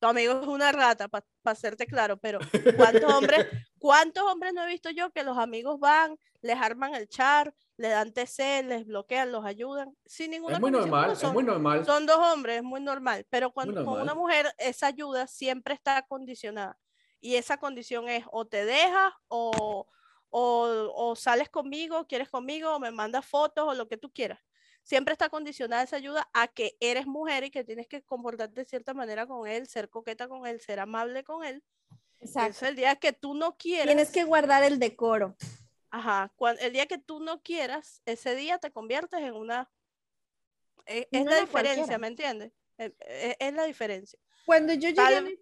tu 0.00 0.06
amigo 0.06 0.40
es 0.40 0.46
una 0.46 0.72
rata, 0.72 1.08
para 1.08 1.24
hacerte 1.44 1.86
claro, 1.86 2.16
pero 2.16 2.38
¿cuántos 3.04 3.12
hombres, 3.12 3.46
cuántos 3.78 4.24
hombres 4.24 4.52
no 4.54 4.62
he 4.62 4.66
visto 4.68 4.90
yo 4.90 5.10
que 5.10 5.22
los 5.24 5.36
amigos 5.38 5.78
van, 5.80 6.18
les 6.40 6.56
arman 6.56 6.94
el 6.94 7.08
char, 7.08 7.52
le 7.76 7.88
dan 7.88 8.12
TC, 8.12 8.62
les 8.64 8.86
bloquean, 8.86 9.32
los 9.32 9.44
ayudan, 9.44 9.96
sin 10.06 10.30
ninguna 10.30 10.54
Es 10.56 10.60
muy 10.60 10.70
condición, 10.72 10.90
normal, 10.90 11.06
porque 11.10 11.16
es 11.16 11.22
son- 11.22 11.34
muy 11.34 11.44
normal. 11.44 11.84
son 11.84 12.06
dos 12.06 12.18
hombres, 12.18 12.56
es 12.58 12.62
muy 12.62 12.80
normal, 12.80 13.26
pero 13.30 13.50
cuando 13.52 13.84
con 13.84 14.00
una 14.02 14.14
mujer 14.14 14.52
esa 14.58 14.86
ayuda 14.88 15.26
siempre 15.26 15.74
está 15.74 16.02
condicionada. 16.02 16.78
Y 17.20 17.34
esa 17.34 17.56
condición 17.58 18.08
es 18.08 18.24
o 18.30 18.46
te 18.46 18.64
dejas 18.64 19.12
o, 19.26 19.88
o, 20.30 20.92
o 20.94 21.16
sales 21.16 21.48
conmigo, 21.48 22.06
quieres 22.06 22.28
conmigo, 22.28 22.74
o 22.76 22.78
me 22.78 22.92
mandas 22.92 23.26
fotos 23.26 23.64
o 23.68 23.74
lo 23.74 23.88
que 23.88 23.96
tú 23.96 24.12
quieras. 24.12 24.38
Siempre 24.88 25.12
está 25.12 25.28
condicionada 25.28 25.82
esa 25.82 25.96
ayuda 25.96 26.30
a 26.32 26.48
que 26.48 26.78
eres 26.80 27.06
mujer 27.06 27.44
y 27.44 27.50
que 27.50 27.62
tienes 27.62 27.86
que 27.86 28.00
comportarte 28.02 28.62
de 28.62 28.64
cierta 28.64 28.94
manera 28.94 29.26
con 29.26 29.46
él, 29.46 29.66
ser 29.68 29.90
coqueta 29.90 30.28
con 30.28 30.46
él, 30.46 30.62
ser 30.62 30.80
amable 30.80 31.24
con 31.24 31.44
él. 31.44 31.62
Exacto. 32.20 32.40
Entonces, 32.46 32.68
el 32.70 32.76
día 32.76 32.96
que 32.96 33.12
tú 33.12 33.34
no 33.34 33.58
quieras, 33.58 33.84
Tienes 33.88 34.10
que 34.10 34.24
guardar 34.24 34.64
el 34.64 34.78
decoro. 34.78 35.36
ajá, 35.90 36.32
el 36.60 36.72
día 36.72 36.86
que 36.86 36.96
tú 36.96 37.20
no 37.20 37.42
quieras, 37.42 38.00
ese 38.06 38.34
día 38.34 38.56
te 38.56 38.70
conviertes 38.70 39.20
en 39.20 39.34
una... 39.34 39.70
Es, 40.86 41.06
es 41.10 41.24
la 41.26 41.40
diferencia, 41.40 41.74
cualquiera. 41.84 41.98
¿me 41.98 42.06
entiendes? 42.06 42.52
Es, 42.78 42.92
es- 43.00 43.36
es 43.40 43.52
la 43.52 43.64
diferencia. 43.64 44.18
Cuando 44.46 44.72
yo 44.72 44.88
llegué 44.88 44.94
Tal- 44.94 45.16
a 45.16 45.20
mi 45.20 45.36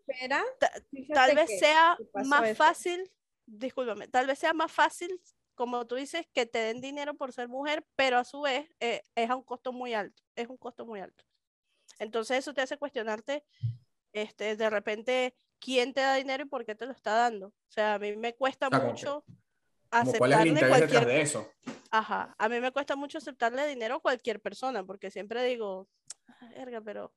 fíjate 0.91 1.15
Tal 1.15 1.37
vez 1.37 1.59
sea 1.61 1.97
más 2.25 2.45
eso. 2.47 2.57
fácil, 2.57 3.13
discúlpame, 3.47 4.09
tal 4.09 4.27
vez 4.27 4.41
sea 4.41 4.53
más 4.53 4.73
fácil, 4.73 5.21
como 5.57 5.87
tú 5.87 5.97
dices, 5.97 6.27
que 6.33 6.47
te 6.47 6.59
den 6.59 6.81
dinero 6.81 7.15
por 7.15 7.33
ser 7.33 7.49
mujer, 7.49 7.85
pero 7.97 8.19
a 8.19 8.25
su 8.25 8.43
vez 8.43 8.69
eh, 8.79 9.03
es 9.17 9.29
a 9.31 9.35
un 9.35 9.43
costo 9.43 9.73
muy 9.73 9.95
alto, 9.95 10.23
es 10.37 10.49
un 10.49 10.57
costo 10.57 10.87
muy 10.87 11.01
alto. 11.01 11.25
Entonces 11.99 12.39
eso 12.39 12.55
te 12.55 12.61
hace 12.61 12.77
cuestionarte, 12.79 13.43
este, 14.13 14.55
de 14.55 14.71
repente, 14.71 15.35
quién 15.59 15.93
te 15.95 16.03
da 16.03 16.15
dinero 16.15 16.45
y 16.45 16.49
por 16.49 16.65
qué 16.65 16.75
te 16.75 16.87
lo 16.87 16.93
está 16.93 17.15
dando. 17.15 17.49
O 17.49 17.71
sea, 17.71 17.95
a 17.95 17.99
mí 17.99 18.15
me 18.17 18.35
cuesta 18.35 18.67
O 18.69 18.71
sea, 18.71 18.79
como 18.79 18.95
que- 18.95 19.01
mucho 19.01 19.25
Como 19.91 20.13
¿Cuál 20.13 20.33
es 20.33 20.39
el 20.41 20.43
aceptarle 20.51 20.53
detrás 20.55 20.69
cualquier 20.79 21.07
de 21.07 21.21
eso? 21.23 21.53
Ajá, 21.91 22.35
a 22.39 22.49
mí 22.49 22.61
me 22.61 22.73
cuesta 22.73 22.97
mucho 22.97 23.19
aceptarle 23.19 23.67
dinero 23.67 23.97
a 23.97 24.01
cualquier 24.01 24.41
persona, 24.41 24.85
porque 24.85 25.11
siempre 25.11 25.43
digo, 25.45 25.89
"Ah, 26.29 26.49
verga, 26.55 26.81
pero 26.81 27.15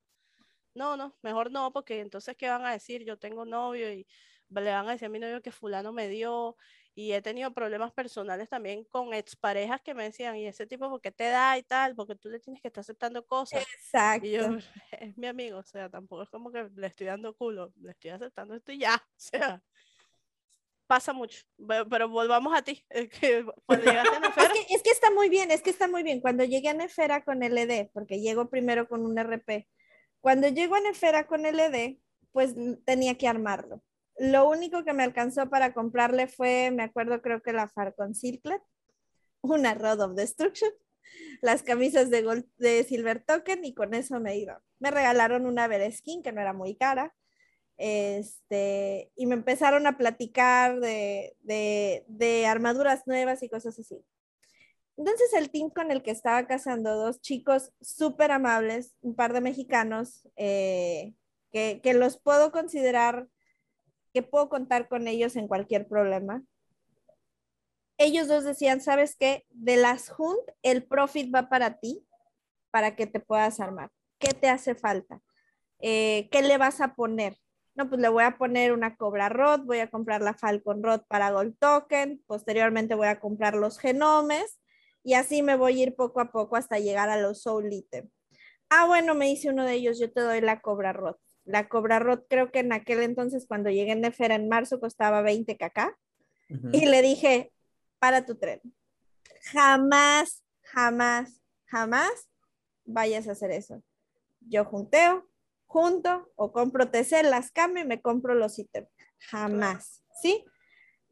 no, 0.75 0.95
no, 0.95 1.17
mejor 1.23 1.51
no, 1.51 1.73
porque 1.73 1.99
entonces, 1.99 2.37
¿qué 2.37 2.47
van 2.47 2.65
a 2.65 2.71
decir? 2.71 3.03
Yo 3.03 3.17
tengo 3.17 3.43
novio 3.43 3.91
y 3.91 4.07
le 4.49 4.71
van 4.71 4.87
a 4.87 4.91
decir 4.91 5.07
a 5.07 5.09
mi 5.09 5.19
novio 5.19 5.41
que 5.41 5.51
fulano 5.51 5.91
me 5.91 6.07
dio, 6.07 6.55
y 6.99 7.13
he 7.13 7.21
tenido 7.21 7.53
problemas 7.53 7.93
personales 7.93 8.49
también 8.49 8.83
con 8.83 9.13
exparejas 9.13 9.79
que 9.79 9.93
me 9.93 10.03
decían, 10.03 10.35
y 10.35 10.45
ese 10.45 10.67
tipo, 10.67 10.89
¿por 10.89 10.99
qué 10.99 11.13
te 11.13 11.29
da 11.29 11.57
y 11.57 11.63
tal? 11.63 11.95
Porque 11.95 12.13
tú 12.13 12.27
le 12.27 12.41
tienes 12.41 12.61
que 12.61 12.67
estar 12.67 12.81
aceptando 12.81 13.25
cosas. 13.25 13.65
Exacto. 13.73 14.27
Y 14.27 14.31
yo, 14.31 14.41
es 14.99 15.17
mi 15.17 15.27
amigo, 15.27 15.59
o 15.59 15.63
sea, 15.63 15.89
tampoco 15.89 16.23
es 16.23 16.29
como 16.29 16.51
que 16.51 16.69
le 16.75 16.87
estoy 16.87 17.07
dando 17.07 17.33
culo, 17.33 17.71
le 17.79 17.91
estoy 17.91 18.11
aceptando 18.11 18.53
esto 18.53 18.73
y 18.73 18.79
ya, 18.79 18.95
o 19.15 19.15
sea, 19.15 19.63
pasa 20.87 21.13
mucho. 21.13 21.39
Pero, 21.65 21.87
pero 21.87 22.09
volvamos 22.09 22.53
a 22.53 22.63
ti, 22.63 22.85
eh, 22.89 23.07
que 23.07 23.45
cuando 23.65 23.85
llegaste 23.85 24.09
a 24.09 24.15
Es 24.15 24.21
Nefera, 24.21 24.53
que, 24.53 24.75
es 24.75 24.83
que 24.83 24.91
está 24.91 25.09
muy 25.09 25.29
bien, 25.29 25.51
es 25.51 25.61
que 25.61 25.69
está 25.69 25.87
muy 25.87 26.03
bien. 26.03 26.19
Cuando 26.19 26.43
llegué 26.43 26.67
a 26.67 26.73
Nefera 26.73 27.23
con 27.23 27.41
LD, 27.41 27.91
porque 27.93 28.19
llego 28.19 28.49
primero 28.49 28.89
con 28.89 29.05
un 29.05 29.17
RP, 29.17 29.69
cuando 30.19 30.49
llego 30.49 30.75
a 30.75 30.81
Nefera 30.81 31.27
con 31.27 31.45
LD, 31.45 31.97
pues 32.33 32.55
tenía 32.83 33.17
que 33.17 33.29
armarlo. 33.29 33.81
Lo 34.19 34.49
único 34.49 34.83
que 34.83 34.93
me 34.93 35.03
alcanzó 35.03 35.49
para 35.49 35.73
comprarle 35.73 36.27
fue, 36.27 36.71
me 36.71 36.83
acuerdo, 36.83 37.21
creo 37.21 37.41
que 37.41 37.53
la 37.53 37.67
Farcon 37.67 38.15
Circlet, 38.15 38.61
una 39.41 39.73
Rod 39.73 40.01
of 40.01 40.15
Destruction, 40.15 40.71
las 41.41 41.63
camisas 41.63 42.09
de, 42.09 42.23
Gold- 42.25 42.49
de 42.57 42.83
Silver 42.83 43.23
Token 43.23 43.65
y 43.65 43.73
con 43.73 43.93
eso 43.93 44.19
me 44.19 44.37
iba. 44.37 44.61
Me 44.79 44.91
regalaron 44.91 45.45
una 45.47 45.67
Bereskin 45.67 46.23
que 46.23 46.31
no 46.33 46.41
era 46.41 46.53
muy 46.53 46.75
cara. 46.75 47.15
Este, 47.77 49.11
y 49.15 49.25
me 49.25 49.35
empezaron 49.35 49.87
a 49.87 49.97
platicar 49.97 50.79
de, 50.81 51.35
de, 51.41 52.05
de 52.07 52.45
armaduras 52.47 53.07
nuevas 53.07 53.43
y 53.43 53.49
cosas 53.49 53.79
así. 53.79 54.05
Entonces 54.97 55.31
el 55.33 55.49
team 55.49 55.69
con 55.69 55.91
el 55.91 56.03
que 56.03 56.11
estaba 56.11 56.45
casando, 56.45 56.95
dos 56.95 57.21
chicos 57.21 57.71
súper 57.81 58.31
amables, 58.31 58.95
un 59.01 59.15
par 59.15 59.33
de 59.33 59.41
mexicanos, 59.41 60.27
eh, 60.35 61.13
que, 61.51 61.79
que 61.81 61.93
los 61.93 62.17
puedo 62.19 62.51
considerar, 62.51 63.27
que 64.19 64.27
puedo 64.27 64.49
contar 64.49 64.89
con 64.89 65.07
ellos 65.07 65.37
en 65.37 65.47
cualquier 65.47 65.87
problema. 65.87 66.43
Ellos 67.97 68.27
dos 68.27 68.43
decían, 68.43 68.81
¿sabes 68.81 69.15
qué? 69.15 69.45
De 69.49 69.77
las 69.77 70.13
Hunt, 70.17 70.41
el 70.61 70.83
profit 70.83 71.33
va 71.33 71.47
para 71.47 71.79
ti, 71.79 72.05
para 72.69 72.97
que 72.97 73.07
te 73.07 73.21
puedas 73.21 73.61
armar. 73.61 73.91
¿Qué 74.19 74.33
te 74.33 74.49
hace 74.49 74.75
falta? 74.75 75.21
Eh, 75.79 76.27
¿Qué 76.33 76.41
le 76.41 76.57
vas 76.57 76.81
a 76.81 76.95
poner? 76.95 77.37
No, 77.75 77.87
pues 77.87 78.01
le 78.01 78.09
voy 78.09 78.25
a 78.25 78.37
poner 78.37 78.73
una 78.73 78.97
Cobra 78.97 79.29
Rod, 79.29 79.61
voy 79.61 79.79
a 79.79 79.89
comprar 79.89 80.21
la 80.21 80.33
Falcon 80.33 80.83
Rod 80.83 81.03
para 81.07 81.31
Gold 81.31 81.57
Token, 81.57 82.21
posteriormente 82.27 82.95
voy 82.95 83.07
a 83.07 83.21
comprar 83.21 83.55
los 83.55 83.79
genomes 83.79 84.59
y 85.01 85.13
así 85.13 85.43
me 85.43 85.55
voy 85.55 85.79
a 85.79 85.83
ir 85.83 85.95
poco 85.95 86.19
a 86.19 86.33
poco 86.33 86.57
hasta 86.57 86.77
llegar 86.77 87.09
a 87.09 87.21
los 87.21 87.43
Soul 87.43 87.71
Item. 87.71 88.09
Ah, 88.69 88.85
bueno, 88.85 89.15
me 89.15 89.27
dice 89.27 89.49
uno 89.49 89.63
de 89.63 89.75
ellos, 89.75 89.97
yo 89.97 90.11
te 90.11 90.19
doy 90.19 90.41
la 90.41 90.59
Cobra 90.59 90.91
Rod. 90.91 91.15
La 91.49 91.67
Cobra 91.67 91.97
Rod 91.97 92.21
creo 92.29 92.51
que 92.51 92.59
en 92.59 92.71
aquel 92.71 93.01
entonces 93.01 93.47
cuando 93.47 93.71
llegué 93.71 93.93
en 93.93 94.01
Nefera 94.01 94.35
en 94.35 94.47
marzo 94.49 94.79
costaba 94.79 95.23
20 95.23 95.57
kk 95.57 95.97
Ujú. 96.51 96.69
y 96.73 96.85
le 96.85 97.01
dije, 97.01 97.51
para 97.97 98.23
tu 98.23 98.35
tren. 98.35 98.61
Jamás, 99.51 100.43
jamás, 100.61 101.41
jamás 101.65 102.29
vayas 102.85 103.27
a 103.27 103.31
hacer 103.31 103.49
eso. 103.49 103.81
Yo 104.41 104.63
junteo, 104.63 105.27
junto 105.65 106.31
o 106.35 106.51
compro 106.51 106.91
TC, 106.91 107.23
las 107.23 107.51
cambio 107.51 107.83
y 107.83 107.87
me 107.87 107.99
compro 107.99 108.35
los 108.35 108.59
ítems. 108.59 108.89
Jamás, 109.17 110.03
¿sí? 110.21 110.45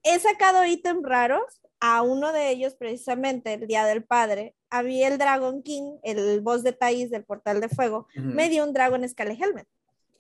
He 0.04 0.20
sacado 0.20 0.66
ítems 0.66 1.04
raros. 1.04 1.62
A 1.80 2.02
uno 2.02 2.34
de 2.34 2.50
ellos, 2.50 2.74
precisamente 2.74 3.54
el 3.54 3.68
Día 3.68 3.86
del 3.86 4.04
Padre, 4.04 4.56
había 4.72 5.08
el 5.08 5.20
Dragon 5.20 5.62
King, 5.62 5.98
el 6.02 6.42
boss 6.42 6.64
de 6.64 6.74
Thais 6.74 7.12
del 7.12 7.24
Portal 7.24 7.62
de 7.62 7.70
Fuego, 7.70 8.08
me 8.16 8.50
dio 8.50 8.64
un 8.64 8.74
Dragon 8.74 9.08
Scale 9.08 9.38
Helmet. 9.40 9.68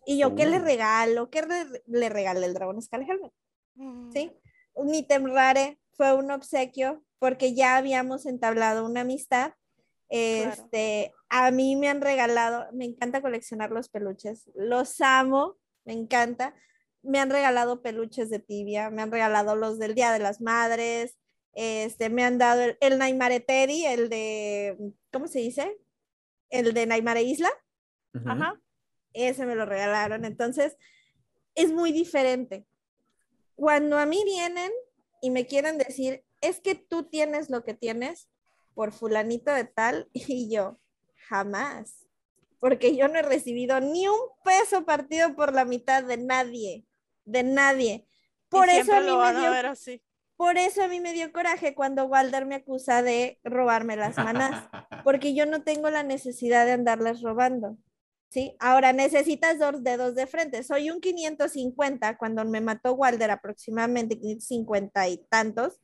Y 0.07 0.17
yo, 0.19 0.35
¿qué 0.35 0.45
le 0.45 0.59
regalo? 0.59 1.29
¿Qué 1.29 1.41
re- 1.41 1.83
le 1.85 2.09
regalé 2.09 2.45
el 2.45 2.53
dragón 2.53 2.81
Skullhelmet? 2.81 3.33
Mm. 3.75 4.11
¿sí? 4.11 4.31
Un 4.73 4.93
ítem 4.95 5.25
rare 5.25 5.79
fue 5.91 6.13
un 6.13 6.31
obsequio 6.31 7.03
porque 7.19 7.53
ya 7.53 7.75
habíamos 7.77 8.25
entablado 8.25 8.85
una 8.85 9.01
amistad. 9.01 9.53
Este, 10.09 11.13
a 11.29 11.51
mí 11.51 11.75
me 11.75 11.89
han 11.89 11.99
regalado, 12.01 12.71
me 12.71 12.85
encanta 12.85 13.21
coleccionar 13.21 13.71
los 13.71 13.89
peluches, 13.89 14.49
los 14.55 15.01
amo, 15.01 15.57
me 15.83 15.93
encanta. 15.93 16.55
Me 17.03 17.19
han 17.19 17.29
regalado 17.29 17.81
peluches 17.81 18.29
de 18.29 18.39
tibia, 18.39 18.89
me 18.89 19.01
han 19.01 19.11
regalado 19.11 19.55
los 19.55 19.77
del 19.79 19.93
Día 19.93 20.11
de 20.11 20.19
las 20.19 20.41
Madres, 20.41 21.17
este, 21.53 22.09
me 22.09 22.23
han 22.23 22.37
dado 22.37 22.61
el, 22.61 22.77
el 22.81 22.97
Naimare 22.97 23.39
Teddy, 23.39 23.85
el 23.85 24.09
de, 24.09 24.77
¿cómo 25.11 25.27
se 25.27 25.39
dice? 25.39 25.77
El 26.49 26.73
de 26.73 26.85
Naimare 26.85 27.23
Isla. 27.23 27.49
Ajá. 28.25 28.59
Ese 29.25 29.45
me 29.45 29.55
lo 29.55 29.65
regalaron. 29.65 30.25
Entonces, 30.25 30.77
es 31.55 31.71
muy 31.71 31.91
diferente. 31.91 32.65
Cuando 33.55 33.97
a 33.97 34.05
mí 34.05 34.21
vienen 34.25 34.71
y 35.21 35.31
me 35.31 35.45
quieren 35.47 35.77
decir, 35.77 36.23
es 36.41 36.59
que 36.59 36.75
tú 36.75 37.03
tienes 37.09 37.49
lo 37.49 37.63
que 37.63 37.73
tienes 37.73 38.29
por 38.75 38.91
fulanito 38.93 39.51
de 39.51 39.65
tal, 39.65 40.09
y 40.13 40.49
yo, 40.53 40.79
jamás, 41.27 42.07
porque 42.59 42.95
yo 42.95 43.07
no 43.07 43.19
he 43.19 43.23
recibido 43.23 43.79
ni 43.79 44.07
un 44.07 44.19
peso 44.43 44.85
partido 44.85 45.35
por 45.35 45.53
la 45.53 45.65
mitad 45.65 46.03
de 46.03 46.17
nadie, 46.17 46.85
de 47.25 47.43
nadie. 47.43 48.07
Por 48.49 48.69
Y 48.69 48.77
eso 48.77 48.93
a 48.95 49.01
mí 49.01 49.07
lo 49.07 49.17
me 49.17 49.25
a 49.25 49.33
dio 49.33 49.51
ver 49.51 49.65
así. 49.65 50.01
por 50.35 50.57
eso 50.57 50.83
a 50.83 50.87
mí 50.87 50.99
me 50.99 51.13
dio 51.13 51.31
coraje 51.33 51.73
cuando 51.75 52.05
Walder 52.05 52.45
me 52.45 52.55
acusa 52.55 53.01
de 53.01 53.39
robarme 53.43 53.95
las 53.97 54.17
manas 54.17 54.69
porque 55.03 55.33
yo 55.33 55.45
no 55.45 55.63
tengo 55.63 55.89
la 55.89 56.03
necesidad 56.03 56.65
de 56.65 56.73
andarlas 56.73 57.21
robando. 57.21 57.77
¿Sí? 58.29 58.55
Ahora 58.59 58.91
necesitas 58.91 59.57
dos 59.57 59.83
dedos 59.83 60.15
de 60.15 60.27
frente. 60.27 60.63
Soy 60.63 60.89
un 60.89 60.99
550 60.99 62.17
cuando 62.17 62.43
me 62.45 62.59
mató 62.61 62.93
Walder 62.93 63.31
aproximadamente 63.31 64.19
550 64.19 65.07
y 65.07 65.17
tantos. 65.29 65.79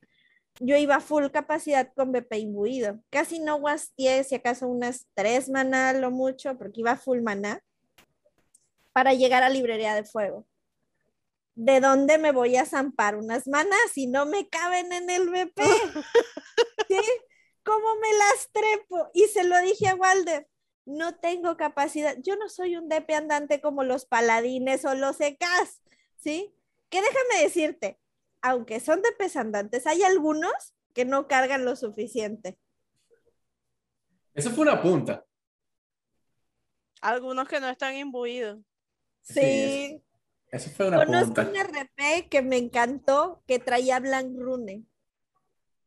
Yo 0.60 0.76
iba 0.76 1.00
full 1.00 1.26
capacidad 1.30 1.92
con 1.94 2.12
BP 2.12 2.36
imbuido. 2.36 3.00
Casi 3.10 3.40
no 3.40 3.58
guastié, 3.58 4.22
si 4.24 4.36
acaso 4.36 4.68
unas 4.68 5.06
tres 5.14 5.48
maná 5.48 5.92
lo 5.94 6.10
mucho, 6.10 6.56
porque 6.58 6.80
iba 6.80 6.96
full 6.96 7.22
maná 7.22 7.60
para 8.92 9.14
llegar 9.14 9.42
a 9.42 9.48
librería 9.48 9.94
de 9.94 10.04
fuego. 10.04 10.46
¿De 11.56 11.80
dónde 11.80 12.18
me 12.18 12.32
voy 12.32 12.56
a 12.56 12.66
zampar 12.66 13.16
unas 13.16 13.46
manas 13.48 13.78
si 13.92 14.06
no 14.06 14.26
me 14.26 14.48
caben 14.48 14.92
en 14.92 15.10
el 15.10 15.28
BP? 15.30 15.60
¿Sí? 16.88 17.00
¿Cómo 17.64 17.96
me 18.00 18.12
las 18.16 18.50
trepo? 18.52 19.10
Y 19.14 19.24
se 19.28 19.44
lo 19.44 19.58
dije 19.60 19.88
a 19.88 19.94
Walder, 19.94 20.46
no 20.86 21.14
tengo 21.16 21.56
capacidad, 21.56 22.16
yo 22.22 22.36
no 22.36 22.48
soy 22.48 22.76
un 22.76 22.88
DP 22.88 23.10
andante 23.14 23.60
como 23.60 23.84
los 23.84 24.06
paladines 24.06 24.84
o 24.84 24.94
los 24.94 25.20
EKs, 25.20 25.82
¿sí? 26.16 26.54
Que 26.90 27.00
déjame 27.00 27.42
decirte, 27.42 27.98
aunque 28.42 28.80
son 28.80 29.00
DPs 29.02 29.36
andantes, 29.36 29.86
hay 29.86 30.02
algunos 30.02 30.52
que 30.92 31.04
no 31.04 31.26
cargan 31.28 31.64
lo 31.64 31.76
suficiente. 31.76 32.58
Eso 34.34 34.50
fue 34.50 34.62
una 34.62 34.82
punta. 34.82 35.24
Algunos 37.00 37.48
que 37.48 37.60
no 37.60 37.68
están 37.68 37.96
imbuidos. 37.96 38.58
Sí, 39.22 39.40
Sí, 39.40 40.02
Eso 40.50 40.70
fue 40.70 40.88
una 40.88 41.04
conozco 41.04 41.34
punta. 41.34 41.48
un 41.50 41.56
RP 41.56 42.28
que 42.28 42.42
me 42.42 42.56
encantó 42.58 43.42
que 43.46 43.58
traía 43.58 44.00
Blank 44.00 44.36
Rune. 44.36 44.84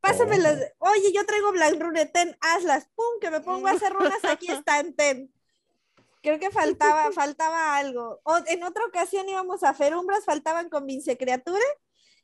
Pásamelas. 0.01 0.73
Oye, 0.79 1.11
yo 1.13 1.25
traigo 1.25 1.51
Blank 1.51 1.81
Rune, 1.81 2.05
ten, 2.05 2.37
hazlas. 2.41 2.87
Pum, 2.95 3.19
que 3.19 3.31
me 3.31 3.41
pongo 3.41 3.67
a 3.67 3.71
hacer 3.71 3.93
runas, 3.93 4.23
aquí 4.23 4.47
están, 4.51 4.93
ten. 4.93 5.31
Creo 6.21 6.39
que 6.39 6.51
faltaba, 6.51 7.11
faltaba 7.13 7.77
algo. 7.77 8.19
O, 8.23 8.37
en 8.47 8.63
otra 8.63 8.85
ocasión 8.85 9.27
íbamos 9.29 9.63
a 9.63 9.73
Ferumbras, 9.73 10.25
faltaban 10.25 10.69
Convince 10.69 11.17
Criature. 11.17 11.63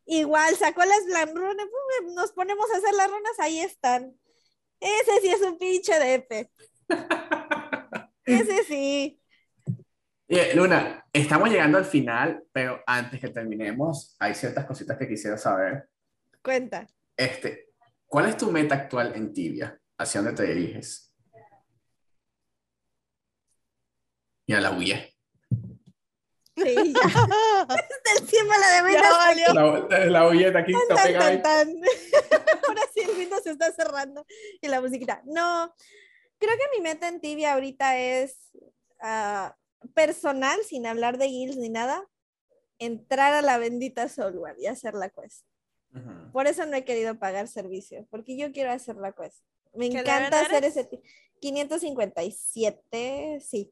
Igual 0.05 0.55
sacó 0.55 0.83
las 0.83 1.05
Blank 1.05 1.35
Rune, 1.35 1.63
pum, 1.65 2.13
nos 2.13 2.31
ponemos 2.33 2.69
a 2.71 2.77
hacer 2.77 2.93
las 2.93 3.09
runas, 3.09 3.39
ahí 3.39 3.59
están. 3.59 4.17
Ese 4.79 5.21
sí 5.21 5.29
es 5.29 5.41
un 5.41 5.57
pinche 5.57 5.97
DP. 5.97 6.51
Ese 8.25 8.63
sí. 8.65 9.19
Oye, 10.29 10.55
Luna, 10.55 11.05
estamos 11.13 11.49
llegando 11.49 11.77
al 11.77 11.85
final, 11.85 12.43
pero 12.51 12.81
antes 12.85 13.19
que 13.19 13.29
terminemos, 13.29 14.15
hay 14.19 14.33
ciertas 14.33 14.65
cositas 14.65 14.97
que 14.97 15.07
quisiera 15.07 15.37
saber. 15.37 15.87
Cuenta. 16.41 16.87
Este, 17.17 17.69
¿cuál 18.07 18.29
es 18.29 18.37
tu 18.37 18.51
meta 18.51 18.75
actual 18.75 19.13
en 19.15 19.33
Tibia? 19.33 19.79
¿Hacia 19.97 20.21
dónde 20.21 20.35
te 20.43 20.53
diriges? 20.53 21.13
Y 24.45 24.53
a 24.53 24.59
la 24.61 24.71
huye. 24.71 25.09
Sí, 26.55 26.93
ya. 26.93 27.27
Del 28.05 28.27
cielo 28.27 28.51
a 28.51 28.57
la 28.57 28.83
de 28.83 28.93
Ya 28.93 29.11
valió. 29.11 29.87
La, 29.89 30.05
la 30.05 30.27
huyeta 30.27 30.59
aquí 30.59 30.73
está 30.73 30.95
Tan, 30.95 31.05
pegada 31.05 31.25
ahí. 31.27 31.41
tan, 31.41 31.67
tan. 31.67 31.81
Ahora 32.67 32.81
sí 32.93 33.01
el 33.01 33.17
Windows 33.17 33.43
se 33.43 33.51
está 33.51 33.71
cerrando 33.71 34.25
y 34.61 34.67
la 34.67 34.81
musiquita. 34.81 35.21
No, 35.25 35.73
creo 36.37 36.57
que 36.57 36.77
mi 36.77 36.83
meta 36.83 37.07
en 37.07 37.21
Tibia 37.21 37.53
ahorita 37.53 37.97
es 37.97 38.51
ah, 39.01 39.55
personal, 39.95 40.59
sin 40.63 40.85
hablar 40.85 41.17
de 41.17 41.27
guilds 41.27 41.57
ni 41.57 41.69
nada, 41.69 42.05
entrar 42.79 43.33
a 43.33 43.41
la 43.41 43.57
bendita 43.57 44.07
Soulware 44.09 44.59
y 44.59 44.67
hacer 44.67 44.93
la 44.93 45.09
quest. 45.09 45.45
Por 46.31 46.47
eso 46.47 46.65
no 46.65 46.75
he 46.75 46.83
querido 46.83 47.17
pagar 47.19 47.47
servicio, 47.47 48.07
porque 48.09 48.35
yo 48.37 48.51
quiero 48.51 48.71
hacer 48.71 48.95
la 48.97 49.11
quest. 49.11 49.43
Me 49.73 49.89
¿Qué 49.89 49.99
encanta 49.99 50.41
hacer 50.41 50.63
eres? 50.63 50.77
ese... 50.77 50.85
ti- 50.85 50.99
557, 51.39 53.39
sí. 53.41 53.71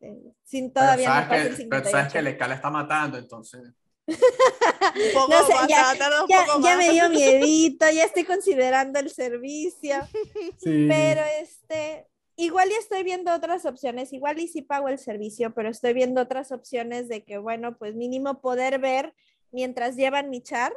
Eh, 0.00 0.32
Sin 0.44 0.70
Pero 0.72 0.84
todavía 0.84 1.08
no 1.08 1.14
sabes, 1.14 1.46
el 1.46 1.56
que, 1.56 1.64
pero 1.64 1.84
sabes 1.90 2.12
58. 2.12 2.12
que 2.12 2.18
el 2.18 2.26
Eka 2.28 2.48
le 2.48 2.54
está 2.54 2.70
matando, 2.70 3.18
entonces. 3.18 3.62
Un 4.06 5.12
poco 5.14 5.28
No 5.30 5.46
sé, 5.46 5.54
más, 5.54 5.68
ya- 5.68 5.94
un 6.22 6.28
poco 6.28 6.58
me 6.60 6.90
dio 6.90 7.08
miedito, 7.10 7.90
ya 7.90 8.04
estoy 8.04 8.24
considerando 8.24 8.98
el 9.00 9.10
servicio. 9.10 9.96
Sí. 10.58 10.86
Pero 10.88 11.22
este, 11.40 12.06
igual 12.36 12.68
ya 12.70 12.76
estoy 12.78 13.02
viendo 13.02 13.32
otras 13.34 13.64
opciones, 13.66 14.12
igual 14.12 14.38
y 14.38 14.48
sí 14.48 14.62
pago 14.62 14.88
el 14.88 14.98
servicio, 14.98 15.54
pero 15.54 15.68
estoy 15.70 15.92
viendo 15.94 16.20
otras 16.20 16.52
opciones 16.52 17.08
de 17.08 17.24
que, 17.24 17.38
bueno, 17.38 17.76
pues 17.78 17.94
mínimo 17.94 18.40
poder 18.40 18.78
ver 18.78 19.14
mientras 19.52 19.96
llevan 19.96 20.28
mi 20.30 20.42
char, 20.42 20.76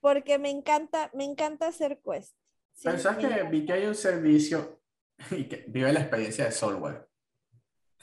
porque 0.00 0.38
me 0.38 0.50
encanta, 0.50 1.10
me 1.14 1.24
encanta 1.24 1.68
hacer 1.68 2.00
quest. 2.04 2.34
Sí, 2.72 2.82
Pero 2.84 2.98
sabes 2.98 3.22
me 3.22 3.34
que 3.34 3.42
vi 3.44 3.66
que 3.66 3.72
hay 3.72 3.86
un 3.86 3.94
servicio 3.94 4.80
y 5.30 5.44
que 5.44 5.64
vive 5.68 5.92
la 5.92 6.00
experiencia 6.00 6.46
de 6.46 6.52
software. 6.52 7.06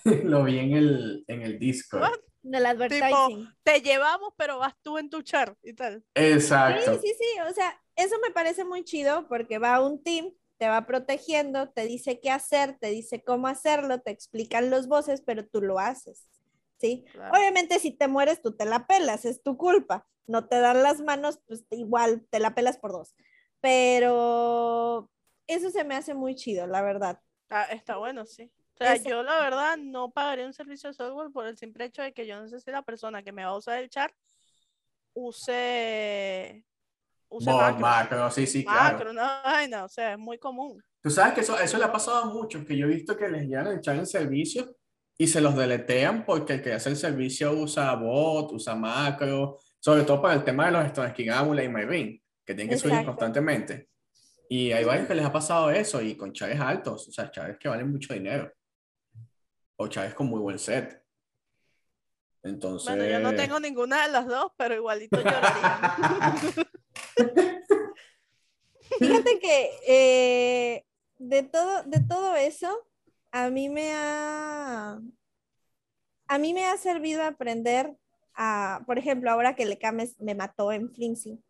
Lo 0.23 0.43
vi 0.43 0.59
en 0.59 0.71
el, 0.73 1.25
en 1.27 1.41
el 1.41 1.59
Discord. 1.59 2.01
What? 2.01 2.19
Del 2.43 2.65
advertising. 2.65 3.49
Te 3.63 3.81
llevamos, 3.81 4.33
pero 4.37 4.59
vas 4.59 4.73
tú 4.81 4.97
en 4.97 5.09
tu 5.09 5.21
char 5.21 5.57
y 5.63 5.73
tal. 5.73 6.03
Exacto. 6.13 6.93
Sí, 6.93 6.99
sí, 7.09 7.15
sí, 7.19 7.39
o 7.49 7.53
sea, 7.53 7.77
eso 7.95 8.15
me 8.23 8.31
parece 8.31 8.63
muy 8.63 8.83
chido 8.85 9.27
porque 9.27 9.57
va 9.57 9.85
un 9.85 10.01
team, 10.01 10.31
te 10.57 10.69
va 10.69 10.85
protegiendo, 10.85 11.69
te 11.69 11.85
dice 11.85 12.21
qué 12.21 12.31
hacer, 12.31 12.77
te 12.79 12.89
dice 12.89 13.23
cómo 13.23 13.47
hacerlo, 13.47 13.99
te 13.99 14.11
explican 14.11 14.69
los 14.69 14.87
voces, 14.87 15.21
pero 15.21 15.45
tú 15.45 15.61
lo 15.61 15.79
haces, 15.79 16.27
¿sí? 16.80 17.05
Claro. 17.11 17.34
Obviamente 17.34 17.80
si 17.80 17.91
te 17.91 18.07
mueres 18.07 18.41
tú 18.41 18.55
te 18.55 18.65
la 18.65 18.88
pelas, 18.88 19.25
es 19.25 19.43
tu 19.43 19.57
culpa. 19.57 20.07
No 20.25 20.47
te 20.47 20.59
dan 20.59 20.84
las 20.84 21.01
manos, 21.01 21.39
pues 21.47 21.65
igual 21.71 22.25
te 22.30 22.39
la 22.39 22.53
pelas 22.53 22.78
por 22.78 22.91
dos. 22.91 23.15
Pero 23.61 25.09
eso 25.47 25.69
se 25.69 25.84
me 25.84 25.95
hace 25.95 26.13
muy 26.13 26.36
chido, 26.36 26.67
la 26.67 26.82
verdad. 26.82 27.19
Ah, 27.49 27.63
está 27.71 27.97
bueno, 27.97 28.25
sí. 28.25 28.51
O 28.73 28.78
sea, 28.78 28.95
yo 28.97 29.23
la 29.23 29.39
verdad 29.39 29.78
no 29.78 30.11
pagaría 30.11 30.45
un 30.45 30.53
servicio 30.53 30.89
de 30.89 30.93
software 30.93 31.32
por 31.32 31.47
el 31.47 31.57
simple 31.57 31.86
hecho 31.86 32.03
de 32.03 32.13
que 32.13 32.28
yo 32.28 32.39
no 32.39 32.47
sé 32.47 32.59
si 32.59 32.69
la 32.69 32.84
persona 32.84 33.23
que 33.23 33.32
me 33.32 33.43
va 33.43 33.51
a 33.51 33.57
usar 33.57 33.80
el 33.80 33.89
chat 33.89 34.11
use, 35.13 36.63
use 37.30 37.51
Bot, 37.51 37.59
macro. 37.59 37.80
macro, 37.80 38.32
sí, 38.32 38.45
sí, 38.45 38.63
claro. 38.63 38.97
Macro, 38.97 39.11
una 39.11 39.41
vaina, 39.41 39.86
o 39.86 39.89
sea, 39.89 40.11
es 40.11 40.19
muy 40.19 40.38
común. 40.38 40.84
Tú 41.01 41.09
sabes 41.09 41.34
que 41.34 41.41
eso, 41.41 41.57
eso 41.57 41.78
le 41.80 41.86
ha 41.86 41.91
pasado 41.91 42.17
a 42.17 42.25
muchos, 42.25 42.65
que 42.65 42.78
yo 42.78 42.86
he 42.86 42.89
visto 42.89 43.17
que 43.17 43.28
les 43.30 43.47
llegan 43.47 43.67
a 43.67 43.75
echar 43.75 43.95
en 43.95 44.05
servicio 44.05 44.76
y 45.18 45.28
se 45.28 45.41
los 45.41 45.55
deletean 45.55 46.26
porque 46.26 46.53
el 46.53 46.61
que 46.61 46.74
hace 46.74 46.89
el 46.89 46.95
servicio 46.95 47.51
usa 47.53 47.95
bot, 47.95 48.51
usa 48.51 48.76
macro, 48.76 49.59
sobre 49.80 50.03
todo 50.03 50.22
para 50.22 50.36
el 50.36 50.43
tema 50.43 50.68
de 50.68 50.74
los 50.74 50.86
Stone 50.86 51.09
Skin 51.11 51.32
Amulet 51.32 51.65
y 51.65 51.70
MyRing, 51.70 52.22
que 52.45 52.53
tienen 52.53 52.70
que 52.70 52.78
subir 52.78 52.93
Exacto. 52.93 53.11
constantemente. 53.11 53.89
Y 54.49 54.72
hay 54.72 54.86
varios 54.86 55.07
que 55.07 55.15
les 55.15 55.26
ha 55.26 55.32
pasado 55.32 55.72
eso 55.72 56.01
y 56.01 56.15
con 56.15 56.32
chaves 56.34 56.59
altos, 56.59 57.07
o 57.07 57.11
sea, 57.11 57.32
chaves 57.32 57.57
que 57.57 57.68
valen 57.68 57.91
mucho 57.91 58.13
dinero. 58.13 58.51
O 59.78 59.88
chaves 59.88 60.13
con 60.13 60.28
muy 60.28 60.39
buen 60.39 60.59
set. 60.59 61.03
Entonces, 62.43 62.95
Bueno, 62.95 63.05
yo 63.11 63.20
no 63.20 63.36
tengo 63.36 63.59
ninguna 63.59 64.03
de 64.03 64.11
las 64.11 64.28
dos, 64.28 64.51
pero 64.55 64.76
igualito 64.76 65.18
lloraría. 65.18 66.36
Fíjate 68.99 69.39
que 69.39 69.70
eh, 69.88 70.86
de, 71.18 71.43
todo, 71.43 71.84
de 71.84 71.99
todo 71.99 72.36
eso, 72.36 72.86
a 73.38 73.51
mí 73.51 73.69
me 73.69 73.91
ha, 73.93 74.99
a 76.27 76.38
mí 76.39 76.53
me 76.55 76.65
ha 76.65 76.75
servido 76.77 77.23
aprender 77.23 77.95
a, 78.33 78.81
por 78.88 78.97
ejemplo, 78.97 79.29
ahora 79.29 79.55
que 79.55 79.65
Lecames 79.67 80.19
me 80.19 80.33
mató 80.33 80.71
en 80.71 80.91
Flimsy, 80.91 81.43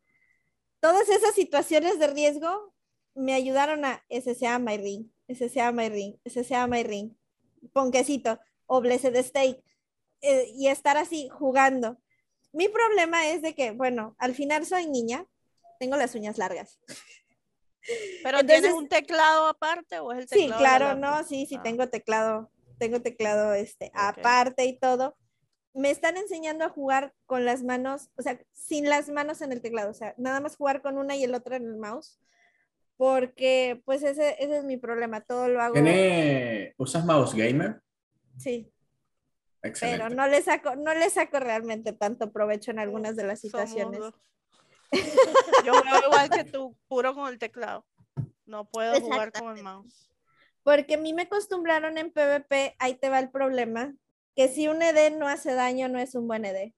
todas 0.82 1.08
esas 1.08 1.34
situaciones 1.34 1.98
de 1.98 2.08
riesgo 2.08 2.74
me 3.16 3.34
ayudaron 3.34 3.86
a 3.86 4.04
SSA 4.10 4.60
My 4.60 4.76
Ring, 4.78 5.10
SSA 5.30 5.72
My 5.72 5.88
Ring, 5.88 6.16
SSA 6.26 6.68
My 6.68 6.84
Ring, 6.84 7.14
Ponquecito 7.72 8.38
o 8.66 8.82
Blessed 8.82 9.16
Stake. 9.24 9.64
eh, 10.22 10.52
y 10.56 10.68
estar 10.68 10.98
así 10.98 11.30
jugando. 11.30 12.02
Mi 12.52 12.68
problema 12.68 13.30
es 13.30 13.42
de 13.42 13.54
que, 13.54 13.72
bueno, 13.72 14.16
al 14.18 14.34
final 14.34 14.66
soy 14.66 14.88
niña, 14.88 15.26
tengo 15.80 15.96
las 15.96 16.16
uñas 16.16 16.38
largas. 16.38 16.80
¿Pero 18.24 18.46
tienes 18.46 18.74
un 18.74 18.88
teclado 18.88 19.48
aparte 19.48 20.00
o 20.00 20.12
es 20.12 20.20
el 20.20 20.28
teclado? 20.28 20.54
Sí, 20.54 20.58
claro, 20.58 20.96
no, 20.96 21.24
sí, 21.24 21.46
sí, 21.46 21.56
ah. 21.58 21.64
tengo 21.64 21.88
teclado, 21.90 22.52
tengo 22.78 23.02
teclado 23.02 23.54
este, 23.54 23.92
aparte 23.94 24.66
y 24.66 24.78
todo. 24.78 25.18
Me 25.74 25.92
están 25.92 26.18
enseñando 26.18 26.66
a 26.66 26.70
jugar 26.70 27.14
con 27.26 27.46
las 27.46 27.64
manos, 27.64 28.10
o 28.18 28.22
sea, 28.22 28.40
sin 28.54 28.90
las 28.90 29.10
manos 29.10 29.42
en 29.42 29.52
el 29.52 29.62
teclado, 29.62 29.92
o 29.92 29.94
sea, 29.94 30.16
nada 30.18 30.40
más 30.40 30.56
jugar 30.56 30.82
con 30.82 30.98
una 30.98 31.16
y 31.16 31.24
el 31.24 31.36
otro 31.36 31.56
en 31.56 31.66
el 31.66 31.78
mouse, 31.78 32.20
porque 32.98 33.82
pues 33.86 34.02
ese, 34.04 34.36
ese 34.40 34.58
es 34.58 34.64
mi 34.64 34.78
problema, 34.78 35.22
todo 35.22 35.48
lo 35.48 35.62
hago. 35.62 35.76
¿Usas 36.78 37.06
mouse 37.06 37.36
gamer? 37.36 37.82
Sí. 38.38 38.72
Excelente. 39.62 40.04
Pero 40.04 40.16
no 40.16 40.28
le 40.28 40.42
saco, 40.42 40.76
no 40.76 40.94
le 40.94 41.10
saco 41.10 41.40
realmente 41.40 41.94
tanto 41.94 42.32
provecho 42.32 42.72
en 42.72 42.80
algunas 42.80 43.16
de 43.16 43.24
las 43.24 43.40
situaciones. 43.40 44.00
Yo 45.66 45.74
juego 45.74 46.08
igual 46.08 46.30
que 46.30 46.44
tú, 46.44 46.78
puro 46.88 47.14
con 47.14 47.28
el 47.28 47.40
teclado. 47.40 47.86
No 48.46 48.66
puedo 48.66 49.00
jugar 49.02 49.32
con 49.32 49.58
el 49.58 49.64
mouse. 49.64 50.10
Porque 50.64 50.96
a 50.96 50.98
mí 50.98 51.14
me 51.14 51.24
acostumbraron 51.24 51.98
en 51.98 52.12
PvP, 52.12 52.76
ahí 52.80 52.96
te 52.96 53.10
va 53.10 53.20
el 53.20 53.30
problema, 53.30 53.94
que 54.36 54.48
si 54.48 54.68
un 54.68 54.82
ED 54.82 55.18
no 55.18 55.28
hace 55.28 55.54
daño, 55.54 55.88
no 55.88 56.00
es 56.00 56.16
un 56.16 56.28
buen 56.28 56.46
ED. 56.46 56.74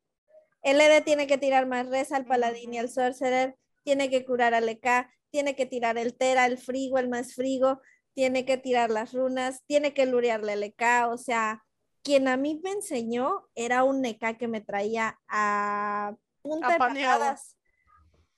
El 0.62 0.82
ED 0.82 1.03
tiene 1.03 1.28
que 1.28 1.38
tirar 1.38 1.68
más 1.68 1.88
res 1.88 2.12
al 2.12 2.26
paladín 2.26 2.74
y 2.74 2.78
al 2.78 2.89
sorcerer, 2.89 3.55
tiene 3.84 4.10
que 4.10 4.26
curar 4.26 4.53
al 4.53 4.70
EK, 4.70 5.10
tiene 5.30 5.55
que 5.55 5.66
tirar 5.66 5.97
el 5.97 6.16
Tera, 6.16 6.45
el 6.45 6.57
frigo, 6.57 6.99
el 6.99 7.10
más 7.10 7.34
frigo, 7.34 7.82
tiene 8.14 8.45
que 8.45 8.57
tirar 8.57 8.89
las 8.89 9.14
runas, 9.14 9.64
tiene 9.66 9.93
que 9.93 10.05
lurearle 10.05 10.53
al 10.53 10.64
EK, 10.64 11.07
o 11.10 11.18
sea, 11.18 11.64
quien 12.03 12.28
a 12.28 12.38
mí 12.38 12.60
me 12.64 12.72
enseñó 12.72 13.47
era 13.55 13.84
un 13.84 14.03
EK 14.03 14.38
que 14.38 14.47
me 14.47 14.62
traía 14.62 15.20
a 15.28 16.16
punta 16.41 16.78
de 16.78 17.36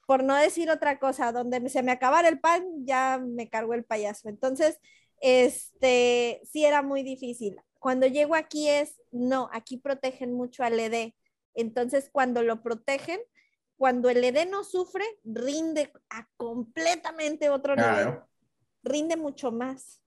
por 0.05 0.23
no 0.23 0.35
decir 0.35 0.69
otra 0.69 0.99
cosa, 0.99 1.31
donde 1.31 1.69
se 1.69 1.83
me 1.83 1.91
acabara 1.91 2.27
el 2.27 2.39
pan, 2.39 2.63
ya 2.85 3.19
me 3.23 3.49
cargó 3.49 3.73
el 3.73 3.83
payaso. 3.83 4.29
Entonces, 4.29 4.79
este, 5.21 6.41
sí 6.51 6.65
era 6.65 6.81
muy 6.81 7.03
difícil. 7.03 7.57
Cuando 7.79 8.07
llego 8.07 8.35
aquí 8.35 8.67
es, 8.67 9.01
no, 9.11 9.49
aquí 9.53 9.77
protegen 9.77 10.33
mucho 10.33 10.63
al 10.63 10.79
ED. 10.79 11.13
Entonces, 11.53 12.09
cuando 12.11 12.43
lo 12.43 12.61
protegen, 12.61 13.19
cuando 13.77 14.09
el 14.09 14.23
ED 14.23 14.49
no 14.49 14.63
sufre, 14.63 15.05
rinde 15.23 15.91
a 16.09 16.27
completamente 16.37 17.49
otro 17.49 17.75
nivel. 17.75 18.19
Rinde 18.83 19.15
mucho 19.17 19.51
más. 19.51 20.01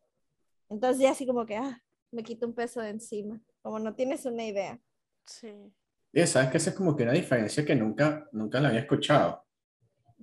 Entonces, 0.69 1.03
ya 1.03 1.11
así 1.11 1.27
como 1.27 1.47
que, 1.47 1.57
ah, 1.57 1.83
me 2.11 2.23
quito 2.23 2.47
un 2.47 2.55
peso 2.55 2.81
de 2.81 2.91
encima. 2.91 3.41
Como 3.63 3.79
no 3.79 3.95
tienes 3.95 4.27
una 4.27 4.45
idea. 4.45 4.81
Sí. 5.27 5.53
Y 6.13 6.27
sabes 6.27 6.51
que 6.51 6.59
esa 6.59 6.71
es 6.71 6.77
como 6.77 6.97
que 6.97 7.03
una 7.03 7.13
diferencia 7.13 7.65
que 7.65 7.75
nunca, 7.75 8.29
nunca 8.33 8.61
la 8.61 8.69
había 8.69 8.81
escuchado 8.81 9.44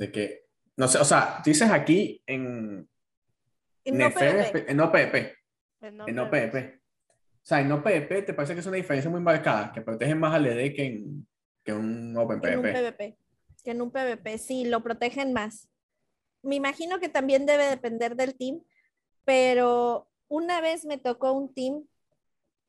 de 0.01 0.11
que, 0.11 0.45
no 0.77 0.87
sé, 0.87 0.97
o 0.97 1.05
sea, 1.05 1.41
dices 1.45 1.69
aquí 1.69 2.23
en... 2.25 2.89
En 3.83 3.97
no. 3.99 4.05
En 4.07 4.79
OPP. 4.79 5.15
En 5.81 6.19
OPP. 6.19 6.55
O 6.55 7.43
sea, 7.43 7.61
en 7.61 7.71
OPP 7.71 8.25
te 8.25 8.33
parece 8.33 8.55
que 8.55 8.61
es 8.61 8.65
una 8.65 8.77
diferencia 8.77 9.11
muy 9.11 9.21
marcada, 9.21 9.71
que 9.71 9.81
protegen 9.81 10.19
más 10.19 10.33
al 10.33 10.47
ED 10.47 10.75
que 10.75 10.85
en, 10.85 11.27
que 11.63 11.73
un 11.73 12.17
Open 12.17 12.39
En 12.43 12.57
un 12.57 12.63
PvP. 12.63 13.17
Que 13.63 13.71
en 13.71 13.81
un 13.83 13.91
PvP, 13.91 14.39
sí, 14.39 14.65
lo 14.65 14.81
protegen 14.81 15.33
más. 15.33 15.69
Me 16.41 16.55
imagino 16.55 16.99
que 16.99 17.09
también 17.09 17.45
debe 17.45 17.65
depender 17.65 18.15
del 18.15 18.35
team, 18.35 18.63
pero 19.23 20.09
una 20.27 20.61
vez 20.61 20.83
me 20.85 20.97
tocó 20.97 21.31
un 21.31 21.53
team 21.53 21.85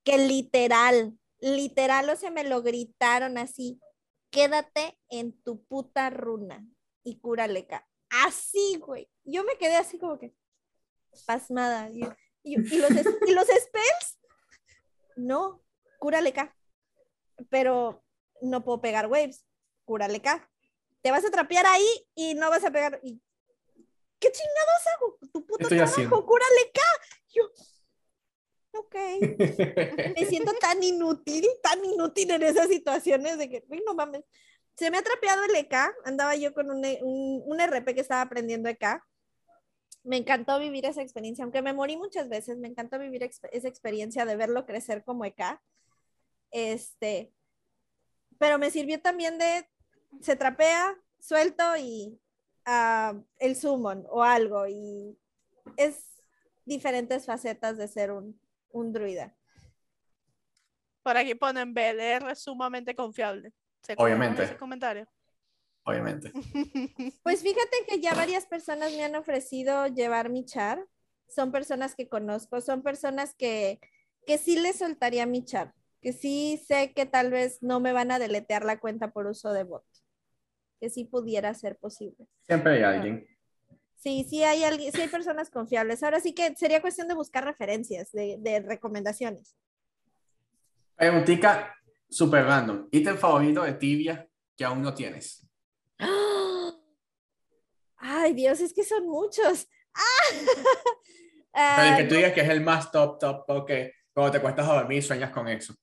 que 0.05 0.18
literal, 0.18 1.16
literal, 1.41 2.11
o 2.11 2.16
sea, 2.16 2.30
me 2.30 2.45
lo 2.45 2.61
gritaron 2.61 3.39
así, 3.39 3.80
quédate 4.30 4.99
en 5.09 5.33
tu 5.43 5.64
puta 5.64 6.11
runa 6.11 6.66
y 7.05 7.19
cúraleca. 7.19 7.89
Así, 8.09 8.79
güey. 8.79 9.11
Yo 9.25 9.45
me 9.45 9.57
quedé 9.57 9.77
así 9.77 9.99
como 9.99 10.19
que 10.19 10.35
pasmada. 11.27 11.91
Y, 11.91 12.01
los, 12.57 12.71
y 12.73 13.33
los 13.33 13.47
spells, 13.47 14.19
no, 15.17 15.63
cúraleca. 15.99 16.57
Pero 17.49 18.05
no 18.41 18.65
puedo 18.65 18.81
pegar 18.81 19.07
waves, 19.07 19.47
cúraleca. 19.85 20.49
Te 21.01 21.11
vas 21.11 21.25
a 21.25 21.31
trapear 21.31 21.67
ahí 21.67 21.87
y 22.15 22.35
no 22.35 22.51
vas 22.51 22.65
a 22.65 22.71
pegar. 22.71 23.01
Y, 23.03 23.21
¿Qué 24.19 24.31
chingados 24.31 24.87
hago? 24.95 25.19
Tu 25.33 25.47
puto 25.47 25.69
trabajo, 25.69 26.27
cúraleca. 26.27 26.83
Yo, 27.29 27.51
ok. 28.75 28.95
me 30.17 30.27
siento 30.27 30.53
tan 30.61 30.83
inútil, 30.83 31.49
tan 31.61 31.85
inútil 31.85 32.31
en 32.31 32.43
esas 32.45 32.69
situaciones 32.69 33.39
de 33.39 33.49
que, 33.49 33.65
no 33.85 33.95
mames 33.95 34.25
se 34.77 34.91
me 34.91 34.99
ha 34.99 35.03
trapeado 35.03 35.45
el 35.45 35.55
EK, 35.55 35.75
andaba 36.05 36.35
yo 36.37 36.55
con 36.55 36.70
un, 36.70 36.85
un, 37.03 37.61
RP 37.61 37.95
que 37.95 38.01
estaba 38.01 38.23
aprendiendo 38.23 38.68
EK. 38.68 39.03
Me 40.05 40.16
encantó 40.16 40.59
vivir 40.59 40.87
esa 40.87 41.03
experiencia, 41.03 41.45
aunque 41.45 41.62
me 41.62 41.73
morí 41.73 41.97
muchas 41.97 42.29
veces, 42.29 42.59
me 42.59 42.68
encantó 42.68 42.99
vivir 42.99 43.23
esa 43.23 43.68
experiencia 43.68 44.25
de 44.25 44.37
verlo 44.37 44.66
crecer 44.66 45.05
como 45.05 45.25
EK. 45.25 45.61
Este, 46.51 47.33
pero 48.39 48.59
me 48.59 48.70
sirvió 48.70 49.01
también 49.01 49.39
de, 49.39 49.68
se 50.20 50.37
trapea, 50.37 50.97
suelto 51.20 51.77
y 51.77 52.18
uh, 52.66 53.23
el 53.39 53.57
summon 53.57 54.05
o 54.09 54.23
algo, 54.23 54.66
y 54.66 55.16
es 55.77 56.05
diferentes 56.64 57.27
facetas 57.27 57.77
de 57.77 57.87
ser 57.89 58.11
un, 58.11 58.41
un 58.70 58.93
druida. 58.93 59.37
Por 61.03 61.16
aquí 61.16 61.35
ponen 61.35 61.75
BLR 61.75 62.35
sumamente 62.37 62.95
confiable. 62.95 63.53
Obviamente. 63.97 64.45
Ese 64.45 64.57
comentario? 64.57 65.07
Obviamente. 65.85 66.33
Pues 67.22 67.43
fíjate 67.43 67.76
que 67.89 68.01
ya 68.01 68.14
varias 68.14 68.47
personas 68.47 68.93
me 68.93 69.05
han 69.05 69.14
ofrecido 69.14 69.87
llevar 69.87 70.28
mi 70.28 70.45
char. 70.45 70.87
Son 71.28 71.51
personas 71.51 71.95
que 71.95 72.09
conozco, 72.09 72.61
son 72.61 72.83
personas 72.83 73.35
que, 73.35 73.80
que 74.26 74.39
sí 74.39 74.59
les 74.59 74.76
soltaría 74.76 75.24
mi 75.24 75.45
char, 75.45 75.72
que 76.01 76.12
sí 76.12 76.62
sé 76.66 76.93
que 76.93 77.07
tal 77.07 77.30
vez 77.30 77.62
no 77.62 77.80
me 77.80 77.93
van 77.93 78.11
a 78.11 78.18
deletear 78.18 78.64
la 78.64 78.78
cuenta 78.78 79.12
por 79.12 79.26
uso 79.26 79.53
de 79.53 79.64
bot, 79.64 79.85
que 80.78 80.91
sí 80.91 81.05
pudiera 81.05 81.55
ser 81.55 81.78
posible. 81.78 82.28
Siempre 82.43 82.74
hay 82.74 82.83
alguien. 82.83 83.26
Sí, 83.97 84.26
sí 84.28 84.43
hay 84.43 84.64
alguien, 84.64 84.93
sí 84.93 85.01
hay 85.01 85.09
personas 85.09 85.49
confiables. 85.49 86.03
Ahora 86.03 86.20
sí 86.20 86.35
que 86.35 86.55
sería 86.57 86.83
cuestión 86.83 87.09
de 87.09 87.14
buscar 87.14 87.45
referencias, 87.45 88.12
de, 88.12 88.37
de 88.41 88.61
recomendaciones. 88.61 89.57
Preguntica, 90.97 91.74
super 92.13 92.45
random. 92.45 92.89
Ítem 92.93 93.17
favorito 93.17 93.63
de 93.63 93.73
tibia 93.73 94.29
que 94.57 94.65
aún 94.65 94.83
no 94.83 94.95
tienes. 94.95 95.47
Ay, 97.97 98.35
Dios, 98.35 98.61
es 98.61 98.73
que 98.73 98.85
son 98.85 99.09
muchos. 99.09 99.67
Ah. 101.55 101.77
Pero 101.77 101.97
que 101.99 102.05
tú 102.05 102.15
digas 102.15 102.33
que 102.33 102.41
es 102.41 102.49
el 102.49 102.63
más 102.63 102.91
top, 102.91 103.19
top, 103.19 103.45
porque 103.47 103.93
cuando 104.15 104.33
te 104.33 104.41
cuestas 104.41 104.67
a 104.67 104.73
dormir 104.73 105.03
sueñas 105.03 105.31
con 105.31 105.47
eso. 105.49 105.75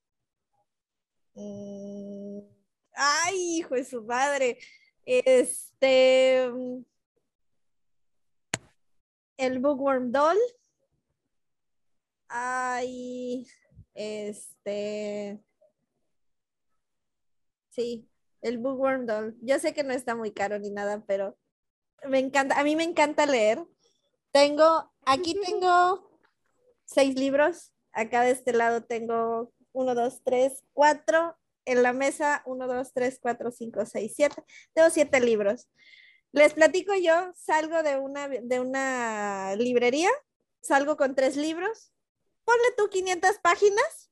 Mm, 1.36 2.40
ay, 2.96 3.58
hijo 3.58 3.76
de 3.76 3.86
su 3.86 4.04
madre. 4.04 4.58
Este. 5.06 6.50
El 9.38 9.60
Bookworm 9.60 10.12
Doll. 10.12 10.40
Ay, 12.30 13.46
este. 13.94 15.40
Sí, 17.80 18.10
el 18.42 18.58
Bookworm 18.58 19.06
Doll. 19.06 19.38
Yo 19.42 19.58
sé 19.58 19.74
que 19.74 19.84
no 19.84 19.94
está 19.94 20.14
muy 20.14 20.34
caro 20.34 20.60
ni 20.60 20.70
nada, 20.70 21.02
pero 21.08 21.38
me 22.10 22.20
encanta, 22.20 22.60
a 22.60 22.64
mí 22.66 22.76
me 22.76 22.84
encanta 22.84 23.26
leer. 23.26 23.66
Tengo, 24.34 24.92
aquí 25.06 25.40
tengo 25.40 26.12
seis 26.84 27.16
libros, 27.16 27.72
acá 27.94 28.24
de 28.24 28.32
este 28.32 28.52
lado 28.52 28.84
tengo 28.84 29.54
uno, 29.72 29.96
dos, 29.96 30.22
tres, 30.26 30.66
cuatro, 30.74 31.38
en 31.64 31.82
la 31.82 31.94
mesa 31.94 32.44
uno, 32.46 32.68
dos, 32.68 32.92
tres, 32.92 33.18
cuatro, 33.22 33.50
cinco, 33.50 33.86
seis, 33.86 34.12
siete. 34.14 34.44
Tengo 34.74 34.90
siete 34.90 35.22
libros. 35.22 35.70
Les 36.34 36.54
platico 36.54 36.94
yo, 36.96 37.32
salgo 37.34 37.82
de 37.82 37.98
una, 37.98 38.28
de 38.28 38.60
una 38.60 39.56
librería, 39.56 40.10
salgo 40.62 40.98
con 40.98 41.16
tres 41.16 41.38
libros, 41.38 41.94
ponle 42.44 42.68
tú 42.76 42.90
500 42.90 43.38
páginas, 43.42 44.12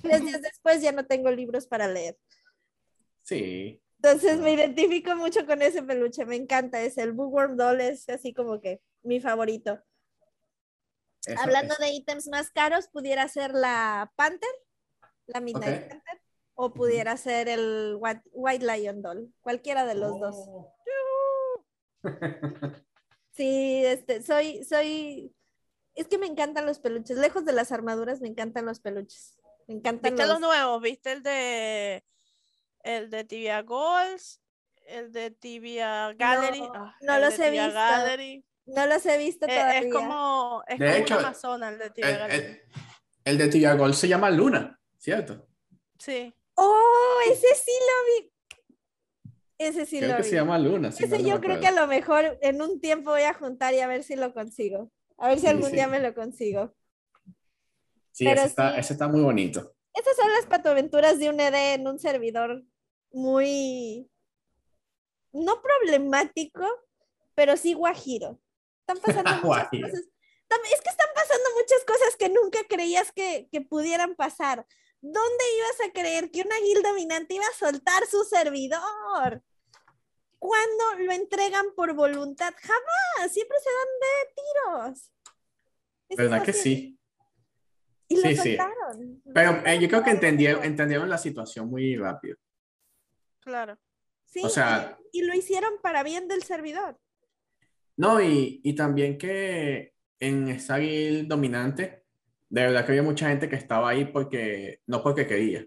tres 0.00 0.24
días 0.24 0.42
después 0.42 0.80
ya 0.80 0.92
no 0.92 1.06
tengo 1.06 1.32
libros 1.32 1.66
para 1.66 1.88
leer. 1.88 2.16
Sí. 3.30 3.80
Entonces 4.02 4.40
me 4.40 4.54
identifico 4.54 5.14
mucho 5.14 5.46
con 5.46 5.62
ese 5.62 5.84
peluche, 5.84 6.26
me 6.26 6.34
encanta, 6.34 6.82
es 6.82 6.98
el 6.98 7.12
Bookworm 7.12 7.56
Doll, 7.56 7.80
es 7.80 8.08
así 8.08 8.34
como 8.34 8.60
que 8.60 8.80
mi 9.02 9.20
favorito. 9.20 9.80
Hablando 11.38 11.76
de 11.78 11.90
ítems 11.90 12.26
más 12.26 12.50
caros, 12.50 12.88
pudiera 12.88 13.28
ser 13.28 13.54
la 13.54 14.12
Panther, 14.16 14.50
la 15.26 15.40
Midnight 15.40 15.88
Panther, 15.88 16.20
o 16.54 16.72
pudiera 16.72 17.16
ser 17.16 17.48
el 17.48 17.98
White, 18.00 18.66
Lion 18.66 19.00
Doll, 19.00 19.32
cualquiera 19.42 19.86
de 19.86 19.94
los 19.94 20.18
dos. 20.18 20.36
Oh. 20.48 20.74
Sí, 23.32 23.82
este, 23.86 24.22
soy, 24.22 24.64
soy, 24.64 25.34
es 25.94 26.08
que 26.08 26.18
me 26.18 26.26
encantan 26.26 26.66
los 26.66 26.78
peluches, 26.78 27.16
lejos 27.16 27.44
de 27.46 27.52
las 27.52 27.72
armaduras 27.72 28.20
me 28.20 28.28
encantan 28.28 28.66
los 28.66 28.80
peluches. 28.80 29.38
Me 29.66 29.76
encantan 29.76 30.12
¿Viste 30.12 30.26
los 30.26 30.40
los... 30.40 30.48
nuevos? 30.50 30.82
¿Viste 30.82 31.12
el 31.12 31.22
de 31.22 32.04
el 32.82 33.10
de 33.10 33.24
Tibia 33.24 33.62
Goals? 33.62 34.40
El 34.86 35.12
de 35.12 35.30
Tibia 35.30 36.12
Gallery. 36.14 36.60
No, 36.60 36.72
Ah, 36.74 36.96
no 37.02 37.14
el 37.14 37.20
los 37.22 37.38
he 37.38 37.50
visto. 37.50 37.72
Gallery. 37.74 38.44
No 38.66 38.86
los 38.86 39.06
he 39.06 39.18
visto 39.18 39.46
Eh, 39.46 39.54
todavía. 39.54 39.78
es 39.80 39.92
como, 39.92 40.62
es 40.68 40.78
De 40.78 40.86
como 40.86 40.98
hecho, 40.98 41.14
una 41.18 41.26
amazona 41.28 41.68
el 41.70 41.78
de 41.78 41.90
Tibia 41.90 42.10
El, 42.10 42.18
Gallery. 42.18 42.44
el- 42.46 42.62
el 43.24 43.38
de 43.38 43.48
Tibia 43.48 43.92
se 43.92 44.08
llama 44.08 44.30
Luna, 44.30 44.80
¿cierto? 44.98 45.46
Sí. 45.98 46.34
¡Oh! 46.54 47.18
Ese 47.30 47.54
sí 47.54 47.72
lo 47.80 48.24
vi. 48.24 48.32
Ese 49.58 49.86
sí 49.86 49.98
creo 49.98 50.10
lo 50.10 50.16
que 50.16 50.22
vi. 50.22 50.28
se 50.28 50.34
llama 50.36 50.58
Luna. 50.58 50.90
si 50.92 51.04
Ese 51.04 51.18
no 51.18 51.28
yo 51.28 51.40
creo 51.40 51.60
que 51.60 51.66
a 51.66 51.72
lo 51.72 51.86
mejor 51.86 52.38
en 52.40 52.62
un 52.62 52.80
tiempo 52.80 53.10
voy 53.10 53.22
a 53.22 53.34
juntar 53.34 53.74
y 53.74 53.80
a 53.80 53.86
ver 53.86 54.02
si 54.04 54.16
lo 54.16 54.32
consigo. 54.32 54.90
A 55.18 55.28
ver 55.28 55.36
si 55.36 55.42
Sí, 55.42 55.48
algún 55.48 55.68
sí. 55.70 55.72
día 55.76 55.86
me 55.86 56.00
lo 56.00 56.14
consigo. 56.14 56.74
Sí, 58.12 58.24
pero 58.24 58.40
ese, 58.40 58.46
está, 58.48 58.72
sí. 58.74 58.80
ese 58.80 58.92
está 58.94 59.08
muy 59.08 59.20
bonito. 59.20 59.74
Estas 59.94 60.16
son 60.16 60.30
las 60.32 60.46
patoaventuras 60.46 61.18
de 61.18 61.30
un 61.30 61.40
ED 61.40 61.74
en 61.74 61.86
un 61.86 61.98
servidor 61.98 62.64
muy, 63.12 64.10
no 65.32 65.60
problemático, 65.62 66.64
pero 67.34 67.56
sí 67.56 67.74
guajiro. 67.74 68.40
Están 68.80 68.98
pasando 69.24 69.48
muchas 69.48 69.68
cosas. 69.68 70.10
Es 70.72 70.80
que 70.80 70.90
están 70.90 71.08
pasando 71.14 71.48
muchas 71.56 71.84
cosas 71.86 72.16
que 72.16 72.28
nunca 72.28 72.58
creías 72.68 73.12
que, 73.12 73.48
que 73.52 73.60
pudieran 73.60 74.16
pasar. 74.16 74.66
¿Dónde 75.00 75.44
ibas 75.56 75.88
a 75.88 75.92
creer 75.92 76.30
que 76.30 76.42
una 76.42 76.56
guild 76.58 76.84
dominante 76.84 77.34
iba 77.34 77.46
a 77.46 77.58
soltar 77.58 78.06
su 78.06 78.24
servidor? 78.24 79.42
¿Cuándo 80.38 80.84
lo 80.98 81.12
entregan 81.12 81.66
por 81.74 81.94
voluntad? 81.94 82.52
Jamás, 82.56 83.32
siempre 83.32 83.56
se 83.60 83.70
dan 83.70 83.88
de 84.00 84.88
tiros. 84.88 85.12
Es 86.08 86.16
¿Verdad 86.16 86.42
que 86.42 86.52
sí? 86.52 86.99
Y 88.10 88.16
lo 88.16 88.22
Sí, 88.22 88.36
sí. 88.36 88.56
soltaron. 88.56 89.22
Pero 89.32 89.62
eh, 89.64 89.78
yo 89.80 89.88
creo 89.88 90.02
que 90.02 90.10
entendieron, 90.10 91.08
la 91.08 91.16
situación 91.16 91.70
muy 91.70 91.96
rápido. 91.96 92.36
Claro. 93.38 93.78
Sí, 94.26 94.42
O 94.44 94.48
sea- 94.48 94.98
y, 95.12 95.20
y 95.20 95.24
lo 95.24 95.34
hicieron 95.34 95.74
para 95.80 96.02
bien 96.02 96.28
del 96.28 96.42
servidor. 96.42 96.98
No, 97.96 98.20
y, 98.20 98.60
y 98.64 98.74
también 98.74 99.16
que 99.16 99.94
en 100.18 100.48
esa 100.48 100.78
guild 100.78 101.28
dominante, 101.28 102.04
de 102.48 102.62
verdad 102.62 102.84
que 102.84 102.92
había 102.92 103.02
mucha 103.02 103.28
gente 103.28 103.48
que 103.48 103.56
estaba 103.56 103.90
ahí 103.90 104.06
porque, 104.06 104.80
no 104.86 105.02
porque 105.02 105.26
quería, 105.26 105.64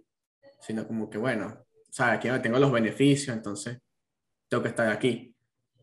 sino 0.60 0.86
como 0.86 1.10
que, 1.10 1.18
bueno, 1.18 1.48
o 1.90 1.94
sea, 1.94 2.12
aquí 2.14 2.28
no 2.28 2.42
tengo 2.42 2.60
los 2.60 2.72
beneficios, 2.72 3.36
entonces 3.36 3.80
tengo 4.50 4.64
que 4.64 4.70
estar 4.70 4.90
aquí. 4.92 5.34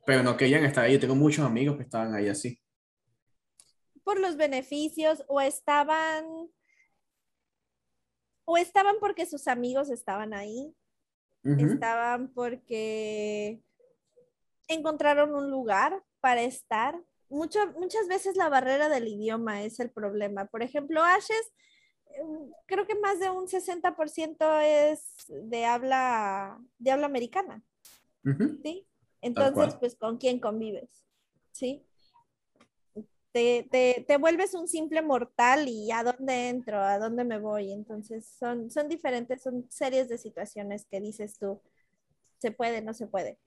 Pero 0.05 0.23
no 0.23 0.37
querían 0.37 0.65
estar 0.65 0.85
ahí. 0.85 0.95
Yo 0.95 1.01
tengo 1.01 1.15
muchos 1.15 1.45
amigos 1.47 1.77
que 1.77 1.85
estaban 1.85 2.15
ahí 2.15 2.29
así. 2.29 2.60
Por 4.11 4.19
los 4.19 4.37
beneficios 4.37 5.23
o 5.29 5.41
estaban 5.41 6.25
o 8.45 8.57
estaban 8.57 8.97
porque 8.99 9.25
sus 9.25 9.47
amigos 9.47 9.89
estaban 9.89 10.35
ahí, 10.35 10.75
estaban 11.61 12.27
porque 12.35 13.63
encontraron 14.67 15.33
un 15.33 15.49
lugar 15.49 16.03
para 16.19 16.43
estar. 16.43 17.01
Mucho- 17.29 17.71
muchas 17.79 18.09
veces 18.09 18.35
la 18.35 18.49
barrera 18.49 18.89
del 18.89 19.07
idioma 19.07 19.63
es 19.63 19.79
el 19.79 19.93
problema. 19.93 20.47
Por 20.47 20.65
ejemplo, 20.65 21.05
Ashes, 21.05 21.53
eh, 22.07 22.21
creo 22.67 22.89
que 22.89 22.97
más 22.97 23.21
de 23.21 23.31
un 23.31 23.47
60% 23.47 24.59
es 24.61 25.15
de 25.29 25.67
habla, 25.67 26.59
de 26.79 26.91
habla 26.91 27.07
americana. 27.07 27.63
¿sí? 28.61 28.89
Entonces, 29.21 29.55
pues, 29.79 29.95
¿con 29.95 30.19
quién 30.19 30.41
convives? 30.41 31.05
¿Sí? 31.53 31.87
Te, 33.33 33.69
te, 33.71 34.05
te 34.07 34.17
vuelves 34.17 34.55
un 34.55 34.67
simple 34.67 35.03
mortal 35.03 35.69
y 35.69 35.93
¿a 35.93 36.03
dónde 36.03 36.49
entro? 36.49 36.81
¿A 36.81 36.99
dónde 36.99 37.25
me 37.25 37.39
voy? 37.39 37.73
Entonces, 37.73 38.27
son, 38.39 38.71
son 38.71 38.89
diferentes, 38.89 39.43
son 39.43 39.67
series 39.71 40.09
de 40.09 40.19
situaciones 40.19 40.85
que 40.87 41.01
dices 41.01 41.39
tú, 41.39 41.61
se 42.39 42.51
puede, 42.51 42.83
no 42.83 42.93
se 42.93 43.07
puede. 43.07 43.39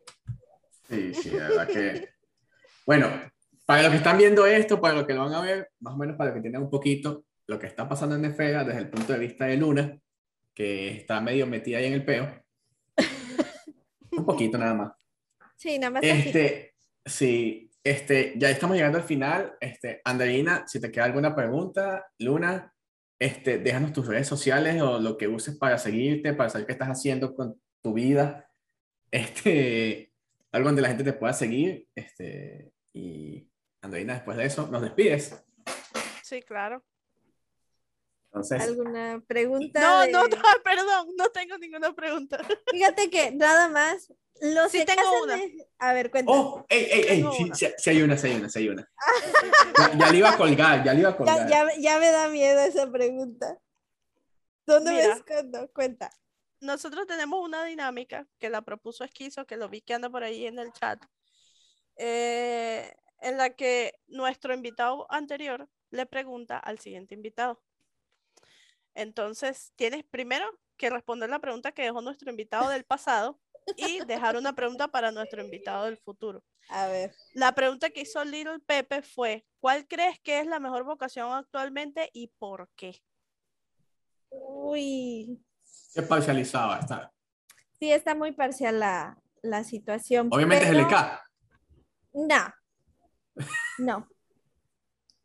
Sí, 0.90 1.14
sí, 1.14 1.32
la 1.32 1.50
verdad 1.50 1.68
que. 1.68 2.10
Bueno, 2.86 3.10
para 3.66 3.84
los 3.84 3.92
que 3.92 3.98
están 3.98 4.18
viendo 4.18 4.46
esto, 4.46 4.80
para 4.80 4.94
los 4.94 5.06
que 5.06 5.14
lo 5.14 5.24
van 5.24 5.34
a 5.34 5.42
ver, 5.42 5.70
más 5.80 5.94
o 5.94 5.98
menos 5.98 6.16
para 6.16 6.30
los 6.30 6.38
que 6.38 6.42
tienen 6.42 6.62
un 6.62 6.70
poquito 6.70 7.26
lo 7.48 7.60
que 7.60 7.68
está 7.68 7.88
pasando 7.88 8.16
en 8.16 8.22
Nefera 8.22 8.64
desde 8.64 8.82
el 8.82 8.90
punto 8.90 9.14
de 9.14 9.20
vista 9.20 9.46
de 9.46 9.58
Luna, 9.58 10.00
que 10.54 10.90
está 10.98 11.20
medio 11.22 11.48
metida 11.48 11.78
ahí 11.78 11.86
en 11.86 11.94
el 11.94 12.06
peo. 12.06 12.44
Un 14.12 14.26
poquito 14.26 14.58
nada 14.58 14.74
más. 14.74 14.94
Sí, 15.56 15.78
nada 15.80 15.92
más. 15.92 16.04
así. 16.04 16.12
Este, 16.12 16.76
sí, 17.06 17.72
este, 17.84 18.34
ya 18.38 18.50
estamos 18.50 18.78
llegando 18.78 18.98
al 18.98 19.04
final. 19.04 19.58
Este, 19.60 20.02
Andreina, 20.06 20.66
si 20.68 20.80
te 20.80 20.92
queda 20.92 21.06
alguna 21.06 21.36
pregunta, 21.36 22.08
Luna, 22.20 22.74
este, 23.20 23.58
déjanos 23.58 23.94
tus 23.94 24.08
redes 24.08 24.28
sociales 24.28 24.82
o 24.82 25.00
lo 25.00 25.18
que 25.18 25.28
uses 25.28 25.58
para 25.58 25.78
seguirte, 25.78 26.34
para 26.34 26.50
saber 26.50 26.68
qué 26.68 26.74
estás 26.74 26.90
haciendo 26.90 27.36
con 27.36 27.60
tu 27.82 27.94
vida. 27.94 28.50
Este, 29.12 30.12
algo 30.52 30.70
donde 30.70 30.82
la 30.82 30.90
gente 30.90 31.04
te 31.04 31.14
pueda 31.14 31.34
seguir. 31.34 31.88
Este, 31.94 32.72
y 32.94 33.50
Andreina, 33.82 34.14
después 34.14 34.38
de 34.38 34.46
eso, 34.46 34.68
nos 34.68 34.82
despides. 34.82 35.44
Sí, 36.22 36.42
claro. 36.42 36.84
Entonces, 38.34 38.62
¿Alguna 38.64 39.24
pregunta? 39.28 39.80
No, 39.80 40.00
de- 40.02 40.12
no, 40.12 40.24
no, 40.24 40.28
perdón, 40.64 41.08
no 41.16 41.30
tengo 41.30 41.56
ninguna 41.60 41.94
pregunta. 41.94 42.40
Fíjate 42.72 43.10
que 43.12 43.32
nada 43.32 43.70
más. 43.70 44.12
Los 44.42 44.72
Sí 44.72 44.80
que 44.80 44.86
tengo 44.86 45.04
casan 45.04 45.22
una. 45.24 45.38
de- 45.38 45.68
A 45.78 45.94
ver, 45.94 46.10
cuenta. 46.10 46.32
oh, 46.32 46.66
ey, 46.68 46.88
ey, 46.92 47.06
ey, 47.10 47.28
sí, 47.32 47.44
una. 47.44 47.56
sí, 47.56 47.68
sí 47.78 47.90
hay 47.92 48.02
una, 48.02 48.18
sí 48.18 48.28
hay 48.28 48.36
una, 48.38 48.50
sí 48.50 48.60
hay 48.60 48.70
una. 48.70 48.92
Ya, 49.78 49.98
ya 49.98 50.12
le 50.12 50.18
iba 50.18 50.30
a 50.32 50.38
colgar, 50.38 50.84
ya 50.84 50.94
le 50.94 51.00
iba 51.02 51.10
a 51.10 51.16
colgar. 51.18 51.48
ya, 51.48 51.68
ya, 51.68 51.80
ya 51.80 52.00
me 52.00 52.10
da 52.10 52.28
miedo 52.30 52.60
esa 52.62 52.92
pregunta. 52.92 53.60
¿Dónde 54.66 54.92
me 54.92 55.04
escondo? 55.04 55.70
Cuenta. 55.72 56.10
Nosotros 56.60 57.06
tenemos 57.06 57.40
una 57.46 57.64
dinámica 57.66 58.28
que 58.40 58.50
la 58.50 58.64
propuso 58.64 59.04
Esquizo, 59.04 59.46
que 59.46 59.58
lo 59.58 59.70
vi 59.70 59.82
que 59.82 59.94
anda 59.94 60.10
por 60.10 60.24
ahí 60.24 60.48
en 60.48 60.58
el 60.58 60.72
chat, 60.74 61.00
eh, 61.98 62.92
en 63.22 63.38
la 63.38 63.52
que 63.52 63.94
nuestro 64.08 64.54
invitado 64.56 65.06
anterior 65.12 65.70
le 65.92 66.06
pregunta 66.08 66.58
al 66.58 66.80
siguiente 66.80 67.14
invitado. 67.14 67.62
Entonces, 68.96 69.74
tienes 69.76 70.04
primero 70.04 70.46
que 70.78 70.90
responder 70.90 71.30
la 71.30 71.40
pregunta 71.40 71.72
que 71.72 71.84
dejó 71.84 72.02
nuestro 72.02 72.30
invitado 72.30 72.70
del 72.70 72.84
pasado 72.84 73.40
y 73.78 74.04
dejar 74.06 74.36
una 74.36 74.54
pregunta 74.54 74.88
para 74.90 75.12
nuestro 75.12 75.44
invitado 75.44 75.86
del 75.86 75.98
futuro. 75.98 76.44
A 76.70 76.88
ver. 76.88 77.14
La 77.34 77.54
pregunta 77.54 77.90
que 77.90 78.02
hizo 78.02 78.24
Little 78.24 78.60
Pepe 78.60 79.02
fue, 79.02 79.46
¿cuál 79.60 79.88
crees 79.88 80.20
que 80.20 80.40
es 80.40 80.48
la 80.48 80.60
mejor 80.60 80.84
vocación 80.84 81.32
actualmente 81.32 82.10
y 82.14 82.28
por 82.40 82.70
qué? 82.76 83.02
Uy. 84.30 85.40
Qué 85.94 86.02
parcializada 86.02 86.80
está. 86.80 87.14
Sí, 87.80 87.92
está 87.92 88.16
muy 88.16 88.32
parcial 88.32 88.80
la, 88.80 89.18
la 89.42 89.64
situación. 89.64 90.30
Obviamente 90.32 90.66
pero- 90.66 90.80
es 90.80 90.86
el 90.86 90.92
EK. 90.92 91.20
No. 92.14 92.54
No. 93.80 94.08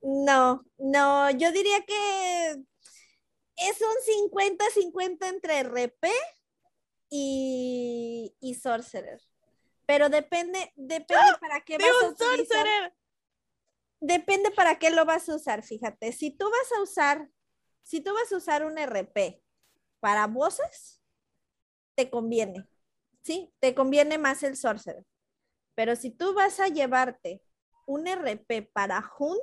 No, 0.02 0.64
no. 0.78 1.30
Yo 1.30 1.52
diría 1.52 1.82
que 1.86 2.56
es 3.60 3.80
un 3.80 4.32
50-50 4.38 5.28
entre 5.28 5.58
RP 5.60 6.08
y, 7.10 8.34
y 8.40 8.54
Sorcerer. 8.54 9.20
Pero 9.86 10.08
depende, 10.08 10.72
depende 10.76 11.32
para 11.40 11.60
qué 11.62 11.78
¡De 11.78 11.84
vas 11.84 12.02
a 12.02 12.08
utilizar. 12.08 12.58
sorcerer! 12.58 12.94
Depende 14.00 14.50
para 14.50 14.78
qué 14.78 14.90
lo 14.90 15.04
vas 15.04 15.28
a 15.28 15.34
usar, 15.34 15.62
fíjate. 15.62 16.12
Si 16.12 16.30
tú 16.30 16.44
vas 16.44 16.78
a 16.78 16.82
usar, 16.82 17.28
si 17.82 18.00
tú 18.00 18.12
vas 18.12 18.30
a 18.32 18.36
usar 18.36 18.64
un 18.64 18.78
RP 18.78 19.42
para 19.98 20.26
voces, 20.26 21.02
te 21.94 22.10
conviene. 22.10 22.68
¿Sí? 23.22 23.52
Te 23.60 23.74
conviene 23.74 24.18
más 24.18 24.42
el 24.42 24.56
sorcerer. 24.56 25.04
Pero 25.74 25.96
si 25.96 26.10
tú 26.10 26.34
vas 26.34 26.60
a 26.60 26.68
llevarte 26.68 27.42
un 27.86 28.06
RP 28.06 28.70
para 28.72 29.04
Hunt, 29.18 29.42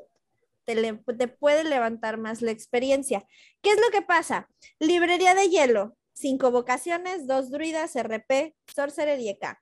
te, 0.65 0.75
le- 0.75 1.01
te 1.17 1.27
puede 1.27 1.63
levantar 1.63 2.17
más 2.17 2.41
la 2.41 2.51
experiencia. 2.51 3.25
¿Qué 3.61 3.71
es 3.71 3.77
lo 3.77 3.89
que 3.91 4.01
pasa? 4.01 4.49
Librería 4.79 5.35
de 5.35 5.49
hielo, 5.49 5.97
cinco 6.13 6.51
vocaciones, 6.51 7.27
dos 7.27 7.51
druidas, 7.51 7.95
RP, 7.95 8.55
sorcerer 8.73 9.19
y 9.19 9.29
EK. 9.29 9.57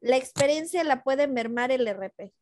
La 0.00 0.16
experiencia 0.16 0.84
la 0.84 1.02
puede 1.02 1.26
mermar 1.26 1.72
el 1.72 1.86
RP. 1.88 2.32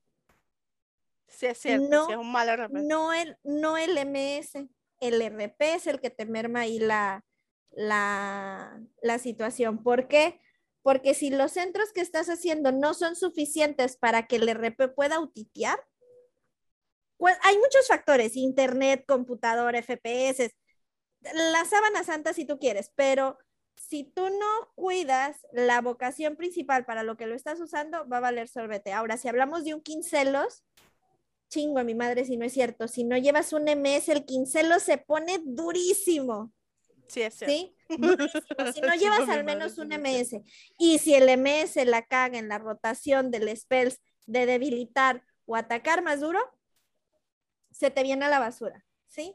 Sí, 1.29 1.47
es 1.47 1.59
cierto, 1.59 1.89
No, 1.89 2.07
sí 2.07 2.13
es 2.13 2.19
un 2.19 2.31
mal 2.33 2.49
RP. 2.49 2.73
No 2.83 3.13
el, 3.13 3.37
no 3.43 3.77
el 3.77 3.97
MS, 4.07 4.69
el 5.01 5.23
RP 5.23 5.75
es 5.75 5.87
el 5.87 6.01
que 6.01 6.11
te 6.11 6.27
merma 6.27 6.61
ahí 6.61 6.79
la, 6.79 7.25
la, 7.71 8.81
la 9.03 9.19
situación. 9.19 9.83
¿Por 9.83 10.09
qué? 10.09 10.41
Porque 10.83 11.15
si 11.15 11.31
los 11.31 11.53
centros 11.53 11.93
que 11.93 12.01
estás 12.03 12.29
haciendo 12.29 12.71
no 12.71 12.95
son 12.95 13.17
suficientes 13.17 13.97
para 13.97 14.27
que 14.27 14.37
el 14.37 14.49
RP 14.49 14.89
pueda 14.95 15.17
autitear, 15.17 15.79
pues 17.25 17.39
hay 17.41 17.57
muchos 17.57 17.87
factores, 17.89 18.37
internet, 18.37 19.07
computador, 19.09 19.75
FPS, 19.75 20.55
la 21.33 21.65
sábana 21.65 22.05
santa 22.05 22.35
si 22.35 22.45
tú 22.45 22.59
quieres, 22.59 22.93
pero 22.95 23.39
si 23.77 24.05
tú 24.05 24.29
no 24.29 24.73
cuidas 24.75 25.39
la 25.51 25.81
vocación 25.81 26.37
principal 26.37 26.85
para 26.85 27.03
lo 27.03 27.17
que 27.17 27.27
lo 27.27 27.35
estás 27.35 27.59
usando, 27.61 28.07
va 28.07 28.19
a 28.19 28.21
valer 28.21 28.47
sorbete. 28.47 28.93
Ahora, 28.93 29.17
si 29.17 29.29
hablamos 29.29 29.65
de 29.65 29.73
un 29.73 29.81
quincelos, 29.81 30.65
chingo 31.49 31.79
a 31.79 31.83
mi 31.83 31.95
madre 31.95 32.27
si 32.27 32.37
no 32.37 32.45
es 32.45 32.53
cierto. 32.53 32.89
Si 32.89 33.05
no 33.05 33.17
llevas 33.17 33.55
un 33.55 33.71
MS, 33.71 34.11
el 34.11 34.27
quincelo 34.27 34.79
se 34.79 34.99
pone 34.99 35.41
durísimo. 35.47 36.53
Sí, 37.09 37.23
es 37.23 37.37
cierto. 37.37 37.57
¿Sí? 37.57 37.75
Durísimo, 37.89 38.43
Si 38.75 38.83
no 38.83 38.95
llevas 39.01 39.31
al 39.31 39.45
menos 39.45 39.79
un 39.79 39.95
MS 39.95 40.43
y 40.79 40.99
si 40.99 41.15
el 41.15 41.39
MS 41.39 41.87
la 41.87 42.03
caga 42.03 42.39
en 42.39 42.51
la 42.51 42.59
rotación 42.59 43.31
del 43.31 43.57
spells 43.57 43.99
de 44.27 44.45
debilitar 44.45 45.25
o 45.47 45.57
atacar 45.57 46.03
más 46.03 46.21
duro, 46.21 46.39
se 47.75 47.91
te 47.91 48.03
viene 48.03 48.25
a 48.25 48.29
la 48.29 48.39
basura, 48.39 48.85
¿sí? 49.07 49.35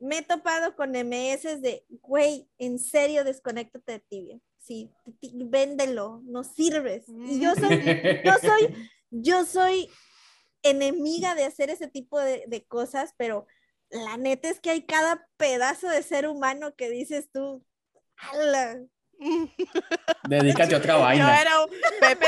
Me 0.00 0.18
he 0.18 0.22
topado 0.22 0.74
con 0.74 0.96
MS 0.96 1.60
de, 1.60 1.84
güey, 1.88 2.48
en 2.58 2.78
serio, 2.78 3.22
desconéctate 3.24 3.92
de 3.92 4.00
tibia. 4.00 4.40
Sí, 4.58 4.90
véndelo, 5.34 6.22
no 6.24 6.42
sirves. 6.42 7.04
Y 7.08 7.40
yo 7.40 7.54
soy, 7.54 7.82
yo 8.24 8.32
soy, 8.42 8.90
yo 9.10 9.44
soy 9.44 9.90
enemiga 10.62 11.34
de 11.34 11.44
hacer 11.44 11.68
ese 11.68 11.86
tipo 11.86 12.18
de, 12.18 12.44
de 12.46 12.64
cosas, 12.64 13.12
pero 13.18 13.46
la 13.90 14.16
neta 14.16 14.48
es 14.48 14.60
que 14.60 14.70
hay 14.70 14.86
cada 14.86 15.28
pedazo 15.36 15.88
de 15.88 16.02
ser 16.02 16.26
humano 16.26 16.74
que 16.74 16.88
dices 16.88 17.28
tú, 17.30 17.64
"Ala". 18.16 18.80
Dedícate 20.28 20.74
a 20.74 20.78
otra 20.78 20.94
Yo 20.94 21.00
vaina. 21.00 21.40
era 21.40 21.64
un 21.64 21.70
Pepe, 22.00 22.26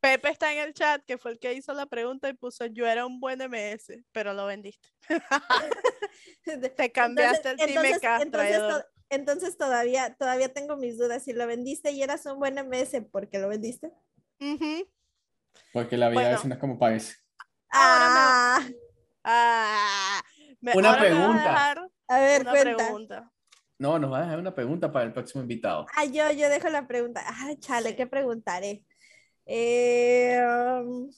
Pepe 0.00 0.30
está 0.30 0.52
en 0.52 0.58
el 0.60 0.72
chat, 0.74 1.04
que 1.04 1.18
fue 1.18 1.32
el 1.32 1.38
que 1.38 1.52
hizo 1.52 1.72
la 1.74 1.86
pregunta 1.86 2.28
y 2.28 2.32
puso 2.34 2.64
yo 2.66 2.86
era 2.86 3.04
un 3.06 3.20
buen 3.20 3.40
MS, 3.40 4.02
pero 4.12 4.32
lo 4.32 4.46
vendiste. 4.46 4.88
Te 6.76 6.90
cambiaste 6.92 7.50
el 7.50 7.56
Team 7.58 7.70
entonces, 7.70 7.96
MK, 8.02 8.22
entonces, 8.22 8.58
to- 8.58 8.84
entonces 9.10 9.58
todavía, 9.58 10.14
todavía 10.14 10.52
tengo 10.52 10.76
mis 10.76 10.96
dudas. 10.98 11.22
Si 11.24 11.32
lo 11.32 11.46
vendiste 11.46 11.90
y 11.92 12.02
eras 12.02 12.24
un 12.26 12.38
buen 12.38 12.56
MS, 12.58 13.02
¿por 13.10 13.28
qué 13.28 13.38
lo 13.38 13.48
vendiste? 13.48 13.92
Porque 15.72 15.96
la 15.96 16.08
vida 16.08 16.20
a 16.20 16.22
Bueno. 16.22 16.30
veces 16.30 16.44
no 16.46 16.54
es 16.54 16.60
como 16.60 16.78
parece. 16.78 17.16
Ah, 17.72 18.66
Ah, 19.22 20.22
me- 20.62 20.72
Una 20.74 20.94
a 20.94 20.98
pregunta. 20.98 21.70
a 22.08 22.18
ver, 22.20 22.40
una 22.40 22.50
cuenta. 22.52 22.76
pregunta. 22.76 23.32
No, 23.78 23.98
nos 23.98 24.10
va 24.12 24.18
a 24.18 24.22
dejar 24.22 24.38
una 24.38 24.54
pregunta 24.54 24.90
para 24.90 25.04
el 25.04 25.12
próximo 25.12 25.42
invitado. 25.42 25.86
Ah, 25.94 26.04
yo, 26.06 26.30
yo 26.32 26.48
dejo 26.48 26.68
la 26.70 26.86
pregunta. 26.86 27.22
Ah, 27.26 27.50
chale, 27.58 27.94
¿qué 27.96 28.06
preguntaré? 28.06 28.84
Eh, 29.52 30.40
um, 30.46 31.10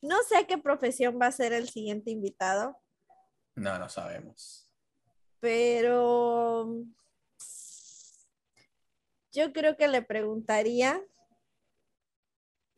no 0.00 0.22
sé 0.22 0.46
qué 0.46 0.56
profesión 0.56 1.18
va 1.20 1.26
a 1.26 1.32
ser 1.32 1.52
el 1.52 1.68
siguiente 1.68 2.10
invitado, 2.10 2.80
No, 3.54 3.78
no 3.78 3.90
sabemos. 3.90 4.66
pero 5.38 6.62
um, 6.62 6.94
yo 9.32 9.52
creo 9.52 9.76
que 9.76 9.86
le 9.86 10.00
preguntaría 10.00 10.98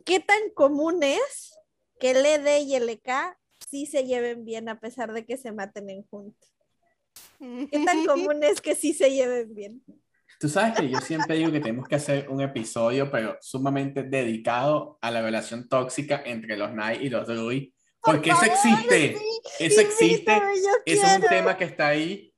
qué 0.04 0.18
tan 0.18 0.50
común 0.50 1.04
es 1.04 1.56
que 2.00 2.10
el 2.10 2.26
ED 2.26 2.62
y 2.62 2.74
el 2.74 2.88
EK 2.88 3.38
sí 3.70 3.86
se 3.86 4.04
lleven 4.06 4.44
bien 4.44 4.68
a 4.68 4.80
pesar 4.80 5.12
de 5.12 5.24
que 5.24 5.36
se 5.36 5.52
maten 5.52 5.88
en 5.88 6.02
juntos. 6.08 6.52
¿Qué 7.38 7.84
tan 7.84 8.04
común 8.06 8.42
es 8.42 8.60
que 8.60 8.74
sí 8.74 8.92
se 8.92 9.12
lleven 9.12 9.54
bien? 9.54 9.84
Tú 10.40 10.48
sabes 10.48 10.78
que 10.78 10.88
yo 10.88 10.98
siempre 11.00 11.36
digo 11.36 11.52
que 11.52 11.60
tenemos 11.60 11.86
que 11.88 11.94
hacer 11.94 12.28
un 12.28 12.40
episodio, 12.40 13.10
pero 13.10 13.38
sumamente 13.40 14.02
dedicado 14.02 14.98
a 15.00 15.10
la 15.10 15.22
relación 15.22 15.68
tóxica 15.68 16.22
entre 16.24 16.56
los 16.56 16.70
Knight 16.70 17.02
y 17.02 17.08
los 17.08 17.26
Druid. 17.26 17.72
Porque 18.00 18.30
eso 18.30 18.40
favor, 18.40 18.54
existe. 18.54 19.16
sí, 19.16 19.64
Eso 19.64 19.80
existe. 19.80 20.42
Eso 20.84 21.06
es 21.06 21.16
un 21.22 21.28
tema 21.28 21.56
que 21.56 21.64
está 21.64 21.88
ahí. 21.88 22.34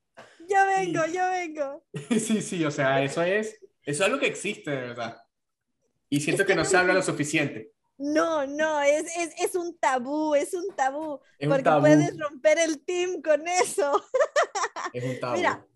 Yo 0.48 0.64
vengo, 0.66 1.04
yo 1.06 1.28
vengo. 1.30 1.84
Sí, 2.20 2.40
sí, 2.40 2.64
o 2.64 2.70
sea, 2.70 3.02
eso 3.02 3.22
es, 3.22 3.58
eso 3.82 4.02
es 4.04 4.08
algo 4.08 4.18
que 4.20 4.26
existe, 4.28 4.70
de 4.70 4.76
verdad. 4.76 5.16
Y 6.08 6.20
siento 6.20 6.42
Es 6.42 6.46
que 6.46 6.52
que 6.52 6.56
no 6.56 6.62
no 6.62 6.68
se 6.68 6.76
habla 6.76 6.92
lo 6.94 7.02
suficiente. 7.02 7.72
No, 7.98 8.46
no, 8.46 8.80
es, 8.82 9.04
es, 9.16 9.34
es 9.40 9.54
un 9.56 9.76
tabú, 9.78 10.34
es 10.34 10.54
un 10.54 10.66
tabú. 10.76 11.18
Es 11.38 11.48
un 11.48 11.50
porque 11.50 11.62
tabú. 11.64 11.80
puedes 11.80 12.16
romper 12.18 12.58
el 12.58 12.84
team 12.84 13.20
con 13.22 13.48
eso. 13.48 14.04
Es 14.92 15.02
un 15.02 15.18
tabú. 15.20 15.36
Mira, 15.36 15.66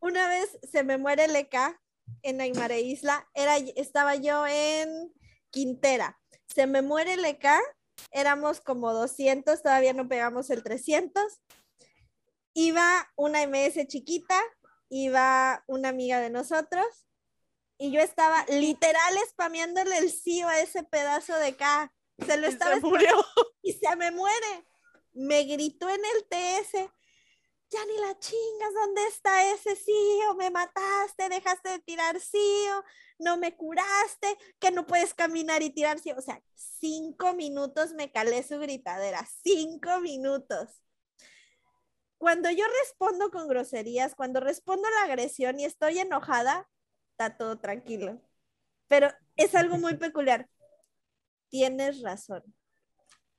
una 0.00 0.28
vez 0.28 0.58
se 0.70 0.82
me 0.84 0.98
muere 0.98 1.26
el 1.26 1.36
EK 1.36 1.80
en 2.22 2.40
Aymare 2.40 2.80
Isla, 2.80 3.28
era, 3.34 3.56
estaba 3.56 4.16
yo 4.16 4.46
en 4.46 5.12
Quintera. 5.50 6.18
Se 6.46 6.66
me 6.66 6.82
muere 6.82 7.14
el 7.14 7.24
EK, 7.24 7.46
éramos 8.10 8.60
como 8.60 8.92
200, 8.92 9.62
todavía 9.62 9.92
no 9.92 10.08
pegamos 10.08 10.50
el 10.50 10.62
300. 10.62 11.40
Iba 12.54 13.10
una 13.16 13.46
MS 13.46 13.86
chiquita, 13.86 14.40
iba 14.88 15.62
una 15.66 15.90
amiga 15.90 16.20
de 16.20 16.30
nosotros 16.30 16.86
y 17.78 17.92
yo 17.92 18.00
estaba 18.00 18.44
literal 18.48 19.14
spameándole 19.30 19.96
el 19.96 20.10
CEO 20.10 20.48
a 20.48 20.60
ese 20.60 20.82
pedazo 20.82 21.34
de 21.38 21.56
K. 21.56 21.90
Se 22.26 22.36
lo 22.36 22.46
Y 22.46 22.50
estaba 22.50 22.74
se 22.74 22.80
murió. 22.82 23.08
y 23.62 23.72
se 23.72 23.96
me 23.96 24.10
muere. 24.10 24.66
Me 25.12 25.44
gritó 25.44 25.88
en 25.88 26.00
el 26.04 26.28
TS, 26.28 26.90
ya 27.70 27.84
ni 27.86 27.96
la 27.98 28.18
chingas, 28.18 28.74
¿dónde 28.74 29.06
está 29.06 29.52
ese 29.52 29.76
CEO? 29.76 30.34
Me 30.36 30.50
mataste, 30.50 31.28
dejaste 31.28 31.68
de 31.68 31.78
tirar 31.78 32.18
CEO, 32.18 32.84
no 33.18 33.36
me 33.36 33.56
curaste, 33.56 34.36
que 34.58 34.72
no 34.72 34.86
puedes 34.86 35.14
caminar 35.14 35.62
y 35.62 35.70
tirar 35.70 36.00
CEO. 36.00 36.18
O 36.18 36.22
sea, 36.22 36.42
cinco 36.54 37.32
minutos 37.34 37.92
me 37.94 38.10
calé 38.10 38.42
su 38.42 38.58
gritadera, 38.58 39.24
cinco 39.42 40.00
minutos. 40.00 40.82
Cuando 42.18 42.50
yo 42.50 42.64
respondo 42.82 43.30
con 43.30 43.46
groserías, 43.48 44.14
cuando 44.14 44.40
respondo 44.40 44.86
a 44.88 44.90
la 44.90 45.12
agresión 45.12 45.60
y 45.60 45.64
estoy 45.64 46.00
enojada, 46.00 46.68
está 47.12 47.36
todo 47.36 47.58
tranquilo. 47.58 48.20
Pero 48.88 49.08
es 49.36 49.54
algo 49.54 49.78
muy 49.78 49.96
peculiar. 49.96 50.48
Tienes 51.48 52.02
razón. 52.02 52.42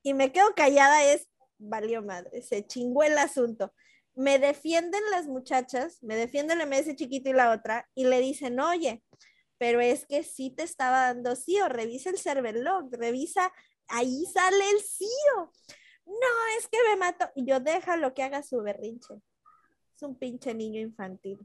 Y 0.04 0.14
me 0.14 0.32
quedo 0.32 0.56
callada, 0.56 1.04
es 1.04 1.28
valió 1.60 2.02
madre, 2.02 2.42
se 2.42 2.66
chingó 2.66 3.04
el 3.04 3.18
asunto. 3.18 3.74
Me 4.16 4.40
defienden 4.40 5.02
las 5.12 5.28
muchachas, 5.28 6.02
me 6.04 6.16
defiende 6.16 6.54
el 6.54 6.68
MS 6.68 6.96
chiquito 6.96 7.30
y 7.30 7.34
la 7.34 7.52
otra, 7.52 7.90
y 7.96 8.06
le 8.06 8.20
dicen, 8.20 8.60
oye, 8.60 9.04
pero 9.58 9.80
es 9.80 10.06
que 10.08 10.24
sí 10.24 10.50
te 10.50 10.64
estaba 10.64 11.14
dando 11.14 11.36
CEO, 11.36 11.70
revisa 11.70 12.10
el 12.10 12.18
server 12.18 12.56
log, 12.56 12.90
revisa, 12.92 13.54
ahí 13.88 14.26
sale 14.26 14.70
el 14.72 14.82
CEO. 14.82 15.52
No, 16.06 16.58
es 16.58 16.68
que 16.68 16.78
me 16.90 16.98
mató. 16.98 17.30
Y 17.36 17.46
yo 17.46 17.60
déjalo 17.60 18.14
que 18.14 18.24
haga 18.24 18.44
su 18.44 18.62
berrinche. 18.62 19.22
Es 19.96 20.02
un 20.02 20.18
pinche 20.18 20.54
niño 20.54 20.82
infantil. 20.82 21.40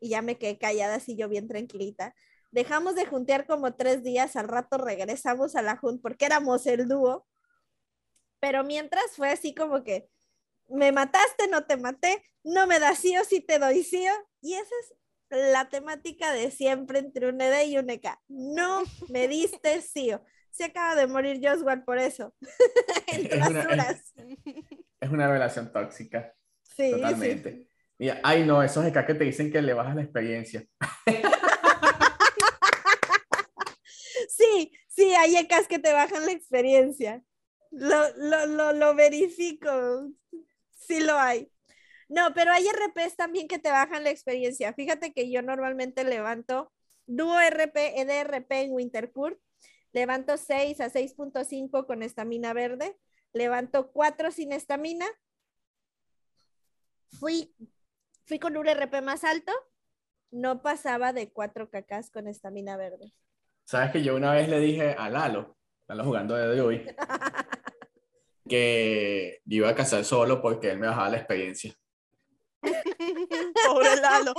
Y 0.00 0.10
ya 0.10 0.22
me 0.22 0.38
quedé 0.38 0.58
callada 0.58 0.96
así 0.96 1.16
yo 1.16 1.28
bien 1.28 1.48
tranquilita. 1.48 2.14
Dejamos 2.50 2.94
de 2.94 3.04
juntear 3.04 3.46
como 3.46 3.74
tres 3.74 4.02
días, 4.02 4.36
al 4.36 4.48
rato 4.48 4.78
regresamos 4.78 5.54
a 5.54 5.62
la 5.62 5.76
jun 5.76 6.00
porque 6.00 6.24
éramos 6.24 6.66
el 6.66 6.88
dúo. 6.88 7.26
Pero 8.40 8.64
mientras 8.64 9.16
fue 9.16 9.30
así 9.30 9.54
como 9.54 9.84
que 9.84 10.08
me 10.68 10.92
mataste, 10.92 11.48
no 11.48 11.64
te 11.64 11.76
maté, 11.76 12.22
no 12.44 12.66
me 12.66 12.78
das 12.78 12.98
sí 12.98 13.16
o 13.16 13.24
sí 13.24 13.40
te 13.40 13.58
doy 13.58 13.82
sí. 13.82 14.04
Y 14.40 14.54
esa 14.54 14.74
es 14.82 14.94
la 15.52 15.68
temática 15.68 16.32
de 16.32 16.50
siempre 16.50 16.98
entre 17.00 17.28
un 17.28 17.40
ED 17.40 17.64
y 17.66 17.78
un 17.78 17.90
EK. 17.90 18.18
No 18.28 18.82
me 19.08 19.28
diste 19.28 19.80
sí. 19.82 20.10
Se 20.50 20.64
acaba 20.64 20.94
de 20.94 21.06
morir 21.06 21.40
Joswell 21.42 21.84
por 21.84 21.98
eso. 21.98 22.34
Entre 23.06 23.38
Es 23.38 23.48
una- 23.48 23.90
es- 23.90 25.10
una 25.10 25.28
relación 25.30 25.72
tóxica, 25.72 26.34
Sí, 26.76 26.90
totalmente. 26.90 27.50
sí. 27.52 27.70
Mira, 28.00 28.20
ay 28.24 28.44
no, 28.44 28.62
esos 28.62 28.84
EK 28.86 29.04
que 29.06 29.14
te 29.14 29.24
dicen 29.24 29.50
que 29.52 29.60
le 29.62 29.74
bajas 29.74 29.94
la 29.96 30.02
experiencia. 30.02 30.64
Sí, 34.28 34.72
sí, 34.88 35.14
hay 35.14 35.36
EKs 35.36 35.68
que 35.68 35.78
te 35.78 35.92
bajan 35.92 36.26
la 36.26 36.32
experiencia. 36.32 37.22
Lo, 37.70 38.08
lo, 38.16 38.46
lo, 38.46 38.72
lo 38.72 38.94
verifico. 38.94 39.68
Sí 40.88 41.00
lo 41.00 41.18
hay. 41.18 41.52
No, 42.08 42.32
pero 42.34 42.50
hay 42.50 42.66
RPs 42.66 43.16
también 43.16 43.46
que 43.46 43.58
te 43.58 43.70
bajan 43.70 44.04
la 44.04 44.10
experiencia. 44.10 44.72
Fíjate 44.72 45.12
que 45.12 45.30
yo 45.30 45.42
normalmente 45.42 46.02
levanto 46.04 46.72
dúo 47.06 47.38
RP, 47.38 48.00
EDRP 48.00 48.50
en 48.52 48.72
Wintercourt. 48.72 49.38
Levanto 49.92 50.38
6 50.38 50.80
a 50.80 50.88
6.5 50.88 51.86
con 51.86 52.02
estamina 52.02 52.54
verde. 52.54 52.96
Levanto 53.34 53.90
4 53.92 54.30
sin 54.30 54.52
estamina. 54.52 55.06
Fui, 57.18 57.54
fui 58.24 58.38
con 58.38 58.56
un 58.56 58.66
RP 58.66 59.02
más 59.02 59.24
alto. 59.24 59.52
No 60.30 60.62
pasaba 60.62 61.12
de 61.12 61.30
4 61.30 61.68
cacas 61.68 62.10
con 62.10 62.26
estamina 62.28 62.78
verde. 62.78 63.12
Sabes 63.64 63.90
que 63.92 64.02
yo 64.02 64.16
una 64.16 64.32
vez 64.32 64.48
le 64.48 64.60
dije 64.60 64.94
a 64.96 65.10
Lalo, 65.10 65.58
Lalo 65.88 66.04
jugando 66.04 66.34
de 66.34 66.56
Druid, 66.56 66.88
que 68.48 69.40
yo 69.44 69.58
iba 69.58 69.68
a 69.68 69.74
cazar 69.74 70.04
solo 70.04 70.40
porque 70.40 70.70
él 70.70 70.78
me 70.78 70.86
bajaba 70.86 71.10
la 71.10 71.18
experiencia. 71.18 71.74
Pobre 73.66 73.96
Lalo. 73.96 74.34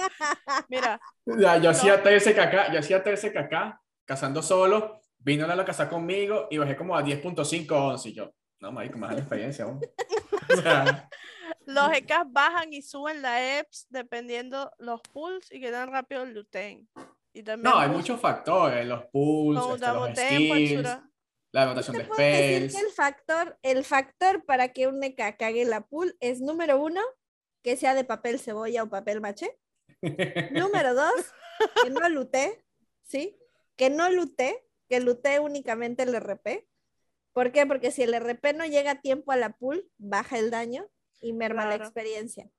Mira, 0.68 1.00
Ya, 1.26 1.58
yo 1.58 1.70
hacía 1.70 2.02
13 2.02 2.34
kk, 2.34 2.74
yo 2.74 2.80
hacía 2.80 3.04
13 3.04 3.32
kk 3.32 3.80
cazando 4.06 4.42
solo, 4.42 5.00
vino 5.18 5.48
Lalo 5.48 5.62
a 5.62 5.66
cazar 5.66 5.90
conmigo 5.90 6.48
y 6.50 6.58
bajé 6.58 6.76
como 6.76 6.98
a 6.98 7.04
10.5 7.04 7.72
11 7.72 8.10
y 8.10 8.14
yo, 8.14 8.34
no, 8.60 8.72
marico, 8.72 9.00
baja 9.00 9.14
la 9.14 9.20
experiencia 9.20 9.66
aún. 9.66 9.80
O 10.52 10.62
sea, 10.62 11.10
los 11.66 11.92
EKs 11.94 12.26
bajan 12.28 12.74
y 12.74 12.82
suben 12.82 13.22
la 13.22 13.60
EPS 13.60 13.88
dependiendo 13.90 14.72
los 14.80 15.02
pulls 15.02 15.52
y 15.52 15.62
que 15.62 15.72
tan 15.72 15.92
rápido. 15.92 16.26
Y 17.32 17.44
también 17.44 17.72
no, 17.72 17.80
hay 17.80 17.90
muchos 17.90 18.20
factores, 18.20 18.86
los 18.86 19.04
con 19.12 19.74
este, 19.74 19.94
los 19.94 20.10
skills. 20.18 21.00
La 21.52 21.66
rotación 21.66 21.98
te 21.98 22.04
de 22.04 22.10
spells. 22.10 22.74
que 22.76 22.80
el 22.82 22.92
factor, 22.92 23.60
el 23.64 23.84
factor 23.86 24.46
para 24.46 24.72
que 24.74 24.88
un 24.88 25.04
EK 25.04 25.38
cague 25.38 25.66
la 25.66 25.82
pool 25.82 26.16
es 26.20 26.42
número 26.42 26.82
uno, 26.82 27.02
que 27.64 27.76
sea 27.76 27.96
de 27.96 28.04
papel 28.04 28.40
cebolla 28.40 28.84
o 28.84 28.90
papel 28.90 29.22
maché. 29.22 29.58
Número 30.52 30.94
dos, 30.94 31.34
que 31.84 31.90
no 31.90 32.08
luté, 32.10 32.64
¿sí? 33.04 33.38
Que 33.76 33.90
no 33.90 34.10
luté, 34.10 34.66
que 34.88 35.00
luté 35.00 35.40
únicamente 35.40 36.04
el 36.04 36.16
RP. 36.16 36.68
¿Por 37.34 37.52
qué? 37.52 37.66
Porque 37.66 37.92
si 37.92 38.04
el 38.04 38.14
RP 38.14 38.54
no 38.54 38.66
llega 38.66 38.92
a 38.92 39.02
tiempo 39.02 39.32
a 39.32 39.38
la 39.38 39.52
pool, 39.58 39.90
baja 39.98 40.38
el 40.40 40.52
daño 40.52 40.90
y 41.22 41.34
merma 41.34 41.64
la 41.66 41.76
Claro. 41.76 41.84
experiencia. 41.86 42.50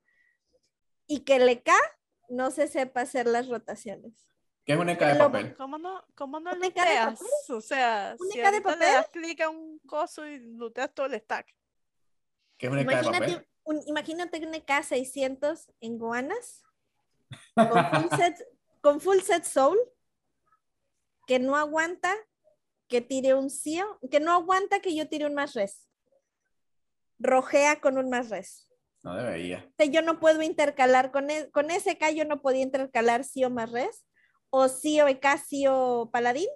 Y 1.06 1.20
que 1.20 1.38
le 1.38 1.62
K 1.62 1.72
no 2.28 2.50
se 2.50 2.68
sepa 2.68 3.00
hacer 3.02 3.26
las 3.26 3.48
rotaciones. 3.48 4.26
¿Qué 4.70 4.74
es 4.74 4.80
una 4.80 4.92
EK 4.92 5.00
de 5.00 5.14
Lo- 5.14 5.18
papel? 5.32 5.56
¿Cómo 5.56 5.78
no, 5.78 6.04
cómo 6.14 6.38
no 6.38 6.50
¿Una 6.52 6.60
de 6.60 6.66
luteas? 6.68 7.18
papel? 7.18 7.56
O 7.56 7.60
sea, 7.60 8.14
¿Una 8.20 8.30
si 8.30 8.38
de 8.38 8.44
ahorita 8.46 8.50
le 8.70 8.76
papel? 8.76 8.94
das 8.94 9.08
clic 9.08 9.40
a 9.40 9.48
un 9.48 9.80
coso 9.80 10.24
y 10.24 10.38
luteas 10.38 10.94
todo 10.94 11.06
el 11.06 11.20
stack. 11.20 11.52
¿Qué 12.56 12.66
es 12.66 12.72
una 12.72 12.82
EK 12.82 12.88
de 12.88 12.94
papel? 12.94 13.08
Imagínate, 13.16 13.48
un, 13.64 13.82
imagínate 13.86 14.46
una 14.46 14.58
K600 14.58 15.72
en 15.80 15.98
Goanas 15.98 16.62
con 17.56 17.84
full, 18.08 18.16
set, 18.16 18.48
con 18.80 19.00
full 19.00 19.18
set 19.18 19.42
soul 19.44 19.76
que 21.26 21.40
no 21.40 21.56
aguanta 21.56 22.14
que 22.86 23.00
tire 23.00 23.34
un 23.34 23.50
CIO, 23.50 23.98
que 24.08 24.20
no 24.20 24.32
aguanta 24.32 24.78
que 24.80 24.94
yo 24.94 25.08
tire 25.08 25.26
un 25.26 25.34
más 25.34 25.54
res. 25.54 25.88
Rojea 27.18 27.80
con 27.80 27.98
un 27.98 28.08
más 28.08 28.30
res. 28.30 28.68
No 29.02 29.14
debería. 29.16 29.68
Sea, 29.76 29.86
yo 29.86 30.02
no 30.02 30.20
puedo 30.20 30.42
intercalar 30.42 31.10
con, 31.10 31.28
e- 31.30 31.50
con 31.50 31.70
ese 31.72 31.98
K, 31.98 32.10
yo 32.12 32.24
no 32.24 32.40
podía 32.40 32.62
intercalar 32.62 33.24
CIO 33.24 33.50
más 33.50 33.72
res 33.72 34.04
o 34.50 34.68
CIO 34.68 35.08
EK, 35.08 35.26
CIO 35.38 36.10
paladín 36.12 36.48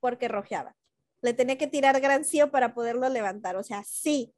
porque 0.00 0.28
rojeaba. 0.28 0.76
Le 1.20 1.32
tenía 1.32 1.56
que 1.56 1.68
tirar 1.68 2.00
gran 2.00 2.24
CIO 2.24 2.50
para 2.50 2.74
poderlo 2.74 3.08
levantar. 3.08 3.56
O 3.56 3.62
sea, 3.62 3.82
sí. 3.84 4.34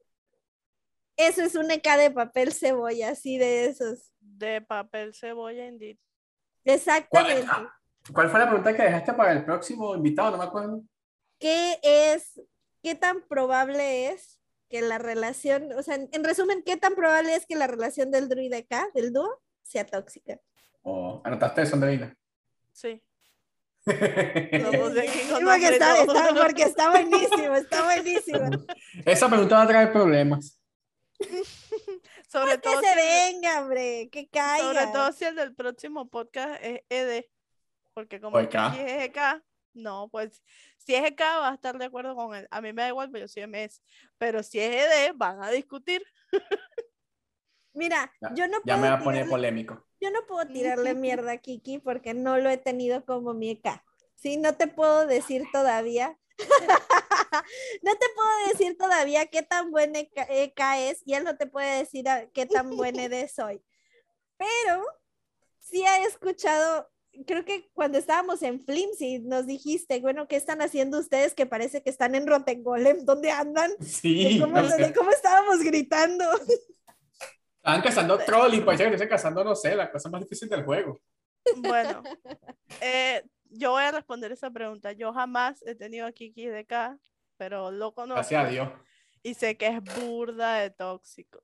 Eso 1.17 1.41
es 1.41 1.55
un 1.55 1.71
EK 1.71 1.97
de 1.97 2.11
papel 2.11 2.53
cebolla, 2.53 3.09
así 3.09 3.37
de 3.37 3.65
esos. 3.65 4.13
De 4.19 4.61
papel 4.61 5.13
cebolla, 5.13 5.65
indeed. 5.65 5.97
Exactamente. 6.63 7.51
¿Cuál 8.13 8.29
fue 8.29 8.39
la 8.39 8.47
pregunta 8.47 8.75
que 8.75 8.83
dejaste 8.83 9.13
para 9.13 9.31
el 9.31 9.43
próximo 9.43 9.95
invitado? 9.95 10.31
No 10.31 10.37
me 10.37 10.43
acuerdo. 10.43 10.83
¿Qué 11.39 11.79
es, 11.81 12.39
qué 12.83 12.93
tan 12.93 13.21
probable 13.27 14.09
es 14.09 14.39
que 14.69 14.81
la 14.81 14.99
relación, 14.99 15.71
o 15.73 15.81
sea, 15.81 15.95
en, 15.95 16.09
en 16.11 16.23
resumen, 16.23 16.63
qué 16.63 16.77
tan 16.77 16.95
probable 16.95 17.33
es 17.33 17.45
que 17.47 17.55
la 17.55 17.67
relación 17.67 18.11
del 18.11 18.29
druida 18.29 18.61
K, 18.61 18.89
del 18.93 19.11
dúo, 19.11 19.41
sea 19.63 19.85
tóxica? 19.85 20.39
¿O 20.83 21.21
anotaste 21.23 21.63
eso, 21.63 21.75
Andreina? 21.75 22.15
Sí. 22.75 23.01
Lo 23.85 24.71
puse 24.71 25.01
aquí 25.07 25.19
con 25.31 25.43
porque, 25.45 25.67
está, 25.69 26.01
está- 26.01 26.33
porque 26.35 26.63
está 26.63 26.89
buenísimo, 26.89 27.55
está 27.55 27.83
buenísimo. 27.85 28.49
Esa 29.05 29.29
pregunta 29.29 29.55
va 29.57 29.61
a 29.61 29.67
traer 29.67 29.91
problemas. 29.93 30.59
Sobre 32.27 32.51
Que 32.53 32.57
todo, 32.57 32.81
se 32.81 32.87
si, 32.89 32.95
venga, 32.95 33.61
hombre, 33.61 34.09
que 34.11 34.27
caiga. 34.27 34.65
sobre 34.65 34.87
todo 34.87 35.11
si 35.13 35.23
el 35.25 35.35
del 35.35 35.55
próximo 35.55 36.09
podcast 36.09 36.61
es 36.61 36.81
ED. 36.89 37.23
Porque 37.93 38.19
como 38.19 38.35
O 38.35 38.39
aquí 38.39 38.57
EK. 38.57 38.73
es 38.85 39.03
EK, 39.05 39.17
no, 39.75 40.09
pues 40.11 40.43
si 40.77 40.95
es 40.95 41.05
EK 41.05 41.21
va 41.21 41.51
a 41.51 41.53
estar 41.53 41.77
de 41.77 41.85
acuerdo 41.85 42.13
con 42.15 42.35
él. 42.35 42.45
A 42.51 42.59
mí 42.59 42.73
me 42.73 42.81
da 42.81 42.89
igual, 42.89 43.09
pero 43.11 43.25
yo 43.25 43.27
soy 43.29 43.47
MS. 43.47 43.81
Pero 44.17 44.43
si 44.43 44.59
es 44.59 44.69
ED, 44.85 45.13
van 45.15 45.41
a 45.41 45.49
discutir. 45.51 46.03
Mira, 47.73 48.11
Ya- 48.21 48.33
yo 48.35 48.47
no 48.47 48.57
Ya 48.65 48.75
puedo 48.75 48.77
me 48.79 48.89
va 48.89 48.95
a 48.95 48.99
poner 49.03 49.23
tirarle- 49.25 49.29
polémico. 49.29 49.87
Yo 50.05 50.11
no 50.11 50.25
puedo 50.27 50.45
tirarle 50.47 50.93
mierda 50.93 51.31
a 51.31 51.37
Kiki 51.37 51.79
porque 51.79 52.13
no 52.13 52.37
lo 52.37 52.49
he 52.49 52.57
tenido 52.57 53.03
como 53.05 53.33
mi 53.33 53.49
EK. 53.51 53.83
Sí, 54.13 54.37
no 54.37 54.55
te 54.55 54.67
puedo 54.67 55.07
decir 55.07 55.43
todavía. 55.51 56.17
no 57.81 57.91
te 57.95 58.05
puedo 58.15 58.47
decir 58.51 58.77
todavía 58.77 59.25
qué 59.27 59.41
tan 59.41 59.71
buen 59.71 59.95
EK, 59.95 60.27
EK 60.29 60.59
es 60.89 61.01
y 61.05 61.13
él 61.13 61.23
no 61.23 61.37
te 61.37 61.47
puede 61.47 61.79
decir 61.79 62.05
qué 62.33 62.45
tan 62.45 62.75
buen 62.75 62.99
ED 62.99 63.27
soy. 63.29 63.63
Pero 64.37 64.85
sí 65.59 65.81
he 65.83 66.03
escuchado, 66.05 66.87
creo 67.25 67.45
que 67.45 67.71
cuando 67.73 67.97
estábamos 67.97 68.43
en 68.43 68.63
Flimsy 68.63 69.19
nos 69.19 69.47
dijiste, 69.47 69.99
bueno, 70.01 70.27
¿qué 70.27 70.35
están 70.35 70.61
haciendo 70.61 70.99
ustedes 70.99 71.33
que 71.33 71.45
parece 71.45 71.81
que 71.81 71.89
están 71.89 72.13
en 72.13 72.27
Rotengolem? 72.27 73.05
¿Dónde 73.05 73.31
andan? 73.31 73.71
De 73.79 73.85
Sí. 73.85 74.37
cómo, 74.39 74.59
o 74.59 74.67
sea, 74.67 74.77
de 74.77 74.93
cómo 74.93 75.09
estábamos 75.09 75.59
gritando. 75.63 76.25
Estaban 77.65 77.81
cazando 77.81 78.17
troll 78.25 78.53
y 78.53 78.61
parece 78.61 78.85
que 78.85 78.93
están 78.93 79.09
cazando, 79.09 79.43
no 79.43 79.55
sé, 79.55 79.75
la 79.75 79.91
cosa 79.91 80.09
más 80.09 80.21
difícil 80.21 80.47
del 80.47 80.63
juego. 80.63 80.99
Bueno, 81.57 82.03
eh, 82.81 83.23
yo 83.45 83.71
voy 83.71 83.83
a 83.83 83.91
responder 83.91 84.31
esa 84.31 84.51
pregunta. 84.51 84.91
Yo 84.91 85.11
jamás 85.11 85.63
he 85.65 85.73
tenido 85.73 86.05
a 86.05 86.11
Kiki 86.11 86.45
de 86.45 86.65
K, 86.65 86.97
pero 87.37 87.71
lo 87.71 87.93
conozco. 87.93 88.15
Gracias 88.15 88.45
a 88.45 88.49
Dios. 88.49 88.69
y 89.23 89.33
sé 89.33 89.57
que 89.57 89.67
es 89.67 89.83
burda 89.99 90.59
de 90.59 90.69
tóxico. 90.69 91.41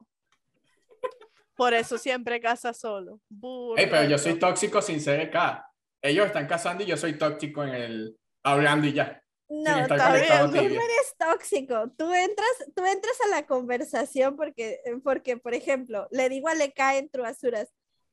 Por 1.56 1.74
eso 1.74 1.98
siempre 1.98 2.40
casa 2.40 2.74
solo. 2.74 3.20
Burda 3.28 3.82
Ey, 3.82 3.90
pero 3.90 4.08
yo 4.08 4.18
soy 4.18 4.38
tóxico. 4.38 4.82
sin 4.82 5.02
ser 5.02 5.20
EK. 5.22 5.64
Ellos 6.04 6.28
están 6.28 6.48
cazando 6.48 6.84
y 6.84 6.88
yo 6.88 6.98
soy 6.98 7.18
tóxico 7.18 7.64
en 7.64 7.74
el 7.74 8.20
hablando 8.44 8.88
y 8.88 8.94
ya. 8.94 9.24
No, 9.54 9.86
tú 9.86 9.96
no 9.96 10.16
eres 10.16 11.14
tóxico. 11.18 11.92
Tú 11.98 12.14
entras, 12.14 12.48
tú 12.74 12.86
entras 12.86 13.20
a 13.26 13.28
la 13.28 13.46
conversación 13.46 14.38
porque, 14.38 14.80
porque, 15.04 15.36
por 15.36 15.54
ejemplo, 15.54 16.08
le 16.10 16.30
digo 16.30 16.48
a 16.48 16.56
Leca 16.56 16.96
en 16.96 17.10
Truasuras, 17.10 17.68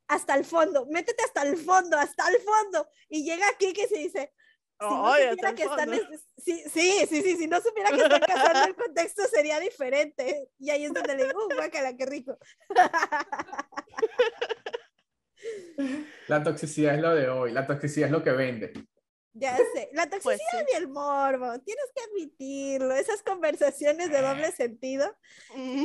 hasta 0.08 0.34
el 0.34 0.44
fondo, 0.44 0.86
métete 0.90 1.22
hasta 1.22 1.42
el 1.42 1.56
fondo, 1.56 1.96
hasta 1.96 2.28
el 2.28 2.40
fondo. 2.40 2.88
Y 3.08 3.24
llega 3.24 3.48
aquí 3.50 3.72
que 3.72 3.86
se 3.86 3.98
dice, 3.98 4.32
si 4.80 4.88
no 4.88 5.14
supiera 5.14 5.54
que 5.54 5.62
están, 5.62 5.90
sí, 6.38 6.64
sí, 6.72 7.06
sí, 7.08 7.22
sí, 7.22 7.36
si 7.36 7.46
no 7.46 7.60
supiera 7.60 7.90
que 7.90 8.02
están 8.02 8.20
casando 8.20 8.66
el 8.66 8.74
contexto 8.74 9.22
sería 9.28 9.60
diferente. 9.60 10.50
Y 10.58 10.70
ahí 10.70 10.86
es 10.86 10.92
donde 10.92 11.14
le 11.14 11.26
digo, 11.26 11.38
uh, 11.44 11.54
guácala, 11.54 11.96
qué 11.96 12.06
rico. 12.06 12.36
La 16.26 16.42
toxicidad 16.42 16.96
es 16.96 17.00
lo 17.00 17.14
de 17.14 17.28
hoy. 17.28 17.52
La 17.52 17.64
toxicidad 17.64 18.08
es 18.08 18.12
lo 18.12 18.24
que 18.24 18.32
vende. 18.32 18.72
Ya 19.34 19.56
sé, 19.74 19.88
la 19.92 20.08
toxicidad 20.08 20.22
Pues 20.22 20.40
sí. 20.50 20.66
y 20.72 20.76
el 20.76 20.88
morbo, 20.88 21.58
tienes 21.60 21.84
que 21.94 22.02
admitirlo, 22.02 22.94
esas 22.94 23.22
conversaciones 23.22 24.10
de 24.10 24.22
doble 24.22 24.50
sentido. 24.52 25.14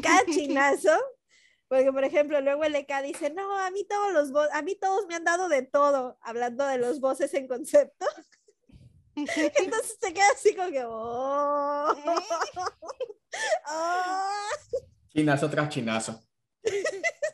cada 0.01 0.25
chinazo. 0.25 0.97
Porque, 1.67 1.91
por 1.91 2.03
ejemplo, 2.03 2.39
luego 2.41 2.63
el 2.65 2.75
EK 2.75 3.01
dice, 3.03 3.31
no, 3.31 3.57
a 3.57 3.71
mí 3.71 3.83
todos 3.85 4.13
los 4.13 4.51
a 4.53 4.61
mí 4.61 4.75
todos 4.75 5.07
me 5.07 5.15
han 5.15 5.23
dado 5.23 5.49
de 5.49 5.63
todo, 5.63 6.17
hablando 6.21 6.67
de 6.67 6.77
los 6.77 6.99
voces 6.99 7.33
en 7.33 7.47
concepto. 7.47 8.05
Entonces 9.15 9.97
se 9.99 10.13
queda 10.13 10.25
así 10.33 10.55
como 10.55 10.69
que, 10.71 10.83
oh, 10.85 11.95
oh". 13.67 14.29
Chinazo 15.09 15.49
tras 15.49 15.69
chinazo. 15.69 16.21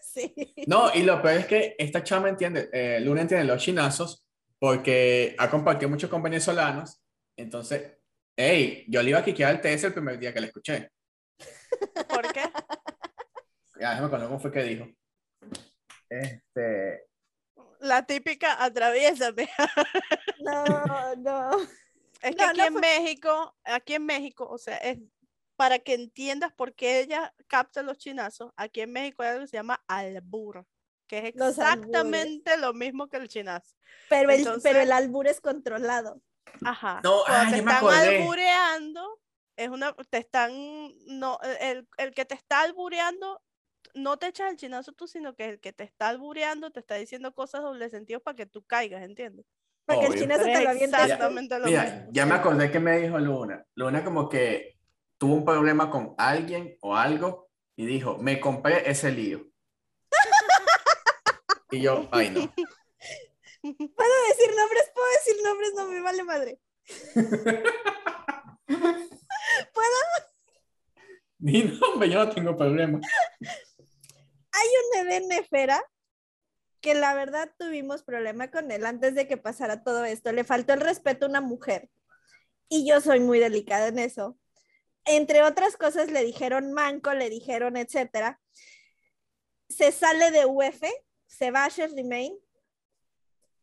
sí. 0.01 0.33
No, 0.67 0.93
y 0.93 1.03
lo 1.03 1.21
peor 1.21 1.37
es 1.39 1.45
que 1.45 1.75
esta 1.77 2.03
chama 2.03 2.29
entiende, 2.29 2.69
eh, 2.73 2.99
Luna 3.01 3.21
entiende 3.21 3.45
los 3.45 3.61
chinazos 3.61 4.25
porque 4.59 5.35
ha 5.39 5.49
compartido 5.49 5.89
mucho 5.89 6.09
con 6.09 6.21
venezolanos. 6.21 7.01
Entonces, 7.37 7.97
hey, 8.37 8.85
yo 8.89 9.01
le 9.01 9.09
iba 9.11 9.19
a 9.19 9.23
quiquear 9.23 9.51
al 9.51 9.61
TS 9.61 9.85
el 9.85 9.93
primer 9.93 10.19
día 10.19 10.33
que 10.33 10.41
la 10.41 10.47
escuché. 10.47 10.91
¿Por 12.09 12.31
qué? 12.33 12.41
Ya, 13.79 13.91
déjame 13.91 14.07
acordar 14.07 14.27
cómo 14.27 14.39
fue 14.39 14.51
que 14.51 14.63
dijo. 14.63 14.87
Este, 16.09 17.05
La 17.79 18.05
típica 18.05 18.61
atraviésame. 18.63 19.47
No, 20.41 21.15
no. 21.17 21.51
Es 22.21 22.35
que 22.35 22.43
No, 22.43 22.49
aquí 22.49 22.57
no 22.59 22.65
en 22.65 22.73
fue- 22.73 22.81
México, 22.81 23.55
aquí 23.63 23.93
en 23.93 24.05
México, 24.05 24.47
o 24.49 24.57
sea, 24.57 24.77
es 24.77 24.97
para 25.55 25.79
que 25.79 25.93
entiendas 25.93 26.51
por 26.53 26.73
qué 26.73 27.01
ella 27.01 27.33
capta 27.47 27.81
los 27.83 27.97
chinazos, 27.97 28.51
aquí 28.55 28.81
en 28.81 28.91
México 28.91 29.21
hay 29.23 29.29
algo 29.29 29.41
que 29.41 29.47
se 29.47 29.57
llama 29.57 29.81
albur, 29.87 30.65
que 31.09 31.17
es 31.17 31.35
exactamente 31.35 32.55
lo 32.57 32.73
mismo 32.73 33.09
que 33.09 33.17
el 33.17 33.27
chinazo. 33.27 33.75
Pero 34.07 34.29
el, 34.31 34.39
Entonces- 34.39 34.63
pero 34.63 34.79
el 34.79 34.91
albur 34.91 35.27
es 35.27 35.41
controlado. 35.41 36.21
Ajá. 36.63 37.01
No, 37.03 37.23
Cuando 37.25 37.47
ah, 37.47 37.51
te 37.51 37.57
ya 37.57 37.63
me 37.63 37.71
están 37.71 37.75
acordé. 37.77 38.17
albureando, 38.19 39.19
es 39.57 39.69
una, 39.69 39.93
te 40.09 40.17
están, 40.19 40.51
no, 41.07 41.39
el, 41.59 41.87
el 41.97 42.11
que 42.13 42.25
te 42.25 42.35
está 42.35 42.61
albureando, 42.61 43.41
no 43.93 44.17
te 44.17 44.27
echas 44.27 44.51
el 44.51 44.57
chinazo 44.57 44.93
tú, 44.93 45.07
sino 45.07 45.35
que 45.35 45.45
el 45.45 45.59
que 45.59 45.73
te 45.73 45.83
está 45.83 46.09
albureando 46.09 46.69
te 46.71 46.79
está 46.79 46.95
diciendo 46.95 47.33
cosas 47.33 47.61
doble 47.61 47.89
sentido 47.89 48.19
para 48.19 48.35
que 48.35 48.45
tú 48.45 48.63
caigas, 48.63 49.01
¿entiendes? 49.03 49.45
Para 49.85 50.01
que 50.01 50.05
el 50.05 50.11
Obvio. 50.11 50.21
chinazo 50.21 50.43
te 50.43 50.63
lo 50.63 50.69
avientes. 50.69 50.99
tú. 50.99 51.03
exactamente 51.05 51.59
lo 51.59 51.65
mira, 51.65 51.83
mismo. 51.83 52.07
ya 52.11 52.25
me 52.27 52.35
acordé 52.35 52.71
que 52.71 52.79
me 52.79 52.99
dijo 52.99 53.17
Luna. 53.19 53.65
Luna 53.75 54.03
como 54.03 54.29
que 54.29 54.77
tuvo 55.17 55.33
un 55.33 55.45
problema 55.45 55.89
con 55.89 56.13
alguien 56.17 56.77
o 56.81 56.95
algo 56.95 57.49
y 57.75 57.85
dijo, 57.85 58.17
me 58.19 58.39
compré 58.39 58.89
ese 58.89 59.11
lío. 59.11 59.48
Y 61.71 61.81
yo, 61.81 62.07
ay 62.11 62.29
no. 62.29 62.53
¿Puedo 63.61 64.13
decir 64.29 64.55
nombres? 64.55 64.91
¿Puedo 64.93 65.07
decir 65.17 65.35
nombres? 65.43 65.73
No 65.75 65.87
me 65.87 66.01
vale 66.01 66.23
madre. 66.23 66.59
Ni 71.39 71.63
nombre, 71.63 72.09
yo 72.09 72.25
no 72.25 72.29
tengo 72.33 72.57
problema. 72.57 72.99
un 72.99 74.97
Eden 74.99 75.27
Nefera 75.29 75.81
que 76.81 76.93
la 76.93 77.13
verdad 77.13 77.49
tuvimos 77.57 78.03
problema 78.03 78.51
con 78.51 78.71
él 78.71 78.85
antes 78.85 79.15
de 79.15 79.27
que 79.27 79.37
pasara 79.37 79.83
todo 79.83 80.05
esto. 80.05 80.31
Le 80.31 80.43
faltó 80.43 80.73
el 80.73 80.81
respeto 80.81 81.25
a 81.25 81.29
una 81.29 81.41
mujer. 81.41 81.89
Y 82.67 82.87
yo 82.87 83.01
soy 83.01 83.19
muy 83.19 83.39
delicada 83.39 83.87
en 83.87 83.99
eso. 83.99 84.37
Entre 85.05 85.41
otras 85.41 85.75
cosas, 85.77 86.11
le 86.11 86.23
dijeron 86.23 86.73
manco, 86.73 87.13
le 87.13 87.29
dijeron 87.29 87.77
etcétera. 87.77 88.39
se 89.69 89.91
sale 89.91 90.31
de 90.31 90.45
UF, 90.45 90.81
se 91.29 91.51
va 91.51 91.65
a 91.65 91.69
Shirley 91.69 92.03
Main. 92.03 92.33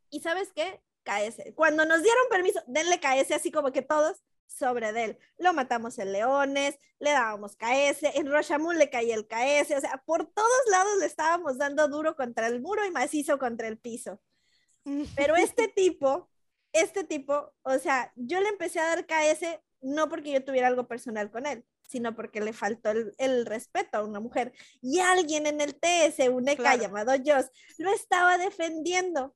¿Y 0.09 0.21
sabes 0.21 0.53
qué? 0.55 0.81
KS. 1.03 1.53
Cuando 1.55 1.85
nos 1.85 2.03
dieron 2.03 2.25
permiso, 2.31 2.63
denle 2.67 2.99
KS 2.99 3.33
así 3.33 3.51
como 3.51 3.73
que 3.73 3.83
todos 3.83 4.23
sobre 4.47 4.93
de 4.93 5.05
él. 5.05 5.19
Lo 5.39 5.53
matamos 5.53 5.99
en 5.99 6.13
Leones, 6.13 6.79
le 6.99 7.11
dábamos 7.11 7.57
KS, 7.57 8.05
en 8.15 8.31
Roshamun 8.31 8.79
le 8.79 8.89
caía 8.89 9.15
el 9.15 9.27
KS, 9.27 9.77
o 9.77 9.81
sea, 9.81 10.03
por 10.07 10.27
todos 10.33 10.61
lados 10.71 10.99
le 10.99 11.07
estábamos 11.07 11.59
dando 11.59 11.89
duro 11.89 12.17
contra 12.17 12.47
el 12.47 12.61
muro 12.61 12.85
y 12.85 12.91
macizo 12.91 13.39
contra 13.39 13.69
el 13.69 13.79
piso. 13.79 14.21
Pero 15.17 15.37
este 15.37 15.69
tipo, 15.77 16.31
este 16.73 17.05
tipo, 17.05 17.53
o 17.63 17.79
sea, 17.79 18.13
yo 18.15 18.41
le 18.41 18.49
empecé 18.49 18.81
a 18.81 18.87
dar 18.87 19.07
KS 19.07 19.61
no 19.81 20.09
porque 20.09 20.33
yo 20.33 20.45
tuviera 20.45 20.69
algo 20.69 20.89
personal 20.89 21.31
con 21.31 21.47
él, 21.47 21.65
sino 21.89 22.15
porque 22.15 22.41
le 22.41 22.53
faltó 22.53 22.91
el, 22.91 23.15
el 23.19 23.47
respeto 23.47 23.99
a 23.99 24.05
una 24.05 24.21
mujer. 24.21 24.53
Y 24.83 25.01
alguien 25.01 25.47
en 25.47 25.61
el 25.61 25.75
TS, 25.75 26.29
un 26.31 26.49
ECA 26.49 26.63
Claro. 26.63 26.83
llamado 26.83 27.13
Joss, 27.25 27.47
lo 27.79 27.91
estaba 27.93 28.39
defendiendo. 28.39 29.35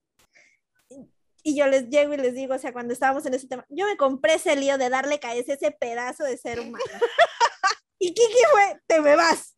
Y 1.42 1.56
yo 1.56 1.66
les 1.66 1.88
llego 1.88 2.12
y 2.12 2.18
les 2.18 2.34
digo, 2.34 2.54
o 2.54 2.58
sea, 2.58 2.72
cuando 2.72 2.92
estábamos 2.92 3.24
en 3.24 3.32
ese 3.34 3.48
tema, 3.48 3.64
yo 3.70 3.86
me 3.86 3.96
compré 3.96 4.34
ese 4.34 4.54
lío 4.56 4.76
de 4.76 4.90
darle 4.90 5.18
a 5.22 5.34
ese 5.34 5.70
pedazo 5.70 6.24
de 6.24 6.36
ser 6.36 6.60
humano. 6.60 6.84
y 7.98 8.12
Kiki 8.12 8.42
fue, 8.52 8.80
te 8.86 9.00
me 9.00 9.16
vas, 9.16 9.56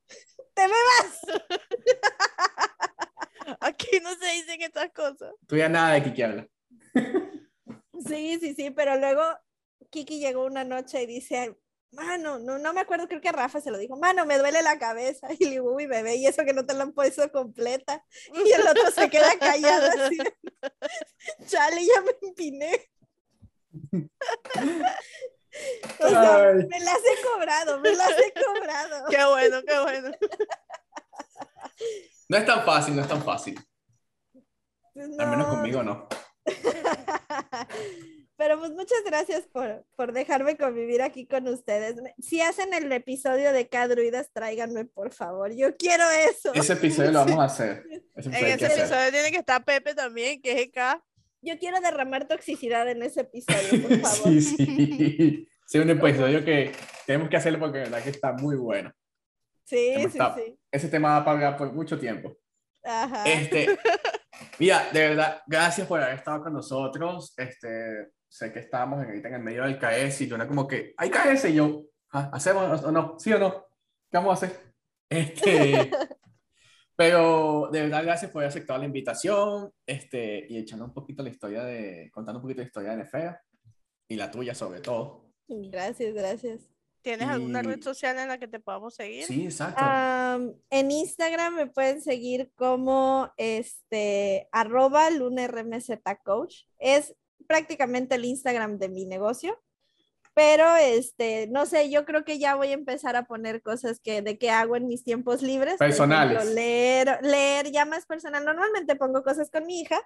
te 0.55 0.69
me 0.69 0.75
vas. 0.75 1.21
Aquí 3.61 3.99
no 4.01 4.11
se 4.15 4.27
dicen 4.33 4.63
estas 4.63 4.93
cosas. 4.93 5.35
Tú 5.49 5.57
ya 5.57 5.69
nada 5.69 5.95
de 5.95 6.05
Kiki 6.05 6.23
habla. 6.23 6.47
Sí, 8.07 8.39
sí, 8.41 8.55
sí, 8.55 8.71
pero 8.71 8.97
luego 8.97 9.23
Kiki 9.91 10.21
llegó 10.21 10.45
una 10.45 10.63
noche 10.65 11.03
y 11.03 11.07
dice, 11.07 11.57
mano, 11.93 12.39
no, 12.39 12.59
no 12.59 12.73
me 12.73 12.81
acuerdo, 12.81 13.07
creo 13.09 13.21
que 13.21 13.33
Rafa 13.33 13.61
se 13.61 13.71
lo 13.71 13.79
dijo, 13.79 13.97
mano, 13.97 14.27
me 14.27 14.39
duele 14.39 14.63
la 14.63 14.79
cabeza. 14.79 15.29
Y 15.39 15.45
le 15.45 15.51
digo, 15.53 15.73
uy, 15.75 15.87
bebé, 15.87 16.17
y 16.17 16.27
eso 16.27 16.45
que 16.45 16.53
no 16.53 16.67
te 16.67 16.75
la 16.75 16.83
han 16.85 16.93
puesto 16.93 17.31
completa. 17.31 18.05
Y 18.35 18.51
el 18.53 18.67
otro 18.67 18.91
se 18.91 19.09
queda 19.11 19.39
callado 19.39 19.87
así. 20.05 20.19
Chale, 21.47 21.85
ya 21.87 22.01
me 22.03 22.13
empiné. 22.29 22.91
O 26.01 26.09
sea, 26.09 26.47
Ay. 26.49 26.67
me 26.67 26.81
las 26.81 26.97
he 26.97 27.23
cobrado, 27.31 27.79
me 27.81 27.95
las 27.95 28.11
he 28.11 28.33
cobrado. 28.33 29.05
Qué 29.11 29.23
bueno, 29.27 29.61
qué 29.67 29.81
bueno. 29.81 30.11
No 32.31 32.37
es 32.39 32.47
tan 32.47 32.65
fácil, 32.65 32.97
no 32.97 33.03
es 33.03 33.09
tan 33.09 33.23
fácil. 33.23 33.61
Al 34.97 35.11
menos 35.29 35.47
No. 35.47 35.49
conmigo 35.51 35.83
no. 35.83 36.09
Pero 38.45 38.59
pues 38.59 38.73
muchas 38.73 38.99
gracias 39.07 39.43
por, 39.53 39.85
por 39.95 40.13
dejarme 40.13 40.57
convivir 40.57 41.01
aquí 41.01 41.29
con 41.29 41.47
ustedes. 41.47 41.95
Me- 42.03 42.13
Si 42.19 42.41
hacen 42.41 42.75
el 42.75 42.91
episodio 42.91 43.53
de 43.53 43.69
Cadruidas, 43.69 44.31
tráiganme, 44.33 44.85
por 44.85 45.13
favor. 45.13 45.53
Yo 45.55 45.77
quiero 45.77 46.03
eso. 46.29 46.53
Ese 46.53 46.73
episodio 46.73 47.13
lo 47.13 47.21
vamos 47.21 47.39
a 47.39 47.45
hacer. 47.45 47.85
Ese 48.17 48.29
En 48.31 48.35
ese 48.35 48.67
hacer. 48.67 48.79
episodio 48.81 49.11
tiene 49.13 49.31
que 49.31 49.37
estar 49.37 49.65
Pepe 49.65 49.95
también, 49.95 50.43
que 50.43 50.51
es 50.53 50.61
EK. 50.63 51.01
Yo 51.41 51.57
quiero 51.61 51.81
derramar 51.81 52.27
toxicidad 52.27 52.89
en 52.91 53.05
ese 53.05 53.21
episodio, 53.21 53.81
por 53.89 53.99
favor. 54.01 54.33
Sí, 54.33 54.41
sí. 54.57 55.49
Sí, 55.67 55.79
un 55.79 55.91
episodio 55.91 56.45
que 56.45 56.73
tenemos 57.07 57.29
que 57.31 57.37
hacerlo 57.37 57.61
porque 57.61 57.79
de 57.79 57.85
verdad 57.85 58.03
que 58.03 58.11
está 58.11 58.33
muy 58.33 58.57
bueno. 58.57 58.93
Sí, 59.65 59.95
sí, 59.95 60.03
Está- 60.03 60.35
sí. 60.35 60.59
Ese 60.73 60.89
tema 60.89 61.11
va 61.11 61.17
a 61.19 61.25
pagar 61.25 61.57
por 61.57 61.73
mucho 61.73 61.97
tiempo. 61.97 62.37
Ajá. 62.83 63.23
Este, 63.25 63.69
mira, 64.59 64.89
de 64.93 65.01
verdad, 65.11 65.43
gracias 65.47 65.87
por 65.87 66.03
haber 66.03 66.17
estado 66.17 66.43
con 66.43 66.53
nosotros. 66.55 67.33
Este, 67.37 68.09
sé 68.33 68.51
que 68.53 68.61
estábamos 68.61 69.05
ahorita 69.05 69.29
en 69.29 69.35
el 69.35 69.43
medio 69.43 69.65
del 69.65 69.79
KS 69.79 70.23
y 70.23 70.27
Luna 70.27 70.49
como 70.49 70.67
que, 70.67 70.95
¿hay 70.97 71.11
KS? 71.11 71.51
Y 71.51 71.55
yo, 71.57 71.85
"Ah, 72.13 72.31
¿hacemos 72.33 72.83
o 72.83 72.91
no? 72.91 73.17
¿Sí 73.19 73.31
o 73.33 73.39
no? 73.39 73.67
¿Qué 74.11 74.17
vamos 74.19 74.31
a 74.43 74.47
hacer? 74.47 74.73
Este, 75.13 75.91
pero 76.97 77.69
de 77.71 77.83
verdad, 77.83 78.03
gracias 78.03 78.31
por 78.31 78.41
haber 78.41 78.49
aceptado 78.49 78.79
la 78.79 78.87
invitación 78.87 79.71
este, 79.87 80.47
y 80.49 80.57
echando 80.57 80.87
un 80.87 80.95
poquito 80.95 81.23
la 81.23 81.29
historia 81.29 81.63
de, 81.65 82.11
contando 82.15 82.39
un 82.39 82.43
poquito 82.43 82.63
la 82.63 82.67
historia 82.67 82.91
de 82.93 82.97
Nefea 82.99 83.41
y 84.09 84.17
la 84.17 84.31
tuya 84.31 84.55
sobre 84.55 84.81
todo. 84.81 85.27
Gracias, 85.49 86.15
gracias. 86.15 86.63
¿Tienes 87.03 87.29
alguna 87.29 87.61
Y- 87.61 87.65
red 87.65 87.83
social 87.83 88.19
en 88.19 88.29
la 88.29 88.39
que 88.39 88.49
te 88.49 88.61
podamos 88.61 88.95
seguir? 88.95 89.25
Sí, 89.25 89.45
exacto. 89.45 89.83
Am, 89.85 90.55
en 90.71 90.91
Instagram 90.91 91.57
me 91.57 91.67
pueden 91.67 92.01
seguir 92.01 92.51
como 92.55 93.31
este 93.37 94.49
arroba 94.53 95.11
lunarmzcoach. 95.11 96.55
Es 96.79 97.15
prácticamente 97.43 98.15
el 98.17 98.25
Instagram 98.25 98.79
de 98.79 98.89
mi 98.89 99.05
negocio. 99.07 99.61
Pero 100.35 100.77
este, 100.77 101.47
no 101.49 101.67
sé, 101.67 101.91
yo 101.91 102.07
creo 102.07 102.25
que 102.25 102.39
ya 102.39 102.55
voy 102.55 102.69
a 102.69 102.73
empezar 102.73 103.17
a 103.17 103.27
poner 103.27 103.61
cosas 103.61 104.01
que 104.01 104.23
de 104.23 104.39
qué 104.39 104.49
hago 104.51 104.77
en 104.77 104.89
mis 104.89 105.05
tiempos 105.05 105.43
libres. 105.43 105.77
Por 105.77 105.89
ejemplo, 105.89 106.07
Personales. 106.07 106.55
leer, 106.55 107.19
leer 107.21 107.71
ya 107.71 107.85
más 107.85 108.07
personal. 108.07 108.43
Normalmente 108.43 108.97
pongo 108.97 109.23
cosas 109.23 109.51
con 109.51 109.67
mi 109.67 109.83
hija, 109.83 110.01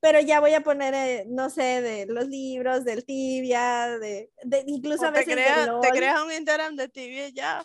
pero 0.00 0.18
ya 0.20 0.40
voy 0.40 0.54
a 0.54 0.62
poner, 0.62 0.94
eh, 0.94 1.24
no 1.28 1.50
sé, 1.50 1.82
de 1.82 2.06
los 2.06 2.26
libros, 2.26 2.84
del 2.86 3.04
tibia, 3.04 3.98
de, 3.98 4.30
de- 4.44 4.64
incluso 4.66 5.04
O 5.04 5.08
a 5.08 5.12
te, 5.12 5.26
veces 5.26 5.36
te 5.44 5.66
LOL. 5.66 5.80
creas 5.92 6.22
un 6.22 6.32
Instagram 6.32 6.76
de 6.76 6.88
TV 6.88 7.32
ya. 7.34 7.62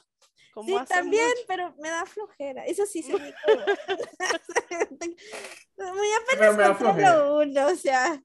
Como 0.54 0.68
Sí, 0.68 0.86
también, 0.90 1.26
mucho. 1.30 1.44
pero 1.48 1.74
me 1.80 1.88
da 1.92 2.06
flojera. 2.06 2.66
Eso 2.66 2.86
sí 2.86 3.04
se 3.04 3.14
me 3.18 3.34
Muy 5.78 6.08
apenas 6.24 6.58
me 6.58 6.64
da 6.64 6.78
controlo 6.78 7.38
uno, 7.42 7.68
o 7.68 7.76
sea. 7.78 8.22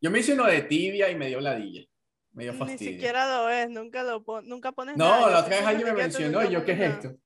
Yo 0.00 0.10
me 0.10 0.20
hice 0.20 0.32
uno 0.34 0.46
de 0.46 0.62
tibia 0.62 1.10
y 1.10 1.16
me 1.16 1.26
dio 1.28 1.40
ladilla. 1.40 1.82
Me 2.32 2.44
dio 2.44 2.52
Ni 2.52 2.58
fastidio. 2.58 2.92
siquiera 2.92 3.36
lo 3.38 3.46
ves, 3.46 3.68
nunca 3.70 4.02
lo 4.04 4.22
pon- 4.22 4.46
nunca 4.48 4.70
pones 4.72 4.96
No, 4.96 5.08
nada. 5.08 5.30
la 5.30 5.38
otra 5.40 5.56
vez 5.56 5.66
alguien 5.66 5.88
me 5.88 5.94
mencionó 5.94 6.44
y 6.44 6.50
yo, 6.52 6.64
¿qué 6.64 6.72
es 6.72 6.80
esto? 6.80 7.16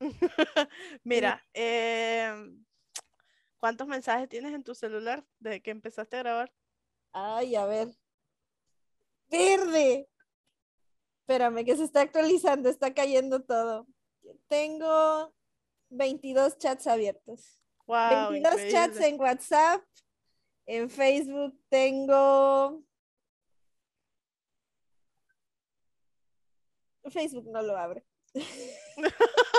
Mira, 1.04 1.44
em, 1.52 2.64
¿cuántos 3.58 3.86
mensajes 3.86 4.28
tienes 4.28 4.54
en 4.54 4.62
tu 4.64 4.74
celular 4.74 5.24
desde 5.38 5.62
que 5.62 5.70
empezaste 5.70 6.16
a 6.16 6.20
grabar? 6.20 6.52
Ay, 7.12 7.56
a 7.56 7.66
ver. 7.66 7.88
Verde. 9.28 10.08
Espérame, 11.20 11.64
que 11.64 11.76
se 11.76 11.84
está 11.84 12.02
actualizando, 12.02 12.68
está 12.68 12.94
cayendo 12.94 13.42
todo. 13.42 13.86
Tengo 14.48 15.34
22 15.90 16.56
chats 16.58 16.86
abiertos. 16.86 17.60
Wow, 17.86 18.30
22 18.30 18.68
chats 18.70 19.00
en 19.00 19.20
WhatsApp. 19.20 19.82
En 20.66 20.90
Facebook 20.90 21.58
tengo. 21.68 22.82
Facebook 27.08 27.46
no 27.50 27.62
lo 27.62 27.76
abre. 27.76 28.04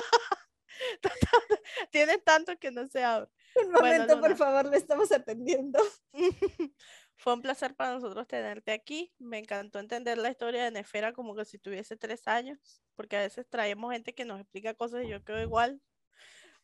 Tienes 1.91 2.23
tanto 2.23 2.57
que 2.59 2.71
no 2.71 2.85
se 2.87 3.03
abre. 3.03 3.29
Un 3.55 3.71
Bueno, 3.71 3.87
momento, 3.87 4.19
por 4.19 4.35
favor, 4.35 4.65
lo 4.65 4.73
estamos 4.73 5.11
atendiendo. 5.11 5.79
Fue 7.15 7.33
un 7.33 7.41
placer 7.41 7.75
para 7.75 7.93
nosotros 7.93 8.27
tenerte 8.27 8.71
aquí. 8.71 9.11
Me 9.17 9.39
encantó 9.39 9.79
entender 9.79 10.17
la 10.19 10.29
historia 10.29 10.65
de 10.65 10.71
Nefera 10.71 11.13
como 11.13 11.35
que 11.35 11.45
si 11.45 11.57
tuviese 11.57 11.97
tres 11.97 12.27
años, 12.27 12.83
porque 12.95 13.17
a 13.17 13.21
veces 13.21 13.47
traemos 13.49 13.91
gente 13.93 14.13
que 14.13 14.25
nos 14.25 14.39
explica 14.39 14.75
cosas 14.75 15.05
y 15.05 15.07
yo 15.07 15.23
quedo 15.23 15.41
igual. 15.41 15.81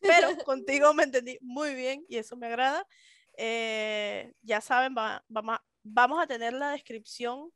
Pero 0.00 0.36
contigo 0.44 0.92
me 0.94 1.04
entendí 1.04 1.38
muy 1.40 1.74
bien 1.74 2.04
y 2.08 2.18
eso 2.18 2.36
me 2.36 2.46
agrada. 2.46 2.86
Eh, 3.36 4.32
ya 4.42 4.60
saben, 4.60 4.94
va- 4.96 5.24
vamos, 5.28 5.56
a, 5.56 5.64
vamos 5.82 6.22
a 6.22 6.26
tener 6.26 6.52
la 6.52 6.70
descripción. 6.70 7.50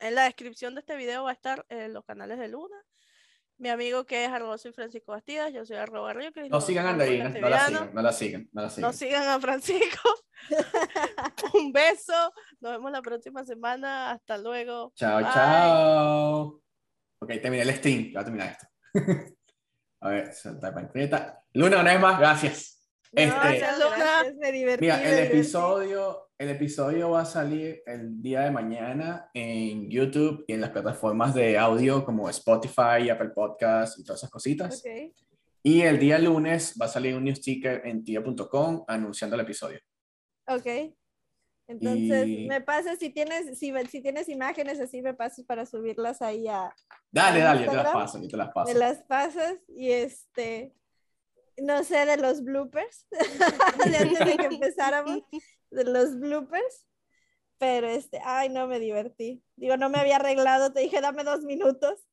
En 0.00 0.14
la 0.14 0.24
descripción 0.24 0.74
de 0.74 0.80
este 0.80 0.96
video 0.96 1.24
va 1.24 1.30
a 1.30 1.34
estar 1.34 1.66
eh, 1.68 1.88
los 1.88 2.04
canales 2.04 2.38
de 2.38 2.48
Luna. 2.48 2.76
Mi 3.60 3.70
amigo 3.70 4.06
que 4.06 4.24
es 4.24 4.30
arroba 4.30 4.56
soy 4.56 4.72
Francisco 4.72 5.10
Bastidas, 5.10 5.52
yo 5.52 5.64
soy 5.66 5.76
arroba 5.76 6.12
Río 6.12 6.30
Cris, 6.32 6.48
No 6.48 6.60
sigan 6.60 6.86
a 6.86 6.90
Andreina, 6.90 7.28
no 7.28 7.48
la 7.48 7.66
sigan, 7.66 7.90
no 7.92 8.02
la 8.02 8.12
sigan, 8.12 8.48
no 8.52 8.62
la 8.62 8.70
sigan. 8.70 8.88
No 8.88 8.92
sigan 8.96 9.28
a 9.28 9.40
Francisco. 9.40 10.08
Un 11.54 11.72
beso. 11.72 12.32
Nos 12.60 12.72
vemos 12.72 12.92
la 12.92 13.02
próxima 13.02 13.44
semana. 13.44 14.12
Hasta 14.12 14.38
luego. 14.38 14.92
Chao, 14.94 15.16
Bye. 15.20 15.32
chao. 15.34 16.62
Ok, 17.20 17.28
terminé 17.42 17.62
el 17.62 17.74
stream, 17.74 18.12
ya 18.12 18.20
voy 18.20 18.20
a 18.20 18.24
terminar 18.24 18.48
esto. 18.52 18.66
a 20.02 20.08
ver, 20.08 20.32
Santa 20.32 20.72
Pancreta. 20.72 21.42
Luna, 21.54 21.80
una 21.80 21.90
vez 21.92 22.00
más, 22.00 22.16
gracias. 22.20 22.77
No, 23.12 23.22
Este- 23.22 23.58
gracias, 23.96 24.36
me. 24.36 24.76
Mira, 24.78 25.02
el 25.02 25.18
episodio, 25.26 26.28
el 26.36 26.50
episodio 26.50 27.10
va 27.10 27.22
a 27.22 27.24
salir 27.24 27.82
el 27.86 28.20
día 28.20 28.42
de 28.42 28.50
mañana 28.50 29.30
en 29.32 29.88
YouTube 29.90 30.44
y 30.46 30.52
en 30.52 30.60
las 30.60 30.70
plataformas 30.70 31.34
de 31.34 31.56
audio 31.56 32.04
como 32.04 32.28
Spotify, 32.28 33.08
Apple 33.10 33.30
Podcasts 33.30 33.98
y 33.98 34.04
todas 34.04 34.20
esas 34.20 34.30
cositas. 34.30 34.82
Y 35.62 35.82
el 35.82 35.98
día 35.98 36.18
lunes 36.18 36.74
va 36.80 36.86
a 36.86 36.88
salir 36.88 37.14
un 37.16 37.24
new 37.24 37.34
sticker 37.34 37.82
en 37.86 38.04
tia.com 38.04 38.84
anunciando 38.86 39.34
el 39.36 39.42
episodio. 39.42 39.80
Ok. 40.46 40.94
Entonces, 41.66 42.26
Y- 42.26 42.46
me 42.48 42.60
pasas 42.62 42.98
si 42.98 43.10
tienes, 43.10 43.58
si, 43.58 43.72
si 43.90 44.00
tienes 44.00 44.28
imágenes 44.30 44.80
así, 44.80 45.02
me 45.02 45.12
pasas 45.12 45.44
para 45.44 45.66
subirlas 45.66 46.22
ahí 46.22 46.46
a, 46.48 46.74
Dale, 47.10 47.38
¿En 47.40 47.44
dale, 47.44 47.64
yo 47.64 47.70
te 47.70 47.76
las 47.76 47.92
paso, 47.92 48.22
yo 48.22 48.28
te 48.28 48.36
las 48.36 48.52
paso. 48.52 48.72
me 48.72 48.78
las 48.78 49.02
pasas 49.02 49.54
y 49.68 49.90
este, 49.90 50.72
no 51.62 51.84
sé, 51.84 52.04
de 52.06 52.16
los 52.16 52.42
bloopers, 52.42 53.06
de 53.90 53.96
antes 53.96 54.18
de 54.18 54.36
que 54.36 54.46
empezáramos, 54.46 55.22
de 55.70 55.84
los 55.84 56.18
bloopers, 56.18 56.86
pero 57.58 57.88
este, 57.88 58.20
ay, 58.24 58.48
no 58.48 58.66
me 58.66 58.78
divertí. 58.78 59.42
Digo, 59.56 59.76
no 59.76 59.90
me 59.90 59.98
había 59.98 60.16
arreglado, 60.16 60.72
te 60.72 60.80
dije, 60.80 61.00
dame 61.00 61.24
dos 61.24 61.44
minutos, 61.44 62.06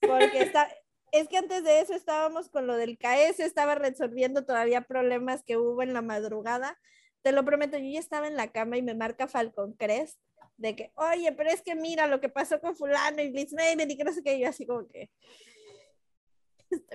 porque 0.00 0.42
está, 0.42 0.68
Es 1.12 1.28
que 1.28 1.38
antes 1.38 1.64
de 1.64 1.80
eso 1.80 1.92
estábamos 1.92 2.50
con 2.50 2.66
lo 2.66 2.76
del 2.76 2.96
KS, 2.96 3.40
estaba 3.40 3.74
resolviendo 3.74 4.44
todavía 4.44 4.82
problemas 4.82 5.42
que 5.42 5.56
hubo 5.56 5.82
en 5.82 5.92
la 5.92 6.02
madrugada. 6.02 6.78
Te 7.22 7.32
lo 7.32 7.44
prometo, 7.44 7.76
yo 7.78 7.90
ya 7.90 7.98
estaba 7.98 8.28
en 8.28 8.36
la 8.36 8.52
cama 8.52 8.76
y 8.76 8.82
me 8.82 8.94
marca 8.94 9.26
Falcon 9.26 9.72
Crest 9.72 10.20
de 10.56 10.76
que, 10.76 10.92
oye, 10.94 11.32
pero 11.32 11.50
es 11.50 11.62
que 11.62 11.74
mira 11.74 12.06
lo 12.06 12.20
que 12.20 12.28
pasó 12.28 12.60
con 12.60 12.76
fulano 12.76 13.22
y 13.22 13.30
Blitz 13.30 13.52
y 13.52 13.96
que 13.96 14.04
no 14.04 14.12
sé 14.12 14.22
qué, 14.22 14.38
yo 14.38 14.48
así 14.48 14.66
como 14.66 14.86
que 14.86 15.10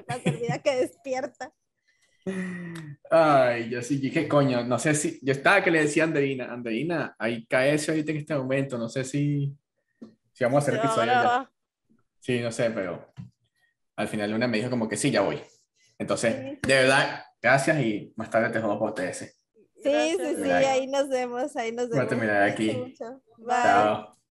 más 0.07 0.25
olvida 0.25 0.59
que 0.59 0.75
despierta. 0.75 1.53
Ay, 3.11 3.69
yo 3.69 3.81
sí 3.81 3.97
dije, 3.97 4.27
coño, 4.27 4.63
no 4.63 4.79
sé 4.79 4.95
si, 4.95 5.19
yo 5.21 5.31
estaba 5.31 5.63
que 5.63 5.71
le 5.71 5.81
decía 5.81 6.03
a 6.03 6.07
Anderina, 6.07 6.51
Anderina, 6.51 7.15
hay 7.19 7.45
KS 7.45 7.89
ahorita 7.89 8.11
en 8.11 8.17
este 8.17 8.35
momento, 8.35 8.77
no 8.77 8.89
sé 8.89 9.03
si, 9.03 9.55
si 10.33 10.43
vamos 10.43 10.57
a 10.57 10.67
hacer 10.67 10.79
episodio 10.79 11.11
ya. 11.11 11.51
Sí, 12.19 12.41
no 12.41 12.51
sé, 12.51 12.71
pero 12.71 13.13
al 13.95 14.07
final 14.07 14.31
Luna 14.31 14.47
me 14.47 14.57
dijo 14.57 14.69
como 14.69 14.89
que 14.89 14.97
sí, 14.97 15.11
ya 15.11 15.21
voy. 15.21 15.39
Entonces, 15.99 16.59
de 16.61 16.73
verdad, 16.73 17.23
gracias 17.41 17.79
y 17.79 18.11
más 18.15 18.29
tarde 18.29 18.49
te 18.49 18.59
jodo 18.59 18.79
por 18.79 18.95
TS. 18.95 19.19
Sí, 19.83 20.17
sí, 20.17 20.35
sí, 20.43 20.49
ahí 20.49 20.87
nos 20.87 21.07
vemos, 21.07 21.55
ahí 21.55 21.71
nos 21.71 21.89
vemos. 21.89 21.97
Voy 21.97 22.05
a 22.05 22.07
terminar 22.07 22.41
aquí. 22.41 22.95
Chao. 23.37 24.15